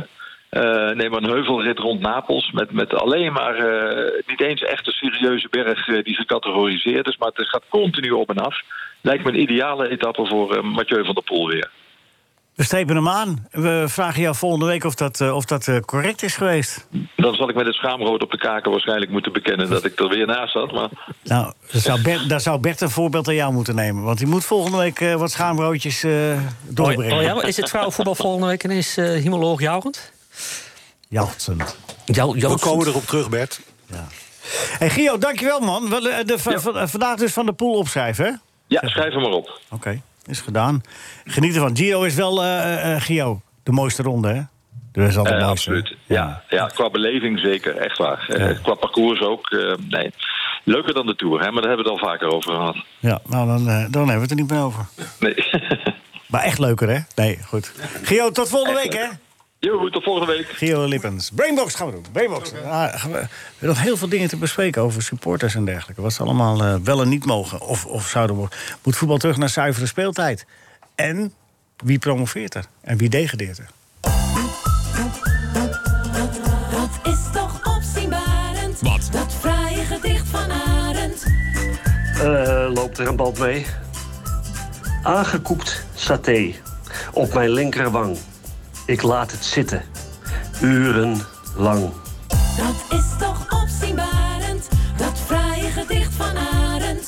Eh, 0.53 0.95
neem 0.95 1.11
maar 1.11 1.23
een 1.23 1.29
heuvelrit 1.29 1.79
rond 1.79 1.99
Napels. 2.01 2.51
Met, 2.51 2.71
met 2.71 2.93
alleen 2.93 3.33
maar 3.33 3.55
eh, 3.55 4.23
niet 4.27 4.41
eens 4.41 4.61
echt 4.61 4.87
een 4.87 4.93
serieuze 4.93 5.47
berg 5.49 5.87
eh, 5.87 6.03
die 6.03 6.15
gecategoriseerd 6.15 7.07
is. 7.07 7.17
Maar 7.17 7.31
het 7.33 7.49
gaat 7.49 7.63
continu 7.69 8.11
op 8.11 8.29
en 8.29 8.37
af. 8.37 8.61
Lijkt 9.01 9.23
me 9.23 9.29
een 9.29 9.41
ideale 9.41 9.89
etappe 9.89 10.25
voor 10.25 10.55
eh, 10.55 10.63
Mathieu 10.63 11.05
van 11.05 11.13
der 11.13 11.23
Poel 11.23 11.47
weer. 11.47 11.69
We 12.55 12.63
strepen 12.63 12.95
hem 12.95 13.07
aan. 13.09 13.47
We 13.51 13.83
vragen 13.87 14.21
jou 14.21 14.35
volgende 14.35 14.65
week 14.65 14.83
of 14.83 14.95
dat, 14.95 15.21
eh, 15.21 15.35
of 15.35 15.45
dat 15.45 15.67
eh, 15.67 15.79
correct 15.79 16.23
is 16.23 16.35
geweest. 16.35 16.87
Dan 17.15 17.35
zal 17.35 17.49
ik 17.49 17.55
met 17.55 17.65
het 17.65 17.75
schaamrood 17.75 18.21
op 18.23 18.31
de 18.31 18.37
kaken 18.37 18.71
waarschijnlijk 18.71 19.11
moeten 19.11 19.33
bekennen 19.33 19.69
dat 19.69 19.85
ik 19.85 19.99
er 19.99 20.09
weer 20.09 20.25
naast 20.25 20.53
zat. 20.53 20.71
Maar 20.71 20.89
Nou, 21.23 21.53
daar 21.71 21.81
zou, 21.81 22.01
Bert, 22.01 22.29
daar 22.29 22.41
zou 22.41 22.59
Bert 22.59 22.81
een 22.81 22.89
voorbeeld 22.89 23.27
aan 23.27 23.35
jou 23.35 23.53
moeten 23.53 23.75
nemen. 23.75 24.03
Want 24.03 24.17
die 24.17 24.27
moet 24.27 24.45
volgende 24.45 24.77
week 24.77 24.99
eh, 24.99 25.15
wat 25.15 25.31
schaamroodjes 25.31 26.03
eh 26.03 26.11
doorbrengen. 26.67 27.17
Oh, 27.17 27.21
ja, 27.21 27.43
is 27.43 27.57
het 27.57 27.69
vrouwenvoetbal 27.69 28.15
volgende 28.15 28.47
week 28.47 28.63
ineens 28.63 28.97
uh, 28.97 29.05
hemoloog 29.05 29.61
jouwend? 29.61 30.11
Jachtzend. 31.07 31.77
Jou, 32.05 32.39
We 32.39 32.59
komen 32.59 32.88
erop 32.88 33.05
terug, 33.05 33.29
Bert. 33.29 33.59
Hey 34.77 34.89
Gio, 34.89 35.17
dankjewel 35.17 35.59
man. 35.59 35.89
Wel, 35.89 36.07
eh, 36.09 36.25
de, 36.25 36.39
va- 36.39 36.59
va- 36.59 36.88
vandaag 36.88 37.15
dus 37.17 37.34
van 37.34 37.45
de 37.45 37.53
pool 37.53 37.73
opschrijven, 37.77 38.25
hè? 38.25 38.31
ja, 38.67 38.88
schrijf 38.88 39.13
hem 39.13 39.21
maar 39.21 39.31
op. 39.31 39.59
Oké, 39.69 40.01
is 40.25 40.39
gedaan. 40.41 40.81
Geniet 41.25 41.53
ervan. 41.55 41.75
Gio 41.77 42.03
is 42.03 42.13
wel, 42.15 42.43
eh, 42.43 42.95
eh, 42.95 43.01
Gio, 43.01 43.41
de 43.63 43.71
mooiste 43.71 44.03
ronde, 44.03 44.27
hè? 44.27 44.41
Dat 44.91 45.07
is 45.09 45.17
altijd 45.17 45.39
Eh, 45.39 45.45
mooiste. 45.45 45.71
absoluut. 45.71 45.97
Ja, 46.05 46.43
ja, 46.49 46.65
qua 46.67 46.89
beleving 46.89 47.39
zeker, 47.39 47.77
echt 47.77 47.97
waar. 47.97 48.27
Eh, 48.29 48.63
qua 48.63 48.73
parcours 48.73 49.21
ook. 49.21 49.49
eh, 49.49 49.73
nee. 49.89 50.11
Leuker 50.63 50.93
dan 50.93 51.05
de 51.05 51.15
Tour, 51.15 51.39
hè, 51.41 51.51
maar 51.51 51.61
daar 51.61 51.71
hebben 51.71 51.86
we 51.86 51.91
het 51.91 52.01
al 52.01 52.07
vaker 52.09 52.27
over 52.27 52.53
gehad. 52.53 52.75
Ja, 52.99 53.19
nou 53.25 53.47
dan, 53.47 53.59
eh, 53.69 53.86
dan 53.89 54.07
hebben 54.09 54.15
we 54.15 54.21
het 54.21 54.29
er 54.31 54.36
niet 54.36 54.49
meer 54.51 54.61
over. 54.61 54.86
Nee. 55.19 55.36
Maar 56.27 56.43
echt 56.43 56.59
leuker, 56.59 56.89
hè? 56.89 56.99
Nee, 57.15 57.39
goed. 57.47 57.73
Gio, 58.03 58.31
tot 58.31 58.49
volgende 58.49 58.79
week, 58.81 58.93
hè? 58.93 59.05
Jo, 59.66 59.89
tot 59.89 60.03
volgende 60.03 60.34
week. 60.34 60.47
Gio 60.47 60.86
Lippens. 60.88 61.30
Brainbox 61.30 61.76
gaan 61.76 61.88
we 61.88 61.93
doen. 61.93 62.05
Brainbox. 62.11 62.53
Ah, 62.66 62.99
gaan 62.99 63.11
we, 63.11 63.18
we 63.18 63.28
hebben 63.49 63.68
nog 63.68 63.82
heel 63.82 63.97
veel 63.97 64.09
dingen 64.09 64.30
te 64.30 64.38
bespreken 64.38 64.82
over 64.82 65.01
supporters 65.01 65.55
en 65.55 65.66
dergelijke. 65.66 66.01
Wat 66.01 66.14
ze 66.14 66.24
allemaal 66.24 66.64
eh, 66.64 66.76
wel 66.84 67.01
en 67.01 67.09
niet 67.09 67.26
mogen. 67.26 67.61
Of, 67.61 67.86
of 67.86 68.07
zouden 68.07 68.36
mogen. 68.36 68.57
Moet 68.84 68.95
voetbal 68.95 69.18
terug 69.18 69.38
naar 69.38 69.49
zuivere 69.49 69.86
speeltijd? 69.86 70.45
En 70.95 71.34
wie 71.78 71.99
promoveert 71.99 72.55
er? 72.55 72.66
En 72.82 72.97
wie 72.97 73.09
degradeert 73.09 73.57
er? 73.57 73.70
Dat 76.72 77.14
is 77.14 77.20
toch 77.34 77.76
opzienbarend. 77.78 78.82
Wat? 78.82 79.09
Dat 79.11 79.34
fraaie 79.34 79.84
gedicht 79.84 80.28
van 80.28 80.51
Arend. 80.51 81.26
Eh, 82.22 82.70
loopt 82.74 82.97
er 82.97 83.07
een 83.07 83.16
band 83.16 83.39
mee? 83.39 83.66
Aangekoekt 85.03 85.86
saté 85.95 86.53
op 87.14 87.34
mijn 87.34 87.49
linkerwang. 87.49 88.18
Ik 88.86 89.01
laat 89.01 89.31
het 89.31 89.45
zitten. 89.45 89.81
Urenlang. 90.61 91.89
Dat 92.57 92.99
is 92.99 93.05
toch 93.19 93.61
opzienbarend. 93.63 94.67
Dat 94.97 95.19
fraaie 95.25 95.69
gedicht 95.69 96.13
van 96.13 96.38
Arend. 96.38 97.07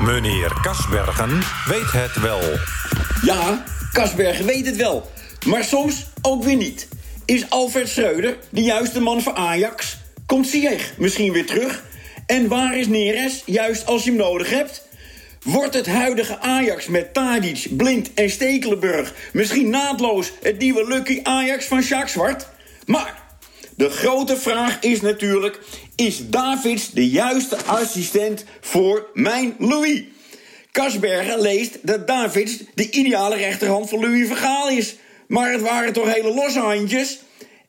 Meneer 0.00 0.58
Kasbergen 0.62 1.42
weet 1.66 1.92
het 1.92 2.20
wel. 2.20 2.40
Ja, 3.22 3.64
Kasbergen 3.92 4.46
weet 4.46 4.66
het 4.66 4.76
wel. 4.76 5.10
Maar 5.46 5.64
soms 5.64 6.06
ook 6.22 6.44
weer 6.44 6.56
niet. 6.56 6.88
Is 7.24 7.50
Alfred 7.50 7.88
Schreuder 7.88 8.36
de 8.50 8.62
juiste 8.62 9.00
man 9.00 9.22
voor 9.22 9.34
Ajax? 9.34 9.98
Komt 10.26 10.46
Ziyech 10.46 10.92
misschien 10.98 11.32
weer 11.32 11.46
terug? 11.46 11.82
En 12.26 12.48
waar 12.48 12.78
is 12.78 12.86
Neres, 12.86 13.42
juist 13.46 13.86
als 13.86 14.04
je 14.04 14.10
hem 14.10 14.18
nodig 14.18 14.50
hebt? 14.50 14.87
Wordt 15.42 15.74
het 15.74 15.86
huidige 15.86 16.38
Ajax 16.38 16.86
met 16.86 17.14
Tadic, 17.14 17.66
Blind 17.70 18.14
en 18.14 18.30
Stekelenburg... 18.30 19.14
misschien 19.32 19.70
naadloos 19.70 20.32
het 20.42 20.58
nieuwe 20.58 20.86
Lucky 20.86 21.20
Ajax 21.22 21.64
van 21.64 21.80
Jacques 21.80 22.12
Zwart? 22.12 22.46
Maar 22.86 23.22
de 23.76 23.90
grote 23.90 24.36
vraag 24.36 24.80
is 24.80 25.00
natuurlijk... 25.00 25.58
is 25.96 26.28
Davids 26.28 26.90
de 26.90 27.08
juiste 27.08 27.56
assistent 27.56 28.44
voor 28.60 29.10
mijn 29.14 29.54
Louis? 29.58 30.02
Kasbergen 30.72 31.40
leest 31.40 31.78
dat 31.82 32.06
Davids 32.06 32.56
de 32.74 32.90
ideale 32.90 33.36
rechterhand 33.36 33.88
van 33.88 34.00
Louis 34.00 34.26
Vergaal 34.26 34.68
is. 34.68 34.96
Maar 35.28 35.52
het 35.52 35.60
waren 35.60 35.92
toch 35.92 36.14
hele 36.14 36.34
losse 36.34 36.60
handjes? 36.60 37.18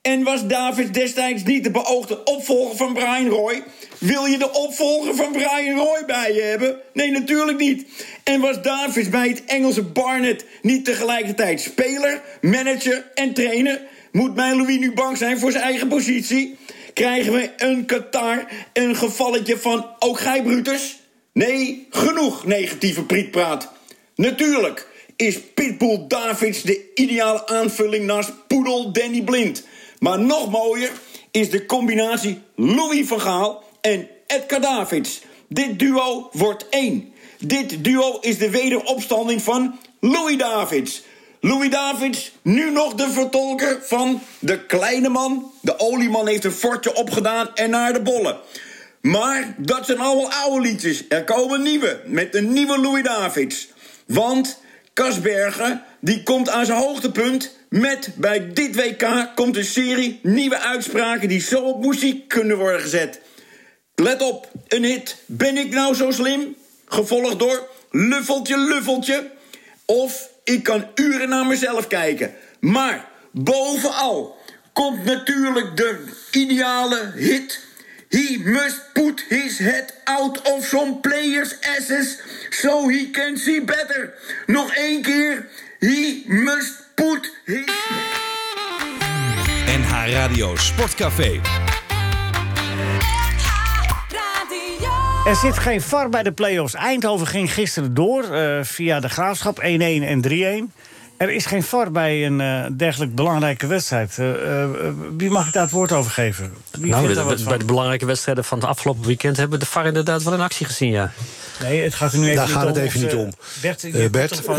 En 0.02 0.24
was 0.24 0.48
Davids 0.48 0.92
destijds 0.92 1.44
niet 1.44 1.64
de 1.64 1.72
beoogde 1.72 2.24
opvolger 2.24 2.76
van 2.76 2.94
Brian 2.94 3.28
Roy? 3.28 3.64
Wil 4.00 4.26
je 4.26 4.38
de 4.38 4.52
opvolger 4.52 5.16
van 5.16 5.32
Brian 5.32 5.78
Roy 5.78 6.06
bij 6.06 6.34
je 6.34 6.42
hebben? 6.42 6.80
Nee, 6.94 7.12
natuurlijk 7.12 7.58
niet. 7.58 7.86
En 8.24 8.42
was 8.42 8.62
Davids 8.62 9.10
bij 9.10 9.28
het 9.28 9.46
Engelse 9.46 9.84
Barnet 9.84 10.46
niet 10.62 10.86
tegelijkertijd 10.86 11.62
speler, 11.62 12.22
manager 12.42 13.12
en 13.14 13.34
trainer? 13.34 13.82
Moet 14.12 14.36
mijn 14.36 14.58
Louis 14.58 14.78
nu 14.78 14.94
bang 14.94 15.18
zijn 15.18 15.40
voor 15.40 15.52
zijn 15.52 15.64
eigen 15.64 15.88
positie? 15.88 16.58
Krijgen 16.94 17.34
we 17.34 17.52
een 17.58 17.86
Qatar 17.86 18.46
een 18.74 18.96
gevalletje 18.96 19.58
van 19.58 19.86
ook 20.00 20.20
gij 20.20 20.44
Brutus? 20.44 21.00
Nee, 21.34 21.88
genoeg 21.90 22.46
negatieve 22.46 23.04
prietpraat. 23.04 23.72
Natuurlijk 24.16 24.88
is 25.16 25.40
Pitbull 25.54 26.06
Davids 26.08 26.62
de 26.62 26.92
ideale 26.96 27.48
aanvulling 27.48 28.06
naast 28.06 28.48
Poedel 28.48 28.92
Danny 28.92 29.22
Blind. 29.22 29.64
Maar 30.00 30.20
nog 30.20 30.52
mooier 30.52 30.92
is 31.32 31.50
de 31.50 31.66
combinatie 31.66 32.42
Louis 32.56 33.08
van 33.08 33.22
Gaal 33.22 33.68
en 33.82 34.08
Edgar 34.28 34.62
Davids. 34.62 35.22
Dit 35.48 35.80
duo 35.80 36.30
wordt 36.32 36.70
één. 36.70 37.14
Dit 37.40 37.84
duo 37.84 38.18
is 38.22 38.38
de 38.38 38.50
wederopstanding 38.50 39.42
van 39.42 39.80
Louis 40.00 40.38
Davids. 40.38 41.04
Louis 41.42 41.70
Davids, 41.70 42.32
nu 42.42 42.72
nog 42.72 42.94
de 42.94 43.10
vertolker 43.10 43.80
van 43.82 44.22
de 44.40 44.66
kleine 44.66 45.10
man. 45.10 45.52
De 45.62 45.80
olieman 45.80 46.28
heeft 46.28 46.44
een 46.44 46.52
fortje 46.52 46.96
opgedaan 46.96 47.56
en 47.56 47.70
naar 47.70 47.94
de 47.94 48.02
bollen. 48.02 48.38
Maar 49.02 49.56
dat 49.58 49.86
zijn 49.86 50.00
allemaal 50.00 50.32
oude 50.32 50.62
liedjes. 50.62 51.04
Er 51.10 51.24
komen 51.24 51.62
nieuwe, 51.62 52.02
met 52.06 52.36
een 52.36 52.54
nieuwe 52.54 52.80
Louis 52.80 53.04
Davids. 53.04 53.68
Want 54.06 54.60
Kasbergen, 54.94 55.84
die 56.00 56.24
komt 56.24 56.50
aan 56.50 56.66
zijn 56.66 56.80
hoogtepunt... 56.80 57.56
met 57.70 58.12
bij 58.16 58.54
dit 58.54 58.76
WK 58.76 59.32
komt 59.36 59.58
een 59.58 59.66
serie 59.66 60.20
nieuwe 60.24 60.60
uitspraken... 60.60 61.28
die 61.28 61.42
zo 61.42 61.62
op 61.62 61.86
muziek 61.86 62.28
kunnen 62.28 62.58
worden 62.58 62.82
gezet. 62.82 63.22
Let 64.00 64.22
op, 64.22 64.52
een 64.68 64.84
hit. 64.84 65.18
Ben 65.26 65.58
ik 65.58 65.70
nou 65.74 65.96
zo 65.96 66.12
slim? 66.12 66.56
Gevolgd 66.86 67.40
door 67.40 67.68
Luffeltje, 67.92 68.58
Luffeltje. 68.58 69.32
Of 69.86 70.30
ik 70.44 70.64
kan 70.64 70.88
uren 70.96 71.30
naar 71.30 71.46
mezelf 71.46 71.88
kijken. 71.88 72.34
Maar 72.60 73.10
bovenal 73.32 74.38
komt 74.74 75.04
natuurlijk 75.06 75.78
de 75.78 76.04
ideale 76.32 77.12
hit... 77.16 77.68
He 78.10 78.42
must 78.44 78.82
put 78.94 79.26
his 79.28 79.58
head 79.58 79.94
out 80.04 80.42
of 80.42 80.66
some 80.66 80.96
player's 81.00 81.56
asses 81.78 82.20
so 82.50 82.88
he 82.88 83.10
can 83.12 83.38
see 83.38 83.62
better. 83.62 84.14
Nog 84.46 84.74
één 84.74 85.02
keer. 85.02 85.48
He 85.80 86.24
must 86.26 86.74
put 86.96 87.34
his... 87.46 87.66
NH 89.66 90.14
Radio 90.14 90.56
Sportcafé. 90.56 91.42
Er 95.26 95.36
zit 95.36 95.58
geen 95.58 95.82
VAR 95.82 96.10
bij 96.10 96.24
de 96.24 96.32
play-offs. 96.32 96.74
Eindhoven 96.74 97.28
ging 97.28 97.54
gisteren 97.54 97.94
door 97.94 98.24
eh, 98.24 98.60
via 98.64 99.00
de 99.00 99.10
graafschap 99.10 99.60
1-1 99.60 99.62
en 99.62 100.22
3-1. 100.70 100.78
Er 101.18 101.30
is 101.30 101.46
geen 101.46 101.64
VAR 101.64 101.92
bij 101.92 102.26
een 102.26 102.42
eh, 102.42 102.66
dergelijk 102.72 103.16
belangrijke 103.16 103.68
wedstrijd. 103.68 104.18
Eh, 104.20 104.70
wie 105.18 105.30
mag 105.30 105.48
ik 105.48 105.54
daar 105.54 105.64
het 105.64 105.72
woord 105.72 105.92
over 105.92 106.12
geven? 106.12 106.54
Wie 106.72 106.92
Nou, 106.92 107.44
bij 107.44 107.58
de 107.58 107.66
belangrijke 107.66 108.06
wedstrijden 108.06 108.44
van 108.44 108.58
het 108.60 108.68
afgelopen 108.68 109.06
weekend 109.06 109.38
hebben 109.38 109.60
we 109.60 109.66
de 109.66 109.72
VAR 109.72 109.86
inderdaad 109.86 110.24
wel 110.24 110.34
in 110.34 110.42
actie 110.42 110.66
gezien, 110.66 110.92
ja. 110.92 111.12
Nee, 111.62 111.82
het 111.82 111.94
gaat 111.94 112.14
er 112.14 112.20
nu 112.20 112.24
even 112.24 112.36
Daar 112.36 112.46
niet 112.46 112.56
gaat 112.56 112.68
het 112.68 112.78
even 112.78 113.02
niet 113.02 113.16
om. 113.16 113.34
Bert, 113.62 113.86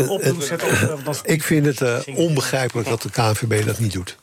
op 0.07 1.19
Ik 1.23 1.43
vind 1.43 1.65
het 1.65 2.05
onbegrijpelijk 2.15 2.89
dat 2.89 3.01
de 3.01 3.09
KNVB 3.09 3.65
dat 3.65 3.79
niet 3.79 3.93
doet. 3.93 4.17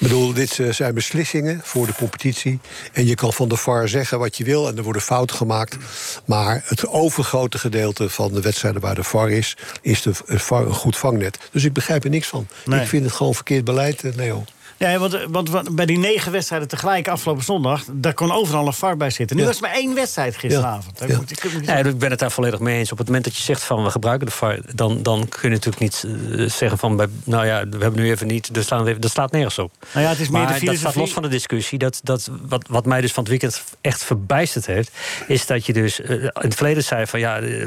Ik 0.00 0.08
bedoel, 0.08 0.32
dit 0.32 0.58
eh, 0.58 0.72
zijn 0.72 0.94
beslissingen 0.94 1.60
voor 1.62 1.86
de 1.86 1.94
competitie. 1.94 2.60
En 2.92 3.06
je 3.06 3.14
kan 3.14 3.32
van 3.32 3.48
de 3.48 3.56
VAR 3.56 3.88
zeggen 3.88 4.18
wat 4.18 4.36
je 4.36 4.44
wil 4.44 4.68
en 4.68 4.76
er 4.76 4.82
worden 4.82 5.02
fouten 5.02 5.36
gemaakt. 5.36 5.76
Maar 6.24 6.62
het 6.64 6.86
overgrote 6.86 7.58
gedeelte 7.58 8.08
van 8.08 8.32
de 8.32 8.40
wedstrijden 8.40 8.80
waar 8.80 8.94
de 8.94 9.04
VAR 9.04 9.30
is... 9.30 9.56
is 9.82 10.02
de 10.02 10.12
eh, 10.26 10.38
VAR 10.38 10.66
een 10.66 10.74
goed 10.74 10.96
vangnet. 10.96 11.38
Dus 11.52 11.64
ik 11.64 11.72
begrijp 11.72 12.04
er 12.04 12.10
niks 12.10 12.26
van. 12.26 12.46
Nee. 12.64 12.80
Ik 12.80 12.88
vind 12.88 13.04
het 13.04 13.12
gewoon 13.12 13.34
verkeerd 13.34 13.64
beleid, 13.64 14.04
eh, 14.04 14.14
Leo. 14.14 14.44
Ja, 14.80 14.98
want, 14.98 15.18
want, 15.30 15.50
want 15.50 15.74
bij 15.74 15.86
die 15.86 15.98
negen 15.98 16.32
wedstrijden 16.32 16.68
tegelijk 16.68 17.08
afgelopen 17.08 17.44
zondag... 17.44 17.84
daar 17.92 18.14
kon 18.14 18.32
overal 18.32 18.66
een 18.66 18.72
VAR 18.72 18.96
bij 18.96 19.10
zitten. 19.10 19.36
Nu 19.36 19.42
Ja. 19.42 19.48
was 19.48 19.56
er 19.56 19.62
maar 19.62 19.72
één 19.74 19.94
wedstrijd 19.94 20.36
gisteravond. 20.36 20.98
Daar 20.98 21.08
moet 21.16 21.30
ik- 21.30 21.52
moet 21.52 21.64
Ja, 21.66 21.76
ik 21.76 21.98
ben 21.98 22.10
het 22.10 22.18
daar 22.18 22.30
volledig 22.30 22.60
mee 22.60 22.78
eens. 22.78 22.92
Op 22.92 22.98
het 22.98 23.06
moment 23.06 23.24
dat 23.24 23.36
je 23.36 23.42
zegt 23.42 23.62
van 23.62 23.84
we 23.84 23.90
gebruiken 23.90 24.26
de 24.26 24.32
VAR, 24.32 24.58
dan, 24.74 25.02
dan 25.02 25.28
kun 25.28 25.40
je 25.42 25.48
natuurlijk 25.48 25.82
niet 25.82 26.04
eh, 26.38 26.48
zeggen 26.50 26.78
van 26.78 26.96
bij, 26.96 27.06
nou 27.24 27.46
ja, 27.46 27.68
we 27.68 27.78
hebben 27.78 28.00
nu 28.00 28.10
even 28.10 28.26
niet, 28.26 28.56
er 28.56 28.62
staan 28.62 28.82
we 28.82 28.88
even, 28.88 29.00
dat 29.00 29.10
slaat 29.10 29.32
nergens 29.32 29.58
op. 29.58 29.72
Nou 29.92 30.04
ja, 30.04 30.10
het 30.10 30.20
is 30.20 30.28
meer 30.28 30.42
maar 30.42 30.58
de 30.60 30.64
dat 30.64 30.76
staat 30.76 30.94
los 30.94 31.12
van 31.12 31.22
de 31.22 31.28
discussie. 31.28 31.78
Dat, 31.78 32.00
dat, 32.02 32.30
wat, 32.48 32.64
wat 32.68 32.86
mij 32.86 33.00
dus 33.00 33.12
van 33.12 33.22
het 33.22 33.30
weekend 33.32 33.62
echt 33.80 34.04
verbijsterd 34.04 34.66
heeft, 34.66 34.90
is 35.26 35.46
dat 35.46 35.66
je 35.66 35.72
dus 35.72 36.00
eh, 36.00 36.10
in 36.22 36.30
het 36.34 36.54
verleden 36.54 36.84
zei 36.84 37.06
van 37.06 37.20
ja, 37.20 37.38
eh, 37.38 37.66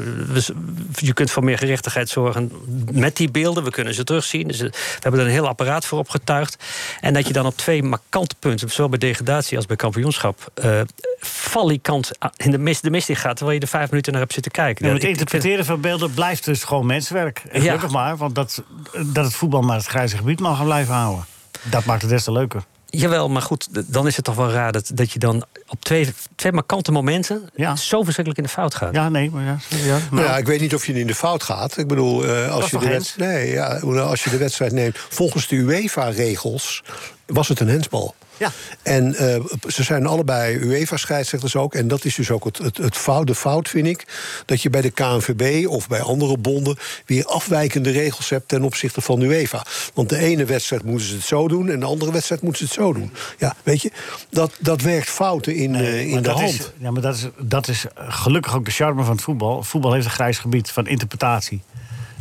je 0.94 1.12
kunt 1.12 1.30
voor 1.30 1.44
meer 1.44 1.58
gerechtigheid 1.58 2.08
zorgen 2.08 2.52
met 2.92 3.16
die 3.16 3.30
beelden. 3.30 3.64
We 3.64 3.70
kunnen 3.70 3.94
ze 3.94 4.04
terugzien. 4.04 4.48
Dus, 4.48 4.60
we 4.60 4.70
hebben 5.00 5.20
er 5.20 5.26
een 5.26 5.32
heel 5.32 5.48
apparaat 5.48 5.86
voor 5.86 5.98
opgetuigd. 5.98 6.56
En 7.04 7.12
dat 7.12 7.26
je 7.26 7.32
dan 7.32 7.46
op 7.46 7.56
twee 7.56 7.82
markante 7.82 8.34
punten, 8.38 8.70
zowel 8.70 8.88
bij 8.88 8.98
degradatie 8.98 9.56
als 9.56 9.66
bij 9.66 9.76
kampioenschap, 9.76 10.50
eh 10.54 10.80
valikant 11.20 12.10
in 12.36 12.50
de 12.50 12.58
mist, 12.58 12.82
de 12.82 12.90
mist 12.90 13.08
in 13.08 13.16
gaat, 13.16 13.36
terwijl 13.36 13.56
je 13.56 13.62
er 13.62 13.70
vijf 13.70 13.90
minuten 13.90 14.12
naar 14.12 14.20
hebt 14.20 14.32
zitten 14.34 14.52
kijken. 14.52 14.86
Ja, 14.86 14.92
het 14.92 15.04
interpreteren 15.04 15.64
van 15.64 15.80
beelden 15.80 16.14
blijft 16.14 16.44
dus 16.44 16.64
gewoon 16.64 16.86
mensenwerk. 16.86 17.42
En 17.50 17.60
Ja. 17.60 17.66
gelukkig 17.66 17.90
maar, 17.90 18.16
want 18.16 18.34
dat, 18.34 18.62
dat 19.06 19.24
het 19.24 19.34
voetbal 19.34 19.60
maar 19.60 19.76
het 19.76 19.86
grijze 19.86 20.16
gebied 20.16 20.40
mag 20.40 20.56
gaan 20.56 20.64
blijven 20.64 20.94
houden. 20.94 21.24
Dat 21.62 21.84
maakt 21.84 22.02
het 22.02 22.10
des 22.10 22.24
te 22.24 22.32
leuker. 22.32 22.62
Jawel, 22.96 23.28
maar 23.28 23.42
goed, 23.42 23.68
dan 23.92 24.06
is 24.06 24.16
het 24.16 24.24
toch 24.24 24.34
wel 24.34 24.50
raar 24.50 24.72
dat, 24.72 24.90
dat 24.94 25.12
je 25.12 25.18
dan 25.18 25.44
op 25.68 25.84
twee, 25.84 26.14
twee 26.36 26.52
markante 26.52 26.92
momenten 26.92 27.50
zo 27.76 28.02
verschrikkelijk 28.02 28.36
in 28.36 28.42
de 28.44 28.50
fout 28.50 28.74
gaat. 28.74 28.94
Ja, 28.94 29.08
nee, 29.08 29.30
maar 29.30 29.44
ja. 29.44 29.58
ja 29.68 29.98
Nou 30.10 30.24
ja, 30.26 30.36
ik 30.36 30.46
weet 30.46 30.60
niet 30.60 30.74
of 30.74 30.86
je 30.86 30.94
in 30.94 31.06
de 31.06 31.14
fout 31.14 31.42
gaat. 31.42 31.76
Ik 31.76 31.86
bedoel, 31.88 32.24
eh, 32.24 32.50
als, 32.50 32.70
je 32.70 32.78
de 32.78 32.88
wed- 32.88 33.14
nee, 33.16 33.50
ja, 33.50 33.78
als 34.00 34.24
je 34.24 34.30
de 34.30 34.36
wedstrijd 34.36 34.72
neemt... 34.72 34.98
volgens 35.08 35.48
de 35.48 35.56
UEFA-regels 35.56 36.82
was 37.26 37.48
het 37.48 37.60
een 37.60 37.68
hensbal. 37.68 38.14
Ja. 38.36 38.52
En 38.82 39.14
eh, 39.14 39.40
ze 39.68 39.82
zijn 39.82 40.06
allebei 40.06 40.56
UEFA-scheidsrechters 40.56 41.56
ook. 41.56 41.74
En 41.74 41.88
dat 41.88 42.04
is 42.04 42.14
dus 42.14 42.30
ook 42.30 42.44
het, 42.44 42.58
het, 42.58 42.76
het 42.76 42.96
fout, 42.96 43.26
de 43.26 43.34
fout, 43.34 43.68
vind 43.68 43.86
ik. 43.86 44.06
Dat 44.46 44.62
je 44.62 44.70
bij 44.70 44.80
de 44.80 44.90
KNVB 44.90 45.66
of 45.66 45.88
bij 45.88 46.00
andere 46.00 46.38
bonden... 46.38 46.78
weer 47.06 47.24
afwijkende 47.24 47.90
regels 47.90 48.30
hebt 48.30 48.48
ten 48.48 48.62
opzichte 48.62 49.00
van 49.00 49.20
UEFA. 49.20 49.62
Want 49.94 50.08
de 50.08 50.18
ene 50.18 50.44
wedstrijd 50.44 50.82
moeten 50.82 51.06
ze 51.06 51.14
het 51.14 51.24
zo 51.24 51.48
doen... 51.48 51.70
en 51.70 51.80
de 51.80 51.86
andere 51.86 52.12
wedstrijd 52.12 52.42
moeten 52.42 52.68
ze 52.68 52.74
het 52.74 52.82
zo 52.82 52.92
doen. 52.92 53.12
Ja, 53.38 53.54
weet 53.62 53.82
je, 53.82 53.90
dat, 54.30 54.52
dat 54.58 54.80
werkt 54.80 55.10
fouten 55.10 55.54
in, 55.54 55.74
eh, 55.74 56.06
in 56.06 56.22
de 56.22 56.30
hand. 56.30 56.48
Is, 56.48 56.70
ja, 56.78 56.90
maar 56.90 57.02
dat 57.02 57.14
is, 57.14 57.28
dat 57.38 57.68
is 57.68 57.84
gelukkig 57.96 58.54
ook 58.54 58.64
de 58.64 58.70
charme 58.70 59.02
van 59.02 59.12
het 59.12 59.22
voetbal. 59.22 59.62
Voetbal 59.62 59.92
heeft 59.92 60.04
een 60.04 60.10
grijs 60.10 60.38
gebied 60.38 60.70
van 60.70 60.86
interpretatie. 60.86 61.62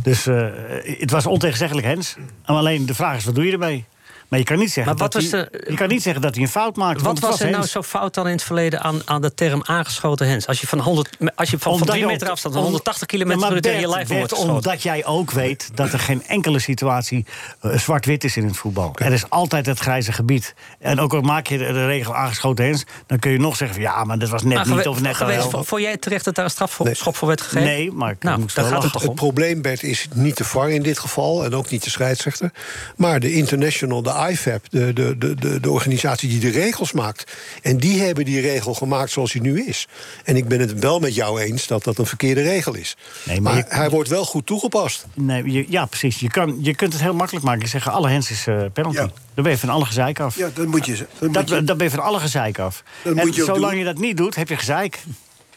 Dus 0.04 0.28
eh, 0.28 0.48
het 0.84 1.12
was 1.12 1.26
ontegenzeggelijk 1.26 1.88
hens. 1.88 2.16
En 2.46 2.56
alleen 2.56 2.86
de 2.86 2.96
vraag 2.96 3.18
is, 3.18 3.24
wat 3.24 3.36
doe 3.36 3.46
je 3.46 3.52
ermee? 3.52 3.86
Maar 4.34 4.42
je 4.42 4.48
kan 4.48 4.58
niet 4.60 4.72
zeggen, 4.72 4.98
dat, 4.98 5.14
was 5.14 5.32
hij, 5.32 5.48
de- 5.52 5.66
je 5.70 5.76
kan 5.76 5.88
niet 5.88 6.02
zeggen 6.02 6.22
dat 6.22 6.34
hij 6.36 6.44
een 6.44 6.50
fout 6.50 6.76
maakt. 6.76 7.02
Wat 7.02 7.20
was 7.20 7.40
er 7.40 7.50
nou 7.50 7.66
zo 7.66 7.82
fout 7.82 8.14
dan 8.14 8.26
in 8.26 8.32
het 8.32 8.44
verleden 8.44 8.82
aan, 8.82 9.02
aan 9.06 9.22
de 9.22 9.34
term 9.34 9.62
aangeschoten 9.64 10.28
hens? 10.28 10.48
Als 10.48 10.62
je 10.62 10.68
van, 10.68 10.80
100, 10.80 11.10
als 11.36 11.50
je 11.50 11.58
van, 11.58 11.62
van 11.62 11.72
Omdat 11.72 11.88
drie 11.88 12.00
je 12.00 12.06
meter 12.06 12.26
ook- 12.28 12.32
afstand, 12.34 12.54
van 12.54 12.64
om- 12.64 12.70
180 12.70 13.08
km 13.08 13.18
Ja, 13.20 13.26
maar 13.36 13.48
per 13.48 13.56
uur 13.56 13.62
tegen 13.62 13.80
je 13.80 13.90
lijf 13.90 14.08
wordt 14.08 14.30
geschoten. 14.30 14.54
Omdat 14.56 14.82
jij 14.84 15.06
ook 15.06 15.32
weet 15.32 15.70
dat 15.74 15.94
er 15.94 16.00
geen 16.00 16.24
enkele 16.28 16.60
situatie 16.60 17.26
eh, 17.62 17.78
zwart-wit 17.78 18.24
is 18.24 18.38
in 18.38 18.46
het 18.46 18.58
voetbal. 18.58 18.92
Er 18.96 19.12
is 19.14 19.30
altijd 19.30 19.66
het 19.66 19.80
grijze 19.80 20.12
gebied. 20.12 20.54
En 20.80 21.00
ook 21.00 21.14
al 21.14 21.22
maak 21.22 21.48
je 21.48 21.58
de, 21.58 21.66
de 21.66 21.86
regel 21.86 22.16
aangeschoten 22.16 22.66
hens... 22.66 22.84
dan 23.08 23.20
kun 23.20 23.32
je 23.32 23.40
nog 23.40 23.56
zeggen 23.56 23.76
van 23.82 23.86
ja, 23.86 24.04
maar 24.04 24.20
dat 24.20 24.30
was 24.30 24.44
net 24.44 24.54
Maar 24.54 24.68
niet 24.78 24.88
of 24.88 25.02
net 25.02 25.16
geweest, 25.16 25.52
wel. 25.52 25.64
Vond 25.64 25.82
jij 25.82 25.98
terecht 25.98 26.26
dat 26.26 26.36
daar 26.36 26.46
een 26.46 26.52
strafschop 26.52 27.16
voor 27.16 27.28
werd 27.28 27.42
gegeven? 27.42 27.64
Nee, 27.68 27.92
maar 27.92 28.12
ik 28.12 28.24
nou, 28.24 28.40
moest 28.40 28.56
daar 28.56 28.64
wel 28.66 28.74
gaat 28.74 28.84
het 28.84 28.92
toch 28.92 29.02
Het 29.02 29.10
om. 29.12 29.16
probleem, 29.18 29.62
Bert, 29.62 29.84
is 29.84 30.08
niet 30.14 30.38
de 30.38 30.44
VAR 30.44 30.70
in 30.70 30.82
dit 30.84 31.00
geval... 31.00 31.44
en 31.46 31.56
ook 31.56 31.70
niet 31.70 31.84
de 31.84 31.90
scheidsrechter. 31.90 32.52
Maar 32.96 33.20
de 33.20 33.34
International, 33.34 34.02
de 34.04 34.12
IFAB, 34.30 34.64
de, 34.70 34.94
de, 34.94 35.18
de, 35.18 35.60
de, 35.60 35.70
organisatie 35.72 36.30
die 36.30 36.40
de 36.40 36.50
regels 36.60 36.92
maakt. 36.92 37.32
En 37.62 37.78
die 37.78 38.02
hebben 38.02 38.26
die 38.26 38.42
regel 38.42 38.74
gemaakt 38.74 39.12
zoals 39.12 39.32
die 39.32 39.42
nu 39.42 39.66
is. 39.66 39.88
En 40.24 40.36
ik 40.36 40.48
ben 40.48 40.60
het 40.60 40.80
wel 40.80 41.00
met 41.00 41.16
jou 41.16 41.42
eens 41.42 41.68
dat 41.68 41.84
dat 41.84 41.98
een 41.98 42.06
verkeerde 42.06 42.42
regel 42.42 42.76
is. 42.76 42.96
Nee, 43.24 43.42
maar 43.42 43.54
maar 43.54 43.62
je- 43.70 43.76
hij 43.76 43.90
wordt 43.90 44.10
wel 44.10 44.26
goed 44.26 44.46
toegepast. 44.46 45.06
Nee, 45.14 45.52
je- 45.52 45.66
ja, 45.70 45.86
precies. 45.86 46.20
Je, 46.20 46.30
kan, 46.30 46.58
je 46.62 46.76
kunt 46.76 46.94
het 46.94 47.02
heel 47.02 47.14
makkelijk 47.14 47.46
maken. 47.46 47.62
Je 47.62 47.68
zegt 47.68 47.88
alle 47.88 48.10
hens 48.10 48.32
is 48.32 48.48
eh, 48.48 48.62
penalty. 48.74 48.98
Dan 49.34 49.44
ben 49.44 49.52
je 49.52 49.58
van 49.58 49.70
alle 49.70 49.86
gezeik 49.86 50.20
af. 50.20 50.36
Ja, 50.36 50.50
dat 50.54 50.66
moet 50.68 50.86
je... 50.86 50.96
Dat 50.96 51.08
moet 51.22 51.34
Dat, 51.34 51.50
je 51.50 51.64
dan 51.64 51.78
ben 51.78 51.86
je 51.86 51.92
van 51.94 52.04
alle 52.04 52.20
gezeik 52.20 52.60
af. 52.60 52.84
Dat 53.04 53.16
en 53.18 53.26
moet 53.26 53.36
je 53.36 53.42
ook 53.42 53.48
zolang 53.48 53.70
doen. 53.72 53.80
je 53.80 53.86
dat 53.86 53.98
niet 53.98 54.18
doet, 54.18 54.36
heb 54.36 54.50
je 54.50 54.58
gezeik. 54.58 55.00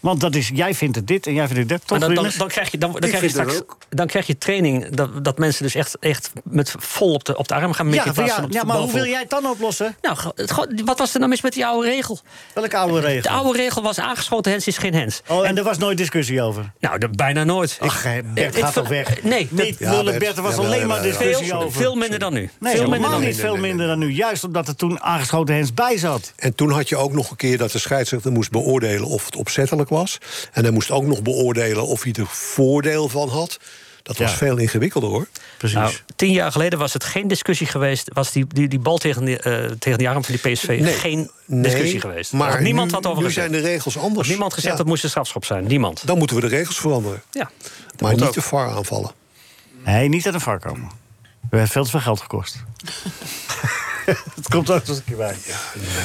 Want 0.06 0.20
dat 0.20 0.34
is, 0.34 0.50
jij 0.54 0.74
vindt 0.74 0.96
het 0.96 1.06
dit 1.06 1.26
en 1.26 1.34
jij 1.34 1.46
vindt 1.46 1.60
het 1.60 1.68
dat. 1.68 1.86
Toch, 1.86 1.98
dan, 1.98 2.30
dan, 2.38 2.48
krijg 2.48 2.70
je, 2.70 2.78
dan, 2.78 2.92
dan 2.92 3.00
krijg 3.00 3.22
je 3.22 3.28
straks 3.28 3.60
dan 3.88 4.06
krijg 4.06 4.26
je 4.26 4.38
training 4.38 4.88
dat, 4.88 5.24
dat 5.24 5.38
mensen 5.38 5.62
dus 5.62 5.74
echt, 5.74 5.98
echt 5.98 6.32
met 6.44 6.74
vol 6.78 7.12
op 7.12 7.24
de, 7.24 7.36
op 7.36 7.48
de 7.48 7.54
arm 7.54 7.72
gaan 7.72 7.88
mikken. 7.88 8.12
ja, 8.16 8.24
ja, 8.24 8.44
ja, 8.48 8.62
maar 8.64 8.76
hoe 8.76 8.92
wil 8.92 9.06
jij 9.06 9.20
het 9.20 9.30
dan 9.30 9.46
oplossen? 9.46 9.96
Nou, 10.02 10.18
wat 10.84 10.98
was 10.98 11.12
er 11.12 11.18
nou 11.18 11.30
mis 11.30 11.40
met 11.40 11.52
die 11.52 11.66
oude 11.66 11.88
regel? 11.88 12.18
Welke 12.54 12.76
oude 12.76 13.00
regel? 13.00 13.22
De 13.22 13.28
oude 13.28 13.58
regel 13.58 13.82
was 13.82 13.98
aangeschoten 13.98 14.52
hens 14.52 14.66
is 14.66 14.78
geen 14.78 14.94
hens. 14.94 15.22
Oh, 15.28 15.48
en 15.48 15.58
er 15.58 15.64
was 15.64 15.78
nooit 15.78 15.96
discussie 15.98 16.42
over? 16.42 16.72
Nou, 16.80 16.98
de- 16.98 17.08
bijna 17.08 17.44
nooit. 17.44 17.76
Ach, 17.80 18.02
Bert 18.34 18.56
Ik- 18.56 18.64
gaat 18.64 18.72
toch 18.72 18.88
weg? 18.88 19.22
Nee, 19.22 19.48
Niet 19.50 19.78
Bert, 19.78 20.36
er 20.36 20.42
was 20.42 20.56
Ja, 20.56 20.62
alleen 20.62 20.86
maar 20.86 21.02
discussie 21.02 21.46
veel, 21.46 21.56
over. 21.62 21.80
veel 21.80 21.94
minder 21.94 22.18
dan 22.18 22.32
nu. 22.32 22.40
Nee, 22.40 22.50
veel 22.58 22.70
helemaal 22.70 22.90
minder 22.90 23.10
dan 23.10 23.20
nu. 23.20 23.26
niet 23.26 23.40
veel 23.40 23.56
minder 23.56 23.86
dan 23.86 23.98
nu. 23.98 24.10
Juist 24.12 24.44
omdat 24.44 24.68
er 24.68 24.76
toen 24.76 25.00
aangeschoten 25.00 25.54
hens 25.54 25.74
bij 25.74 25.98
zat. 25.98 26.32
En 26.36 26.54
toen 26.54 26.70
had 26.70 26.88
je 26.88 26.96
ook 26.96 27.12
nog 27.12 27.30
een 27.30 27.36
keer 27.36 27.58
dat 27.58 27.72
de 27.72 27.78
scheidsrechter 27.78 28.32
moest 28.32 28.50
beoordelen 28.50 29.06
of 29.06 29.24
het 29.24 29.36
opzettelijk 29.36 29.88
was. 29.88 29.95
En 30.52 30.62
hij 30.62 30.70
moest 30.72 30.90
ook 30.90 31.04
nog 31.04 31.22
beoordelen 31.22 31.86
of 31.86 32.02
hij 32.02 32.12
er 32.12 32.26
voordeel 32.26 33.08
van 33.08 33.28
had. 33.28 33.58
Dat 34.02 34.16
was 34.18 34.30
Ja. 34.30 34.36
veel 34.36 34.56
ingewikkelder 34.56 35.10
hoor. 35.10 35.26
Precies. 35.58 35.76
Nou, 35.76 35.92
tien 36.16 36.32
jaar 36.32 36.52
geleden 36.52 36.78
was 36.78 36.92
het 36.92 37.04
geen 37.04 37.28
discussie 37.28 37.66
geweest. 37.66 38.10
Was 38.12 38.32
die, 38.32 38.46
die, 38.48 38.68
die 38.68 38.78
bal 38.78 38.98
tegen, 38.98 39.24
de, 39.24 39.38
eh, 39.38 39.70
tegen 39.78 39.98
die 39.98 40.08
arm 40.08 40.24
van 40.24 40.34
die 40.42 40.52
PSV 40.52 40.66
Nee. 40.80 40.92
geen 40.94 41.30
Nee, 41.46 41.62
discussie 41.62 42.00
geweest. 42.00 42.32
maar 42.32 42.50
had 42.50 42.60
niemand 42.60 42.86
nu- 42.90 42.94
wat 42.96 43.06
over 43.06 43.22
nu 43.22 43.28
gezegd. 43.28 43.50
zijn 43.50 43.62
de 43.62 43.68
regels 43.68 43.98
anders. 43.98 44.18
Had 44.18 44.26
niemand 44.28 44.54
gezegd 44.54 44.72
Ja. 44.72 44.78
dat 44.78 44.86
moest 44.86 45.02
een 45.04 45.10
strafschop 45.10 45.44
zijn. 45.44 45.66
Niemand. 45.66 46.06
Dan 46.06 46.18
moeten 46.18 46.36
we 46.36 46.42
de 46.42 46.48
regels 46.56 46.78
veranderen. 46.78 47.22
Ja. 47.30 47.50
Maar 47.98 48.12
niet 48.14 48.22
ook. 48.22 48.32
de 48.32 48.42
VAR 48.42 48.70
aanvallen. 48.70 49.10
Nee, 49.84 50.08
niet 50.08 50.26
uit 50.26 50.34
een 50.34 50.40
vak 50.40 50.60
komen. 50.62 50.88
We 51.40 51.56
hebben 51.56 51.68
veel 51.68 51.84
te 51.84 51.90
veel 51.90 52.00
geld 52.00 52.20
gekost. 52.20 52.56
Het 54.36 54.48
komt 54.48 54.70
ook 54.70 54.86
eens 54.88 54.96
een 54.98 55.04
keer 55.04 55.16
bij. 55.16 55.34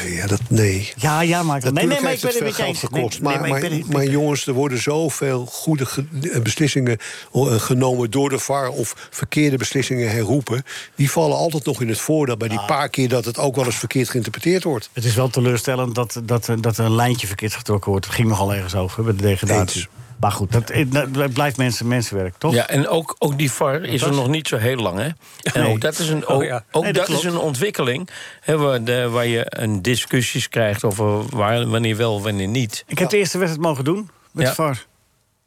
Nee, 0.04 0.14
ja, 0.16 0.28
dat, 0.28 0.40
nee. 0.50 0.94
Ja, 0.96 1.22
ja, 1.22 1.44
maar... 1.44 1.62
Nee, 1.62 1.72
nee, 1.72 1.86
maar 1.88 1.96
ik 1.96 2.22
heeft 2.22 2.22
ben 2.22 2.32
het 2.34 2.58
met 2.58 2.68
je 2.68 2.88
gekost. 2.88 3.22
Nee, 3.22 3.22
maar, 3.22 3.32
nee, 3.32 3.42
maar 3.42 3.50
maar, 3.50 3.70
ben 3.70 3.78
het- 3.80 3.94
maar 3.94 4.06
jongens, 4.06 4.48
er 4.48 4.54
worden 4.54 4.82
zoveel 4.82 5.46
goede 5.46 5.86
ge- 5.86 6.06
eh, 6.34 6.42
beslissingen 6.42 6.98
eh, 7.34 7.52
genomen 7.60 8.12
door 8.12 8.30
de 8.30 8.40
VAR... 8.40 8.70
of 8.70 9.08
verkeerde 9.10 9.58
beslissingen 9.58 10.12
herroepen. 10.12 10.64
Die 10.96 11.12
vallen 11.12 11.38
altijd 11.38 11.66
nog 11.66 11.82
in 11.82 11.88
het 11.90 12.00
voordeel 12.00 12.38
bij 12.38 12.48
die 12.48 12.60
Ah. 12.60 12.68
paar 12.68 12.90
keer... 12.90 13.10
dat 13.10 13.26
het 13.26 13.38
ook 13.38 13.56
wel 13.56 13.66
eens 13.66 13.76
verkeerd 13.76 14.10
geïnterpreteerd 14.10 14.64
wordt. 14.64 14.90
Het 14.94 15.04
is 15.06 15.16
wel 15.16 15.30
teleurstellend 15.30 15.96
dat, 15.96 16.22
dat, 16.24 16.50
dat 16.60 16.78
er 16.78 16.86
een 16.86 16.96
lijntje 16.96 17.28
verkeerd 17.28 17.54
getrokken 17.54 17.92
wordt. 17.92 18.06
Het 18.06 18.16
ging 18.16 18.28
nogal 18.28 18.54
ergens 18.54 18.76
over 18.76 19.04
bij 19.04 19.16
de 19.16 19.22
degradatie. 19.22 19.80
Eens. 19.82 19.90
Maar 20.22 20.32
goed, 20.32 20.52
dat, 20.52 20.72
dat 21.14 21.34
blijft 21.34 21.58
mensen, 21.58 21.88
mensenwerk, 21.88 22.36
toch? 22.38 22.54
Ja, 22.54 22.68
en 22.68 22.88
ook, 22.88 23.16
ook 23.20 23.38
die 23.38 23.52
VAR 23.52 23.84
is 23.84 24.02
er 24.02 24.14
nog 24.14 24.28
niet 24.28 24.48
zo 24.48 24.58
heel 24.58 24.76
lang. 24.76 24.98
Hè? 25.00 25.06
En 25.54 25.62
Nee. 25.62 25.72
ook 25.72 25.82
dat 25.82 26.00
is 26.00 26.10
een, 26.10 26.28
Oh 26.28 26.36
ook, 26.36 26.44
ja. 26.44 26.64
ook 26.72 26.84
Nee, 26.84 26.94
dat 26.94 27.08
dat 27.08 27.18
is 27.18 27.24
een 27.24 27.38
ontwikkeling 27.38 28.10
hè, 28.42 28.58
waar, 28.58 28.84
de, 28.84 29.10
waar 29.10 29.26
je 29.28 29.46
een 29.48 29.82
discussies 29.82 30.50
krijgt 30.50 30.84
over 30.84 31.26
waar, 31.36 31.68
wanneer 31.68 31.98
wel, 31.98 32.22
wanneer 32.22 32.48
niet. 32.48 32.84
Ik 32.88 33.00
heb 33.00 33.10
de 33.10 33.18
eerste 33.18 33.38
wedstrijd 33.38 33.68
mogen 33.68 33.84
doen 33.84 34.10
met 34.32 34.48
Ja. 34.48 34.54
VAR. 34.54 34.86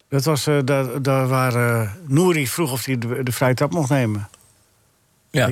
Dat 0.08 0.24
was 0.24 0.46
eh, 0.46 0.58
daar, 0.64 1.02
daar 1.02 1.28
waar 1.28 1.54
eh 1.54 1.90
Nouri 2.06 2.48
vroeg 2.48 2.72
of 2.72 2.84
hij 2.84 2.98
de, 2.98 3.22
de 3.22 3.32
vrije 3.32 3.54
trap 3.54 3.72
mocht 3.72 3.90
nemen. 3.90 4.28
Ja. 5.30 5.50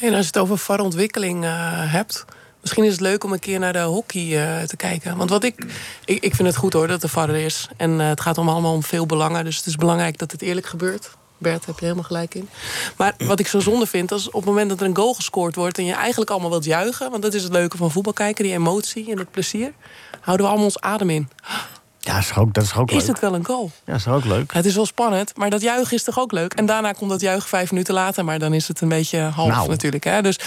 En 0.00 0.10
als 0.14 0.20
je 0.20 0.26
het 0.26 0.38
over 0.38 0.58
VAR-ontwikkeling 0.58 1.44
eh, 1.44 1.50
hebt... 1.92 2.24
misschien 2.68 2.90
is 2.90 2.92
het 2.92 3.10
leuk 3.10 3.24
om 3.24 3.32
een 3.32 3.38
keer 3.38 3.58
naar 3.58 3.72
de 3.72 3.78
hockey 3.78 4.22
eh, 4.22 4.62
te 4.62 4.76
kijken. 4.76 5.16
Want 5.16 5.30
wat 5.30 5.44
ik, 5.44 5.64
ik... 6.04 6.24
Ik 6.24 6.34
vind 6.34 6.48
het 6.48 6.56
goed 6.56 6.72
hoor 6.72 6.86
dat 6.86 7.02
er 7.02 7.08
VAR 7.08 7.30
is. 7.30 7.68
En 7.76 8.00
eh, 8.00 8.08
het 8.08 8.20
gaat 8.20 8.38
om 8.38 8.48
allemaal 8.48 8.72
om 8.72 8.82
veel 8.82 9.06
belangen. 9.06 9.44
Dus 9.44 9.56
het 9.56 9.66
is 9.66 9.76
belangrijk 9.76 10.18
dat 10.18 10.32
het 10.32 10.42
eerlijk 10.42 10.66
gebeurt. 10.66 11.10
Bert, 11.38 11.66
heb 11.66 11.74
je 11.78 11.84
helemaal 11.84 12.04
gelijk 12.04 12.34
in. 12.34 12.48
Maar 12.96 13.14
wat 13.18 13.38
ik 13.38 13.46
zo 13.46 13.60
zonde 13.60 13.86
vind, 13.86 14.12
is 14.12 14.26
op 14.26 14.32
het 14.32 14.44
moment 14.44 14.68
dat 14.68 14.80
er 14.80 14.86
een 14.86 14.96
goal 14.96 15.14
gescoord 15.14 15.54
wordt... 15.54 15.78
en 15.78 15.84
je 15.84 15.94
eigenlijk 15.94 16.30
allemaal 16.30 16.50
wilt 16.50 16.64
juichen... 16.64 17.10
want 17.10 17.22
dat 17.22 17.34
is 17.34 17.42
het 17.42 17.52
leuke 17.52 17.76
van 17.76 17.90
voetbal 17.90 18.12
kijken, 18.12 18.44
die 18.44 18.52
emotie 18.52 19.10
en 19.10 19.18
het 19.18 19.30
plezier... 19.30 19.72
houden 20.20 20.46
we 20.46 20.50
allemaal 20.52 20.68
ons 20.68 20.80
adem 20.80 21.10
in. 21.10 21.28
Ja, 22.08 22.14
dat 22.14 22.22
is 22.22 22.34
ook, 22.36 22.54
dat 22.54 22.64
is 22.64 22.74
ook 22.74 22.90
leuk. 22.90 23.00
Is 23.00 23.06
het 23.06 23.20
wel 23.20 23.34
een 23.34 23.44
goal? 23.44 23.70
Ja, 23.84 23.92
dat 23.92 24.00
is 24.00 24.06
ook 24.06 24.24
leuk. 24.24 24.52
Het 24.52 24.64
is 24.64 24.74
wel 24.74 24.86
spannend, 24.86 25.36
maar 25.36 25.50
dat 25.50 25.60
juichen 25.60 25.96
is 25.96 26.02
toch 26.04 26.18
ook 26.18 26.32
leuk? 26.32 26.54
En 26.54 26.66
daarna 26.66 26.92
komt 26.92 27.10
dat 27.10 27.20
juichen 27.20 27.48
vijf 27.48 27.70
minuten 27.70 27.94
later, 27.94 28.24
maar 28.24 28.38
dan 28.38 28.54
is 28.54 28.68
het 28.68 28.80
een 28.80 28.88
beetje 28.88 29.18
half 29.18 29.48
Nou. 29.48 29.68
natuurlijk. 29.68 30.04
Hè? 30.04 30.22
Dus 30.22 30.38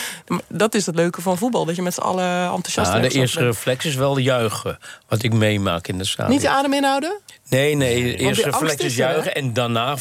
dat 0.48 0.76
is 0.76 0.86
het 0.86 0.96
leuke 0.96 1.22
van 1.22 1.38
voetbal, 1.38 1.66
dat 1.66 1.76
je 1.76 1.82
met 1.82 1.94
z'n 1.94 2.02
allen 2.02 2.44
enthousiast 2.52 2.92
Nou, 2.92 3.02
de 3.02 3.10
eerste 3.10 3.40
bent. 3.40 3.50
reflex 3.54 3.86
is 3.86 3.96
wel 3.96 4.18
juichen, 4.18 4.78
wat 5.08 5.24
ik 5.24 5.34
meemaak 5.34 5.88
in 5.88 5.98
de 5.98 6.04
zaal. 6.04 6.28
Niet 6.28 6.42
je 6.42 6.50
adem 6.50 6.74
inhouden? 6.74 7.20
Nee, 7.52 7.76
nee, 7.76 8.18
er, 8.18 8.78
hè? 8.82 8.88
juichen... 8.88 9.36
en 9.36 9.54
daarna 9.54 9.96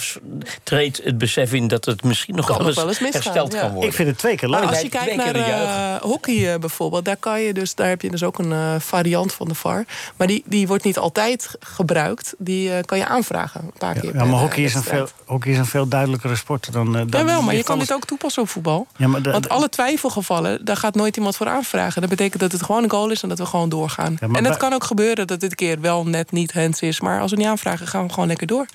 treedt 0.62 1.00
het 1.04 1.18
besef 1.18 1.52
in 1.52 1.68
dat 1.68 1.84
het 1.84 2.02
misschien 2.02 2.34
nog 2.34 2.46
Kan 2.46 2.58
wel 2.58 2.66
eens, 2.66 2.76
wel 3.00 3.10
hersteld 3.10 3.52
ja. 3.52 3.60
kan 3.60 3.70
worden. 3.70 3.88
Ik 3.88 3.94
vind 3.96 4.08
het 4.08 4.18
twee 4.18 4.36
keer 4.36 4.48
leuk. 4.48 4.60
Maar 4.60 4.68
als 4.68 4.80
je 4.80 4.88
kijkt 4.88 5.04
twee 5.20 5.32
naar 5.42 5.94
eh, 5.94 6.02
hockey 6.02 6.52
eh, 6.52 6.58
bijvoorbeeld, 6.58 7.04
daar, 7.04 7.16
kan 7.16 7.40
je 7.40 7.52
dus, 7.52 7.74
daar 7.74 7.88
heb 7.88 8.02
je 8.02 8.10
dus 8.10 8.22
ook 8.22 8.38
een 8.38 8.52
eh, 8.52 8.74
variant 8.78 9.32
van 9.32 9.48
de 9.48 9.54
VAR. 9.54 9.84
Maar 10.16 10.26
die, 10.26 10.42
die 10.46 10.66
wordt 10.66 10.84
niet 10.84 10.98
altijd 10.98 11.50
gebruikt. 11.60 12.34
Die 12.38 12.84
kan 12.84 12.98
je 12.98 13.06
aanvragen 13.06 13.60
een 13.60 13.72
paar 13.78 13.94
keer. 13.94 14.14
Ja, 14.14 14.24
maar 14.24 14.38
hockey 14.40 14.62
is, 14.64 14.74
een 14.74 14.82
veel, 14.82 15.08
hockey 15.24 15.52
is 15.52 15.58
een 15.58 15.66
veel 15.66 15.88
duidelijkere 15.88 16.36
sport 16.36 16.72
dan... 16.72 16.92
dan 16.92 17.06
Jawel, 17.08 17.42
maar 17.42 17.54
je 17.54 17.62
kan 17.62 17.74
alles- 17.74 17.86
dit 17.86 17.96
ook 17.96 18.04
toepassen 18.06 18.42
op 18.42 18.48
voetbal. 18.48 18.86
Ja, 18.96 19.08
maar 19.08 19.22
de- 19.22 19.30
Want 19.30 19.48
alle 19.48 19.68
twijfelgevallen, 19.68 20.64
daar 20.64 20.76
gaat 20.76 20.94
nooit 20.94 21.16
iemand 21.16 21.36
voor 21.36 21.48
aanvragen. 21.48 22.00
Dat 22.00 22.10
betekent 22.10 22.40
dat 22.40 22.52
het 22.52 22.62
gewoon 22.62 22.82
een 22.82 22.90
goal 22.90 23.10
is 23.10 23.22
en 23.22 23.28
dat 23.28 23.38
we 23.38 23.46
gewoon 23.46 23.68
doorgaan. 23.68 24.16
Ja, 24.20 24.26
en 24.26 24.34
het 24.34 24.42
bij- 24.42 24.56
kan 24.56 24.72
ook 24.72 24.84
gebeuren 24.84 25.26
dat 25.26 25.40
dit 25.40 25.54
keer 25.54 25.80
wel 25.80 26.06
net 26.06 26.32
niet 26.32 26.52
hands 26.52 26.80
is. 26.80 27.00
Maar 27.00 27.20
als 27.20 27.30
we 27.30 27.36
niet 27.40 27.48
aanvragen, 27.48 27.86
gaan 27.86 28.06
we 28.06 28.12
gewoon 28.12 28.28
lekker 28.28 28.46
door. 28.46 28.66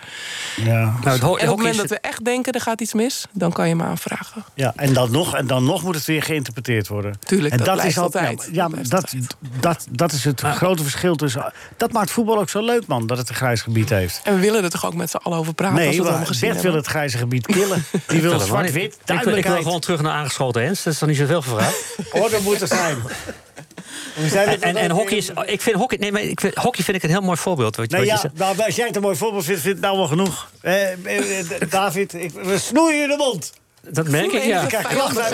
Ja. 0.55 0.63
Nou, 1.03 1.09
het 1.09 1.21
ho- 1.21 1.27
En 1.27 1.31
op 1.33 1.39
het 1.39 1.49
moment 1.49 1.69
is- 1.75 1.77
dat 1.81 1.89
we 1.89 1.99
echt 1.99 2.25
denken, 2.25 2.53
er 2.53 2.61
gaat 2.61 2.81
iets 2.81 2.93
mis... 2.93 3.25
dan 3.31 3.51
kan 3.51 3.67
je 3.69 3.75
hem 3.75 3.81
aanvragen. 3.85 4.43
Ja, 4.53 4.73
en 4.75 4.93
dan, 4.93 5.11
nog, 5.11 5.35
en 5.35 5.47
dan 5.47 5.63
nog 5.63 5.83
moet 5.83 5.95
het 5.95 6.05
weer 6.05 6.23
geïnterpreteerd 6.23 6.87
worden. 6.87 7.17
Tuurlijk, 7.25 7.53
en 7.53 7.59
dat 7.63 7.95
al- 7.97 8.03
altijd. 8.03 8.41
Ja, 8.43 8.49
ja, 8.51 8.67
maar 8.67 8.87
dat, 8.87 9.13
dat, 9.59 9.85
dat 9.91 10.11
is 10.11 10.23
het 10.23 10.41
grote 10.41 10.83
verschil 10.83 11.15
tussen. 11.15 11.53
Dat 11.77 11.91
maakt 11.91 12.11
voetbal 12.11 12.39
ook 12.39 12.49
zo 12.49 12.61
leuk, 12.65 12.87
man, 12.87 13.07
dat 13.07 13.17
het 13.17 13.29
een 13.29 13.35
grijs 13.35 13.61
gebied 13.61 13.89
heeft. 13.89 14.21
En 14.23 14.33
we 14.35 14.39
willen 14.39 14.63
er 14.63 14.69
toch 14.69 14.85
ook 14.85 14.93
met 14.95 15.09
z'n 15.09 15.15
allen 15.17 15.37
over 15.37 15.53
praten 15.53 15.75
als 15.75 15.85
Nee, 15.85 15.93
we 15.95 16.01
het 16.01 16.07
allemaal 16.09 16.27
gezien 16.27 16.49
Bert 16.49 16.61
wil 16.61 16.73
het 16.75 16.85
grijze 16.87 17.17
gebied 17.17 17.45
killen. 17.45 17.85
Die 18.07 18.21
wil 18.21 18.39
zwart-wit, 18.39 18.73
Ik 18.75 18.81
wil, 18.81 18.87
ik 18.89 19.05
wil 19.05 19.15
duidelijkheid. 19.15 19.63
gewoon 19.63 19.79
terug 19.79 20.01
naar 20.01 20.11
aangeschoten 20.11 20.63
Hens. 20.63 20.83
Dat 20.83 20.93
is 20.93 20.99
dan 20.99 21.09
niet 21.09 21.17
zoveel 21.17 21.41
gevraagd. 21.41 21.83
Orde 22.23 22.39
moet 22.43 22.61
er 22.61 22.67
zijn. 22.67 22.97
En, 24.59 24.75
en, 24.75 24.91
hockey 24.91 25.17
is. 25.17 25.29
Ik 25.45 25.61
vind 25.61 25.75
hockey. 25.75 25.97
Nee, 25.97 26.11
maar 26.11 26.21
ik 26.21 26.39
vind, 26.39 26.55
hockey 26.55 26.83
vind 26.83 26.97
ik 26.97 27.03
een 27.03 27.09
heel 27.09 27.21
mooi 27.21 27.37
voorbeeld. 27.37 27.75
Wat, 27.75 27.91
ja, 27.91 28.31
nou, 28.33 28.57
als 28.57 28.75
jij 28.75 28.87
het 28.87 28.95
een 28.95 29.01
mooi 29.01 29.15
voorbeeld 29.15 29.43
vindt, 29.43 29.61
vind 29.61 29.77
ik 29.77 29.81
het 29.81 29.91
nou 29.91 29.97
wel 29.97 30.07
genoeg. 30.07 30.49
Eh, 30.61 30.91
eh, 30.91 31.39
eh, 31.39 31.69
David, 31.69 32.13
ik, 32.13 32.31
we 32.31 32.57
snoeien 32.57 33.01
je 33.01 33.07
de 33.07 33.15
mond. 33.17 33.53
Dat 33.89 34.07
merk 34.09 34.31
ik, 34.31 34.43
ja. 34.43 34.59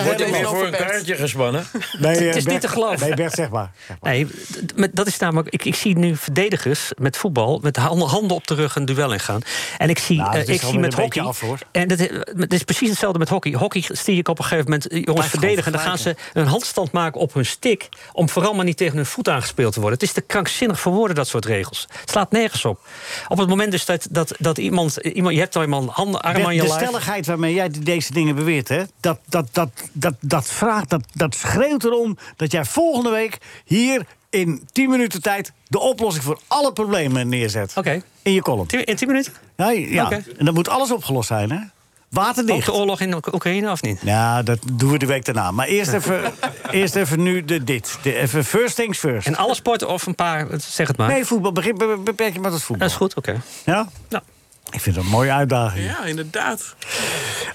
Wordt 0.04 0.18
de 0.18 0.26
er 0.26 0.46
voor 0.48 0.66
een 0.66 0.72
kaartje 0.72 1.16
gespannen? 1.16 1.66
Nee, 2.00 2.12
Het 2.12 2.22
eh, 2.22 2.28
is 2.28 2.36
niet 2.36 2.46
Bert- 2.46 2.62
te 2.62 2.68
geloven. 2.68 3.00
Nee, 3.08 3.14
Bert, 3.16 3.34
zeg 3.34 3.50
maar. 3.50 3.72
Nee, 4.02 4.28
met- 4.76 4.96
dat 4.96 5.08
is 5.08 5.18
namelijk. 5.18 5.50
Ik, 5.50 5.66
ik 5.66 5.76
zie 5.76 5.98
nu 5.98 6.16
verdedigers 6.16 6.92
met 6.98 7.18
voetbal 7.18 7.60
met 7.62 7.76
handen 7.76 8.08
handen 8.08 8.36
op 8.36 8.48
de 8.48 8.54
rug 8.54 8.76
een 8.76 8.86
duel 8.86 9.14
ingaan. 9.14 9.42
En 9.78 9.90
ik 9.90 10.00
zie, 10.00 10.18
Nou, 10.18 10.34
eh, 10.36 10.40
ik 10.40 10.46
zie 10.48 10.62
alweer 10.64 10.80
met 10.80 10.94
hockey. 10.94 11.24
af, 11.24 11.40
hoor. 11.40 11.58
en 11.72 11.88
dat, 11.88 12.00
is- 12.00 12.10
het 12.38 12.54
is 12.54 12.64
precies 12.64 12.90
hetzelfde 12.90 13.20
met 13.20 13.30
hockey. 13.30 13.52
Hockey 13.52 13.84
zie 13.88 14.18
ik 14.18 14.28
op 14.28 14.38
een 14.38 14.44
gegeven 14.44 14.64
moment 14.66 14.88
eh, 14.88 15.04
jongens 15.04 15.28
verdedigen. 15.28 15.72
Dan 15.72 15.82
gewoon 15.82 15.98
gaan 15.98 16.04
ze 16.14 16.16
een 16.34 16.46
handstand 16.48 16.92
maken 16.92 17.22
op 17.22 17.34
hun 17.34 17.46
stick. 17.46 17.90
Om 18.14 18.30
vooral 18.30 18.54
maar 18.54 18.66
niet 18.66 18.78
tegen 18.78 18.96
hun 18.96 19.06
voet 19.06 19.30
aangespeeld 19.30 19.74
te 19.74 19.80
worden. 19.80 20.00
Het 20.00 20.08
is 20.08 20.14
te 20.14 20.22
krankzinnig 20.22 20.80
voor 20.80 20.94
woorden, 20.94 21.16
dat 21.16 21.28
soort 21.28 21.46
regels. 21.46 21.88
Het 22.00 22.10
slaat 22.10 22.32
nergens 22.32 22.66
op. 22.66 22.80
Op 23.28 23.38
het 23.38 23.48
moment 23.50 23.72
dus 23.72 23.86
dat, 23.86 24.08
dat, 24.10 24.34
dat 24.40 24.58
iemand, 24.58 24.96
iemand. 24.98 25.34
Je 25.34 25.40
hebt 25.42 25.56
al 25.56 25.62
iemand 25.62 25.90
handen, 25.90 26.22
arm 26.22 26.34
Bert, 26.34 26.46
aan 26.46 26.56
je 26.56 26.62
de 26.62 26.68
lijf. 26.68 26.82
stelligheid 26.82 27.26
waarmee 27.26 27.54
jij 27.54 27.70
deze 27.82 28.14
dingen 28.14 28.36
beweert, 28.44 28.68
hè, 28.68 28.84
dat, 29.00 29.20
dat, 29.30 29.48
dat, 29.52 29.70
dat, 29.92 30.14
dat, 30.20 30.48
vraagt, 30.52 30.90
dat, 30.90 31.04
dat 31.14 31.36
schreeuwt 31.36 31.84
erom 31.84 32.18
dat 32.36 32.52
jij 32.52 32.66
volgende 32.66 33.10
week 33.10 33.38
hier 33.66 34.06
in 34.30 34.68
10 34.72 34.90
minuten 34.90 35.22
tijd 35.22 35.52
de 35.68 35.80
oplossing 35.80 36.24
voor 36.26 36.40
alle 36.48 36.74
problemen 36.74 37.30
neerzet. 37.30 37.74
Oké. 37.76 38.02
In 38.22 38.34
je 38.34 38.42
column. 38.42 38.68
In 38.70 38.96
10 38.96 39.08
minuten? 39.08 39.34
Ja, 39.58 39.70
ja. 39.70 40.12
En 40.38 40.46
dan 40.46 40.54
moet 40.54 40.70
alles 40.70 40.92
opgelost 40.92 41.28
zijn, 41.28 41.52
hè? 41.52 41.58
Ook 41.58 42.18
Waterdicht. 42.24 42.66
de 42.66 42.74
oorlog 42.74 43.00
in 43.00 43.14
Oekraïne 43.34 43.72
of 43.72 43.82
niet? 43.82 44.00
Ja, 44.04 44.44
dat 44.44 44.60
doen 44.74 44.92
we 44.92 44.98
de 44.98 45.06
week 45.06 45.26
daarna. 45.26 45.52
Maar 45.52 45.68
eerst 45.68 45.94
even, 46.00 46.34
eerst 46.72 46.96
even 46.96 47.24
nu 47.24 47.46
de, 47.46 47.64
dit. 47.64 47.98
De, 48.02 48.16
even 48.16 48.46
first 48.46 48.76
things 48.76 48.98
first. 49.00 49.28
En 49.28 49.36
alle 49.36 49.56
sporten 49.56 49.88
of 49.90 50.06
een 50.06 50.16
paar, 50.16 50.48
zeg 50.58 50.88
het 50.88 50.98
maar. 50.98 51.08
Nee, 51.08 51.26
voetbal. 51.26 51.52
Begin, 51.52 51.78
be- 51.78 51.98
beperk 52.04 52.34
je 52.34 52.40
maar 52.40 52.52
tot 52.52 52.64
voetbal. 52.64 52.88
Dat 52.88 52.96
is 52.96 53.02
goed, 53.02 53.16
oké. 53.16 53.42
Ja? 53.66 53.88
Ja. 54.10 54.24
Ik 54.72 54.80
vind 54.82 54.96
dat 54.96 55.04
een 55.04 55.10
mooie 55.10 55.32
uitdaging. 55.32 55.86
Ja, 55.86 56.04
inderdaad. 56.06 56.76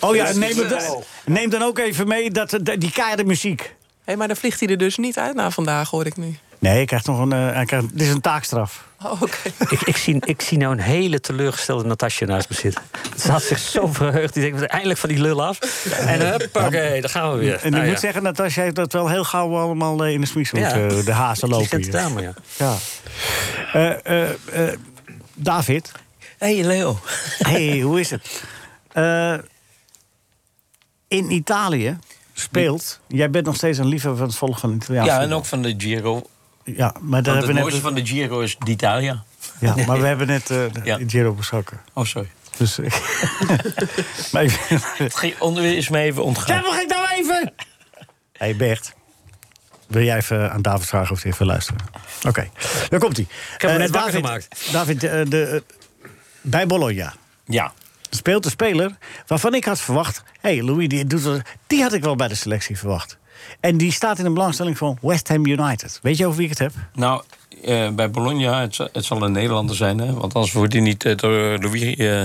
Oh 0.01 0.15
ja, 0.15 0.33
neem, 0.33 0.59
het, 0.59 0.89
neem 1.25 1.51
dan 1.51 1.63
ook 1.63 1.79
even 1.79 2.09
mee 2.09 2.31
dat, 2.31 2.51
dat- 2.51 2.81
die 2.81 2.91
keiharde 2.93 3.25
muziek. 3.25 3.75
Hé, 4.05 4.17
maar 4.17 4.27
dan 4.27 4.37
vliegt 4.37 4.61
hij 4.61 4.69
er 4.69 4.79
dus 4.79 4.97
niet 4.97 5.19
uit 5.19 5.35
na 5.35 5.51
vandaag, 5.51 5.91
hoor 5.91 6.07
ik 6.07 6.17
nu. 6.17 6.37
Nee, 6.59 6.81
ik 6.81 6.87
krijg 6.87 7.05
nog 7.05 7.19
een. 7.21 7.33
eh, 7.33 7.53
hij 7.53 7.65
krijgt, 7.65 7.87
dit 7.93 8.01
is 8.07 8.09
een 8.15 8.21
taakstraf. 8.21 8.85
Oh, 9.05 9.23
oké. 9.23 9.37
Ik, 9.75 9.81
ik, 9.81 9.97
zie, 9.97 10.17
ik 10.27 10.41
zie 10.43 10.59
nou 10.59 10.73
een 10.73 10.81
hele 10.81 11.21
teleurgestelde 11.21 11.85
Natasja 11.85 12.27
naast 12.27 12.49
me 12.49 12.57
zitten. 12.57 12.83
Ze 13.19 13.31
had 13.31 13.43
zich 13.43 13.59
zo 13.59 13.87
verheugd. 13.87 14.35
Die 14.35 14.43
denkt, 14.51 14.67
eindelijk 14.67 14.99
van 14.99 15.09
die 15.09 15.21
lul 15.21 15.45
af. 15.45 15.59
En 15.91 16.29
huppakee, 16.31 17.01
daar 17.01 17.11
gaan 17.11 17.33
we 17.33 17.39
weer. 17.39 17.55
En 17.61 17.67
ik 17.67 17.71
Nou 17.73 17.87
moet 17.87 18.01
zeggen, 18.01 18.23
Natasja 18.23 18.63
heeft 18.63 18.75
dat 18.75 18.93
wel 18.93 19.09
heel 19.09 19.25
gauw 19.25 19.57
allemaal 19.57 20.05
eh, 20.05 20.13
in 20.13 20.21
de 20.21 20.27
smies. 20.27 20.51
Ja. 20.51 20.73
De 20.89 21.13
hazen 21.13 21.49
lopen 21.49 21.81
het 21.83 21.97
hier. 21.97 22.23
ja. 22.23 22.35
Ja. 22.57 22.75
Eh, 23.73 24.23
eh, 24.23 24.31
eh, 24.69 24.79
David. 25.35 25.93
Hey 26.39 26.65
Leo. 26.65 26.99
Hey, 27.39 27.81
hoe 27.81 28.01
is 28.01 28.11
het? 28.11 28.43
Eh, 28.93 29.35
in 31.09 31.31
Italië 31.31 31.99
speelt... 32.33 33.01
Jij 33.09 33.31
bent 33.31 33.47
nog 33.47 33.57
steeds 33.57 33.79
een 33.79 33.87
liefhebber 33.87 34.19
van 34.19 34.29
het 34.29 34.37
volgen 34.37 34.61
van 34.61 34.75
Italiaanse 34.75 35.11
Ja, 35.11 35.21
en 35.21 35.33
ook 35.33 35.45
van 35.45 35.63
de 35.63 35.75
Giro. 35.79 36.23
Ja, 36.65 36.95
maar 37.01 37.23
daar 37.23 37.35
het 37.35 37.45
hebben 37.45 37.55
we 37.65 37.71
mooiste 37.71 37.89
net... 37.89 37.95
van 37.95 38.05
de 38.05 38.07
Giro 38.07 38.41
is 38.41 38.57
d'Italia. 38.59 39.25
Ja, 39.61 39.75
maar 39.87 40.01
we 40.01 40.07
hebben 40.07 40.27
net 40.27 40.51
eh 40.51 40.65
Ja. 40.85 40.99
de 40.99 41.09
Giro 41.09 41.33
besproken. 41.33 41.81
Oh, 41.93 42.05
sorry. 42.05 42.29
Dus, 42.57 42.79
eh, 42.79 42.91
maar 44.33 44.45
Het 44.97 45.17
ging 45.17 45.39
onder 45.39 45.65
is 45.77 45.89
me 45.89 45.99
even 45.99 46.25
ontgaan. 46.25 46.57
Ja, 46.57 46.61
mag 46.69 46.81
ik 46.81 46.89
nou 46.89 47.07
even? 47.15 47.53
hey 48.33 48.57
Bert. 48.57 48.95
Wil 49.87 50.03
jij 50.03 50.17
even 50.17 50.53
aan 50.53 50.63
David 50.63 50.87
vragen 50.87 51.13
of 51.13 51.23
hij 51.23 51.33
even 51.33 51.47
luisteren? 51.47 51.81
Oké, 52.29 52.49
daar 52.89 53.01
komt 53.01 53.17
hij. 53.17 53.27
Ik 53.55 53.61
heb 53.61 53.71
hem 53.71 53.79
net 53.79 53.91
wakker 53.91 54.13
gemaakt. 54.13 54.73
David, 54.73 55.05
eh, 55.05 55.21
de, 55.29 55.45
eh, 55.47 55.61
bij 56.47 56.67
Bologna 56.67 57.15
Ja. 57.47 57.73
speelt 58.11 58.45
een 58.45 58.51
speler 58.51 58.97
waarvan 59.27 59.55
ik 59.55 59.65
had 59.65 59.81
verwacht... 59.81 60.23
hé, 60.41 60.55
hey, 60.55 60.63
Louis, 60.63 60.89
die, 60.89 61.05
doet 61.07 61.43
die 61.67 61.83
had 61.83 61.93
ik 61.93 62.03
wel 62.03 62.17
bij 62.17 62.29
de 62.29 62.35
selectie 62.35 62.79
verwacht. 62.79 63.19
En 63.61 63.77
die 63.77 63.93
staat 63.93 64.19
in 64.19 64.25
een 64.27 64.35
belangstelling 64.35 64.79
van 64.79 64.99
West 65.01 65.29
Ham 65.29 65.47
United. 65.47 65.99
Weet 66.03 66.17
je 66.17 66.25
over 66.27 66.37
wie 66.39 66.45
ik 66.51 66.59
het 66.59 66.59
heb? 66.59 66.73
Nou, 66.95 67.23
eh, 67.65 67.91
bij 67.91 68.11
Bologna, 68.11 68.61
het, 68.61 68.75
zal- 68.75 68.89
het 68.93 69.05
zal 69.05 69.23
een 69.23 69.33
Nederlander 69.33 69.77
zijn, 69.77 69.99
hè? 69.99 70.13
Want 70.13 70.35
anders 70.35 70.53
wordt 70.53 70.73
hij 70.73 70.83
niet 70.83 71.05
eh, 71.05 71.17
door 71.17 71.59
Louis. 71.59 71.83
eh, 71.97 72.25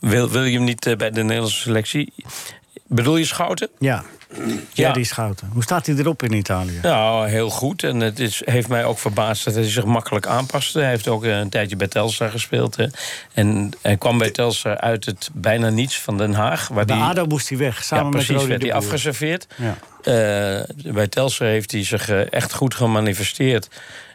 wil, 0.00 0.28
wil 0.28 0.44
je 0.44 0.56
hem 0.56 0.64
niet 0.64 0.94
bij 0.96 1.10
de 1.10 1.22
Nederlandse 1.22 1.60
selectie? 1.60 2.12
Bedoel 2.92 3.16
je 3.16 3.24
Schouten? 3.24 3.68
Ja. 3.78 4.04
Ja, 4.72 4.92
die 4.92 5.04
Schouten. 5.04 5.50
Hoe 5.52 5.62
staat 5.62 5.86
hij 5.86 5.94
erop 5.94 6.22
in 6.22 6.32
Italië? 6.32 6.78
Nou, 6.82 7.28
heel 7.28 7.50
goed. 7.50 7.82
En 7.82 8.00
het 8.00 8.18
is, 8.18 8.42
heeft 8.44 8.68
mij 8.68 8.84
ook 8.84 8.98
verbaasd 8.98 9.44
dat 9.44 9.54
hij 9.54 9.70
zich 9.70 9.84
makkelijk 9.84 10.26
aanpaste. 10.26 10.78
Hij 10.78 10.88
heeft 10.88 11.08
ook 11.08 11.24
eh, 11.24 11.38
een 11.38 11.48
tijdje 11.48 11.76
bij 11.76 11.88
Telstar 11.88 12.30
gespeeld. 12.30 12.76
Hè. 12.76 12.86
En 13.32 13.70
hij 13.82 13.96
kwam 13.96 14.18
bij 14.18 14.30
Telstar 14.30 14.78
uit 14.78 15.04
het 15.04 15.30
bijna 15.32 15.68
niets 15.68 16.00
van 16.00 16.18
Den 16.18 16.32
Haag. 16.32 16.68
Waar 16.68 16.84
Bij 16.84 16.96
die, 16.96 17.04
ADO 17.04 17.26
moest 17.26 17.48
hij 17.48 17.58
weg, 17.58 17.84
samen 17.84 18.04
ja, 18.04 18.10
met 18.10 18.18
precies, 18.18 18.36
Rodi 18.36 18.48
werd 18.48 18.62
hij 18.62 18.72
afgeserveerd. 18.72 19.46
Ja. 19.56 19.76
Eh, 20.02 20.92
bij 20.92 21.08
Telstar 21.08 21.46
heeft 21.46 21.70
hij 21.70 21.84
zich 21.84 22.08
eh, 22.08 22.32
echt 22.32 22.52
goed 22.52 22.74
gemanifesteerd. 22.74 23.68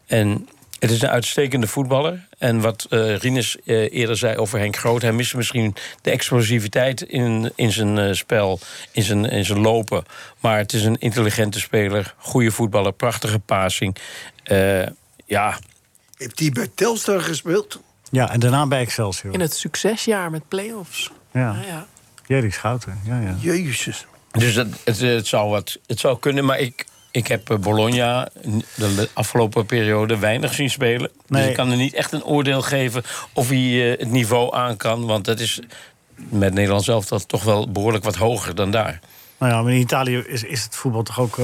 En 0.08 0.48
het 0.80 0.92
is 0.92 1.02
een 1.02 1.10
uitstekende 1.10 1.68
voetballer. 1.68 2.28
En 2.38 2.62
wat 2.62 2.86
eh 2.90 3.18
Rinus 3.18 3.58
eh, 3.66 3.94
eerder 3.94 4.18
zei 4.18 4.38
over 4.38 4.60
Henk 4.60 4.76
Groot... 4.76 5.02
hij 5.02 5.12
mist 5.12 5.36
misschien 5.36 5.76
de 6.02 6.12
explosiviteit 6.12 7.02
in, 7.02 7.52
in 7.56 7.72
zijn 7.72 7.98
eh, 7.98 8.14
spel, 8.14 8.60
in 8.92 9.04
zijn, 9.04 9.26
in 9.26 9.46
zijn 9.46 9.60
lopen. 9.60 10.04
Maar 10.40 10.58
het 10.58 10.74
is 10.74 10.84
een 10.84 10.98
intelligente 11.00 11.60
speler, 11.60 12.14
goede 12.18 12.52
voetballer, 12.52 12.94
prachtige 12.94 13.40
passing. 13.40 13.96
Eh, 14.44 14.86
ja, 15.26 15.60
Heeft 16.18 16.40
hij 16.40 16.50
bij 16.50 16.72
Telstar 16.76 17.22
gespeeld? 17.22 17.80
Ja, 18.12 18.32
en 18.32 18.40
daarna 18.40 18.68
bij 18.68 18.80
Excelsior. 18.80 19.34
In 19.34 19.40
het 19.40 19.54
succesjaar 19.54 20.32
met 20.32 20.48
play-offs. 20.48 21.12
Ja. 21.32 21.56
Ja. 21.68 21.88
Jerry 22.28 22.50
Schouten, 22.50 23.00
ja, 23.06 23.20
ja. 23.20 23.36
Jezus. 23.40 24.06
Dus 24.32 24.54
dat, 24.54 24.68
het, 24.84 25.00
het, 25.00 25.28
zou 25.28 25.50
wat, 25.50 25.80
het 25.88 26.00
zou 26.00 26.20
kunnen, 26.20 26.46
maar 26.46 26.60
ik, 26.60 26.86
ik 27.16 27.28
heb 27.28 27.50
eh, 27.50 27.58
Bologna 27.58 28.30
de 28.76 29.10
afgelopen 29.14 29.66
periode 29.66 30.18
weinig 30.18 30.54
zien 30.54 30.70
spelen. 30.70 31.10
Dus 31.28 31.46
ik 31.46 31.54
kan 31.54 31.72
er 31.72 31.78
niet 31.78 31.94
echt 31.94 32.12
een 32.12 32.24
oordeel 32.24 32.62
geven 32.62 33.04
of 33.34 33.50
hij 33.50 33.92
eh, 33.92 34.00
het 34.00 34.12
niveau 34.12 34.56
aan 34.56 34.78
kan. 34.78 35.06
Want 35.06 35.26
dat 35.26 35.40
is 35.40 35.60
met 36.16 36.54
Nederland 36.54 36.84
zelf 36.84 37.06
dat 37.06 37.28
toch 37.28 37.44
wel 37.44 37.72
behoorlijk 37.72 38.04
wat 38.04 38.16
hoger 38.16 38.56
dan 38.56 38.72
daar. 38.72 39.00
Nou 39.38 39.52
ja, 39.52 39.62
maar 39.62 39.72
in 39.72 39.80
Italië 39.80 40.18
is, 40.18 40.44
is 40.44 40.64
het 40.64 40.76
voetbal 40.76 41.04
toch 41.04 41.20
ook... 41.20 41.38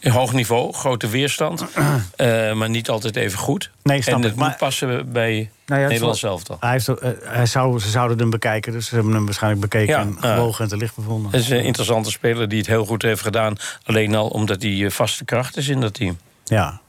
eh, 0.00 0.12
hoog 0.14 0.32
niveau, 0.32 0.72
grote 0.72 1.08
weerstand, 1.08 1.64
eh, 2.16 2.52
maar 2.52 2.70
niet 2.70 2.88
altijd 2.90 3.16
even 3.16 3.38
goed. 3.38 3.70
Nee, 3.82 4.02
snap 4.02 4.14
en 4.14 4.22
het 4.22 4.30
ik, 4.32 4.36
maar- 4.38 4.48
moet 4.48 4.56
passen 4.58 5.12
bij 5.12 5.50
Nou 5.66 5.80
ja, 5.80 5.88
Nederland 5.88 6.16
zelf 6.16 6.42
dan. 6.44 6.56
Hij 6.60 6.70
heeft, 6.70 6.88
eh, 6.88 7.10
hij 7.22 7.46
zou, 7.46 7.78
ze 7.80 7.88
zouden 7.90 8.18
hem 8.18 8.30
bekijken, 8.30 8.72
dus 8.72 8.86
ze 8.88 8.94
hebben 8.94 9.12
hem 9.14 9.24
waarschijnlijk 9.24 9.62
bekeken 9.62 9.94
Ja, 9.94 10.00
en 10.00 10.16
ja. 10.20 10.34
gewogen 10.34 10.64
en 10.64 10.70
te 10.70 10.76
licht 10.76 10.94
bevonden. 10.96 11.30
Het 11.30 11.40
is 11.40 11.48
een 11.50 11.64
interessante 11.64 12.10
speler 12.10 12.48
die 12.48 12.58
het 12.58 12.66
heel 12.66 12.84
goed 12.84 13.02
heeft 13.02 13.22
gedaan. 13.22 13.56
Alleen 13.84 14.14
al 14.14 14.28
omdat 14.28 14.62
hij 14.62 14.90
vaste 14.90 15.24
kracht 15.24 15.56
is 15.56 15.68
in 15.68 15.80
dat 15.80 15.94
team. 15.94 16.18
Ja. 16.44 16.80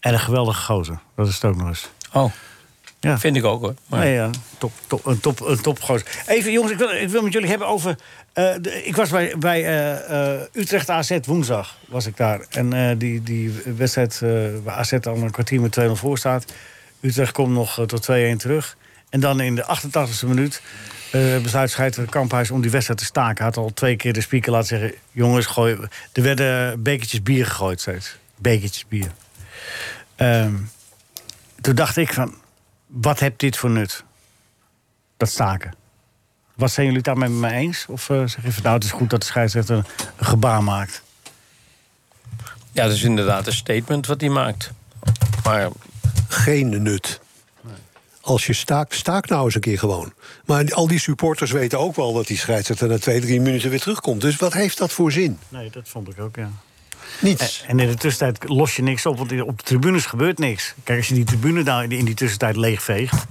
En 0.00 0.12
een 0.12 0.20
geweldige 0.20 0.62
gozer, 0.62 0.98
dat 1.16 1.26
is 1.28 1.34
het 1.34 1.44
ook 1.44 1.56
nog 1.56 1.68
eens. 1.68 1.88
Oh, 2.12 2.32
Ja. 3.06 3.18
vind 3.18 3.36
ik 3.36 3.44
ook 3.44 3.60
hoor. 3.62 3.74
Maar- 3.86 4.00
Nee, 4.00 4.14
ja, 4.14 4.30
top, 4.58 4.72
top, 4.86 5.06
een 5.06 5.20
top, 5.20 5.40
een 5.40 5.60
topgozer. 5.60 6.06
Even 6.26 6.52
jongens, 6.52 6.72
ik 6.72 6.78
wil, 6.78 6.90
ik 6.90 7.08
wil 7.08 7.22
met 7.22 7.32
jullie 7.32 7.48
hebben 7.48 7.66
over... 7.68 7.96
eh, 8.32 8.54
de- 8.60 8.84
ik 8.84 8.96
was 8.96 9.10
bij, 9.10 9.34
bij 9.38 9.64
eh, 9.64 10.32
eh, 10.34 10.40
Utrecht 10.52 10.90
AZ 10.90 11.18
woensdag, 11.24 11.76
was 11.88 12.06
ik 12.06 12.16
daar. 12.16 12.40
En 12.50 12.98
die, 12.98 13.22
die 13.22 13.52
wedstrijd 13.76 14.20
waar 14.64 14.74
AZ 14.76 14.92
al 14.92 15.16
een 15.16 15.30
kwartier 15.30 15.60
met 15.60 15.76
2-0 15.80 15.90
voor 15.92 16.18
staat. 16.18 16.44
Utrecht 17.00 17.32
komt 17.32 17.52
nog 17.52 17.82
tot 17.86 18.02
2-1 18.10 18.36
terug. 18.36 18.76
En 19.10 19.20
dan 19.20 19.40
in 19.40 19.54
de 19.54 19.64
88e 19.64 20.26
minuut 20.26 20.62
eh, 21.12 21.20
besluit 21.42 21.70
scheidsrechter 21.70 22.14
Kamphuis 22.14 22.50
om 22.50 22.60
die 22.60 22.70
wedstrijd 22.70 22.98
te 22.98 23.04
staken. 23.04 23.44
Had 23.44 23.56
al 23.56 23.70
twee 23.74 23.96
keer 23.96 24.12
de 24.12 24.20
speaker 24.20 24.52
laten 24.52 24.66
zeggen... 24.68 24.94
jongens, 25.12 25.46
gooi, 25.46 25.76
er 26.12 26.22
werden 26.22 26.82
bekertjes 26.82 27.22
bier 27.22 27.46
gegooid 27.46 27.80
steeds. 27.80 28.16
Bekertjes 28.36 28.84
bier. 28.88 29.10
Ehm, 30.16 30.54
toen 31.60 31.74
dacht 31.74 31.96
ik 31.96 32.12
van, 32.12 32.34
wat 33.00 33.18
heeft 33.18 33.38
dit 33.38 33.56
voor 33.56 33.70
nut? 33.70 34.04
Dat 35.16 35.28
staken. 35.28 35.74
Wat 36.54 36.70
zijn 36.70 36.86
jullie 36.86 37.02
het 37.02 37.08
daarmee 37.08 37.28
met 37.28 37.50
me 37.50 37.56
eens? 37.56 37.86
Of 37.88 38.10
eh, 38.10 38.16
zeg 38.26 38.44
je 38.44 38.52
van, 38.52 38.62
nou, 38.62 38.74
het 38.74 38.84
is 38.84 38.90
goed 38.90 39.10
dat 39.10 39.20
de 39.20 39.26
scheidsrechter 39.26 39.76
een 40.16 40.26
gebaar 40.26 40.62
maakt? 40.64 41.02
Ja, 42.72 42.84
dat 42.84 42.92
is 42.92 43.02
inderdaad 43.02 43.46
een 43.46 43.52
statement 43.52 44.06
wat 44.06 44.20
hij 44.20 44.30
maakt. 44.30 44.70
Maar 45.44 45.68
Geen 46.28 46.82
nut. 46.82 47.20
Als 48.20 48.46
je 48.46 48.52
staakt, 48.52 48.94
staak 48.94 49.28
nou 49.28 49.44
eens 49.44 49.54
een 49.54 49.60
keer 49.60 49.78
gewoon. 49.78 50.12
Maar 50.44 50.74
al 50.74 50.86
die 50.86 50.98
supporters 50.98 51.50
weten 51.50 51.78
ook 51.78 51.96
wel 51.96 52.12
dat 52.12 52.26
die 52.26 52.36
scheidsrechter 52.36 52.88
na 52.88 52.98
twee, 52.98 53.20
drie 53.20 53.40
minuten 53.40 53.70
weer 53.70 53.80
terugkomt. 53.80 54.20
Dus 54.20 54.36
wat 54.36 54.52
heeft 54.52 54.78
dat 54.78 54.92
voor 54.92 55.12
zin? 55.12 55.38
Nee, 55.48 55.70
dat 55.70 55.88
vond 55.88 56.08
ik 56.08 56.20
ook, 56.20 56.36
ja. 56.36 56.50
Niets. 57.20 57.64
En 57.66 57.78
in 57.80 57.88
de 57.88 57.94
tussentijd 57.94 58.48
los 58.48 58.76
je 58.76 58.82
niks 58.82 59.06
op, 59.06 59.18
want 59.18 59.42
op 59.42 59.58
de 59.58 59.64
tribunes 59.64 60.06
gebeurt 60.06 60.38
niks. 60.38 60.74
Kijk, 60.84 60.98
als 60.98 61.08
je 61.08 61.14
die 61.14 61.24
tribune 61.24 61.62
daar 61.62 61.82
in 61.92 62.04
die 62.04 62.14
tussentijd 62.14 62.56
leegveegt... 62.56 63.24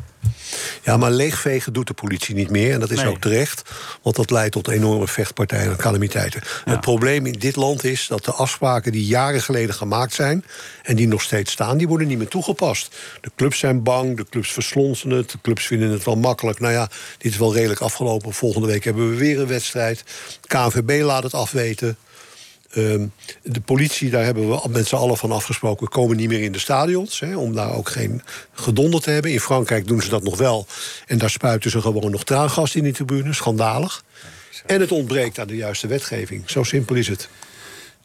Ja, 0.84 0.97
maar 0.97 1.11
leegvegen 1.11 1.73
doet 1.73 1.88
de 1.88 1.93
politie 1.93 2.35
niet 2.35 2.49
meer. 2.49 2.73
En 2.73 2.80
dat 2.80 2.91
is 2.91 2.97
Nee. 2.97 3.07
ook 3.07 3.22
terecht. 3.22 3.61
Want 4.02 4.15
dat 4.15 4.31
leidt 4.31 4.52
tot 4.52 4.68
enorme 4.68 5.07
vechtpartijen 5.07 5.69
en 5.72 5.77
calamiteiten. 5.77 6.41
Het 6.65 6.81
probleem 6.81 7.26
in 7.26 7.34
dit 7.34 7.56
land 7.56 7.84
is 7.84 8.07
dat 8.07 8.26
de 8.26 8.31
afspraken 8.31 8.91
die 8.91 9.06
jaren 9.06 9.41
geleden 9.41 9.76
gemaakt 9.76 10.14
zijn. 10.14 10.45
en 10.84 10.95
die 10.95 11.07
nog 11.07 11.22
steeds 11.22 11.52
staan, 11.52 11.77
die 11.77 11.88
worden 11.88 12.07
niet 12.07 12.18
meer 12.18 12.27
toegepast. 12.27 12.95
De 13.22 13.31
clubs 13.35 13.60
zijn 13.60 13.84
bang, 13.84 14.18
de 14.18 14.26
clubs 14.30 14.52
verslonsen 14.52 15.10
het. 15.10 15.31
De 15.31 15.38
clubs 15.41 15.65
vinden 15.65 15.89
het 15.89 16.03
wel 16.03 16.15
makkelijk. 16.15 16.60
Nou 16.60 16.73
ja, 16.73 16.89
dit 17.18 17.31
is 17.31 17.38
wel 17.38 17.53
redelijk 17.53 17.80
afgelopen. 17.81 18.34
Volgende 18.34 18.68
week 18.68 18.84
hebben 18.84 19.10
we 19.10 19.15
weer 19.15 19.39
een 19.39 19.47
wedstrijd. 19.47 20.03
KNVB 20.47 21.02
laat 21.03 21.23
het 21.23 21.34
afweten. 21.34 21.97
Ehm, 22.76 23.06
de 23.43 23.61
politie, 23.61 24.10
daar 24.10 24.23
hebben 24.23 24.49
we 24.49 24.61
met 24.69 24.88
z'n 24.88 24.95
allen 24.95 25.18
van 25.18 25.31
afgesproken... 25.31 25.88
komen 25.89 26.18
niet 26.18 26.27
meer 26.30 26.41
in 26.41 26.52
de 26.52 26.60
stadions, 26.60 27.19
hè, 27.19 27.35
om 27.38 27.56
daar 27.56 27.73
ook 27.73 27.89
geen 27.89 28.22
gedonder 28.53 29.02
te 29.02 29.10
hebben. 29.10 29.31
In 29.31 29.39
Frankrijk 29.39 29.88
doen 29.88 30.02
ze 30.02 30.10
dat 30.10 30.23
nog 30.23 30.38
wel. 30.38 30.68
En 31.07 31.18
daar 31.18 31.30
spuiten 31.30 31.72
ze 31.72 31.81
gewoon 31.81 32.11
nog 32.11 32.23
traangas 32.23 32.76
in 32.76 32.84
die 32.84 32.93
tribune. 32.93 33.34
Schandalig. 33.34 34.03
En 34.65 34.80
het 34.81 34.91
ontbreekt 34.91 35.39
aan 35.39 35.47
de 35.47 35.56
juiste 35.56 35.88
wetgeving. 35.88 36.49
Zo 36.49 36.64
simpel 36.64 36.95
is 36.95 37.07
het. 37.07 37.30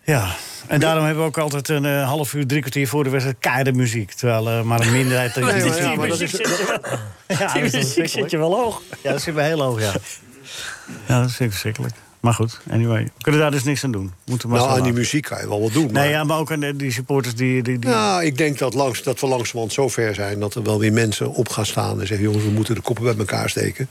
Ja, 0.04 0.36
en 0.66 0.80
daarom 0.80 1.04
hebben 1.04 1.22
we 1.22 1.28
ook 1.28 1.38
altijd 1.38 1.68
een 1.68 1.84
eh, 1.84 2.08
half 2.08 2.34
uur, 2.34 2.46
drie 2.46 2.60
kwartier 2.60 2.88
voor 2.88 3.04
de 3.04 3.10
wedstrijd 3.10 3.36
keiharde 3.40 3.72
muziek. 3.72 4.12
Terwijl 4.12 4.48
eh, 4.48 4.62
maar 4.62 4.80
een 4.80 4.92
minderheid... 4.92 5.34
Nee, 5.36 5.64
ja, 5.64 5.94
maar 5.94 6.08
dat 6.08 6.20
is- 6.20 6.30
Ja, 7.28 7.52
Die 7.52 7.62
dat 7.62 7.72
is 7.72 7.72
muziek 7.96 8.08
zit 8.08 8.30
je 8.30 8.38
wel 8.38 8.54
hoog. 8.54 8.82
Ja, 9.02 9.12
dat 9.12 9.22
zit 9.22 9.34
bij 9.34 9.46
heel 9.46 9.60
hoog, 9.62 9.80
ja. 9.80 9.92
Ja, 11.06 11.20
dat 11.20 11.28
is 11.30 11.36
verschrikkelijk. 11.36 11.94
Maar 12.20 12.34
goed, 12.34 12.60
anyway. 12.70 13.02
We 13.04 13.22
kunnen 13.22 13.40
daar 13.40 13.50
dus 13.50 13.64
niks 13.64 13.84
aan 13.84 13.92
doen. 13.92 14.12
Moeten 14.26 14.48
maar 14.48 14.58
Nou, 14.58 14.78
aan 14.78 14.82
die 14.82 14.92
muziek 14.92 15.22
kan 15.24 15.40
je 15.40 15.48
wel 15.48 15.60
wat 15.60 15.72
doen. 15.72 15.84
Nee, 15.84 15.92
maar- 15.92 16.08
ja, 16.08 16.24
maar 16.24 16.38
ook 16.38 16.52
aan 16.52 16.60
de- 16.60 16.76
die 16.76 16.92
supporters 16.92 17.34
die... 17.34 17.62
die, 17.62 17.78
die... 17.78 17.90
Nou, 17.90 18.24
ik 18.24 18.36
denk 18.36 18.58
dat, 18.58 18.74
langs, 18.74 19.02
dat 19.02 19.20
we 19.20 19.26
langzamerhand 19.26 19.72
zo 19.72 19.88
ver 19.88 20.14
zijn... 20.14 20.40
dat 20.40 20.54
er 20.54 20.62
wel 20.62 20.78
weer 20.78 20.92
mensen 20.92 21.32
op 21.32 21.48
gaan 21.48 21.66
staan 21.66 22.00
en 22.00 22.06
zeggen... 22.06 22.26
jongens, 22.26 22.44
we 22.44 22.50
moeten 22.50 22.74
de 22.74 22.80
koppen 22.80 23.04
bij 23.04 23.16
elkaar 23.16 23.50
steken. 23.50 23.88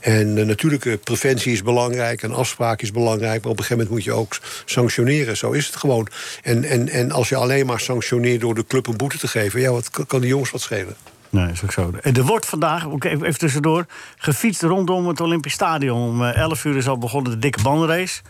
En 0.00 0.38
eh, 0.38 0.44
natuurlijk, 0.44 0.84
eh, 0.86 0.94
preventie 1.04 1.52
is 1.52 1.62
belangrijk 1.62 2.22
en 2.22 2.32
afspraak 2.34 2.82
is 2.82 2.90
belangrijk... 2.90 3.42
maar 3.42 3.50
op 3.52 3.58
een 3.58 3.64
gegeven 3.64 3.76
moment 3.76 3.90
moet 3.90 4.04
je 4.14 4.20
ook 4.20 4.38
sanctioneren. 4.64 5.36
Zo 5.36 5.50
is 5.50 5.66
het 5.66 5.76
gewoon. 5.76 6.08
En, 6.42 6.64
en, 6.64 6.88
en 6.88 7.10
als 7.10 7.28
je 7.28 7.36
alleen 7.36 7.66
maar 7.66 7.80
sanctioneert 7.80 8.40
door 8.40 8.54
de 8.54 8.66
club 8.66 8.86
een 8.86 8.96
boete 8.96 9.18
te 9.18 9.28
geven... 9.28 9.60
ja, 9.60 9.70
wat 9.70 9.90
kan 10.06 10.20
die 10.20 10.28
jongens 10.28 10.50
wat 10.50 10.60
schelen? 10.60 10.96
Nee, 11.30 11.50
is 11.50 11.64
ook 11.64 11.72
zo. 11.72 11.90
En 12.02 12.14
Er 12.14 12.24
wordt 12.24 12.46
vandaag, 12.46 12.86
ook 12.86 13.04
even 13.04 13.38
tussendoor, 13.38 13.86
gefietst 14.16 14.62
rondom 14.62 15.08
het 15.08 15.20
Olympisch 15.20 15.52
Stadion. 15.52 16.08
Om 16.08 16.24
eh, 16.24 16.36
11 16.36 16.64
uur 16.64 16.76
is 16.76 16.88
al 16.88 16.98
begonnen 16.98 17.32
de 17.32 17.38
dikke 17.38 17.62
bandenrace. 17.62 18.20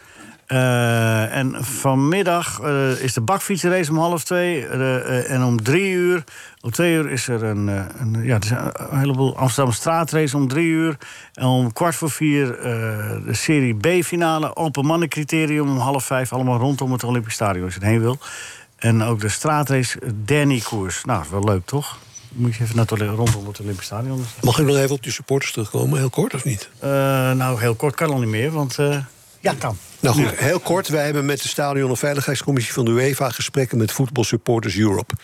Eh, 0.48 1.36
en 1.36 1.64
vanmiddag 1.64 2.60
eh, 2.60 3.00
is 3.02 3.12
de 3.12 3.20
bakfietsrace 3.20 3.90
om 3.90 3.98
half 3.98 4.24
twee. 4.24 4.66
Eh, 4.66 4.96
eh, 4.96 5.30
en 5.30 5.42
om 5.42 5.62
drie 5.62 5.92
uur, 5.92 6.24
om 6.60 6.70
twee 6.70 6.94
uur 6.94 7.10
is 7.10 7.28
er 7.28 7.42
een, 7.42 7.68
eh, 7.68 7.84
een, 7.98 8.24
ja, 8.24 8.38
een, 8.48 8.98
heleboel 8.98 9.36
Amsterdam 9.36 9.72
straatrace 9.72 10.36
om 10.36 10.48
drie 10.48 10.66
uur. 10.68 10.96
En 11.32 11.44
om 11.44 11.72
kwart 11.72 11.94
voor 11.94 12.10
vier 12.10 12.58
eh, 12.58 12.64
de 13.26 13.34
Serie 13.34 13.74
B-finale. 13.74 14.56
Open 14.56 14.86
mannencriterium 14.86 15.68
om 15.68 15.78
half 15.78 16.04
vijf. 16.04 16.32
Allemaal 16.32 16.58
rondom 16.58 16.92
het 16.92 17.04
Olympisch 17.04 17.34
Stadion 17.34 17.64
als 17.64 17.74
je 17.74 17.80
erheen 17.80 18.00
wil. 18.00 18.18
En 18.76 19.02
ook 19.02 19.20
de 19.20 19.28
straatrace 19.28 19.98
Danny-koers. 20.14 21.04
Nou, 21.04 21.22
is 21.22 21.30
wel 21.30 21.44
leuk, 21.44 21.66
toch? 21.66 21.98
Moet 22.38 22.54
je 22.54 22.62
even 22.62 22.76
naar 22.76 22.86
het, 22.88 23.00
rondom 23.00 23.46
het 23.46 23.60
Olympisch 23.60 23.84
Stadion. 23.86 24.24
Mag 24.40 24.58
ik 24.58 24.66
nog 24.66 24.76
even 24.76 24.94
op 24.94 25.02
die 25.02 25.12
supporters 25.12 25.52
terugkomen, 25.52 25.98
heel 25.98 26.10
kort 26.10 26.34
of 26.34 26.44
niet? 26.44 26.68
Eh, 26.78 26.90
nou, 27.32 27.60
heel 27.60 27.74
kort 27.74 27.94
kan 27.94 28.10
al 28.10 28.18
niet 28.18 28.28
meer, 28.28 28.50
want... 28.50 28.78
eh, 28.78 28.96
ja, 29.40 29.54
kan. 29.58 29.78
Nou 30.00 30.14
goed, 30.14 30.38
heel 30.38 30.58
kort. 30.58 30.88
Wij 30.88 31.04
hebben 31.04 31.24
met 31.24 31.42
de 31.42 31.48
Stadion- 31.48 31.90
en 31.90 31.96
Veiligheidscommissie 31.96 32.72
van 32.72 32.84
de 32.84 32.90
UEFA 32.90 33.30
gesprekken 33.30 33.78
met 33.78 33.92
Football 33.92 34.24
Supporters 34.24 34.76
Europe. 34.76 35.14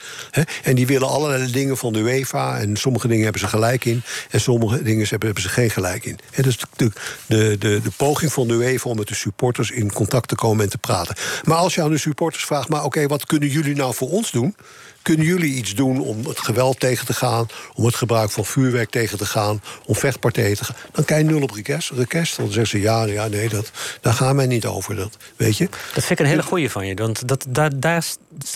En 0.63 0.75
die 0.75 0.87
willen 0.87 1.09
allerlei 1.09 1.51
dingen 1.53 1.77
van 1.77 1.93
de 1.93 1.99
UEFA. 1.99 2.59
En 2.59 2.77
sommige 2.77 3.09
dingen 3.09 3.23
hebben 3.23 3.41
ze 3.41 3.49
gelijk 3.49 3.85
in. 3.85 4.03
En 4.31 4.41
sommige 4.41 4.83
dingen 4.83 5.07
hebben, 5.09 5.43
ze 5.43 5.49
geen 5.49 5.71
gelijk 5.71 6.05
in. 6.05 6.19
Hè, 6.31 6.43
dus 6.43 6.59
de, 6.77 6.91
de, 7.27 7.57
de, 7.59 7.81
de 7.83 7.91
poging 7.97 8.33
van 8.33 8.49
de 8.49 8.55
UEFA 8.55 8.91
om 8.91 8.97
met 8.97 9.09
de 9.09 9.15
supporters 9.15 9.71
in 9.71 9.93
contact 9.93 10.29
te 10.29 10.35
komen 10.35 10.65
en 10.65 10.71
te 10.71 10.79
praten. 10.79 11.17
Maar 11.45 11.57
als 11.57 11.75
je 11.75 11.83
aan 11.83 11.91
de 11.91 11.99
supporters 11.99 12.45
vraagt, 12.45 12.69
maar 12.69 12.85
oké, 12.85 13.07
wat 13.07 13.27
kunnen 13.27 13.49
jullie 13.49 13.75
nou 13.75 13.95
voor 13.95 14.11
ons 14.11 14.31
doen? 14.31 14.57
Kunnen 15.05 15.27
jullie 15.27 15.55
iets 15.55 15.75
doen 15.75 16.01
om 16.01 16.27
het 16.27 16.39
geweld 16.41 16.81
tegen 16.81 17.07
te 17.07 17.13
gaan, 17.13 17.47
om 17.75 17.85
het 17.85 17.95
gebruik 17.95 18.31
van 18.31 18.45
vuurwerk 18.45 18.91
tegen 18.91 19.19
te 19.19 19.27
gaan, 19.27 19.63
om 19.87 19.95
vechtpartijen 19.95 20.57
te 20.57 20.65
gaan? 20.65 20.77
Dan 20.93 21.05
kan 21.05 21.19
je 21.19 21.25
nul 21.25 21.43
op 21.43 21.51
request. 21.51 21.91
request. 21.91 22.37
Dan 22.37 22.47
zeggen 22.47 22.67
ze 22.67 22.81
ja, 22.81 23.05
ja 23.05 23.27
nee, 23.27 23.49
dat, 23.49 23.71
daar 24.01 24.15
gaan 24.15 24.37
wij 24.37 24.47
niet 24.47 24.67
over. 24.67 24.97
Dat, 24.97 25.17
weet 25.37 25.57
je? 25.57 25.69
Dat 25.69 26.05
vind 26.05 26.11
ik 26.11 26.19
een 26.19 26.27
hele 26.27 26.43
goeie 26.43 26.71
van 26.71 26.87
je. 26.87 26.95
Want 26.95 27.29
dat, 27.29 27.47
daar, 27.49 27.81
daar, 27.81 28.05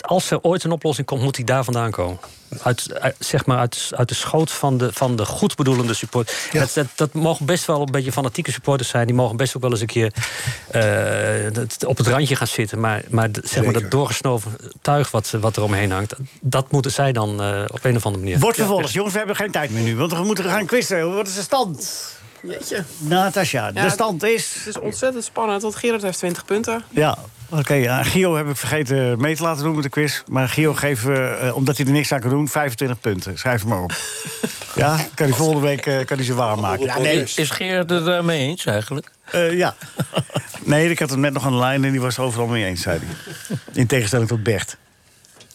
als 0.01 0.31
er 0.31 0.41
ooit 0.41 0.63
een 0.63 0.71
oplossing 0.71 1.07
komt, 1.07 1.21
moet 1.21 1.35
die 1.35 1.45
daar 1.45 1.63
vandaan 1.63 1.91
komen. 1.91 2.19
Uit, 2.63 2.99
uit- 2.99 3.15
zeg 3.19 3.45
maar 3.45 3.57
uit, 3.57 3.89
uit 3.95 4.07
de 4.09 4.15
schoot 4.15 4.51
van 4.51 4.77
de, 4.77 4.89
van 4.93 5.15
de 5.15 5.25
goedbedoelende 5.25 5.93
support. 5.93 6.33
Dat, 6.51 6.73
dat, 6.73 6.85
dat 6.95 7.13
mogen 7.13 7.45
best 7.45 7.65
wel 7.65 7.81
een 7.81 7.91
beetje 7.91 8.11
fanatieke 8.11 8.51
supporters 8.51 8.89
zijn. 8.89 9.05
Die 9.07 9.15
mogen 9.15 9.37
best 9.37 9.55
ook 9.55 9.61
wel 9.61 9.71
eens 9.71 9.79
een 9.81 9.87
keer 9.87 10.13
eh, 10.71 11.53
dat- 11.53 11.85
op 11.85 11.97
het 11.97 12.07
randje 12.07 12.35
gaan 12.35 12.47
zitten. 12.47 12.79
Maar, 12.79 13.03
maar 13.09 13.29
zeg 13.43 13.63
maar 13.63 13.73
dat 13.73 13.91
doorgesnoven 13.91 14.51
tuig 14.81 15.11
wat, 15.11 15.29
wat 15.39 15.55
er 15.55 15.63
omheen 15.63 15.91
hangt... 15.91 16.13
dat 16.41 16.71
moeten 16.71 16.91
zij 16.91 17.11
dan 17.11 17.41
eh, 17.41 17.63
op 17.67 17.83
een 17.83 17.95
of 17.95 18.05
andere 18.05 18.23
manier... 18.23 18.39
Wordt 18.39 18.57
vervolgd. 18.57 18.93
Jongens, 18.93 19.13
we 19.13 19.17
hebben 19.19 19.35
geen 19.37 19.51
tijd 19.51 19.71
meer 19.71 19.83
nu, 19.83 19.95
want 19.95 20.11
we 20.11 20.23
moeten 20.23 20.43
gaan 20.43 20.65
quizzen. 20.65 21.15
Wat 21.15 21.27
is 21.27 21.35
de 21.35 21.41
stand? 21.41 22.07
Jeetje. 22.41 22.83
Natasja, 22.97 23.71
de 23.71 23.89
stand 23.89 24.23
is... 24.23 24.53
Het 24.53 24.67
is 24.67 24.79
ontzettend 24.79 25.23
spannend, 25.23 25.61
want 25.61 25.75
Gerard 25.75 26.01
heeft 26.01 26.17
20 26.17 26.45
punten. 26.45 26.83
Ja, 26.89 27.17
oké. 27.49 27.73
ja, 27.73 28.03
Gio 28.03 28.35
heb 28.35 28.47
ik 28.47 28.57
vergeten 28.57 29.21
mee 29.21 29.35
te 29.35 29.43
laten 29.43 29.63
doen 29.63 29.73
met 29.73 29.83
de 29.83 29.89
quiz. 29.89 30.21
Maar 30.27 30.49
Gio 30.49 30.73
geeft, 30.73 31.07
eh, 31.07 31.47
eh, 31.47 31.55
omdat 31.55 31.77
hij 31.77 31.85
er 31.85 31.91
niks 31.91 32.11
aan 32.11 32.19
kan 32.19 32.29
doen, 32.29 32.47
25 32.47 32.99
punten. 32.99 33.37
Schrijf 33.37 33.61
hem 33.61 33.69
maar 33.69 33.83
op. 33.83 33.93
ja, 34.75 34.97
kan 35.15 35.27
hij 35.27 35.35
volgende 35.35 35.61
week 35.61 35.85
eh, 35.85 36.05
kan 36.05 36.17
hij 36.17 36.25
ze 36.25 36.33
waarmaken. 36.33 36.85
Ja, 36.85 36.99
nee, 36.99 37.23
Is 37.35 37.49
Gerard 37.49 37.89
het 37.89 38.05
daarmee 38.05 38.47
eens 38.47 38.65
eigenlijk? 38.65 39.11
Eh, 39.31 39.57
ja. 39.57 39.75
Nee, 40.63 40.89
ik 40.89 40.99
had 40.99 41.09
hem 41.09 41.19
net 41.19 41.33
nog 41.33 41.45
aan 41.45 41.51
de 41.51 41.57
lijn 41.57 41.83
en 41.83 41.91
die 41.91 42.01
was 42.01 42.15
het 42.17 42.25
overal 42.25 42.47
mee 42.47 42.65
eens, 42.65 42.81
zei 42.81 42.99
hij. 42.99 43.57
In 43.73 43.87
tegenstelling 43.87 44.27
tot 44.27 44.43
Bert. 44.43 44.77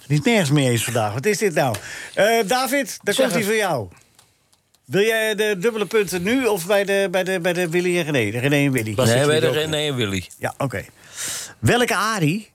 Die 0.07 0.19
is 0.19 0.25
nergens 0.25 0.51
mee 0.51 0.71
eens 0.71 0.85
vandaag. 0.85 1.13
Wat 1.13 1.27
is 1.27 1.39
dit 1.39 1.55
nou? 1.55 1.77
Eh, 2.15 2.27
David, 2.47 2.99
daar 3.03 3.15
Zeg 3.15 3.25
komt 3.25 3.37
hij 3.37 3.45
voor 3.45 3.57
jou. 3.57 3.89
Wil 4.85 5.03
jij 5.03 5.35
de 5.35 5.57
dubbele 5.59 5.87
punten 5.87 6.23
nu 6.23 6.47
of 6.47 6.67
bij 6.67 6.85
de, 6.85 7.09
bij 7.11 7.25
de, 7.25 7.41
bij 7.41 7.53
de 7.53 7.69
Willy 7.69 7.99
en 7.99 8.05
René? 8.05 8.31
De 8.31 8.39
René 8.39 8.67
en 8.67 8.73
Willy. 8.73 8.95
Nee, 8.95 9.27
bij 9.27 9.41
de 9.41 9.51
René 9.51 9.77
en 9.77 9.95
Willy. 9.95 10.29
Ja, 10.39 10.55
oké. 10.59 10.85
Welke 11.59 11.97
Arie 11.97 12.51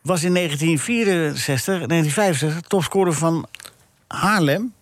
was 0.00 0.22
in 0.22 0.34
1964, 0.34 1.86
1965 1.86 2.68
topscorer 2.68 3.12
van 3.14 3.46
Haarlem? 4.06 4.74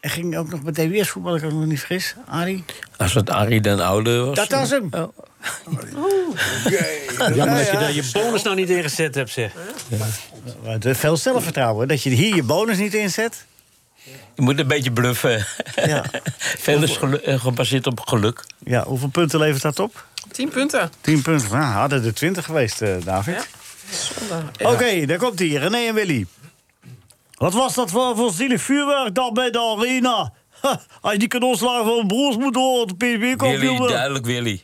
En 0.00 0.10
ging 0.10 0.36
ook 0.36 0.50
nog 0.50 0.62
met 0.62 0.74
DWS 0.74 1.08
voetballen, 1.08 1.42
als 1.42 1.52
ik 1.52 1.58
me 1.58 1.66
niet 1.66 1.78
vergis. 1.78 2.14
Arie? 2.26 2.64
Als 2.96 3.14
het 3.14 3.30
Arie 3.30 3.60
den 3.60 3.80
Oude 3.80 4.18
was. 4.18 4.36
Dat 4.36 4.50
was 4.50 4.70
hem. 4.70 4.90
Ja, 7.34 7.44
maar 7.44 7.58
als 7.58 7.70
je 7.70 7.76
daar 7.78 7.92
je 7.92 8.10
bonus 8.12 8.42
nou 8.42 8.56
niet 8.56 8.70
ingezet 8.70 9.14
hebt, 9.14 9.30
zeg. 9.30 9.52
Is 10.80 10.98
veel 10.98 11.16
zelfvertrouwen. 11.16 11.88
Dat 11.88 12.02
je 12.02 12.10
hier 12.10 12.34
je 12.34 12.42
bonus 12.42 12.78
niet 12.78 12.94
inzet. 12.94 13.46
Je 14.34 14.42
moet 14.42 14.58
een 14.58 14.66
beetje 14.66 14.92
bluffen. 14.92 15.46
Ja. 15.74 16.04
Veel 16.64 16.82
is 16.82 16.98
eh, 16.98 17.40
gebaseerd 17.40 17.86
op 17.86 18.00
geluk. 18.00 18.44
Ja, 18.58 18.84
hoeveel 18.84 19.08
punten 19.08 19.38
levert 19.38 19.62
dat 19.62 19.78
op? 19.78 20.06
10 20.30 20.48
punten. 20.48 20.90
10 21.00 21.22
punten. 21.22 21.50
Nou, 21.50 21.64
hadden 21.64 22.04
er 22.04 22.14
20 22.14 22.44
geweest, 22.44 22.82
eh, 22.82 22.94
David. 23.04 23.48
Zonde. 23.90 24.42
Oké, 24.62 25.06
daar 25.06 25.18
komt 25.18 25.38
hij. 25.38 25.48
René 25.48 25.76
en 25.76 25.94
Willy. 25.94 26.26
Wat 27.34 27.52
was 27.52 27.74
dat 27.74 27.90
voor, 27.90 28.16
voor 28.16 28.32
zielig 28.32 28.62
vuurwerk 28.62 29.14
dan 29.14 29.34
bij 29.34 29.50
de 29.50 29.60
arena? 29.60 30.32
Ha, 30.60 30.80
als 31.00 31.12
je 31.12 31.18
die 31.18 31.28
kanonslagen 31.28 31.84
van 31.84 31.94
mijn 31.94 32.06
broers 32.06 32.36
moet 32.36 32.54
door 32.54 32.86
de 32.86 32.94
PSV-kampioen 32.94 33.78
Willy, 33.78 33.92
duidelijk 33.92 34.26
Willy. 34.26 34.62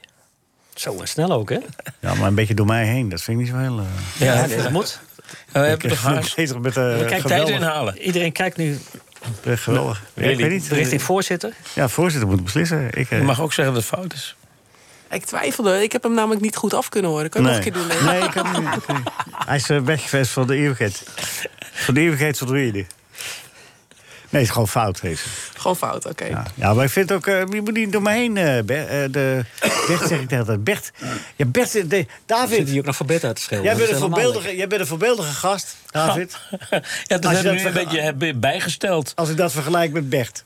Zo 0.75 1.01
en 1.01 1.09
snel 1.09 1.33
ook, 1.33 1.49
hè? 1.51 1.59
Ja, 2.01 2.15
maar 2.15 2.29
een 2.29 2.35
beetje 2.35 2.55
door 2.55 2.67
mij 2.67 2.85
heen. 2.87 3.09
Dat 3.09 3.23
vind 3.23 3.39
ik 3.41 3.45
niet 3.45 3.53
zo 3.55 3.61
heel... 3.61 3.79
eh, 3.79 4.27
Ja, 4.27 4.47
nee, 4.47 4.57
dat 4.57 4.71
moet. 4.71 5.01
we 5.53 5.59
hebben 5.59 5.91
ik 5.91 5.97
toch 5.99 6.35
bezig 6.35 6.59
met 6.59 6.77
eh 6.77 7.07
Kijk, 7.07 7.27
Tijd 7.27 7.49
inhalen. 7.49 7.99
Iedereen 7.99 8.33
kijkt 8.33 8.57
nu 8.57 8.79
Eh, 9.45 9.57
geweldig. 9.57 10.03
Ja, 10.15 10.23
ik 10.23 10.37
weet 10.39 10.51
niet. 10.51 10.71
eh, 10.71 10.77
richting 10.77 11.03
voorzitter. 11.03 11.53
Ja, 11.75 11.89
voorzitter 11.89 12.29
moet 12.29 12.45
beslissen. 12.45 12.87
Ik, 12.91 13.11
eh, 13.11 13.19
Je 13.19 13.25
mag 13.25 13.41
ook 13.41 13.53
zeggen 13.53 13.75
dat 13.75 13.83
het 13.83 13.93
fout 13.95 14.13
is. 14.13 14.37
Ik 15.11 15.25
twijfelde. 15.25 15.83
Ik 15.83 15.93
heb 15.93 16.03
hem 16.03 16.15
namelijk 16.15 16.41
niet 16.41 16.57
goed 16.57 16.75
af 16.75 16.89
kunnen 16.89 17.11
horen. 17.11 17.31
Kan 17.31 17.43
je 17.43 17.49
nee. 17.49 17.57
nog 17.57 17.67
een 17.67 17.73
keer 17.73 17.83
doen? 17.99 18.07
Nee, 18.07 18.23
ik 18.23 18.31
kan 18.31 18.53
niet. 18.65 18.75
ik 18.75 18.83
kan 18.87 18.97
niet. 18.97 19.09
Hij 19.47 19.57
is 19.57 19.71
eh, 19.71 19.81
weggevest 19.81 20.31
van 20.31 20.47
de 20.47 20.55
eeuwigheid. 20.55 21.03
Van 21.73 21.95
de 21.95 22.01
eeuwigheid 22.01 22.41
reden. 22.41 22.87
Nee, 24.31 24.41
het 24.43 24.43
is 24.43 24.51
gewoon 24.51 24.69
fout, 24.69 25.01
deze. 25.01 25.25
Gewoon 25.57 25.77
fout, 25.77 26.07
oké. 26.07 26.25
Ja, 26.25 26.43
ja, 26.55 26.75
maar 26.75 26.85
ik 26.85 26.91
vind 26.91 27.13
ook, 27.13 27.27
eh, 27.27 27.39
je 27.51 27.61
moet 27.65 27.73
niet 27.73 27.93
door 27.93 28.03
me 28.03 28.11
heen, 28.11 28.37
eh, 28.37 28.63
Ber- 28.65 28.87
eh, 28.89 29.13
de, 29.13 29.45
Bert 29.87 30.09
zeg 30.09 30.21
ik 30.21 30.29
tegen 30.29 30.47
dat. 30.47 30.65
Bert, 30.65 30.91
ja, 31.37 31.45
Bert, 31.45 31.73
de, 31.73 31.81
Zit 31.91 32.09
David, 32.27 32.69
hier 32.69 32.79
ook 32.79 32.85
nog 32.85 32.97
voor 32.97 33.07
bed 33.07 33.25
uit 33.25 33.49
te 33.49 33.55
jij 33.63 33.77
bent, 33.77 33.89
is 33.89 33.95
een 33.95 33.99
voorbeeldige, 34.01 34.57
jij 34.57 34.67
bent 34.67 34.81
een 34.81 34.87
voorbeeldige 34.87 35.33
gast, 35.33 35.77
David. 35.91 36.37
Ja, 36.71 37.19
dat 37.19 37.23
dat 37.23 37.43
nu 37.43 37.61
een 37.65 37.73
beetje 37.73 38.35
bijgesteld. 38.35 39.13
Als 39.15 39.29
ik 39.29 39.37
dat 39.37 39.53
vergelijk 39.53 39.93
met 39.93 40.09
Bert. 40.09 40.45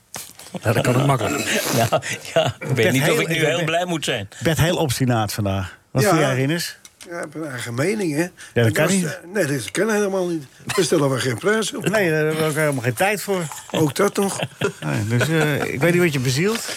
Ja, 0.63 0.73
dat 0.73 0.83
kan 0.83 0.95
ook 0.95 1.05
makkelijk. 1.05 1.61
Ja, 1.89 2.01
ja, 2.33 2.55
ik 2.59 2.67
weet 2.75 2.91
niet 2.91 3.09
of 3.11 3.19
ik 3.19 3.27
nu 3.27 3.33
ik 3.35 3.41
ben- 3.41 3.49
heel 3.55 3.63
blij 3.63 3.85
moet 3.85 4.05
zijn. 4.05 4.29
Bert 4.43 4.57
heel 4.59 4.75
obstinaat 4.77 5.33
vandaag. 5.33 5.77
Wat 5.91 6.03
Ja. 6.03 6.09
vind 6.09 6.21
jij, 6.21 6.35
Rinus? 6.35 6.77
Ja, 7.09 7.15
ik 7.17 7.21
heb 7.33 7.35
een 7.35 7.49
eigen 7.49 7.73
mening, 7.73 8.15
hè? 8.15 8.27
dat 8.53 8.65
En 8.65 8.73
kan 8.73 8.83
was- 8.85 8.93
niet. 8.93 9.19
Nee, 9.33 9.45
dat 9.45 9.71
kan 9.71 9.89
helemaal 9.89 10.27
niet. 10.27 10.43
Daar 10.65 10.85
stellen 10.85 11.09
we 11.09 11.19
geen 11.19 11.37
prijs 11.37 11.75
op. 11.75 11.89
Nee, 11.89 12.09
daar 12.09 12.19
hebben 12.25 12.37
we 12.43 12.49
ook 12.49 12.55
helemaal 12.55 12.83
geen 12.83 12.93
tijd 12.93 13.21
voor. 13.21 13.43
Ook 13.71 13.95
dat 13.95 14.15
nog. 14.15 14.39
Nee, 14.79 15.07
dus 15.07 15.27
eh, 15.27 15.63
ik 15.73 15.79
weet 15.79 15.93
niet 15.93 16.01
wat 16.01 16.13
je 16.13 16.19
bezielt. 16.19 16.75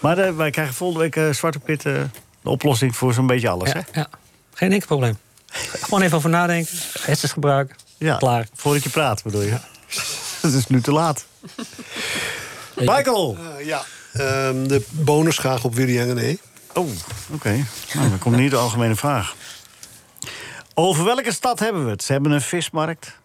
Maar 0.00 0.18
eh, 0.18 0.36
wij 0.36 0.50
krijgen 0.50 0.74
volgende 0.74 1.02
week 1.02 1.16
eh, 1.16 1.30
Zwarte 1.32 1.58
Pit 1.58 1.84
eh, 1.86 1.92
de 2.42 2.48
oplossing 2.50 2.96
voor 2.96 3.14
zo'n 3.14 3.26
beetje 3.26 3.48
alles, 3.48 3.72
hè? 3.72 3.78
Ja, 3.78 3.84
ja. 3.92 4.08
Geen 4.54 4.72
enkel 4.72 4.86
probleem. 4.86 5.18
Gewoon 5.80 6.02
even 6.02 6.16
over 6.16 6.30
nadenken. 6.30 6.76
Hersens 7.00 7.32
gebruiken. 7.32 7.76
Ja, 7.98 8.16
Klaar. 8.16 8.46
Voordat 8.54 8.82
je 8.82 8.90
praat, 8.90 9.22
bedoel 9.22 9.42
je? 9.42 9.56
Het 10.40 10.52
is 10.52 10.66
nu 10.66 10.80
te 10.80 10.92
laat. 10.92 11.24
Michael! 12.76 13.36
Eh, 13.58 13.66
ja, 13.66 13.82
ehm, 14.12 14.66
de 14.66 14.82
bonus 14.90 15.38
graag 15.38 15.64
op 15.64 15.74
Willy 15.74 15.98
en 15.98 16.14
René. 16.14 16.36
Oh, 16.74 16.90
oké. 17.30 17.64
Nou, 17.94 18.08
dan 18.08 18.18
komt 18.18 18.36
niet 18.36 18.50
de 18.50 18.56
algemene 18.56 18.94
vraag. 18.94 19.34
Over 20.74 21.04
welke 21.04 21.32
stad 21.32 21.58
hebben 21.58 21.84
we 21.84 21.90
het? 21.90 22.02
Ze 22.02 22.12
hebben 22.12 22.30
een 22.32 22.40
vismarkt. 22.40 23.18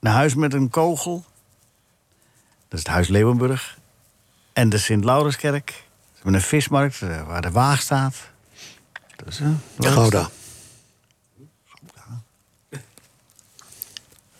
Een 0.00 0.10
huis 0.10 0.34
met 0.34 0.54
een 0.54 0.70
kogel. 0.70 1.24
Dat 2.68 2.78
is 2.78 2.84
het 2.84 2.88
huis 2.88 3.08
Leeuwenburg. 3.08 3.78
En 4.52 4.68
de 4.68 4.78
Sint-Laurenskerk. 4.78 5.70
Ze 5.70 6.14
hebben 6.14 6.34
een 6.34 6.40
vismarkt 6.40 7.02
eh, 7.02 7.26
waar 7.26 7.42
de 7.42 7.50
waag 7.50 7.80
staat. 7.80 8.14
Dus, 9.24 9.40
eh, 9.40 9.92
Gouda. 9.92 10.28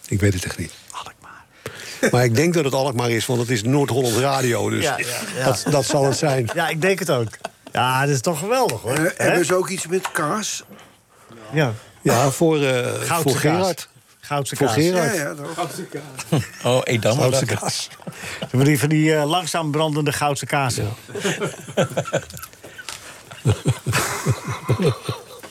Ik 0.07 0.21
weet 0.21 0.35
het 0.35 0.45
echt 0.45 0.59
niet. 0.59 0.73
Maar 2.11 2.25
ik 2.25 2.35
denk 2.35 2.55
dat 2.55 2.65
het 2.65 2.75
Alkmaar 2.75 3.11
is, 3.11 3.27
want 3.27 3.41
het 3.41 3.51
is 3.51 3.63
Noord-Holland 3.63 4.17
Radio. 4.17 4.71
Dus 4.71 4.83
Ja, 4.83 4.99
ja, 4.99 5.07
ja. 5.37 5.45
Dat, 5.45 5.65
dat 5.71 5.85
zal 5.85 6.05
het 6.05 6.17
zijn. 6.17 6.51
Ja, 6.55 6.69
ik 6.69 6.81
denk 6.81 6.99
het 6.99 7.11
ook. 7.11 7.29
Ja, 7.79 8.01
dat 8.01 8.15
is 8.15 8.21
toch 8.21 8.39
geweldig, 8.39 8.81
hoor. 8.81 8.95
Hè? 8.95 9.09
hebben 9.17 9.45
ze 9.45 9.55
ook 9.55 9.69
iets 9.69 9.87
met 9.87 10.11
kaas? 10.13 10.63
Ja. 11.53 11.73
Ja, 12.03 12.31
voor, 12.31 12.63
eh 12.63 12.73
Goudse 12.83 13.15
voor 13.15 13.33
kaas. 13.33 13.41
Gerard. 13.41 13.89
Goudse 14.21 14.57
Voor 14.57 14.67
kaas. 14.67 14.77
Gerard. 14.77 15.15
Ja, 15.17 15.23
ja, 15.23 15.35
dat 15.35 15.47
Oh, 16.65 16.81
Edam. 16.85 17.17
Goudse 17.19 17.45
dat- 17.45 17.59
kaas. 17.59 17.89
Hebben 18.39 18.65
die 18.65 18.79
van 18.79 18.89
die 18.89 19.15
eh, 19.17 19.25
langzaam 19.29 19.71
brandende 19.71 20.13
goudse 20.13 20.47
kazen. 20.47 20.89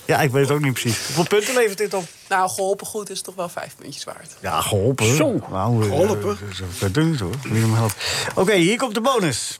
Ja. 0.06 0.20
ik 0.22 0.32
weet 0.32 0.42
het 0.48 0.52
ook 0.52 0.62
niet 0.64 0.74
precies. 0.74 1.06
Hoeveel 1.06 1.28
punten 1.28 1.54
levert 1.56 1.78
dit 1.78 1.94
op? 1.94 2.04
Nou, 2.30 2.50
geholpen 2.50 2.88
goed 2.88 3.10
is 3.10 3.22
toch 3.22 3.36
wel 3.36 3.50
vijf 3.50 3.76
puntjes 3.76 4.04
waard. 4.04 4.36
Ja, 4.42 4.62
geholpen. 4.62 5.16
Zo. 5.16 5.40
Nou, 5.52 5.82
eh, 5.82 5.88
Geholpen? 5.88 6.38
Ver 6.70 6.92
doen 6.92 7.10
niet 7.12 7.20
hoor. 7.20 7.34
Wie 7.44 7.62
hem 7.62 7.74
helpt. 7.74 7.96
Oké, 8.36 8.54
hier 8.54 8.78
komt 8.78 8.94
de 8.94 9.02
bonus. 9.02 9.58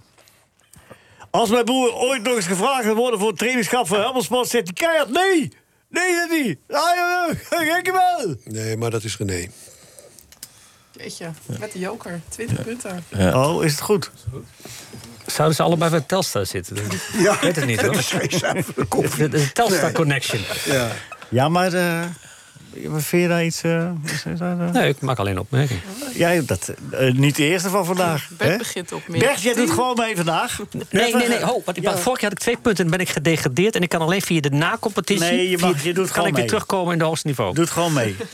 Als 1.38 1.50
mijn 1.50 1.66
broer 1.66 1.94
ooit 1.94 2.24
nog 2.24 2.36
eens 2.36 2.46
gevraagd 2.46 2.86
gaat 2.86 2.96
worden 2.96 3.20
voor 3.20 3.28
het 3.30 3.38
trainingsschap 3.38 3.88
van 3.88 4.00
Helmelsport, 4.00 4.48
zegt 4.48 4.64
hij 4.64 4.74
keihard 4.74 5.10
nee. 5.10 5.52
Nee, 5.90 6.16
dat 6.16 6.30
niet. 6.30 6.60
Ah, 6.70 6.96
ja, 6.96 7.28
ja, 7.50 7.74
gek 7.74 7.92
wel. 7.92 8.36
Nee, 8.44 8.78
maar 8.78 8.92
dat 8.92 9.04
is 9.04 9.18
René. 9.18 9.48
Jeetje, 10.92 11.32
met 11.60 11.72
de 11.72 11.80
joker. 11.80 12.22
20 12.30 12.64
punten. 12.64 13.04
Oh, 13.36 13.64
is 13.64 13.72
het 13.72 13.82
goed? 13.82 14.12
Zouden 15.26 15.56
ze 15.56 15.64
allebei 15.64 15.92
bij 15.92 16.02
Telstar 16.02 16.46
zitten? 16.46 16.78
Ja, 17.18 17.34
Ik 17.34 17.40
weet 17.40 17.56
het 17.56 17.66
niet 17.66 17.82
hoor. 17.82 17.92
dat 17.94 19.04
is 19.04 19.16
de 19.32 19.52
Telstar. 19.54 19.92
Connection. 19.92 20.42
Ja. 20.66 20.92
Ja, 21.30 21.50
maar 21.50 21.74
eh, 21.74 22.04
vind 22.96 23.22
je 23.22 23.28
daar 23.28 23.46
iets... 23.46 23.62
eh, 23.62 23.90
is 24.06 24.24
daar, 24.40 24.60
eh? 24.60 24.72
Nee, 24.72 24.90
ik 24.90 25.00
maak 25.02 25.20
alleen 25.20 25.34
een 25.34 25.40
opmerking. 25.40 25.80
Ja, 26.14 26.42
dat, 26.42 26.72
eh, 26.92 27.14
niet 27.14 27.36
de 27.36 27.44
eerste 27.44 27.70
van 27.70 27.86
vandaag. 27.86 28.28
Bert 28.38 28.52
hè? 28.52 28.58
begint 28.58 28.92
op 28.92 29.08
meer. 29.08 29.20
Bert, 29.20 29.42
jij 29.42 29.54
doet 29.54 29.70
gewoon 29.72 29.96
mee 29.98 30.16
vandaag. 30.16 30.60
Nee, 30.90 31.16
nee, 31.16 31.28
nee. 31.28 31.38
Oh, 31.54 31.66
want 31.66 31.78
ik, 31.78 31.84
Ja. 31.84 31.98
Vorig 31.98 32.22
jaar 32.22 32.30
had 32.30 32.40
ik 32.40 32.46
twee 32.46 32.58
punten 32.58 32.86
en 32.86 32.92
ben 32.92 33.00
ik 33.00 33.10
gedegradeerd. 33.10 33.76
En 33.76 33.82
ik 33.82 33.90
kan 33.90 34.02
alleen 34.02 34.22
via 34.22 34.40
de 34.42 34.50
na-competitie... 34.50 35.26
Nee, 35.30 35.50
je 35.50 35.58
mag- 35.58 35.84
je 35.84 35.94
doet 35.94 36.12
kan 36.12 36.20
ik 36.26 36.30
weer 36.32 36.40
mee. 36.40 36.46
terugkomen 36.48 36.94
in 36.94 37.00
de 37.00 37.06
hoogste 37.06 37.28
niveau. 37.28 37.54
Doe 37.54 37.64
het 37.64 37.74
gewoon 37.74 37.94
mee. 37.94 38.16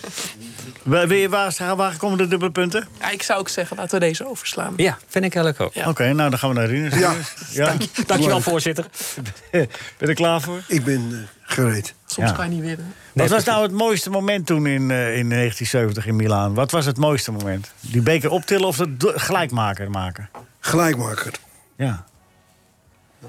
Waar, 0.84 1.08
wil 1.08 1.18
je- 1.18 1.30
waar, 1.30 1.76
waar 1.76 1.98
komen 1.98 2.18
de 2.18 2.28
dubbele 2.28 2.52
punten? 2.52 2.88
Ja, 3.00 3.10
ik 3.10 3.24
zou 3.24 3.40
ook 3.40 3.50
zeggen, 3.50 3.78
laten 3.78 4.00
we 4.00 4.06
deze 4.06 4.28
overslaan. 4.28 4.74
Ja, 4.78 4.98
vind 5.08 5.26
ik 5.26 5.36
eigenlijk 5.36 5.78
ook. 5.78 5.88
Oké, 5.88 6.14
nou 6.14 6.30
dan 6.30 6.40
gaan 6.40 6.50
we 6.50 6.56
naar 6.56 6.68
Rinus. 6.68 6.94
Ja. 7.00 7.14
Ja. 7.52 7.76
Dankjewel, 8.06 8.42
voorzitter. 8.42 8.86
Ben 9.52 9.68
je 10.00 10.06
er 10.08 10.14
klaar 10.14 10.42
voor? 10.42 10.62
Ik 10.68 10.84
ben 10.84 11.28
gereed. 11.54 11.94
Soms 12.06 12.30
Ja. 12.30 12.36
kan 12.36 12.46
je 12.46 12.52
niet 12.52 12.62
winnen. 12.64 12.94
Wat 13.14 13.30
was 13.30 13.44
nou 13.44 13.64
het 13.64 13.72
mooiste 13.72 14.10
moment 14.10 14.46
toen 14.46 14.66
in, 14.68 14.92
eh, 14.92 15.18
in 15.18 15.28
1970 15.28 16.06
in 16.06 16.16
Milaan? 16.16 16.54
Wat 16.54 16.72
was 16.72 16.86
het 16.86 16.98
mooiste 16.98 17.32
moment? 17.32 17.72
Die 17.80 18.02
beker 18.02 18.30
optillen 18.30 18.68
of 18.68 18.78
het 18.78 19.00
do- 19.00 19.14
gelijkmaker 19.16 19.90
maken? 19.90 20.30
Gelijkmaker. 20.60 21.32
Ja. 21.78 22.06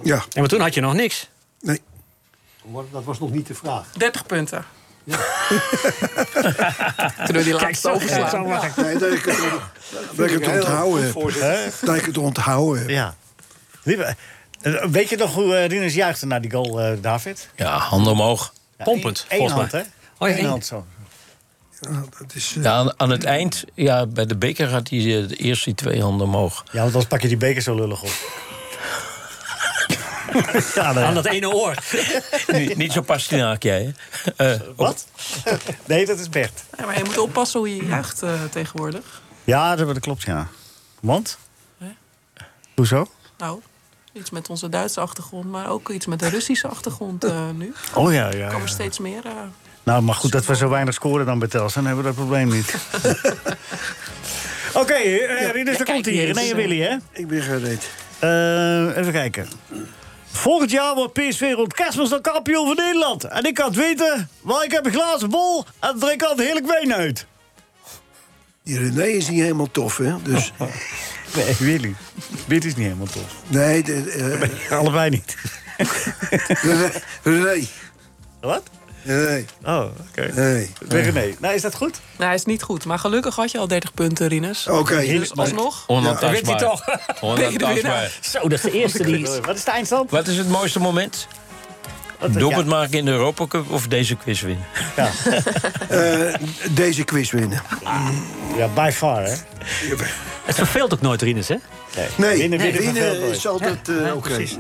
Ja, 0.03 0.23
Ja, 0.31 0.41
maar 0.41 0.49
toen 0.49 0.61
had 0.61 0.75
je 0.75 0.81
nog 0.81 0.95
niks. 0.95 1.29
nee. 1.61 1.83
Dat 2.93 3.05
was 3.05 3.19
nog 3.21 3.31
niet 3.31 3.47
de 3.47 3.55
vraag. 3.55 3.87
30 3.97 4.27
punten. 4.27 4.65
Kunnen 7.17 7.35
we 7.35 7.43
die 7.45 7.53
laatste 7.53 7.91
overslaan? 7.91 8.47
nee 8.77 8.99
dat 8.99 9.13
ik 9.13 9.25
het, 9.25 9.39
dat 10.17 10.31
ik 10.31 10.45
het 10.45 10.49
onthouden 10.57 11.05
heb. 11.05 11.15
Hè? 11.41 11.87
Dat 11.87 11.97
ik 11.97 12.05
het 12.05 12.19
onthouden 12.19 12.81
heb. 12.81 12.89
ja. 12.91 13.15
Eh, 14.65 14.85
Weet 14.85 15.09
je 15.09 15.17
nog 15.17 15.35
hoe 15.35 15.57
eh, 15.57 15.67
Rinus 15.69 15.95
juichte 15.95 16.27
naar 16.27 16.41
die 16.41 16.51
goal, 16.51 16.81
eh, 16.81 16.93
David? 17.01 17.49
Ja, 17.57 17.79
handen 17.79 18.13
omhoog. 18.13 18.53
Ja, 18.79 18.85
Pompend, 18.85 19.25
één 19.29 19.49
volgens? 19.49 19.73
Oh 20.19 20.29
ja, 20.29 20.35
Eén 20.35 20.41
één. 20.41 20.49
hand 20.49 20.67
zo. 20.67 20.87
Ja, 21.81 21.91
dat 22.19 22.35
is, 22.35 22.57
Ja, 22.61 22.73
aan, 22.73 23.01
aan 23.01 23.11
het 23.11 23.25
eind, 23.25 23.65
ja, 23.75 24.07
bij 24.07 24.27
de 24.27 24.37
beker 24.37 24.71
had 24.71 24.89
hij 24.89 24.99
de 24.99 25.37
eerste 25.37 25.65
die 25.65 25.75
twee 25.75 26.03
handen 26.03 26.27
omhoog. 26.27 26.63
Ja, 26.65 26.73
want 26.73 26.85
anders 26.87 27.07
pak 27.07 27.21
je 27.21 27.29
die 27.29 27.37
beker 27.37 27.63
zo 27.63 27.75
lullig 27.75 28.03
op. 28.03 28.11
ja, 30.75 30.93
nee. 30.93 31.05
Aan 31.05 31.15
dat 31.15 31.27
ene 31.27 31.55
oor. 31.55 31.75
niet, 32.53 32.77
niet 32.77 32.93
zo 32.93 33.01
pastinaak 33.03 33.63
jij, 33.63 33.95
hè? 34.35 34.53
Eh, 34.53 34.61
Wat? 34.77 35.07
nee, 35.87 36.07
dat 36.07 36.19
is 36.19 36.29
Bert. 36.29 36.65
Ja, 36.79 36.85
maar 36.87 36.99
je 36.99 37.05
moet 37.05 37.19
oppassen 37.19 37.61
hoe 37.61 37.77
je 37.77 37.85
juicht 37.87 38.23
eh, 38.23 38.45
tegenwoordig. 38.51 39.23
Ja, 39.45 39.77
dat, 39.77 39.87
dat 39.87 39.99
klopt, 40.01 40.23
ja. 40.23 40.49
Want? 41.01 41.39
Hè? 41.79 41.87
Hoezo? 42.75 43.07
Nou, 43.39 43.61
iets 44.15 44.31
met 44.31 44.49
onze 44.51 44.69
Duitse 44.69 45.01
achtergrond, 45.01 45.45
maar 45.45 45.71
ook 45.71 45.91
iets 45.91 46.07
met 46.07 46.19
de 46.19 46.29
Russische 46.29 46.69
achtergrond 46.69 47.25
eh, 47.25 47.49
nu. 47.57 47.73
Oh 47.95 48.13
ja, 48.13 48.19
ja. 48.19 48.27
Er 48.31 48.39
ja. 48.39 48.49
komen 48.49 48.69
steeds 48.69 48.99
meer. 48.99 49.25
eh, 49.25 49.33
Nou, 49.83 50.03
maar 50.03 50.15
goed 50.15 50.33
dat 50.33 50.47
we 50.47 50.57
zo 50.57 50.69
weinig 50.69 50.95
scoren 50.95 51.27
dan 51.27 51.39
bij 51.39 51.49
Telstra, 51.49 51.83
dan 51.83 51.91
hebben 51.91 52.11
we 52.11 52.17
dat 52.17 52.27
probleem 52.27 52.49
niet. 52.49 52.75
Oké, 54.75 54.93
eh 54.95 55.51
Rinus, 55.51 55.77
daar 55.77 55.87
komt 55.87 56.07
hier. 56.07 56.27
René 56.27 56.41
en 56.51 56.57
Willy, 56.57 56.81
hè? 56.81 56.97
ik 57.13 57.29
ben 57.29 57.43
gereed. 57.43 57.91
Eh, 58.19 58.97
even 58.97 59.13
kijken. 59.13 59.49
Volgend 60.31 60.71
jaar 60.71 60.95
wordt 60.95 61.13
PSV 61.13 61.53
rond 61.57 61.75
kerstmis 61.75 62.09
dan 62.09 62.21
kampioen 62.21 62.67
van 62.67 62.77
Nederland. 62.77 63.25
En 63.25 63.45
ik 63.45 63.55
kan 63.55 63.67
het 63.67 63.77
weten, 63.77 64.29
want 64.41 64.65
ik 64.65 64.71
heb 64.71 64.87
een 64.87 64.93
glazen 64.93 65.31
bol 65.31 65.65
en 65.81 65.99
drink 65.99 66.23
altijd 66.23 66.47
heerlijk 66.47 66.67
wijn 66.67 66.95
uit. 66.95 67.27
Die 68.63 68.79
René 68.79 69.07
is 69.07 69.29
niet 69.29 69.41
helemaal 69.41 69.71
tof, 69.71 69.97
hè? 69.97 70.15
Dus, 70.23 70.53
Nee, 71.37 71.55
Willy. 71.71 71.95
Willy 72.47 72.67
is 72.67 72.75
niet 72.75 72.87
helemaal 72.87 73.07
tof. 73.07 73.35
nee, 73.47 73.83
de, 73.83 74.49
eh, 74.71 74.79
Allebei 74.79 75.11
niet. 75.11 75.37
René, 76.63 76.91
René. 77.23 77.67
Wat? 78.41 78.63
Nee, 79.03 79.45
Oh, 79.65 79.85
oké. 80.09 80.33
nee. 80.35 80.71
René. 80.89 81.35
Nou, 81.39 81.55
is 81.55 81.63
dat 81.63 81.75
goed? 81.75 82.01
nou, 82.17 82.25
hij 82.25 82.35
is 82.35 82.45
niet 82.45 82.63
goed. 82.63 82.85
Maar 82.85 82.99
gelukkig 82.99 83.35
had 83.37 83.51
je 83.51 83.59
al 83.59 83.69
30 83.69 83.95
punten, 83.95 84.29
Rinus. 84.29 84.67
Oké. 84.69 85.01
Dus 85.07 85.37
alsnog. 85.37 85.85
onaantastbaar. 85.87 86.31
Weet 86.31 86.47
je 86.47 86.55
toch? 86.57 86.83
Onaantastbaar. 87.21 88.19
Zo, 88.21 88.41
dat 88.41 88.53
is 88.53 88.61
de 88.61 88.71
eerste 88.71 89.03
die... 89.03 89.27
Wat 89.45 89.57
is 89.57 89.65
de 89.65 89.71
eindstand? 89.71 90.11
Wat 90.11 90.27
is 90.29 90.37
het 90.37 90.49
mooiste 90.49 90.81
moment? 90.81 91.27
Doelpunt 92.31 92.69
ja. 92.71 92.75
maken 92.77 92.99
in 92.99 93.05
de 93.05 93.11
Europa 93.11 93.47
Cup 93.47 93.71
of 93.71 93.87
deze 93.89 94.17
quiz 94.17 94.41
winnen? 94.41 94.65
Eh, 95.89 96.35
deze 96.71 97.05
quiz 97.05 97.31
winnen. 97.31 97.63
Ja, 98.57 98.69
by 98.69 98.91
far, 98.93 99.25
hè? 99.25 99.35
Het 100.45 100.55
verveelt 100.55 100.93
ook 100.95 101.01
nooit, 101.01 101.23
Rinus, 101.23 101.49
hè? 101.49 101.57
Nee, 102.17 102.39
winnen, 102.39 102.59
winnen 102.59 102.59
winnen 102.59 102.95
verveelt 103.03 103.21
nooit. 103.21 103.37
is 103.37 103.47
altijd 103.47 103.89
eh, 103.89 104.17
oké. 104.17 104.29
precies. 104.29 104.57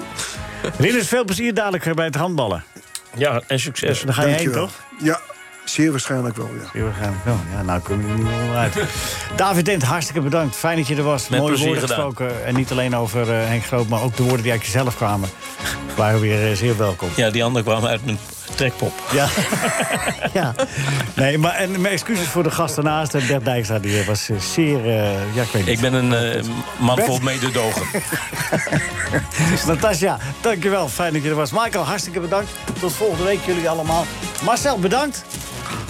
Rinus, 0.79 1.09
veel 1.09 1.25
plezier 1.25 1.55
dadelijk 1.55 1.87
eh, 1.87 1.93
bij 1.95 2.05
het 2.05 2.15
handballen. 2.15 2.65
Ja, 3.17 3.43
en 3.47 3.61
succes. 3.61 4.01
Daar 4.01 4.15
ga 4.15 4.27
je 4.27 4.35
heen, 4.35 4.53
toch? 4.53 4.71
Ja, 4.99 5.21
zeer 5.65 5.91
waarschijnlijk 5.91 6.37
wel, 6.37 6.51
ja. 6.55 6.71
Ja, 6.73 6.85
waarschijnlijk 6.85 7.25
wel. 7.25 7.39
Ja, 7.53 7.63
nou 7.63 7.81
kunnen 7.81 8.07
we 8.07 8.13
er 8.13 8.19
niet 8.19 8.47
meer 8.47 8.57
uit. 8.57 8.75
David 9.37 9.65
Dent, 9.65 9.83
hartstikke 9.83 10.21
bedankt. 10.21 10.57
Fijn 10.57 10.77
dat 10.77 10.87
je 10.87 10.97
er 10.97 11.03
was. 11.03 11.29
Met 11.29 11.41
Mooie 11.41 11.57
woorden 11.59 11.81
gedaan. 11.81 11.97
gesproken. 11.97 12.45
En 12.45 12.55
niet 12.55 12.71
alleen 12.71 12.97
over 12.97 13.31
eh, 13.33 13.47
Henk 13.47 13.65
Groot, 13.65 13.89
maar 13.89 14.03
ook 14.03 14.17
de 14.17 14.23
woorden 14.23 14.43
die 14.43 14.53
uit 14.53 14.65
jezelf 14.65 14.97
kwamen. 14.97 15.29
Waren 15.97 16.21
weer 16.21 16.57
zeer 16.57 16.77
welkom. 16.77 17.09
Ja, 17.17 17.31
die 17.31 17.45
andere 17.45 17.65
kwam 17.65 17.87
uit 17.87 18.05
mijn 18.05 18.19
trekpop. 18.55 18.93
Ja. 19.13 19.29
ja. 20.41 20.55
Nee, 21.15 21.39
maar 21.39 21.55
en 21.55 21.81
mijn 21.81 21.93
excuses 21.93 22.27
voor 22.27 22.43
de 22.43 22.51
gast 22.51 22.75
daarnaast. 22.75 23.13
Bert 23.27 23.45
Dijkstra, 23.45 23.79
die 23.79 24.05
was 24.05 24.29
zeer... 24.39 24.79
eh, 24.79 25.35
ja, 25.35 25.43
ik 25.43 25.49
weet 25.53 25.67
niet. 25.67 25.75
Ik 25.75 25.81
ben 25.81 25.93
een 25.93 26.15
eh, 26.15 26.45
man 26.79 26.99
vol 26.99 27.19
mededogen. 27.19 27.83
Natasja, 29.67 30.19
dankjewel. 30.41 30.89
Fijn 30.89 31.13
dat 31.13 31.23
je 31.23 31.29
er 31.29 31.35
was. 31.35 31.53
Michael, 31.53 31.85
hartstikke 31.85 32.21
bedankt. 32.21 32.51
Tot 32.81 32.93
volgende 32.93 33.25
week 33.25 33.41
jullie 33.47 33.69
allemaal. 33.69 34.05
Marcel, 34.43 34.79
bedankt. 34.79 35.25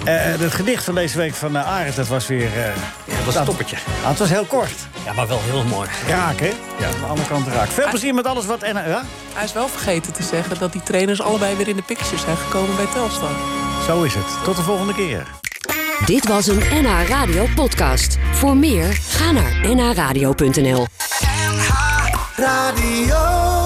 Eh, 0.04 0.14
het 0.40 0.54
gedicht 0.54 0.84
van 0.84 0.94
deze 0.94 1.18
week 1.18 1.34
van 1.34 1.56
uh, 1.56 1.66
Arend, 1.68 1.96
dat 1.96 2.08
was 2.08 2.26
weer... 2.26 2.46
eh, 2.46 2.64
ja, 3.04 3.16
Dat 3.16 3.24
was 3.24 3.34
een 3.34 3.44
toppertje. 3.44 3.76
Ah, 4.02 4.08
het 4.08 4.18
was 4.18 4.28
heel 4.28 4.44
kort. 4.44 4.70
Ja, 5.04 5.12
maar 5.12 5.28
wel 5.28 5.40
heel 5.42 5.64
mooi. 5.64 5.88
Raak, 6.08 6.40
hè? 6.40 6.52
Ja, 6.78 6.86
aan 6.86 7.00
de 7.00 7.06
andere 7.06 7.28
kant 7.28 7.46
raak. 7.48 7.68
Veel 7.68 7.88
plezier 7.88 8.14
met 8.14 8.26
alles 8.26 8.46
wat... 8.46 8.62
En, 8.62 8.74
ja? 8.88 9.02
Hij 9.34 9.44
is 9.44 9.52
wel 9.52 9.68
vergeten 9.68 10.12
te 10.12 10.22
zeggen 10.22 10.58
dat 10.58 10.72
die 10.72 10.82
trainers 10.82 11.22
allebei 11.22 11.56
weer 11.56 11.68
in 11.68 11.76
de 11.76 11.82
pictures 11.82 12.20
zijn 12.22 12.36
gekomen 12.36 12.76
bij 12.76 12.86
Telstar. 12.92 13.30
Zo 13.86 14.02
is 14.02 14.14
het. 14.14 14.44
Tot 14.44 14.56
de 14.56 14.62
volgende 14.62 14.94
keer. 14.94 15.26
Dit 16.06 16.28
was 16.28 16.46
een 16.46 16.62
NH 16.70 17.08
Radio 17.08 17.46
podcast. 17.54 18.18
Voor 18.32 18.56
meer, 18.56 18.98
ga 19.08 19.30
naar 19.30 19.74
nhradio.nl. 19.74 20.86
Radio. 22.36 23.63